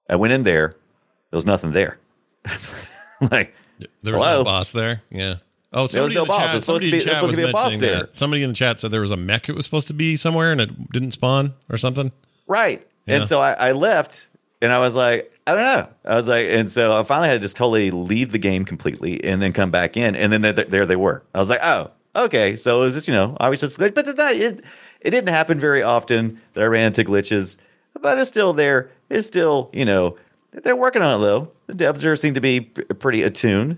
I 0.09 0.15
went 0.15 0.33
in 0.33 0.43
there, 0.43 0.69
there 0.69 1.37
was 1.37 1.45
nothing 1.45 1.71
there. 1.71 1.97
like, 3.21 3.53
there 4.01 4.13
was 4.13 4.23
hello? 4.23 4.37
no 4.37 4.43
boss 4.43 4.71
there. 4.71 5.01
Yeah. 5.09 5.35
Oh, 5.73 5.85
there 5.87 6.03
was 6.03 6.11
somebody 6.11 6.15
no 6.15 6.21
in 6.21 6.27
the 6.27 6.31
boss. 6.31 6.51
chat, 6.51 6.63
somebody 6.63 6.85
in 6.85 6.91
be- 6.91 6.99
chat 6.99 7.21
was 7.21 7.37
a 7.37 7.51
boss 7.51 7.53
mentioning 7.53 7.79
there. 7.81 7.99
that. 8.03 8.15
Somebody 8.15 8.43
in 8.43 8.49
the 8.49 8.55
chat 8.55 8.79
said 8.79 8.91
there 8.91 9.01
was 9.01 9.11
a 9.11 9.17
mech 9.17 9.49
it 9.49 9.55
was 9.55 9.65
supposed 9.65 9.87
to 9.89 9.93
be 9.93 10.15
somewhere 10.15 10.51
and 10.51 10.61
it 10.61 10.91
didn't 10.91 11.11
spawn 11.11 11.53
or 11.69 11.77
something. 11.77 12.11
Right. 12.47 12.87
Yeah. 13.05 13.17
And 13.17 13.27
so 13.27 13.41
I, 13.41 13.51
I 13.53 13.71
left 13.73 14.27
and 14.61 14.71
I 14.71 14.79
was 14.79 14.95
like, 14.95 15.31
I 15.45 15.53
don't 15.53 15.63
know. 15.63 15.87
I 16.05 16.15
was 16.15 16.27
like, 16.27 16.47
and 16.47 16.71
so 16.71 16.97
I 16.97 17.03
finally 17.03 17.27
had 17.27 17.35
to 17.35 17.39
just 17.39 17.57
totally 17.57 17.91
leave 17.91 18.31
the 18.31 18.37
game 18.37 18.65
completely 18.65 19.23
and 19.23 19.41
then 19.41 19.53
come 19.53 19.69
back 19.69 19.97
in. 19.97 20.15
And 20.15 20.31
then 20.31 20.41
there, 20.41 20.53
there 20.53 20.85
they 20.85 20.95
were. 20.95 21.23
I 21.33 21.39
was 21.39 21.49
like, 21.49 21.61
oh, 21.61 21.91
okay. 22.15 22.55
So 22.55 22.81
it 22.81 22.85
was 22.85 22.93
just, 22.93 23.07
you 23.07 23.13
know, 23.13 23.35
obviously, 23.39 23.91
but 23.91 24.07
it's 24.07 24.17
not, 24.17 24.33
it, 24.35 24.63
it 25.01 25.11
didn't 25.11 25.29
happen 25.29 25.59
very 25.59 25.83
often 25.83 26.39
that 26.53 26.63
I 26.63 26.67
ran 26.67 26.87
into 26.87 27.03
glitches. 27.03 27.57
but 28.01 28.17
it's 28.17 28.29
still 28.29 28.53
there. 28.53 28.89
It's 29.09 29.27
still, 29.27 29.69
you 29.73 29.85
know, 29.85 30.17
they're 30.51 30.75
working 30.75 31.01
on 31.01 31.19
it 31.21 31.23
though. 31.23 31.51
The 31.67 31.73
devs 31.73 32.05
are 32.05 32.15
seem 32.15 32.33
to 32.33 32.41
be 32.41 32.61
p- 32.61 32.83
pretty 32.83 33.23
attuned, 33.23 33.77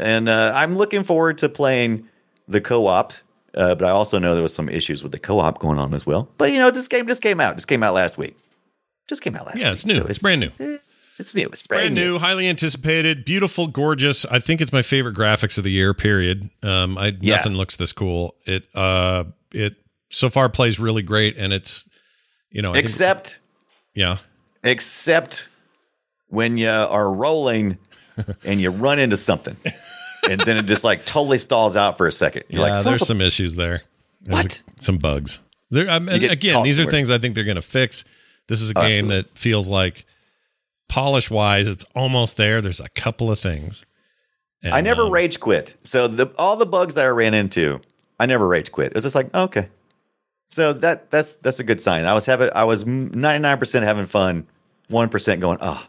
and 0.00 0.28
uh, 0.28 0.52
I'm 0.54 0.76
looking 0.76 1.02
forward 1.04 1.38
to 1.38 1.48
playing 1.48 2.08
the 2.48 2.60
co-op. 2.60 3.12
Uh, 3.54 3.74
but 3.74 3.86
I 3.86 3.90
also 3.90 4.18
know 4.18 4.34
there 4.34 4.42
was 4.42 4.54
some 4.54 4.68
issues 4.68 5.02
with 5.04 5.12
the 5.12 5.18
co-op 5.18 5.60
going 5.60 5.78
on 5.78 5.94
as 5.94 6.04
well. 6.06 6.28
But 6.38 6.50
you 6.52 6.58
know, 6.58 6.70
this 6.70 6.88
game 6.88 7.06
just 7.06 7.22
came 7.22 7.40
out. 7.40 7.54
Just 7.56 7.68
came 7.68 7.82
out 7.82 7.94
last 7.94 8.18
week. 8.18 8.36
Just 9.08 9.22
came 9.22 9.36
out 9.36 9.46
last. 9.46 9.58
Yeah, 9.58 9.66
week. 9.68 9.72
it's 9.74 9.86
new. 9.86 9.98
So 10.00 10.06
It's 10.06 10.18
brand 10.18 10.40
new. 10.40 10.50
It's, 10.58 11.20
it's 11.20 11.34
new. 11.36 11.46
It's 11.46 11.62
brand 11.64 11.94
new, 11.94 12.18
highly 12.18 12.48
anticipated, 12.48 13.24
beautiful, 13.24 13.68
gorgeous. 13.68 14.24
I 14.26 14.40
think 14.40 14.60
it's 14.60 14.72
my 14.72 14.82
favorite 14.82 15.14
graphics 15.14 15.56
of 15.58 15.62
the 15.64 15.70
year. 15.70 15.94
Period. 15.94 16.50
Um, 16.64 16.98
I 16.98 17.16
Yeah. 17.20 17.36
nothing 17.36 17.54
looks 17.54 17.76
this 17.76 17.92
cool. 17.92 18.34
It 18.46 18.66
uh, 18.74 19.24
it 19.52 19.76
so 20.10 20.30
far 20.30 20.48
plays 20.48 20.78
really 20.78 21.02
great, 21.02 21.36
and 21.36 21.52
it's 21.52 21.88
you 22.50 22.62
know, 22.62 22.70
I 22.70 22.74
think- 22.74 22.84
Except, 22.84 23.38
yeah, 23.94 24.16
except 24.62 25.48
when 26.28 26.56
you 26.56 26.68
are 26.70 27.12
rolling 27.12 27.78
and 28.44 28.60
you 28.60 28.70
run 28.70 28.98
into 28.98 29.16
something, 29.16 29.56
and 30.28 30.40
then 30.40 30.56
it 30.56 30.66
just 30.66 30.84
like 30.84 31.04
totally 31.04 31.38
stalls 31.38 31.76
out 31.76 31.98
for 31.98 32.06
a 32.06 32.12
second. 32.12 32.44
You're 32.48 32.66
yeah. 32.66 32.74
like, 32.74 32.84
there's 32.84 33.00
"Son 33.00 33.06
some 33.18 33.20
issues 33.20 33.56
there. 33.56 33.82
There's 34.20 34.44
What? 34.44 34.62
a- 34.78 34.82
some 34.82 34.98
bugs. 34.98 35.40
There, 35.70 35.88
I 35.88 35.98
mean, 35.98 36.24
again, 36.24 36.62
these 36.62 36.78
are 36.78 36.84
things 36.84 37.10
I 37.10 37.18
think 37.18 37.34
they're 37.34 37.42
going 37.44 37.56
to 37.56 37.62
fix. 37.62 38.04
This 38.46 38.60
is 38.62 38.70
a 38.70 38.78
Oh, 38.78 38.82
game 38.82 39.06
absolutely. 39.06 39.22
that 39.22 39.38
feels 39.38 39.68
like 39.68 40.04
polish 40.88 41.30
wise, 41.30 41.66
it's 41.66 41.84
almost 41.96 42.36
there. 42.36 42.60
There's 42.60 42.80
a 42.80 42.88
couple 42.90 43.30
of 43.30 43.40
things. 43.40 43.84
of- 44.62 44.72
I 44.72 44.80
never 44.80 45.02
um, 45.02 45.10
rage 45.10 45.40
quit. 45.40 45.74
So 45.82 46.06
the 46.06 46.26
all 46.38 46.56
the 46.56 46.66
bugs 46.66 46.94
that 46.94 47.04
I 47.04 47.08
ran 47.08 47.34
into, 47.34 47.80
I 48.20 48.26
never 48.26 48.46
rage 48.46 48.70
quit. 48.70 48.88
It 48.88 48.94
was 48.94 49.02
just 49.02 49.14
like, 49.16 49.34
okay. 49.34 49.68
So 50.48 50.72
that 50.74 51.10
that's 51.10 51.36
that's 51.36 51.58
a 51.60 51.64
good 51.64 51.80
sign. 51.80 52.04
I 52.04 52.12
was 52.14 52.26
having 52.26 52.50
I 52.54 52.64
was 52.64 52.84
99% 52.84 53.82
having 53.82 54.06
fun, 54.06 54.46
1% 54.90 55.40
going, 55.40 55.58
oh, 55.60 55.84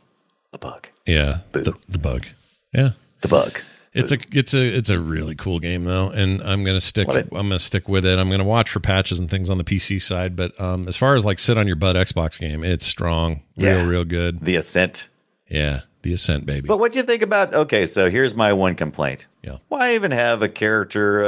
a 0.53 0.57
bug. 0.57 0.87
Yeah, 1.05 1.39
the, 1.51 1.77
the 1.87 1.99
bug. 1.99 2.25
Yeah, 2.73 2.89
The 3.21 3.27
bug. 3.27 3.59
It's 3.93 4.11
a 4.11 4.17
it's 4.33 4.53
a 4.53 4.65
it's 4.77 4.89
a 4.89 4.99
really 4.99 5.35
cool 5.35 5.59
game 5.59 5.85
though, 5.85 6.09
and 6.09 6.41
I'm 6.41 6.65
gonna 6.65 6.81
stick 6.81 7.07
I'm 7.07 7.29
gonna 7.29 7.59
stick 7.59 7.87
with 7.87 8.05
it. 8.05 8.19
I'm 8.19 8.29
gonna 8.29 8.43
watch 8.43 8.69
for 8.69 8.81
patches 8.81 9.19
and 9.21 9.29
things 9.29 9.49
on 9.49 9.57
the 9.57 9.63
PC 9.63 10.01
side, 10.01 10.35
but 10.35 10.59
um, 10.59 10.89
as 10.89 10.97
far 10.97 11.15
as 11.15 11.25
like 11.25 11.39
sit 11.39 11.57
on 11.57 11.65
your 11.65 11.77
butt 11.77 11.95
Xbox 11.95 12.37
game, 12.37 12.61
it's 12.65 12.85
strong, 12.85 13.43
real 13.55 13.77
Yeah. 13.77 13.85
real 13.85 14.03
good. 14.03 14.41
The 14.41 14.57
Ascent. 14.57 15.07
Yeah, 15.47 15.81
the 16.01 16.11
Ascent 16.11 16.45
baby. 16.45 16.67
But 16.67 16.79
what 16.79 16.91
do 16.91 16.99
you 16.99 17.05
think 17.05 17.21
about? 17.21 17.53
Okay, 17.53 17.85
so 17.85 18.09
here's 18.09 18.35
my 18.35 18.51
one 18.51 18.75
complaint. 18.75 19.27
Yeah. 19.43 19.57
Why 19.69 19.95
even 19.95 20.11
have 20.11 20.41
a 20.41 20.49
character 20.49 21.23
uh, 21.23 21.27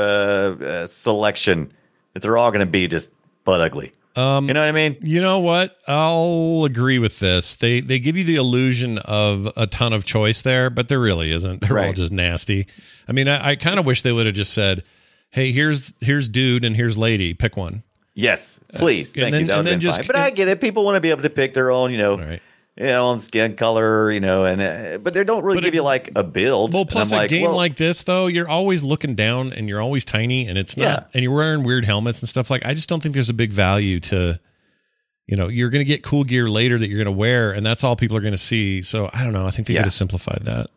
uh, 0.66 0.88
selection 0.88 1.72
if 2.16 2.22
they're 2.22 2.38
all 2.38 2.52
going 2.52 2.60
to 2.60 2.66
be 2.66 2.88
just 2.90 3.12
butt 3.48 3.62
ugly? 3.62 3.94
Um, 4.16 4.48
You 4.48 4.54
know 4.54 4.60
what 4.62 4.68
I 4.70 4.72
mean? 4.74 4.98
You 5.02 5.22
know 5.22 5.40
what? 5.40 5.78
I'll 5.88 6.64
agree 6.66 7.00
with 7.00 7.20
this. 7.20 7.56
They 7.56 7.80
they 7.80 7.98
give 8.00 8.18
you 8.18 8.24
the 8.24 8.36
illusion 8.36 8.98
of 9.00 9.48
a 9.56 9.66
ton 9.68 9.94
of 9.94 10.06
choice 10.06 10.42
there, 10.42 10.70
but 10.70 10.88
there 10.90 11.00
really 11.00 11.32
isn't. 11.32 11.62
They're 11.68 11.80
all 11.80 11.94
just 11.94 12.12
nasty. 12.12 12.68
I 13.08 13.12
mean, 13.14 13.28
I, 13.28 13.50
I 13.52 13.56
kind 13.56 13.80
of 13.80 13.86
wish 13.86 14.02
they 14.02 14.12
would 14.12 14.26
have 14.26 14.36
just 14.36 14.54
said, 14.54 14.84
"Hey, 15.30 15.52
here's 15.52 15.94
here's 16.02 16.30
dude 16.30 16.64
and 16.64 16.76
here's 16.76 16.98
lady. 16.98 17.34
Pick 17.34 17.56
one." 17.58 17.84
Yes, 18.16 18.60
please. 18.76 19.12
and 19.12 19.22
Thank 19.22 19.32
then- 19.34 19.42
you. 19.42 19.48
That 19.48 19.58
and 19.60 19.68
then 19.68 19.80
just- 19.80 20.00
fine. 20.00 20.08
But 20.08 20.16
I 20.16 20.30
get 20.32 20.48
it. 20.48 20.60
People 20.60 20.84
want 20.84 20.96
to 20.96 21.00
be 21.02 21.12
able 21.12 21.22
to 21.22 21.30
pick 21.30 21.54
their 21.54 21.70
own, 21.72 21.92
you 21.92 21.98
know, 22.00 22.18
right. 22.18 22.42
You 22.78 22.86
know, 22.86 23.10
own 23.10 23.20
skin 23.20 23.56
color, 23.56 24.12
you 24.12 24.20
know, 24.20 24.46
and 24.46 24.62
uh, 24.62 24.98
but 25.00 25.14
they 25.14 25.24
don't 25.24 25.44
really 25.44 25.58
But 25.58 25.64
give 25.66 25.74
it- 25.74 25.78
you 25.78 25.84
like 25.84 26.12
a 26.16 26.24
build. 26.24 26.74
Well, 26.74 26.86
plus 26.86 27.12
a 27.12 27.16
like, 27.18 27.30
game 27.30 27.44
well, 27.44 27.56
like 27.56 27.76
this, 27.76 28.04
though, 28.04 28.28
you're 28.28 28.48
always 28.48 28.84
looking 28.84 29.16
down 29.16 29.52
and 29.54 29.68
you're 29.68 29.82
always 29.82 30.06
tiny, 30.06 30.48
and 30.48 30.58
it's 30.58 30.78
not, 30.78 30.84
Yeah. 30.84 31.04
and 31.14 31.24
you're 31.24 31.34
wearing 31.36 31.64
weird 31.64 31.86
helmets 31.86 32.22
and 32.22 32.30
stuff 32.30 32.50
like. 32.50 32.66
I 32.66 32.74
just 32.74 32.88
don't 32.90 33.02
think 33.02 33.14
there's 33.16 33.30
a 33.30 33.34
big 33.34 33.52
value 33.52 34.00
to, 34.02 34.40
you 35.28 35.36
know, 35.38 35.48
you're 35.48 35.70
going 35.70 35.82
to 35.82 35.86
get 35.88 36.04
cool 36.04 36.24
gear 36.24 36.50
later 36.50 36.78
that 36.78 36.88
you're 36.88 37.04
going 37.04 37.14
to 37.14 37.20
wear, 37.20 37.52
and 37.52 37.66
that's 37.66 37.84
all 37.84 37.96
people 37.96 38.16
are 38.16 38.22
going 38.22 38.32
to 38.34 38.38
see. 38.38 38.82
So 38.82 39.10
I 39.14 39.24
don't 39.24 39.34
know. 39.34 39.48
I 39.48 39.52
think 39.52 39.68
they 39.68 39.74
Yeah. 39.74 39.80
could 39.82 39.86
have 39.88 39.94
simplified 39.94 40.42
that. 40.44 40.68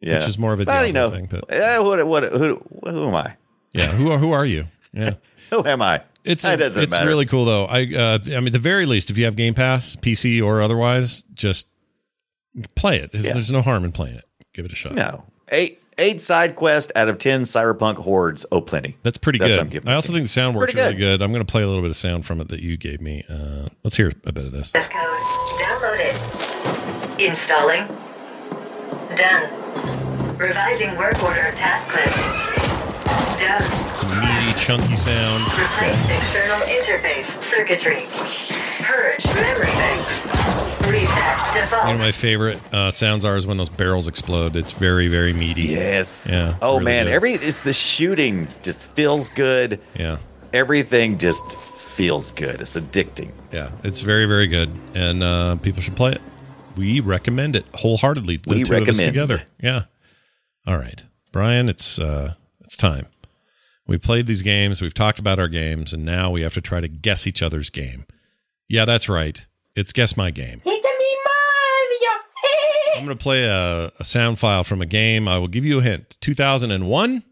yeah. 0.00 0.14
which 0.14 0.28
is 0.28 0.38
more 0.38 0.52
of 0.52 0.60
a 0.60 0.64
Well, 0.64 0.86
you 0.86 0.92
know, 0.92 1.10
thing, 1.10 1.26
but- 1.30 1.44
eh, 1.52 1.78
what, 1.78 2.06
what, 2.06 2.24
who, 2.32 2.60
who 2.84 3.08
am 3.08 3.14
I? 3.14 3.34
Yeah. 3.72 3.88
Who 3.88 4.10
are 4.12 4.18
who 4.18 4.32
are 4.32 4.46
you? 4.46 4.64
Yeah. 4.92 5.14
Who 5.50 5.64
am 5.66 5.80
I? 5.82 6.02
It's 6.28 6.44
a, 6.44 6.56
doesn't 6.56 6.82
it's 6.82 6.94
matter. 6.94 7.06
really 7.06 7.26
cool 7.26 7.44
though. 7.44 7.66
I 7.66 7.82
uh, 7.94 8.18
I 8.26 8.38
mean, 8.38 8.46
at 8.48 8.52
the 8.52 8.58
very 8.58 8.86
least, 8.86 9.10
if 9.10 9.18
you 9.18 9.24
have 9.24 9.36
Game 9.36 9.54
Pass, 9.54 9.96
PC 9.96 10.42
or 10.44 10.60
otherwise, 10.60 11.22
just 11.32 11.68
play 12.76 12.98
it. 12.98 13.12
There's, 13.12 13.26
Yeah. 13.26 13.32
there's 13.34 13.52
no 13.52 13.62
harm 13.62 13.84
in 13.84 13.92
playing 13.92 14.16
it. 14.16 14.24
Give 14.52 14.64
it 14.64 14.72
a 14.72 14.76
shot. 14.76 14.94
no 14.94 15.24
eight 15.50 15.80
eight 15.98 16.20
side 16.22 16.56
quests 16.56 16.92
out 16.96 17.08
of 17.08 17.18
ten 17.18 17.42
cyberpunk 17.42 17.96
hordes. 17.96 18.44
Oh, 18.52 18.60
plenty. 18.60 18.96
That's 19.02 19.18
pretty 19.18 19.38
That's 19.38 19.52
what 19.52 19.60
I'm 19.60 19.66
good. 19.66 19.72
giving 19.72 19.88
I 19.88 19.94
also 19.94 20.08
game. 20.08 20.16
think 20.18 20.24
the 20.24 20.28
sound 20.28 20.56
works 20.56 20.72
Pretty 20.72 20.84
really 20.86 20.98
good. 20.98 21.18
good. 21.18 21.22
I'm 21.24 21.32
going 21.32 21.44
to 21.44 21.50
play 21.50 21.62
a 21.62 21.66
little 21.66 21.82
bit 21.82 21.90
of 21.90 21.96
sound 21.96 22.24
from 22.26 22.40
it 22.40 22.48
that 22.48 22.60
you 22.60 22.76
gave 22.76 23.00
me. 23.00 23.24
Uh, 23.28 23.68
let's 23.84 23.96
hear 23.96 24.12
a 24.26 24.32
bit 24.32 24.44
of 24.44 24.52
this. 24.52 24.72
Code 24.72 24.82
downloaded. 24.82 26.14
Installing. 27.18 27.86
Done. 29.16 30.36
Revising 30.36 30.96
work 30.96 31.20
order 31.22 31.50
task 31.56 31.88
list. 31.94 32.67
Done. 33.38 33.62
Some 33.94 34.10
meaty, 34.20 34.52
chunky 34.58 34.96
sounds. 34.96 35.52
Replace 35.58 36.08
external 36.10 36.58
interface 36.66 37.26
circuitry. 37.50 38.06
Purge 38.84 39.24
memory 39.34 39.66
banks. 39.66 40.86
Reset 40.88 41.54
default. 41.54 41.84
One 41.84 41.94
of 41.94 42.00
my 42.00 42.12
favorite 42.12 42.60
uh, 42.74 42.90
sounds 42.90 43.24
are 43.24 43.36
is 43.36 43.46
when 43.46 43.56
those 43.58 43.68
barrels 43.68 44.08
explode. 44.08 44.56
It's 44.56 44.72
very, 44.72 45.08
very 45.08 45.32
meaty. 45.32 45.62
Yes. 45.62 46.26
Yeah, 46.30 46.56
Oh 46.62 46.74
really 46.74 46.84
man, 46.86 47.04
good. 47.06 47.14
every 47.14 47.32
it's 47.34 47.62
the 47.62 47.72
shooting 47.72 48.48
just 48.62 48.86
feels 48.92 49.28
good. 49.30 49.80
Yeah. 49.94 50.16
Everything 50.52 51.18
just 51.18 51.58
feels 51.76 52.32
good. 52.32 52.60
It's 52.60 52.74
addicting. 52.76 53.30
Yeah, 53.52 53.70
it's 53.84 54.00
very, 54.00 54.24
very 54.26 54.46
good, 54.46 54.70
and 54.94 55.22
uh, 55.22 55.56
people 55.56 55.82
should 55.82 55.96
play 55.96 56.12
it. 56.12 56.20
We 56.76 57.00
recommend 57.00 57.54
it 57.56 57.66
wholeheartedly. 57.74 58.38
The 58.38 58.50
We 58.50 58.62
two 58.62 58.74
of 58.74 58.82
us 58.82 58.86
recommend. 59.00 59.04
together. 59.04 59.42
Yeah. 59.60 59.82
All 60.66 60.78
right, 60.78 61.04
Brian. 61.32 61.68
It's 61.68 61.98
uh, 61.98 62.34
it's 62.60 62.76
time. 62.78 63.06
We 63.88 63.96
played 63.96 64.26
these 64.26 64.42
games. 64.42 64.82
We've 64.82 64.94
talked 64.94 65.18
about 65.18 65.38
our 65.38 65.48
games, 65.48 65.94
and 65.94 66.04
now 66.04 66.30
we 66.30 66.42
have 66.42 66.54
to 66.54 66.60
try 66.60 66.80
to 66.80 66.88
guess 66.88 67.26
each 67.26 67.42
other's 67.42 67.70
game. 67.70 68.04
Yeah, 68.68 68.84
that's 68.84 69.08
right. 69.08 69.44
It's 69.74 69.92
guess 69.92 70.14
my 70.14 70.30
game. 70.30 70.60
It's 70.64 70.84
me, 70.84 71.16
Mario. 72.04 72.22
I'm 72.98 73.04
going 73.06 73.16
to 73.16 73.22
play 73.22 73.44
a, 73.44 73.90
a 73.98 74.04
sound 74.04 74.38
file 74.38 74.62
from 74.62 74.82
a 74.82 74.86
game. 74.86 75.26
I 75.26 75.38
will 75.38 75.48
give 75.48 75.64
you 75.64 75.78
a 75.78 75.82
hint. 75.82 76.18
2001. 76.20 77.22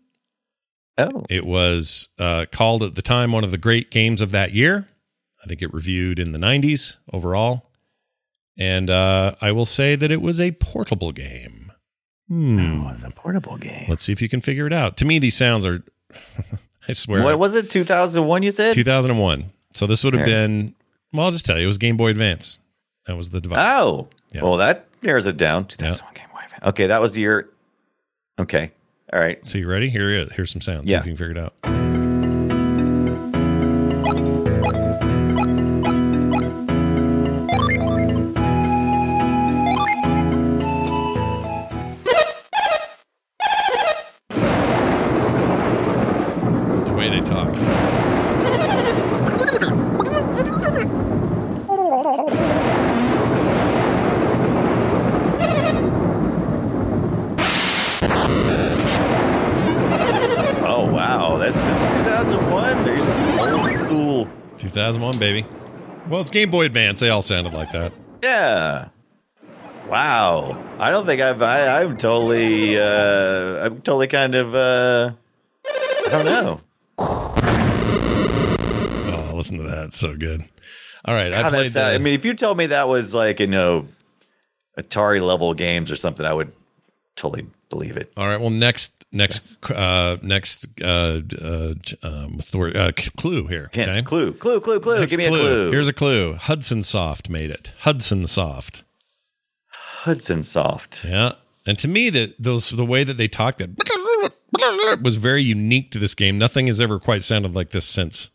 Oh. 0.99 1.25
It 1.29 1.45
was 1.45 2.09
uh, 2.19 2.47
called 2.51 2.83
at 2.83 2.95
the 2.95 3.03
time 3.03 3.33
one 3.33 3.45
of 3.45 3.51
the 3.51 3.59
great 3.59 3.91
games 3.91 4.23
of 4.23 4.31
that 4.31 4.55
year. 4.55 4.89
I 5.45 5.47
think 5.47 5.61
it 5.61 5.75
reviewed 5.75 6.19
in 6.19 6.33
the 6.33 6.39
90s 6.39 6.97
overall. 7.13 7.71
And 8.59 8.89
uh, 8.89 9.35
I 9.43 9.53
will 9.53 9.67
say 9.67 9.95
that 9.95 10.11
it 10.11 10.23
was 10.23 10.41
a 10.41 10.53
portable 10.53 11.13
game. 11.13 11.71
Hmm. 12.29 12.87
Oh, 12.87 12.91
it's 12.95 13.05
a 13.05 13.11
portable 13.11 13.59
game. 13.59 13.85
Let's 13.89 14.03
see 14.03 14.13
if 14.13 14.23
you 14.23 14.31
can 14.31 14.41
figure 14.41 14.67
it 14.67 14.73
out. 14.73 14.97
To 14.97 15.05
me, 15.05 15.19
these 15.19 15.37
sounds 15.37 15.67
are, 15.67 15.85
I 16.89 16.93
swear, 16.93 17.23
What 17.25 17.39
was 17.39 17.55
it? 17.55 17.71
2001 17.71 18.43
you 18.43 18.51
said? 18.51 18.73
2001. 18.75 19.47
So 19.75 19.87
this 19.87 20.05
would 20.05 20.15
have 20.15 20.25
been, 20.25 20.75
well, 21.13 21.27
I'll 21.27 21.33
just 21.33 21.45
tell 21.47 21.59
you, 21.59 21.65
it 21.65 21.67
was 21.67 21.79
Game 21.79 21.97
Boy 21.97 22.09
Advance. 22.11 22.59
That 23.07 23.17
was 23.17 23.31
the 23.31 23.41
device. 23.41 23.59
Oh. 23.79 24.09
Yeah. 24.33 24.43
Well, 24.43 24.57
that 24.59 24.87
narrows 25.03 25.27
it 25.27 25.37
down. 25.37 25.67
2001 25.67 26.15
Game 26.15 26.27
Boy 26.33 26.41
Advance. 26.45 26.63
Okay, 26.71 26.87
that 26.87 27.01
was 27.01 27.13
the 27.13 27.21
year. 27.21 27.49
Okay. 28.39 28.71
All 29.13 29.19
right. 29.23 29.45
So 29.45 29.59
you 29.59 29.69
ready? 29.69 29.89
Here, 29.91 30.25
here's 30.27 30.51
some 30.51 30.61
sounds. 30.61 30.89
See 30.89 30.95
Yeah. 30.95 31.01
if 31.01 31.07
you 31.07 31.13
can 31.15 31.19
figure 31.19 31.33
it 31.33 31.39
out. 31.39 32.06
Game 66.37 66.51
Boy 66.51 66.67
Advance. 66.67 67.01
They 67.01 67.09
all 67.09 67.23
sounded 67.23 67.55
like 67.55 67.73
that. 67.73 67.95
Yeah. 68.23 68.89
Wow. 69.89 70.63
I 70.79 70.91
don't 70.91 71.07
think 71.07 71.23
I've. 71.23 71.41
I, 71.41 71.81
I'm 71.81 71.97
totally. 71.97 72.79
Uh, 72.79 73.65
I'm 73.65 73.81
totally 73.81 74.07
kind 74.07 74.35
of. 74.35 74.55
Uh, 74.55 75.13
I 75.67 76.09
don't 76.11 76.27
know. 76.27 76.61
Oh, 79.09 79.33
listen 79.35 79.57
to 79.57 79.63
that. 79.63 79.87
It's 79.87 79.99
so 79.99 80.15
good. 80.15 80.43
All 81.07 81.15
right. 81.15 81.33
I 81.33 81.49
played 81.49 81.71
that- 81.73 81.95
I 81.95 81.99
mean, 81.99 82.13
if 82.13 82.27
you 82.27 82.35
told 82.35 82.59
me 82.59 82.67
that 82.67 82.87
was 82.87 83.15
like 83.15 83.41
you 83.41 83.47
know, 83.47 83.89
Atari 84.79 85.23
level 85.27 85.55
games 85.55 85.91
or 85.91 85.97
something, 85.97 86.27
I 86.27 86.35
would 86.35 86.53
totally 87.17 87.47
believe 87.71 87.97
it. 87.97 88.13
All 88.17 88.27
right. 88.27 88.41
Well, 88.41 88.51
next, 88.51 89.05
next, 89.13 89.71
uh, 89.71 90.17
next, 90.23 90.67
uh, 90.83 91.21
uh, 91.43 91.75
um, 92.03 92.37
what's 92.37 92.51
the 92.51 92.59
word? 92.59 92.77
Uh, 92.77 92.93
clue 93.17 93.47
here. 93.47 93.71
Hint, 93.73 93.91
Okay. 93.91 94.03
clue, 94.03 94.33
clue, 94.33 94.61
clue, 94.61 94.81
clue. 94.81 95.01
Next 95.01 95.11
Give 95.13 95.19
me 95.19 95.25
a 95.27 95.29
clue. 95.29 95.71
Here's 95.71 95.89
a 95.89 95.93
clue. 95.93 96.35
Hudson 96.35 96.83
Soft 96.83 97.29
made 97.29 97.51
it. 97.51 97.73
Hudson 97.79 98.27
Soft. 98.27 98.85
Hudson 99.71 100.43
Soft. 100.43 101.05
Yeah. 101.05 101.33
And 101.67 101.77
to 101.79 101.89
me, 101.89 102.11
that 102.11 102.35
those 102.39 102.71
the 102.71 102.85
way 102.85 103.03
that 103.03 103.17
they 103.17 103.27
talked 103.27 103.59
that 103.59 103.71
was 105.03 105.17
very 105.17 105.43
unique 105.43 105.91
to 105.91 105.99
this 105.99 106.15
game. 106.15 106.39
Nothing 106.39 106.69
has 106.69 106.81
ever 106.81 107.01
quite 107.01 107.23
sounded 107.23 107.55
like 107.55 107.71
this 107.71 107.87
since. 107.87 108.31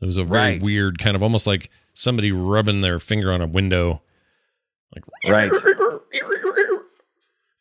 It 0.00 0.06
was 0.06 0.16
a 0.16 0.22
very 0.24 0.52
Right. 0.52 0.62
weird 0.62 0.98
kind 1.00 1.16
of 1.16 1.22
almost 1.22 1.46
like 1.48 1.68
somebody 1.94 2.30
rubbing 2.30 2.80
their 2.80 3.00
finger 3.00 3.32
on 3.32 3.40
a 3.42 3.46
window. 3.46 4.02
Like 4.94 5.04
right. 5.28 5.50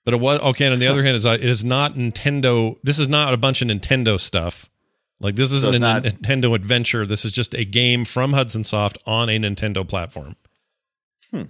But 0.10 0.16
it 0.16 0.22
was 0.22 0.40
okay. 0.40 0.66
And 0.66 0.74
on 0.74 0.80
the 0.80 0.88
other 0.88 1.04
hand, 1.04 1.16
is 1.16 1.28
uh, 1.28 1.34
it 1.40 1.44
is 1.44 1.64
not 1.64 1.94
Nintendo. 1.94 2.78
This 2.82 2.98
is 2.98 3.08
not 3.08 3.32
a 3.32 3.38
bunch 3.38 3.62
of 3.62 3.68
Nintendo 3.68 4.20
stuff. 4.20 4.68
Like 5.20 5.36
this 5.36 5.52
isn't 5.52 5.70
it's 5.70 5.76
a 5.76 5.80
not- 5.80 6.02
Nintendo 6.02 6.56
adventure. 6.56 7.06
This 7.06 7.26
is 7.26 7.32
just 7.32 7.54
a 7.54 7.64
game 7.64 8.06
from 8.06 8.34
Hudson 8.34 8.64
Soft 8.64 8.98
on 9.06 9.30
a 9.30 9.38
Nintendo 9.38 9.88
platform. 9.88 10.36
Hmm. 11.30 11.44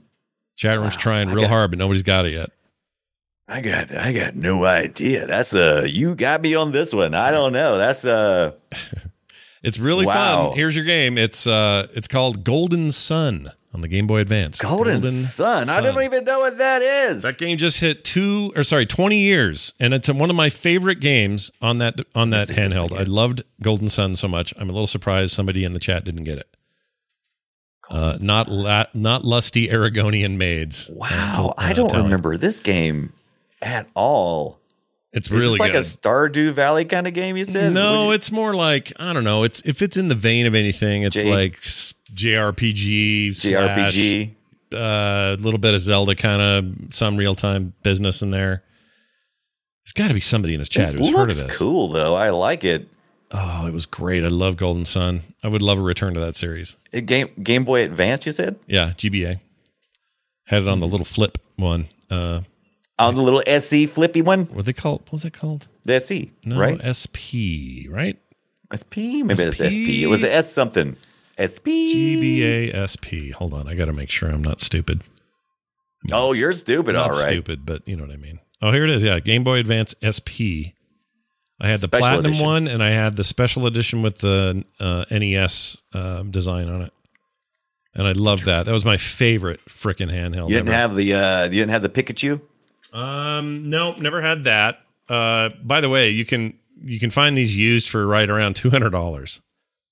Chat 0.58 0.78
room's 0.78 0.98
trying 0.98 1.30
real 1.30 1.44
got- 1.44 1.50
hard, 1.52 1.72
but 1.72 1.78
nobody's 1.80 2.04
got 2.04 2.26
it 2.26 2.34
yet. 2.34 2.50
I 3.48 3.62
got 3.62 3.96
I 3.96 4.12
got 4.12 4.36
no 4.36 4.66
idea. 4.66 5.26
That's 5.26 5.56
uh 5.56 5.86
you 5.88 6.16
got 6.16 6.42
me 6.42 6.54
on 6.54 6.74
this 6.74 6.94
one. 6.94 7.14
I 7.14 7.32
don't 7.32 7.54
know. 7.54 7.78
That's 7.78 8.04
uh 8.04 8.52
It's 9.64 9.78
really 9.80 10.06
Wow. 10.06 10.48
fun. 10.50 10.58
Here's 10.58 10.76
your 10.76 10.86
game. 10.86 11.18
It's 11.18 11.46
uh, 11.48 11.88
it's 11.94 12.08
called 12.08 12.44
Golden 12.44 12.92
Sun 12.92 13.52
on 13.74 13.82
the 13.82 13.88
Game 13.88 14.08
Boy 14.08 14.20
Advance. 14.20 14.58
Golden, 14.60 15.02
Sun. 15.02 15.70
I 15.70 15.82
don't 15.82 16.02
even 16.04 16.24
know 16.24 16.40
what 16.40 16.58
that 16.60 16.82
is. 16.82 17.22
That 17.24 17.38
game 17.38 17.58
just 17.58 17.80
hit 17.82 18.04
two 18.04 18.52
or 18.56 18.64
sorry, 18.64 18.86
20 18.86 19.18
years, 19.20 19.74
and 19.80 19.94
it's 19.94 20.10
one 20.10 20.30
of 20.30 20.36
my 20.36 20.50
favorite 20.50 21.00
games 21.02 21.52
on 21.62 21.78
that 21.80 22.00
on 22.16 22.30
that 22.32 22.48
handheld. 22.48 22.98
I 22.98 23.04
loved 23.04 23.44
Golden 23.62 23.90
Sun 23.90 24.16
so 24.16 24.28
much. 24.28 24.54
I'm 24.58 24.70
a 24.70 24.72
little 24.74 24.88
surprised 24.88 25.32
somebody 25.32 25.64
in 25.66 25.74
the 25.74 25.80
chat 25.80 26.06
didn't 26.06 26.24
get 26.24 26.38
it. 26.38 26.56
Uh, 27.90 28.18
not 28.22 28.48
la- 28.50 28.86
not 28.94 29.26
lusty 29.26 29.68
Argonian 29.68 30.38
maids. 30.38 30.90
wow, 30.94 31.10
Uh, 31.10 31.34
to- 31.34 31.42
uh, 31.50 31.54
I 31.58 31.74
don't 31.74 31.92
remember 31.92 32.38
this 32.38 32.60
game 32.60 33.14
at 33.64 33.88
all. 33.96 34.59
It's 35.12 35.28
Is 35.28 35.34
really 35.34 35.58
like 35.58 35.72
good. 35.72 35.82
a 35.82 35.86
Stardew 35.88 36.54
Valley 36.54 36.86
kind 36.86 37.08
of 37.08 37.14
game. 37.16 37.36
You 37.36 37.46
said 37.46 37.74
no, 37.74 38.06
you- 38.08 38.12
it's 38.14 38.32
more 38.32 38.54
like 38.54 38.94
I 39.00 39.12
don't 39.14 39.24
know. 39.24 39.44
It's 39.44 39.62
if 39.66 39.82
it's 39.82 39.98
in 39.98 40.08
the 40.08 40.16
vein 40.16 40.46
of 40.46 40.54
anything, 40.54 41.02
it's 41.04 41.24
J- 41.24 41.32
like 41.32 41.54
JRPG, 42.14 43.30
JRPG. 43.30 44.32
a 44.74 44.78
uh, 44.78 45.38
little 45.40 45.60
bit 45.60 45.74
of 45.74 45.80
Zelda 45.80 46.14
kind 46.16 46.42
of 46.42 46.94
some 46.94 47.18
real 47.18 47.34
time 47.36 47.74
business 47.82 48.22
in 48.22 48.30
there. 48.32 48.64
There's 49.84 49.94
got 49.94 50.10
to 50.10 50.14
be 50.14 50.20
somebody 50.20 50.54
in 50.54 50.60
this 50.60 50.70
chat 50.70 50.88
This 50.88 50.96
who's 50.96 51.10
heard 51.12 51.30
of 51.30 51.38
this. 51.38 51.58
Cool 51.58 51.90
though. 51.90 52.14
I 52.16 52.30
like 52.30 52.64
it. 52.64 52.88
Oh, 53.32 53.66
it 53.68 53.74
was 53.74 53.86
great. 53.88 54.24
I 54.24 54.28
love 54.28 54.58
Golden 54.58 54.86
Sun. 54.86 55.22
I 55.44 55.48
would 55.48 55.62
love 55.62 55.78
a 55.80 55.82
return 55.82 56.14
to 56.16 56.20
that 56.20 56.36
series. 56.36 56.78
It 56.92 57.02
Game 57.08 57.30
Game 57.42 57.66
Boy 57.66 57.84
Advance. 57.84 58.26
You 58.28 58.32
said 58.32 58.58
Yeah, 58.68 58.92
GBA 58.96 59.40
had 60.46 60.62
it 60.64 60.68
on 60.68 60.80
the 60.80 60.88
little 60.88 61.06
flip 61.06 61.38
one. 61.56 61.88
Uh, 62.12 62.42
on 63.00 63.16
the 63.16 63.22
little 63.22 63.42
SC 63.60 63.88
flippy 63.92 64.22
one. 64.22 64.46
what 64.48 64.66
they 64.66 64.74
call? 64.74 64.94
What 65.00 65.12
was 65.14 65.26
it 65.26 65.34
called? 65.34 65.68
The 65.86 66.00
SC, 66.00 66.30
No, 66.46 66.60
right? 66.60 66.80
SP, 66.86 67.90
right? 67.90 68.18
SP. 68.70 69.26
Maybe 69.26 69.34
it's 69.34 69.58
SP. 69.58 69.66
SP. 69.74 69.90
It 70.04 70.08
was 70.08 70.22
the 70.22 70.32
S 70.32 70.52
something. 70.54 70.96
SP. 71.40 71.68
GBA 71.90 72.76
SP. 72.76 73.34
Hold 73.38 73.54
on, 73.54 73.68
I 73.68 73.74
got 73.76 73.86
to 73.86 73.94
make 73.94 74.10
sure 74.10 74.30
I'm 74.30 74.44
not 74.44 74.60
stupid. 74.60 75.04
Oh, 76.12 76.34
you're 76.34 76.52
stupid. 76.52 76.96
all 76.96 77.10
right. 77.10 77.22
stupid, 77.22 77.66
but 77.66 77.88
you 77.88 77.96
know 77.96 78.04
what 78.04 78.12
I 78.14 78.18
mean. 78.18 78.40
Oh, 78.62 78.72
here 78.72 78.84
it 78.84 78.90
is. 78.92 79.04
Yeah, 79.04 79.20
Game 79.20 79.44
Boy 79.44 79.58
Advance 79.60 79.96
SP. 80.04 80.76
I 81.62 81.68
had 81.68 81.80
the 81.80 81.88
Special 81.88 82.00
platinum 82.00 82.26
edition. 82.32 82.46
one, 82.46 82.68
and 82.68 82.82
I 82.84 82.90
had 82.92 83.16
the 83.18 83.24
special 83.24 83.66
edition 83.66 84.02
with 84.02 84.20
the 84.20 84.64
uh, 84.80 85.06
NES 85.12 85.82
um, 85.94 86.32
design 86.32 86.70
on 86.70 86.84
it, 86.84 86.94
and 87.96 88.08
I 88.08 88.14
loved 88.14 88.46
that. 88.46 88.66
That 88.66 88.72
was 88.74 88.86
my 88.86 88.96
favorite 88.98 89.60
freaking 89.66 90.10
handheld. 90.10 90.50
You 90.50 90.56
didn't 90.56 90.70
ever. 90.70 90.78
have 90.78 90.96
the 90.96 91.14
uh, 91.14 91.44
you 91.46 91.50
didn't 91.52 91.72
have 91.72 91.82
the 91.82 91.90
Pikachu. 91.90 92.40
Um, 92.94 93.70
no, 93.70 93.94
never 93.94 94.22
had 94.22 94.44
that. 94.46 94.82
Uh, 95.08 95.50
by 95.64 95.82
the 95.82 95.90
way, 95.90 96.10
you 96.10 96.26
can 96.26 96.58
you 96.82 97.00
can 97.00 97.10
find 97.10 97.38
these 97.38 97.56
used 97.58 97.90
for 97.90 98.06
right 98.08 98.30
around 98.30 98.56
two 98.56 98.70
hundred 98.70 98.92
dollars. 98.92 99.42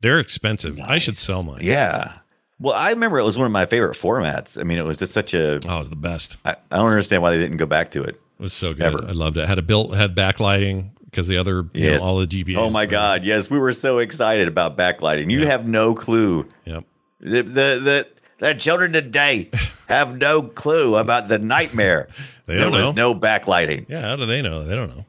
They're 0.01 0.19
expensive. 0.19 0.79
I 0.79 0.97
should 0.99 1.17
sell 1.17 1.43
mine. 1.43 1.59
Yeah. 1.63 2.13
Well, 2.59 2.73
I 2.73 2.89
remember 2.89 3.19
it 3.19 3.23
was 3.23 3.37
one 3.37 3.45
of 3.45 3.51
my 3.51 3.65
favorite 3.65 3.95
formats. 3.97 4.59
I 4.59 4.63
mean, 4.63 4.77
it 4.77 4.83
was 4.85 4.97
just 4.97 5.13
such 5.13 5.33
a. 5.33 5.59
Oh, 5.67 5.75
it 5.75 5.79
was 5.79 5.89
the 5.89 5.95
best. 5.95 6.37
I, 6.45 6.55
I 6.71 6.77
don't 6.77 6.87
understand 6.87 7.21
why 7.21 7.31
they 7.31 7.37
didn't 7.37 7.57
go 7.57 7.65
back 7.67 7.91
to 7.91 8.03
it. 8.03 8.09
It 8.15 8.19
was 8.39 8.53
so 8.53 8.73
good. 8.73 8.83
Ever. 8.83 9.05
I 9.07 9.11
loved 9.11 9.37
it. 9.37 9.47
Had 9.47 9.57
a 9.59 9.63
built 9.63 9.95
had 9.95 10.15
backlighting 10.15 10.91
because 11.05 11.27
the 11.27 11.37
other 11.37 11.67
you 11.73 11.83
Yes. 11.85 12.01
know, 12.01 12.07
all 12.07 12.17
the 12.19 12.25
GBAs. 12.27 12.57
Oh 12.57 12.69
my 12.69 12.85
were- 12.85 12.91
God! 12.91 13.23
Yes, 13.23 13.49
we 13.49 13.57
were 13.59 13.73
so 13.73 13.97
excited 13.99 14.47
about 14.47 14.77
backlighting. 14.77 15.31
You 15.31 15.45
have 15.47 15.67
no 15.67 15.93
clue. 15.95 16.47
Yep. 16.65 16.83
The 17.19 17.41
the 17.41 17.43
the, 17.43 18.07
the 18.39 18.53
children 18.53 18.93
today 18.93 19.49
have 19.87 20.17
no 20.17 20.41
clue 20.41 20.95
about 20.95 21.27
the 21.27 21.39
nightmare. 21.39 22.07
They 22.47 22.59
don't 22.59 22.71
was 22.71 22.95
know. 22.95 23.11
no 23.13 23.19
backlighting. 23.19 23.89
Yeah. 23.89 23.99
How 23.99 24.15
do 24.15 24.25
they 24.25 24.41
know? 24.41 24.63
They 24.63 24.73
don't 24.73 24.95
know. 24.95 25.03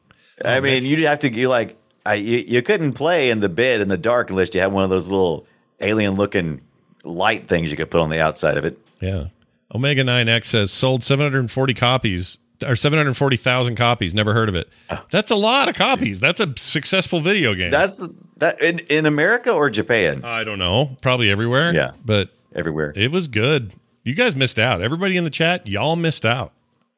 I 0.45 0.59
mean, 0.59 0.85
you'd 0.85 0.99
have 1.05 1.20
to 1.20 1.33
you 1.33 1.49
like 1.49 1.76
I 2.05 2.14
you, 2.14 2.39
you 2.39 2.62
couldn't 2.62 2.95
play 2.95 3.31
in 3.31 3.39
the 3.39 3.49
bed 3.49 3.81
in 3.81 3.87
the 3.89 3.97
dark 3.97 4.31
unless 4.31 4.53
you 4.57 4.61
had 4.61 4.72
one 4.72 4.83
of 4.83 4.91
those 4.91 5.09
little 5.09 5.47
alien 5.81 6.16
looking 6.16 6.61
light 7.05 7.47
things 7.47 7.70
you 7.70 7.76
could 7.76 7.93
put 7.93 8.01
on 8.01 8.11
the 8.11 8.20
outside 8.20 8.57
of 8.57 8.64
it. 8.64 8.76
Yeah. 9.01 9.26
Omega 9.72 10.03
9X 10.03 10.47
says 10.47 10.72
sold 10.72 11.05
740 11.05 11.74
copies 11.74 12.41
or 12.66 12.74
740,000 12.74 13.76
copies. 13.76 14.14
Never 14.16 14.35
heard 14.35 14.49
of 14.49 14.57
it. 14.57 14.68
Ah. 14.91 15.05
That's 15.11 15.31
a 15.31 15.37
lot 15.37 15.68
of 15.68 15.76
copies. 15.76 16.18
That's 16.18 16.41
a 16.41 16.53
successful 16.57 17.20
video 17.20 17.55
game. 17.55 17.70
That's 17.70 18.01
that 18.39 18.61
in, 18.61 18.81
in 18.81 19.07
America 19.07 19.53
or 19.53 19.70
Japan? 19.70 20.24
I 20.24 20.43
don't 20.43 20.59
know. 20.59 20.97
Probably 21.03 21.31
everywhere. 21.31 21.72
Yeah. 21.72 21.93
But 22.05 22.31
Everywhere. 22.55 22.93
it 22.97 23.11
was 23.13 23.29
good. 23.29 23.75
You 24.05 24.15
guys 24.15 24.35
missed 24.35 24.59
out. 24.59 24.81
Everybody 24.81 25.17
in 25.17 25.25
the 25.25 25.31
chat, 25.31 25.67
y'all 25.67 25.97
missed 25.97 26.25
out. 26.25 26.53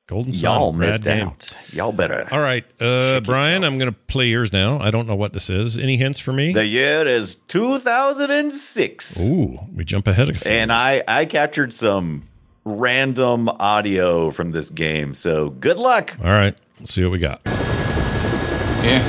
Golden 0.07 0.33
Sun. 0.33 0.61
Y'all 0.61 0.73
missed 0.73 1.05
game. 1.05 1.29
out. 1.29 1.55
Y'all 1.73 1.93
better. 1.93 2.27
All 2.33 2.41
right. 2.41 2.65
Uh, 2.81 3.21
Brian, 3.21 3.63
I'm 3.63 3.79
going 3.79 3.91
to 3.91 3.97
play 4.09 4.27
yours 4.27 4.53
now. 4.53 4.81
I 4.81 4.91
don't 4.91 5.07
know 5.07 5.15
what 5.15 5.33
this 5.33 5.49
is. 5.49 5.79
Any 5.79 5.97
hints 5.97 6.19
for 6.19 6.33
me? 6.33 6.53
The 6.53 6.67
year 6.67 7.07
is 7.07 7.37
2006. 7.47 9.21
Ooh, 9.21 9.57
we 9.73 9.85
jump 9.85 10.09
ahead 10.09 10.29
of 10.29 10.45
And 10.49 10.73
I, 10.73 11.05
I 11.07 11.27
captured 11.27 11.73
some 11.73 12.29
random 12.65 13.49
audio 13.49 14.33
from 14.33 14.51
this 14.51 14.69
game. 14.71 15.15
So 15.15 15.51
good 15.51 15.77
luck. 15.77 16.17
All 16.25 16.31
right. 16.31 16.57
Let's 16.81 16.93
see 16.93 17.05
what 17.05 17.13
we 17.13 17.19
got. 17.19 17.41
Yeah. 18.83 19.03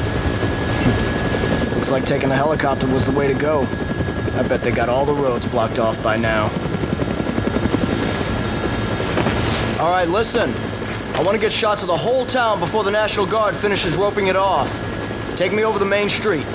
Looks 1.76 1.89
like 1.89 2.06
taking 2.06 2.30
a 2.30 2.36
helicopter 2.36 2.86
was 2.86 3.06
the 3.06 3.12
way 3.12 3.28
to 3.28 3.34
go. 3.39 3.66
I 4.36 4.43
bet 4.47 4.61
they 4.61 4.71
got 4.71 4.89
all 4.89 5.05
the 5.05 5.13
roads 5.13 5.45
blocked 5.45 5.79
off 5.79 6.01
by 6.01 6.17
now. 6.17 6.45
All 9.79 9.91
right, 9.91 10.07
listen. 10.07 10.53
I 11.15 11.23
want 11.23 11.36
to 11.36 11.41
get 11.41 11.51
shots 11.51 11.82
of 11.82 11.88
the 11.88 11.97
whole 11.97 12.25
town 12.25 12.59
before 12.59 12.84
the 12.84 12.91
National 12.91 13.25
Guard 13.25 13.55
finishes 13.55 13.95
roping 13.95 14.27
it 14.27 14.36
off. 14.36 14.69
Take 15.36 15.53
me 15.53 15.63
over 15.63 15.79
the 15.79 15.86
main 15.86 16.07
street. 16.07 16.45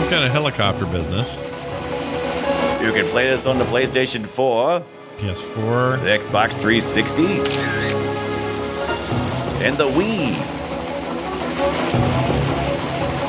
Some 0.00 0.08
kind 0.08 0.24
of 0.24 0.30
helicopter 0.30 0.86
business. 0.86 1.42
You 2.82 2.90
can 2.92 3.04
play 3.10 3.28
this 3.28 3.46
on 3.46 3.58
the 3.58 3.64
PlayStation 3.64 4.26
4, 4.26 4.80
PS4. 5.18 6.02
the 6.02 6.08
Xbox 6.08 6.54
360, 6.54 7.26
and 9.62 9.76
the 9.76 9.88
Wii. 9.88 10.36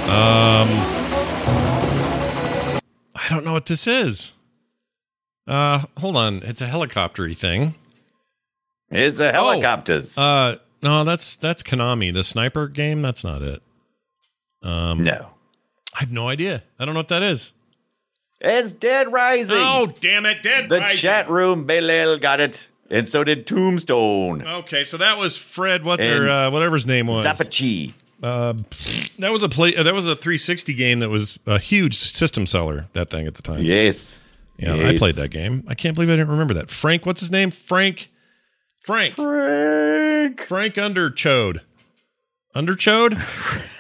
Um, 0.07 0.69
I 3.15 3.27
don't 3.29 3.43
know 3.43 3.51
what 3.51 3.65
this 3.65 3.85
is. 3.85 4.33
Uh, 5.47 5.79
hold 5.97 6.15
on. 6.15 6.41
It's 6.43 6.61
a 6.61 6.67
helicoptery 6.67 7.35
thing. 7.35 7.75
It's 8.89 9.19
a 9.19 9.33
helicopters. 9.33 10.17
Uh, 10.17 10.55
no, 10.81 11.03
that's 11.03 11.35
that's 11.35 11.63
Konami, 11.63 12.13
the 12.13 12.23
sniper 12.23 12.69
game. 12.69 13.01
That's 13.01 13.25
not 13.25 13.41
it. 13.41 13.61
Um, 14.63 15.03
no. 15.03 15.31
I 15.95 15.99
have 15.99 16.11
no 16.11 16.27
idea. 16.27 16.63
I 16.79 16.85
don't 16.85 16.93
know 16.93 16.99
what 16.99 17.09
that 17.09 17.23
is. 17.23 17.53
It's 18.39 18.71
Dead 18.71 19.11
Rising. 19.11 19.55
Oh, 19.57 19.93
damn 19.99 20.25
it, 20.25 20.41
Dead 20.41 20.67
the 20.69 20.79
Rising. 20.79 20.97
chat 20.97 21.29
room, 21.29 21.67
Belel 21.67 22.19
got 22.19 22.39
it. 22.39 22.67
And 22.89 23.07
so 23.07 23.23
did 23.23 23.47
Tombstone. 23.47 24.45
Okay, 24.45 24.83
so 24.83 24.97
that 24.97 25.17
was 25.17 25.37
Fred. 25.37 25.83
What 25.85 25.99
their 25.99 26.27
uh, 26.29 26.51
whatever 26.51 26.75
his 26.75 26.87
name 26.87 27.07
was. 27.07 27.25
Zapachi. 27.25 27.93
Uh, 28.21 28.53
that 29.19 29.31
was 29.31 29.43
a 29.43 29.49
play. 29.49 29.71
That 29.71 29.93
was 29.93 30.07
a 30.07 30.15
360 30.15 30.73
game 30.73 30.99
that 30.99 31.09
was 31.09 31.39
a 31.47 31.57
huge 31.57 31.95
system 31.95 32.45
seller. 32.45 32.87
That 32.93 33.09
thing 33.09 33.27
at 33.27 33.35
the 33.35 33.41
time. 33.41 33.63
Yes. 33.63 34.19
Yeah, 34.57 34.75
I 34.75 34.95
played 34.95 35.15
that 35.15 35.31
game. 35.31 35.63
I 35.67 35.73
can't 35.73 35.95
believe 35.95 36.09
I 36.09 36.13
didn't 36.13 36.29
remember 36.29 36.53
that. 36.55 36.69
Frank, 36.69 37.05
what's 37.05 37.19
his 37.21 37.31
name? 37.31 37.49
Frank 37.49 38.09
Frank. 38.81 39.15
Frank. 39.15 40.41
Frank 40.47 40.75
Underchode. 40.75 41.61
Underchode? 42.55 43.21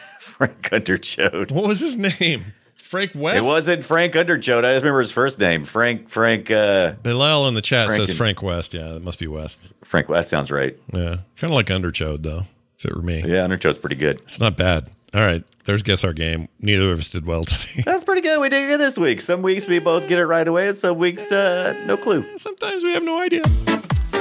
Frank 0.41 0.61
Underchode. 0.71 1.51
What 1.51 1.67
was 1.67 1.79
his 1.81 1.97
name? 1.97 2.45
Frank 2.73 3.11
West? 3.13 3.45
It 3.45 3.47
wasn't 3.47 3.85
Frank 3.85 4.13
Underchode. 4.15 4.65
I 4.65 4.73
just 4.73 4.83
remember 4.83 4.99
his 5.01 5.11
first 5.11 5.39
name. 5.39 5.65
Frank 5.65 6.09
Frank 6.09 6.49
uh 6.49 6.93
Bilal 7.03 7.47
in 7.47 7.53
the 7.53 7.61
chat 7.61 7.87
Frank 7.87 7.99
says 7.99 8.09
and- 8.09 8.17
Frank 8.17 8.41
West. 8.41 8.73
Yeah, 8.73 8.95
it 8.95 9.03
must 9.03 9.19
be 9.19 9.27
West. 9.27 9.73
Frank 9.83 10.09
West 10.09 10.29
sounds 10.29 10.49
right. 10.49 10.75
Yeah. 10.93 11.17
Kind 11.37 11.43
of 11.43 11.51
like 11.51 11.67
Underchode, 11.67 12.23
though, 12.23 12.41
if 12.79 12.85
it 12.85 12.95
were 12.95 13.01
me. 13.03 13.19
Yeah, 13.21 13.45
Underchode's 13.47 13.77
pretty 13.77 13.95
good. 13.97 14.19
It's 14.21 14.39
not 14.39 14.57
bad. 14.57 14.89
All 15.13 15.21
right. 15.21 15.43
There's 15.65 15.83
Guess 15.83 16.03
Our 16.03 16.13
Game. 16.13 16.47
Neither 16.59 16.91
of 16.91 16.99
us 16.99 17.11
did 17.11 17.25
well 17.25 17.43
today. 17.43 17.81
That's 17.85 18.03
pretty 18.03 18.21
good. 18.21 18.39
We 18.41 18.49
did 18.49 18.67
good 18.67 18.79
this 18.79 18.97
week. 18.97 19.21
Some 19.21 19.41
weeks 19.43 19.67
we 19.67 19.77
both 19.79 20.07
get 20.09 20.17
it 20.19 20.25
right 20.25 20.47
away, 20.47 20.69
and 20.69 20.77
some 20.77 20.97
weeks 20.97 21.31
uh 21.31 21.79
no 21.85 21.97
clue. 21.97 22.25
Sometimes 22.39 22.83
we 22.83 22.93
have 22.93 23.03
no 23.03 23.19
idea. 23.21 23.43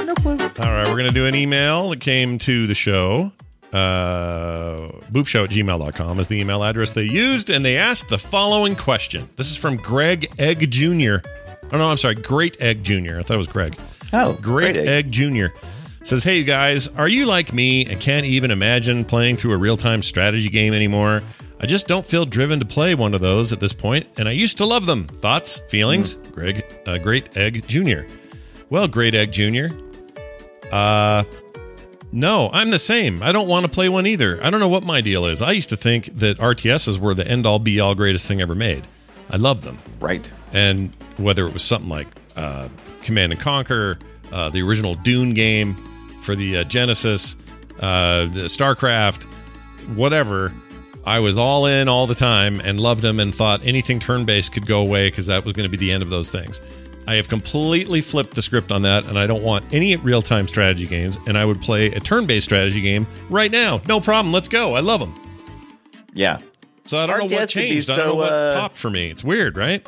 No 0.05 0.13
clue. 0.15 0.31
All 0.33 0.71
right, 0.71 0.87
we're 0.87 0.97
going 0.97 1.07
to 1.07 1.13
do 1.13 1.25
an 1.25 1.35
email 1.35 1.89
that 1.89 1.99
came 2.01 2.37
to 2.39 2.67
the 2.67 2.75
show. 2.75 3.31
Uh, 3.73 4.91
boopshow 5.11 5.45
at 5.45 5.49
gmail.com 5.49 6.19
is 6.19 6.27
the 6.27 6.39
email 6.39 6.63
address 6.63 6.93
they 6.93 7.03
used, 7.03 7.49
and 7.49 7.63
they 7.63 7.77
asked 7.77 8.09
the 8.09 8.17
following 8.17 8.75
question. 8.75 9.29
This 9.37 9.49
is 9.49 9.57
from 9.57 9.77
Greg 9.77 10.31
Egg 10.39 10.69
Jr. 10.69 11.15
Oh, 11.71 11.77
no, 11.77 11.89
I'm 11.89 11.97
sorry, 11.97 12.15
Great 12.15 12.59
Egg 12.61 12.83
Jr. 12.83 13.19
I 13.19 13.21
thought 13.21 13.35
it 13.35 13.37
was 13.37 13.47
Greg. 13.47 13.77
Oh, 14.13 14.33
Great, 14.33 14.75
great 14.75 14.77
egg. 14.79 14.87
Egg 14.87 15.11
Jr. 15.11 15.45
says, 16.03 16.23
Hey, 16.23 16.37
you 16.39 16.43
guys, 16.43 16.89
are 16.89 17.07
you 17.07 17.25
like 17.25 17.53
me 17.53 17.85
and 17.85 17.97
can't 17.99 18.25
even 18.25 18.51
imagine 18.51 19.05
playing 19.05 19.37
through 19.37 19.53
a 19.53 19.57
real 19.57 19.77
time 19.77 20.03
strategy 20.03 20.49
game 20.49 20.73
anymore? 20.73 21.23
I 21.61 21.65
just 21.67 21.87
don't 21.87 22.05
feel 22.05 22.25
driven 22.25 22.59
to 22.59 22.65
play 22.65 22.93
one 22.95 23.13
of 23.13 23.21
those 23.21 23.53
at 23.53 23.59
this 23.61 23.71
point, 23.71 24.07
and 24.17 24.27
I 24.27 24.31
used 24.31 24.57
to 24.57 24.65
love 24.65 24.85
them. 24.85 25.07
Thoughts, 25.07 25.59
feelings? 25.69 26.15
Greg, 26.15 26.65
uh, 26.87 26.97
Great 26.97 27.37
Egg 27.37 27.65
Jr. 27.67 28.01
Well, 28.69 28.87
Great 28.87 29.13
Egg 29.15 29.31
Jr., 29.31 29.67
uh, 30.73 31.23
no, 32.11 32.49
I'm 32.51 32.71
the 32.71 32.79
same. 32.79 33.23
I 33.23 33.31
don't 33.31 33.47
want 33.47 33.65
to 33.65 33.71
play 33.71 33.89
one 33.89 34.05
either. 34.05 34.43
I 34.43 34.49
don't 34.49 34.59
know 34.59 34.69
what 34.69 34.83
my 34.83 35.01
deal 35.01 35.25
is. 35.25 35.41
I 35.41 35.51
used 35.51 35.69
to 35.69 35.77
think 35.77 36.05
that 36.17 36.37
RTSs 36.37 36.99
were 36.99 37.13
the 37.13 37.27
end 37.27 37.45
all 37.45 37.59
be 37.59 37.79
all 37.79 37.95
greatest 37.95 38.27
thing 38.27 38.41
ever 38.41 38.55
made. 38.55 38.87
I 39.29 39.37
love 39.37 39.63
them. 39.63 39.79
Right. 39.99 40.31
And 40.51 40.93
whether 41.17 41.47
it 41.47 41.53
was 41.53 41.63
something 41.63 41.89
like 41.89 42.07
uh, 42.35 42.67
Command 43.03 43.31
and 43.31 43.41
Conquer, 43.41 43.97
uh, 44.31 44.49
the 44.49 44.61
original 44.61 44.95
Dune 44.95 45.33
game 45.33 45.75
for 46.21 46.35
the 46.35 46.57
uh, 46.57 46.63
Genesis, 46.65 47.37
uh, 47.79 48.25
the 48.25 48.47
StarCraft, 48.47 49.23
whatever, 49.95 50.53
I 51.05 51.19
was 51.19 51.37
all 51.37 51.65
in 51.65 51.87
all 51.87 52.05
the 52.07 52.15
time 52.15 52.59
and 52.59 52.79
loved 52.79 53.01
them 53.01 53.19
and 53.19 53.33
thought 53.33 53.61
anything 53.63 53.99
turn 53.99 54.25
based 54.25 54.51
could 54.51 54.67
go 54.67 54.81
away 54.81 55.07
because 55.07 55.27
that 55.27 55.43
was 55.43 55.53
going 55.53 55.69
to 55.69 55.69
be 55.69 55.77
the 55.77 55.91
end 55.91 56.03
of 56.03 56.09
those 56.09 56.29
things. 56.29 56.61
I 57.11 57.15
have 57.15 57.27
completely 57.27 57.99
flipped 57.99 58.35
the 58.35 58.41
script 58.41 58.71
on 58.71 58.83
that, 58.83 59.03
and 59.03 59.19
I 59.19 59.27
don't 59.27 59.43
want 59.43 59.65
any 59.73 59.97
real 59.97 60.21
time 60.21 60.47
strategy 60.47 60.87
games. 60.87 61.19
And 61.27 61.37
I 61.37 61.43
would 61.43 61.59
play 61.59 61.87
a 61.87 61.99
turn 61.99 62.25
based 62.25 62.45
strategy 62.45 62.79
game 62.79 63.05
right 63.29 63.51
now. 63.51 63.81
No 63.85 63.99
problem. 63.99 64.31
Let's 64.31 64.47
go. 64.47 64.75
I 64.75 64.79
love 64.79 65.01
them. 65.01 65.13
Yeah. 66.13 66.39
So 66.85 66.97
I 66.99 67.07
don't 67.07 67.29
know 67.29 67.35
what 67.35 67.49
changed. 67.49 67.89
I 67.89 67.97
don't 67.97 68.07
know 68.07 68.15
what 68.15 68.31
uh, 68.31 68.55
popped 68.55 68.77
for 68.77 68.89
me. 68.89 69.09
It's 69.09 69.25
weird, 69.25 69.57
right? 69.57 69.85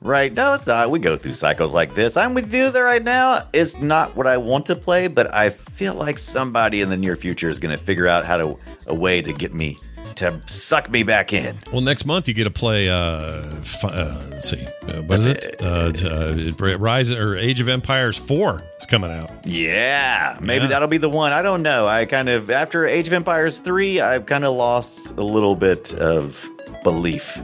Right. 0.00 0.32
No, 0.32 0.52
it's 0.52 0.68
not. 0.68 0.88
We 0.92 1.00
go 1.00 1.16
through 1.16 1.34
cycles 1.34 1.74
like 1.74 1.96
this. 1.96 2.16
I'm 2.16 2.32
with 2.32 2.54
you 2.54 2.70
there 2.70 2.84
right 2.84 3.02
now. 3.02 3.48
It's 3.52 3.80
not 3.80 4.14
what 4.14 4.28
I 4.28 4.36
want 4.36 4.66
to 4.66 4.76
play, 4.76 5.08
but 5.08 5.34
I 5.34 5.50
feel 5.50 5.94
like 5.94 6.16
somebody 6.16 6.80
in 6.80 6.90
the 6.90 6.96
near 6.96 7.16
future 7.16 7.50
is 7.50 7.58
going 7.58 7.76
to 7.76 7.84
figure 7.84 8.06
out 8.06 8.24
how 8.24 8.36
to 8.36 8.56
a 8.86 8.94
way 8.94 9.20
to 9.20 9.32
get 9.32 9.52
me 9.52 9.76
to 10.16 10.40
suck 10.46 10.90
me 10.90 11.02
back 11.02 11.32
in. 11.32 11.58
Well, 11.72 11.80
next 11.82 12.04
month 12.06 12.28
you 12.28 12.34
get 12.34 12.44
to 12.44 12.50
play. 12.50 12.88
Uh, 12.88 13.42
fi- 13.62 13.88
uh, 13.88 14.22
let's 14.30 14.48
see, 14.48 14.64
uh, 14.88 15.02
what 15.02 15.18
is 15.18 15.26
it? 15.26 15.56
Uh, 15.60 15.92
uh, 16.04 16.78
Rise 16.78 17.12
or 17.12 17.36
Age 17.36 17.60
of 17.60 17.68
Empires 17.68 18.16
Four 18.16 18.62
is 18.80 18.86
coming 18.86 19.10
out. 19.10 19.30
Yeah, 19.46 20.38
maybe 20.40 20.64
Yeah. 20.64 20.68
that'll 20.70 20.88
be 20.88 20.98
the 20.98 21.10
one. 21.10 21.32
I 21.32 21.42
don't 21.42 21.62
know. 21.62 21.86
I 21.86 22.04
kind 22.06 22.28
of 22.28 22.50
after 22.50 22.86
Age 22.86 23.06
of 23.06 23.12
Empires 23.12 23.58
3, 23.60 24.00
I've 24.00 24.26
kind 24.26 24.44
of 24.44 24.54
lost 24.54 25.12
a 25.16 25.22
little 25.22 25.54
bit 25.56 25.94
of 25.94 26.40
belief 26.84 27.40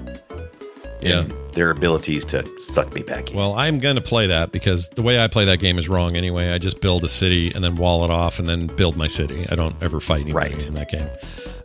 Yeah. 1.02 1.20
in 1.22 1.32
their 1.52 1.70
abilities 1.70 2.24
to 2.26 2.44
suck 2.60 2.94
me 2.94 3.02
back 3.02 3.30
in. 3.30 3.36
Well, 3.36 3.54
I'm 3.54 3.78
going 3.80 3.96
to 3.96 4.00
play 4.00 4.28
that 4.28 4.52
because 4.52 4.88
the 4.90 5.02
way 5.02 5.18
I 5.22 5.26
play 5.26 5.44
that 5.46 5.58
game 5.58 5.78
is 5.78 5.88
wrong 5.88 6.16
anyway. 6.16 6.52
I 6.52 6.58
just 6.58 6.80
build 6.80 7.02
a 7.04 7.08
city 7.08 7.52
and 7.54 7.62
then 7.62 7.76
wall 7.76 8.04
it 8.04 8.10
off 8.10 8.38
and 8.38 8.48
then 8.48 8.68
build 8.68 8.96
my 8.96 9.06
city. 9.08 9.44
I 9.50 9.54
don't 9.56 9.74
ever 9.82 10.00
fight 10.00 10.22
anybody 10.22 10.54
Right. 10.54 10.66
in 10.66 10.74
that 10.74 10.90
game. 10.90 11.08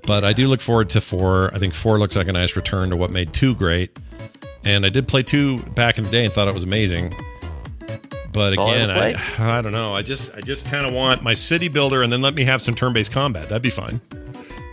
But 0.07 0.23
I 0.23 0.31
do 0.33 0.47
look 0.47 0.61
forward 0.61 0.89
to 0.91 1.01
four. 1.01 1.53
I 1.53 1.59
think 1.59 1.75
four 1.75 1.99
looks 1.99 2.15
like 2.15 2.27
a 2.29 2.31
nice 2.31 2.55
return 2.55 2.89
to 2.91 2.95
what 2.95 3.11
made 3.11 3.33
two 3.33 3.53
great. 3.53 3.95
And 4.63 4.85
I 4.85 4.89
did 4.89 5.05
play 5.07 5.21
two 5.21 5.59
back 5.59 5.97
in 5.97 6.05
the 6.05 6.09
day 6.09 6.23
and 6.23 6.33
thought 6.33 6.47
it 6.47 6.53
was 6.53 6.63
amazing. 6.63 7.13
But 8.31 8.55
That's 8.55 8.61
again, 8.61 8.89
I. 8.89 9.15
I 9.57 9.61
don't 9.61 9.73
know. 9.73 9.93
I 9.93 10.01
just 10.01 10.33
I 10.35 10.39
just 10.39 10.65
kind 10.65 10.85
of 10.85 10.93
want 10.93 11.23
my 11.23 11.33
city 11.33 11.67
builder 11.67 12.03
and 12.03 12.11
then 12.11 12.21
let 12.21 12.35
me 12.35 12.45
have 12.45 12.61
some 12.61 12.73
turn-based 12.73 13.11
combat. 13.11 13.49
That'd 13.49 13.61
be 13.61 13.69
fine. 13.69 13.99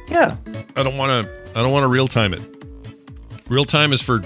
yeah. 0.09 0.37
I 0.77 0.83
don't 0.85 0.97
want 0.97 1.27
to. 1.27 1.33
I 1.59 1.63
don't 1.63 1.73
want 1.73 1.83
to 1.83 1.89
real 1.89 2.07
time 2.07 2.33
it. 2.33 2.43
Real 3.49 3.65
time 3.65 3.93
is 3.93 4.01
for 4.01 4.21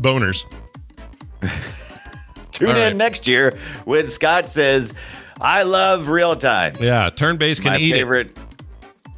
boners. 0.00 0.44
Tune 2.52 2.68
All 2.70 2.76
in 2.76 2.80
right. 2.80 2.96
next 2.96 3.26
year 3.26 3.58
when 3.84 4.08
Scott 4.08 4.48
says, 4.48 4.94
"I 5.40 5.64
love 5.64 6.08
real 6.08 6.34
time." 6.36 6.76
Yeah, 6.80 7.10
turn 7.10 7.36
based 7.36 7.62
can 7.62 7.72
My 7.72 7.78
eat 7.78 7.92
favorite. 7.92 8.38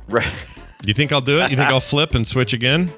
Right. 0.09 0.33
You 0.86 0.94
think 0.94 1.12
I'll 1.12 1.20
do 1.20 1.40
it? 1.40 1.50
You 1.50 1.56
think 1.56 1.68
I'll 1.68 1.80
flip 1.80 2.14
and 2.14 2.26
switch 2.26 2.52
again? 2.52 2.92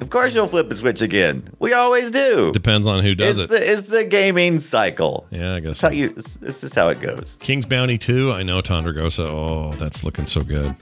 Of 0.00 0.10
course, 0.10 0.34
you'll 0.34 0.48
flip 0.48 0.66
and 0.68 0.76
switch 0.76 1.00
again. 1.00 1.48
We 1.60 1.74
always 1.74 2.10
do. 2.10 2.50
Depends 2.52 2.88
on 2.88 3.04
who 3.04 3.14
does 3.14 3.38
it's 3.38 3.52
it. 3.52 3.54
The, 3.56 3.72
it's 3.72 3.82
the 3.82 4.04
gaming 4.04 4.58
cycle. 4.58 5.26
yeah, 5.30 5.54
I 5.54 5.60
guess. 5.60 5.80
How 5.80 5.90
you. 5.90 6.08
This, 6.08 6.64
is 6.64 6.74
how 6.74 6.88
it 6.88 6.98
goes. 7.00 7.38
King's 7.40 7.66
Bounty 7.66 7.98
2, 7.98 8.32
I 8.32 8.42
know 8.42 8.60
Tondragosa. 8.60 9.26
Oh, 9.28 9.74
that's 9.74 10.02
looking 10.02 10.26
so 10.26 10.42
good. 10.42 10.74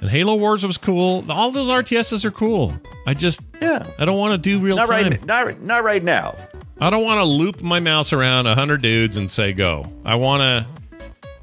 And 0.00 0.08
Halo 0.08 0.36
Wars 0.36 0.64
was 0.64 0.78
cool. 0.78 1.24
All 1.28 1.50
those 1.50 1.68
RTSs 1.68 2.24
are 2.24 2.30
cool. 2.30 2.80
I 3.08 3.14
just 3.14 3.40
Yeah. 3.60 3.84
I 3.98 4.04
don't 4.04 4.18
want 4.18 4.32
to 4.32 4.38
do 4.38 4.60
real 4.64 4.76
Not 4.76 4.88
time. 4.88 5.10
right. 5.10 5.24
Not 5.26 5.60
not 5.60 5.82
right 5.82 6.04
now. 6.04 6.36
I 6.80 6.90
don't 6.90 7.02
want 7.04 7.18
to 7.18 7.24
loop 7.24 7.60
my 7.60 7.80
mouse 7.80 8.12
around 8.12 8.46
a 8.46 8.54
hundred 8.54 8.82
dudes 8.82 9.16
and 9.16 9.28
say 9.28 9.52
go. 9.52 9.92
I 10.04 10.14
want 10.14 10.42
to 10.42 10.77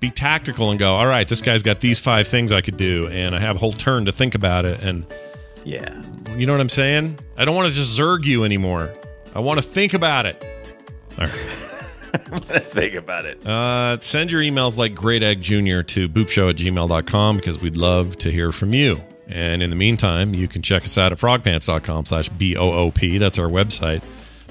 be 0.06 0.12
tactical 0.12 0.70
and 0.70 0.80
go. 0.80 0.96
All 0.96 1.08
right, 1.08 1.28
this 1.28 1.42
guy's 1.42 1.64
got 1.64 1.80
these 1.82 2.00
five 2.00 2.28
things 2.28 2.52
I 2.52 2.62
could 2.62 2.78
do, 2.78 3.08
and 3.08 3.36
I 3.36 3.40
have 3.40 3.56
a 3.56 3.60
whole 3.60 3.74
turn 3.74 4.06
to 4.06 4.12
think 4.12 4.36
about 4.36 4.66
it. 4.66 4.82
And 4.82 5.06
Yeah. 5.64 6.02
you 6.38 6.46
know 6.46 6.54
what 6.54 6.62
I'm 6.62 6.70
saying? 6.70 7.18
I 7.38 7.46
don't 7.46 7.56
want 7.56 7.68
to 7.70 7.74
just 7.76 8.00
zerg 8.00 8.26
you 8.26 8.44
anymore. 8.44 8.94
I 9.34 9.40
want 9.40 9.58
to 9.60 9.64
think 9.68 9.94
about 9.94 10.26
it. 10.26 10.44
All 11.20 11.28
right. 11.28 11.34
Think 12.72 12.94
about 12.96 13.26
it. 13.26 13.46
Uh, 13.46 14.00
send 14.00 14.32
your 14.32 14.42
emails 14.42 14.78
like 14.78 14.96
Great 14.96 15.22
Egg 15.22 15.42
Jr. 15.42 15.82
to 15.82 16.08
boopshow 16.08 16.50
at 16.50 16.56
gmail.com 16.56 17.36
because 17.36 17.60
we'd 17.62 17.76
love 17.76 18.16
to 18.20 18.32
hear 18.32 18.54
from 18.54 18.72
you. 18.72 19.04
And 19.28 19.62
in 19.62 19.70
the 19.70 19.76
meantime, 19.76 20.34
you 20.34 20.48
can 20.48 20.62
check 20.62 20.84
us 20.86 20.98
out 20.98 21.12
at 21.12 21.18
frogpants.com 21.18 22.06
slash 22.06 22.30
B-O-O-P. 22.30 23.18
That's 23.18 23.38
our 23.38 23.50
website. 23.50 24.02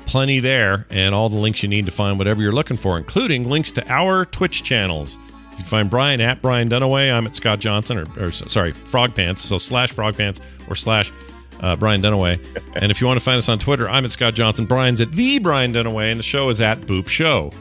Plenty 0.04 0.40
there 0.40 0.86
and 0.90 1.14
all 1.14 1.30
the 1.30 1.38
links 1.38 1.62
you 1.62 1.70
need 1.70 1.86
to 1.86 1.92
find 1.92 2.18
whatever 2.18 2.42
you're 2.42 2.52
looking 2.52 2.76
for, 2.76 2.98
including 2.98 3.48
links 3.48 3.72
to 3.72 3.88
our 3.90 4.26
Twitch 4.26 4.62
channels. 4.62 5.18
You 5.54 5.58
can 5.58 5.64
find 5.66 5.90
Brian 5.90 6.20
at 6.20 6.42
Brian 6.42 6.68
Dunaway. 6.68 7.12
I'm 7.12 7.26
at 7.26 7.34
Scott 7.34 7.60
Johnson, 7.60 7.98
or, 7.98 8.26
or 8.26 8.30
sorry, 8.32 8.72
Frog 8.72 9.14
Pants. 9.14 9.42
So 9.42 9.58
slash 9.58 9.92
Frog 9.92 10.16
Pants 10.16 10.40
or 10.68 10.74
slash 10.74 11.12
uh, 11.60 11.76
Brian 11.76 12.02
Dunaway. 12.02 12.40
and 12.74 12.90
if 12.90 13.00
you 13.00 13.06
want 13.06 13.18
to 13.18 13.24
find 13.24 13.38
us 13.38 13.48
on 13.48 13.58
Twitter, 13.58 13.88
I'm 13.88 14.04
at 14.04 14.10
Scott 14.12 14.34
Johnson. 14.34 14.66
Brian's 14.66 15.00
at 15.00 15.12
the 15.12 15.38
Brian 15.38 15.72
Dunaway, 15.72 16.10
and 16.10 16.18
the 16.18 16.24
show 16.24 16.48
is 16.48 16.60
at 16.60 16.80
Boop 16.82 17.08
Show. 17.08 17.52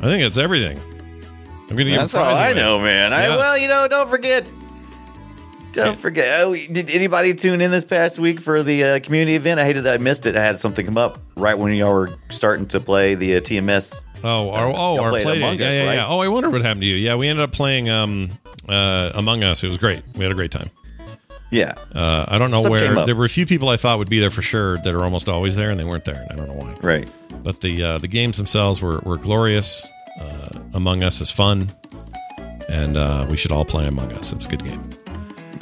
I 0.00 0.06
think 0.06 0.22
that's 0.22 0.38
everything. 0.38 0.78
I'm 0.78 1.76
going 1.76 1.86
to 1.86 1.92
give 1.92 2.00
That's 2.00 2.12
a 2.14 2.18
prize 2.18 2.28
all 2.28 2.36
I 2.36 2.48
away. 2.50 2.60
know, 2.60 2.78
man. 2.80 3.12
I 3.12 3.26
Yeah. 3.28 3.36
well, 3.36 3.58
you 3.58 3.68
know, 3.68 3.88
don't 3.88 4.08
forget. 4.10 4.46
Don't 5.72 5.98
forget. 5.98 6.40
Oh, 6.42 6.54
did 6.54 6.88
anybody 6.90 7.34
tune 7.34 7.60
in 7.60 7.70
this 7.72 7.84
past 7.84 8.18
week 8.18 8.38
for 8.40 8.62
the 8.62 8.84
uh, 8.84 9.00
community 9.00 9.34
event? 9.34 9.58
I 9.58 9.64
hated 9.64 9.84
that 9.84 9.94
I 9.94 9.98
missed 9.98 10.24
it. 10.26 10.36
I 10.36 10.42
had 10.44 10.58
something 10.58 10.86
come 10.86 10.98
up 10.98 11.18
right 11.36 11.58
when 11.58 11.72
y'all 11.74 11.92
were 11.92 12.10
starting 12.30 12.66
to 12.68 12.78
play 12.80 13.14
the 13.16 13.36
uh, 13.36 13.40
TMS. 13.40 14.00
Oh, 14.24 14.50
our, 14.50 14.68
oh, 14.68 15.00
our 15.02 15.10
play 15.10 15.38
date. 15.38 15.60
Yeah, 15.60 15.70
yeah, 15.70 15.86
right? 15.86 15.94
yeah. 15.96 16.06
Oh, 16.08 16.20
I 16.20 16.28
wonder 16.28 16.48
what 16.48 16.62
happened 16.62 16.80
to 16.80 16.86
you. 16.86 16.96
Yeah, 16.96 17.16
we 17.16 17.28
ended 17.28 17.42
up 17.42 17.52
playing 17.52 17.90
um, 17.90 18.30
uh, 18.68 19.10
Among 19.14 19.42
Us. 19.42 19.62
It 19.62 19.68
was 19.68 19.76
great. 19.76 20.02
We 20.16 20.22
had 20.22 20.32
a 20.32 20.34
great 20.34 20.50
time. 20.50 20.70
Yeah. 21.50 21.74
Uh, 21.94 22.24
I 22.26 22.38
don't 22.38 22.50
know 22.50 22.60
Stuff 22.60 22.70
where. 22.70 23.04
There 23.04 23.14
were 23.14 23.26
a 23.26 23.28
few 23.28 23.44
people 23.46 23.68
I 23.68 23.76
thought 23.76 23.98
would 23.98 24.08
be 24.08 24.20
there 24.20 24.30
for 24.30 24.42
sure 24.42 24.78
that 24.78 24.94
are 24.94 25.04
almost 25.04 25.28
always 25.28 25.56
there, 25.56 25.70
and 25.70 25.78
they 25.78 25.84
weren't 25.84 26.06
there. 26.06 26.20
And 26.22 26.32
I 26.32 26.36
don't 26.36 26.48
know 26.48 26.54
why. 26.54 26.74
Right. 26.82 27.08
But 27.42 27.60
the 27.60 27.82
uh, 27.82 27.98
the 27.98 28.08
games 28.08 28.38
themselves 28.38 28.80
were, 28.80 29.00
were 29.04 29.18
glorious. 29.18 29.86
Uh, 30.18 30.48
Among 30.72 31.02
Us 31.02 31.20
is 31.20 31.30
fun, 31.30 31.70
and 32.68 32.96
uh, 32.96 33.26
we 33.28 33.36
should 33.36 33.52
all 33.52 33.64
play 33.64 33.86
Among 33.86 34.10
Us. 34.14 34.32
It's 34.32 34.46
a 34.46 34.48
good 34.48 34.64
game. 34.64 34.90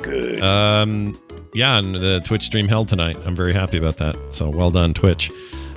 Good. 0.01 0.41
Um, 0.41 1.21
yeah, 1.55 1.79
and 1.79 1.95
the 1.95 2.21
Twitch 2.25 2.45
stream 2.45 2.69
held 2.69 2.89
tonight. 2.89 3.17
I'm 3.27 3.35
very 3.35 3.53
happy 3.53 3.77
about 3.77 3.97
that. 3.97 4.17
So 4.31 4.49
well 4.51 4.71
done, 4.71 4.95
Twitch. 4.95 5.31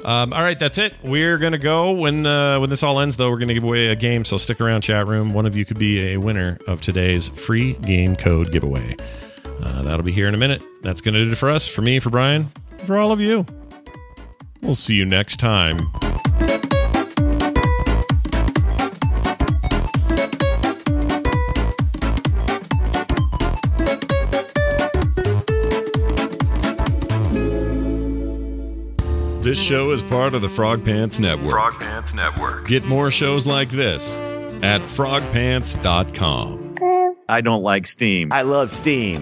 Um, 0.05 0.33
all 0.33 0.43
right, 0.43 0.57
that's 0.57 0.77
it. 0.77 0.93
We're 1.03 1.39
gonna 1.39 1.57
go 1.57 1.91
when 1.91 2.27
uh, 2.27 2.59
when 2.59 2.69
this 2.69 2.83
all 2.83 2.99
ends. 2.99 3.17
Though 3.17 3.31
we're 3.31 3.39
gonna 3.39 3.55
give 3.55 3.63
away 3.63 3.87
a 3.87 3.95
game, 3.95 4.23
so 4.23 4.37
stick 4.37 4.61
around, 4.61 4.81
chat 4.81 5.07
room. 5.07 5.33
One 5.33 5.47
of 5.47 5.57
you 5.57 5.65
could 5.65 5.79
be 5.79 6.13
a 6.13 6.17
winner 6.17 6.59
of 6.67 6.79
today's 6.79 7.27
free 7.29 7.73
game 7.73 8.15
code 8.15 8.51
giveaway. 8.51 8.95
Uh, 9.63 9.81
that'll 9.81 10.03
be 10.03 10.11
here 10.11 10.27
in 10.27 10.35
a 10.35 10.37
minute. 10.37 10.63
That's 10.83 11.01
gonna 11.01 11.25
do 11.25 11.31
it 11.31 11.35
for 11.35 11.49
us, 11.49 11.67
for 11.67 11.81
me, 11.81 11.97
for 11.97 12.11
Brian, 12.11 12.51
for 12.85 12.99
all 12.99 13.11
of 13.11 13.19
you. 13.19 13.47
We'll 14.61 14.75
see 14.75 14.93
you 14.93 15.05
next 15.05 15.37
time. 15.37 15.79
This 29.45 29.61
show 29.61 29.91
is 29.91 30.01
part 30.01 30.33
of 30.33 30.41
the 30.41 30.49
Frog 30.49 30.83
Pants 30.83 31.19
Network. 31.19 31.51
Frog 31.51 31.73
Pants 31.79 32.15
Network. 32.15 32.67
Get 32.67 32.83
more 32.85 33.11
shows 33.11 33.45
like 33.45 33.69
this 33.69 34.15
at 34.63 34.81
frogpants.com. 34.81 36.77
I 37.29 37.41
don't 37.41 37.61
like 37.61 37.85
steam. 37.85 38.33
I 38.33 38.41
love 38.41 38.71
steam. 38.71 39.21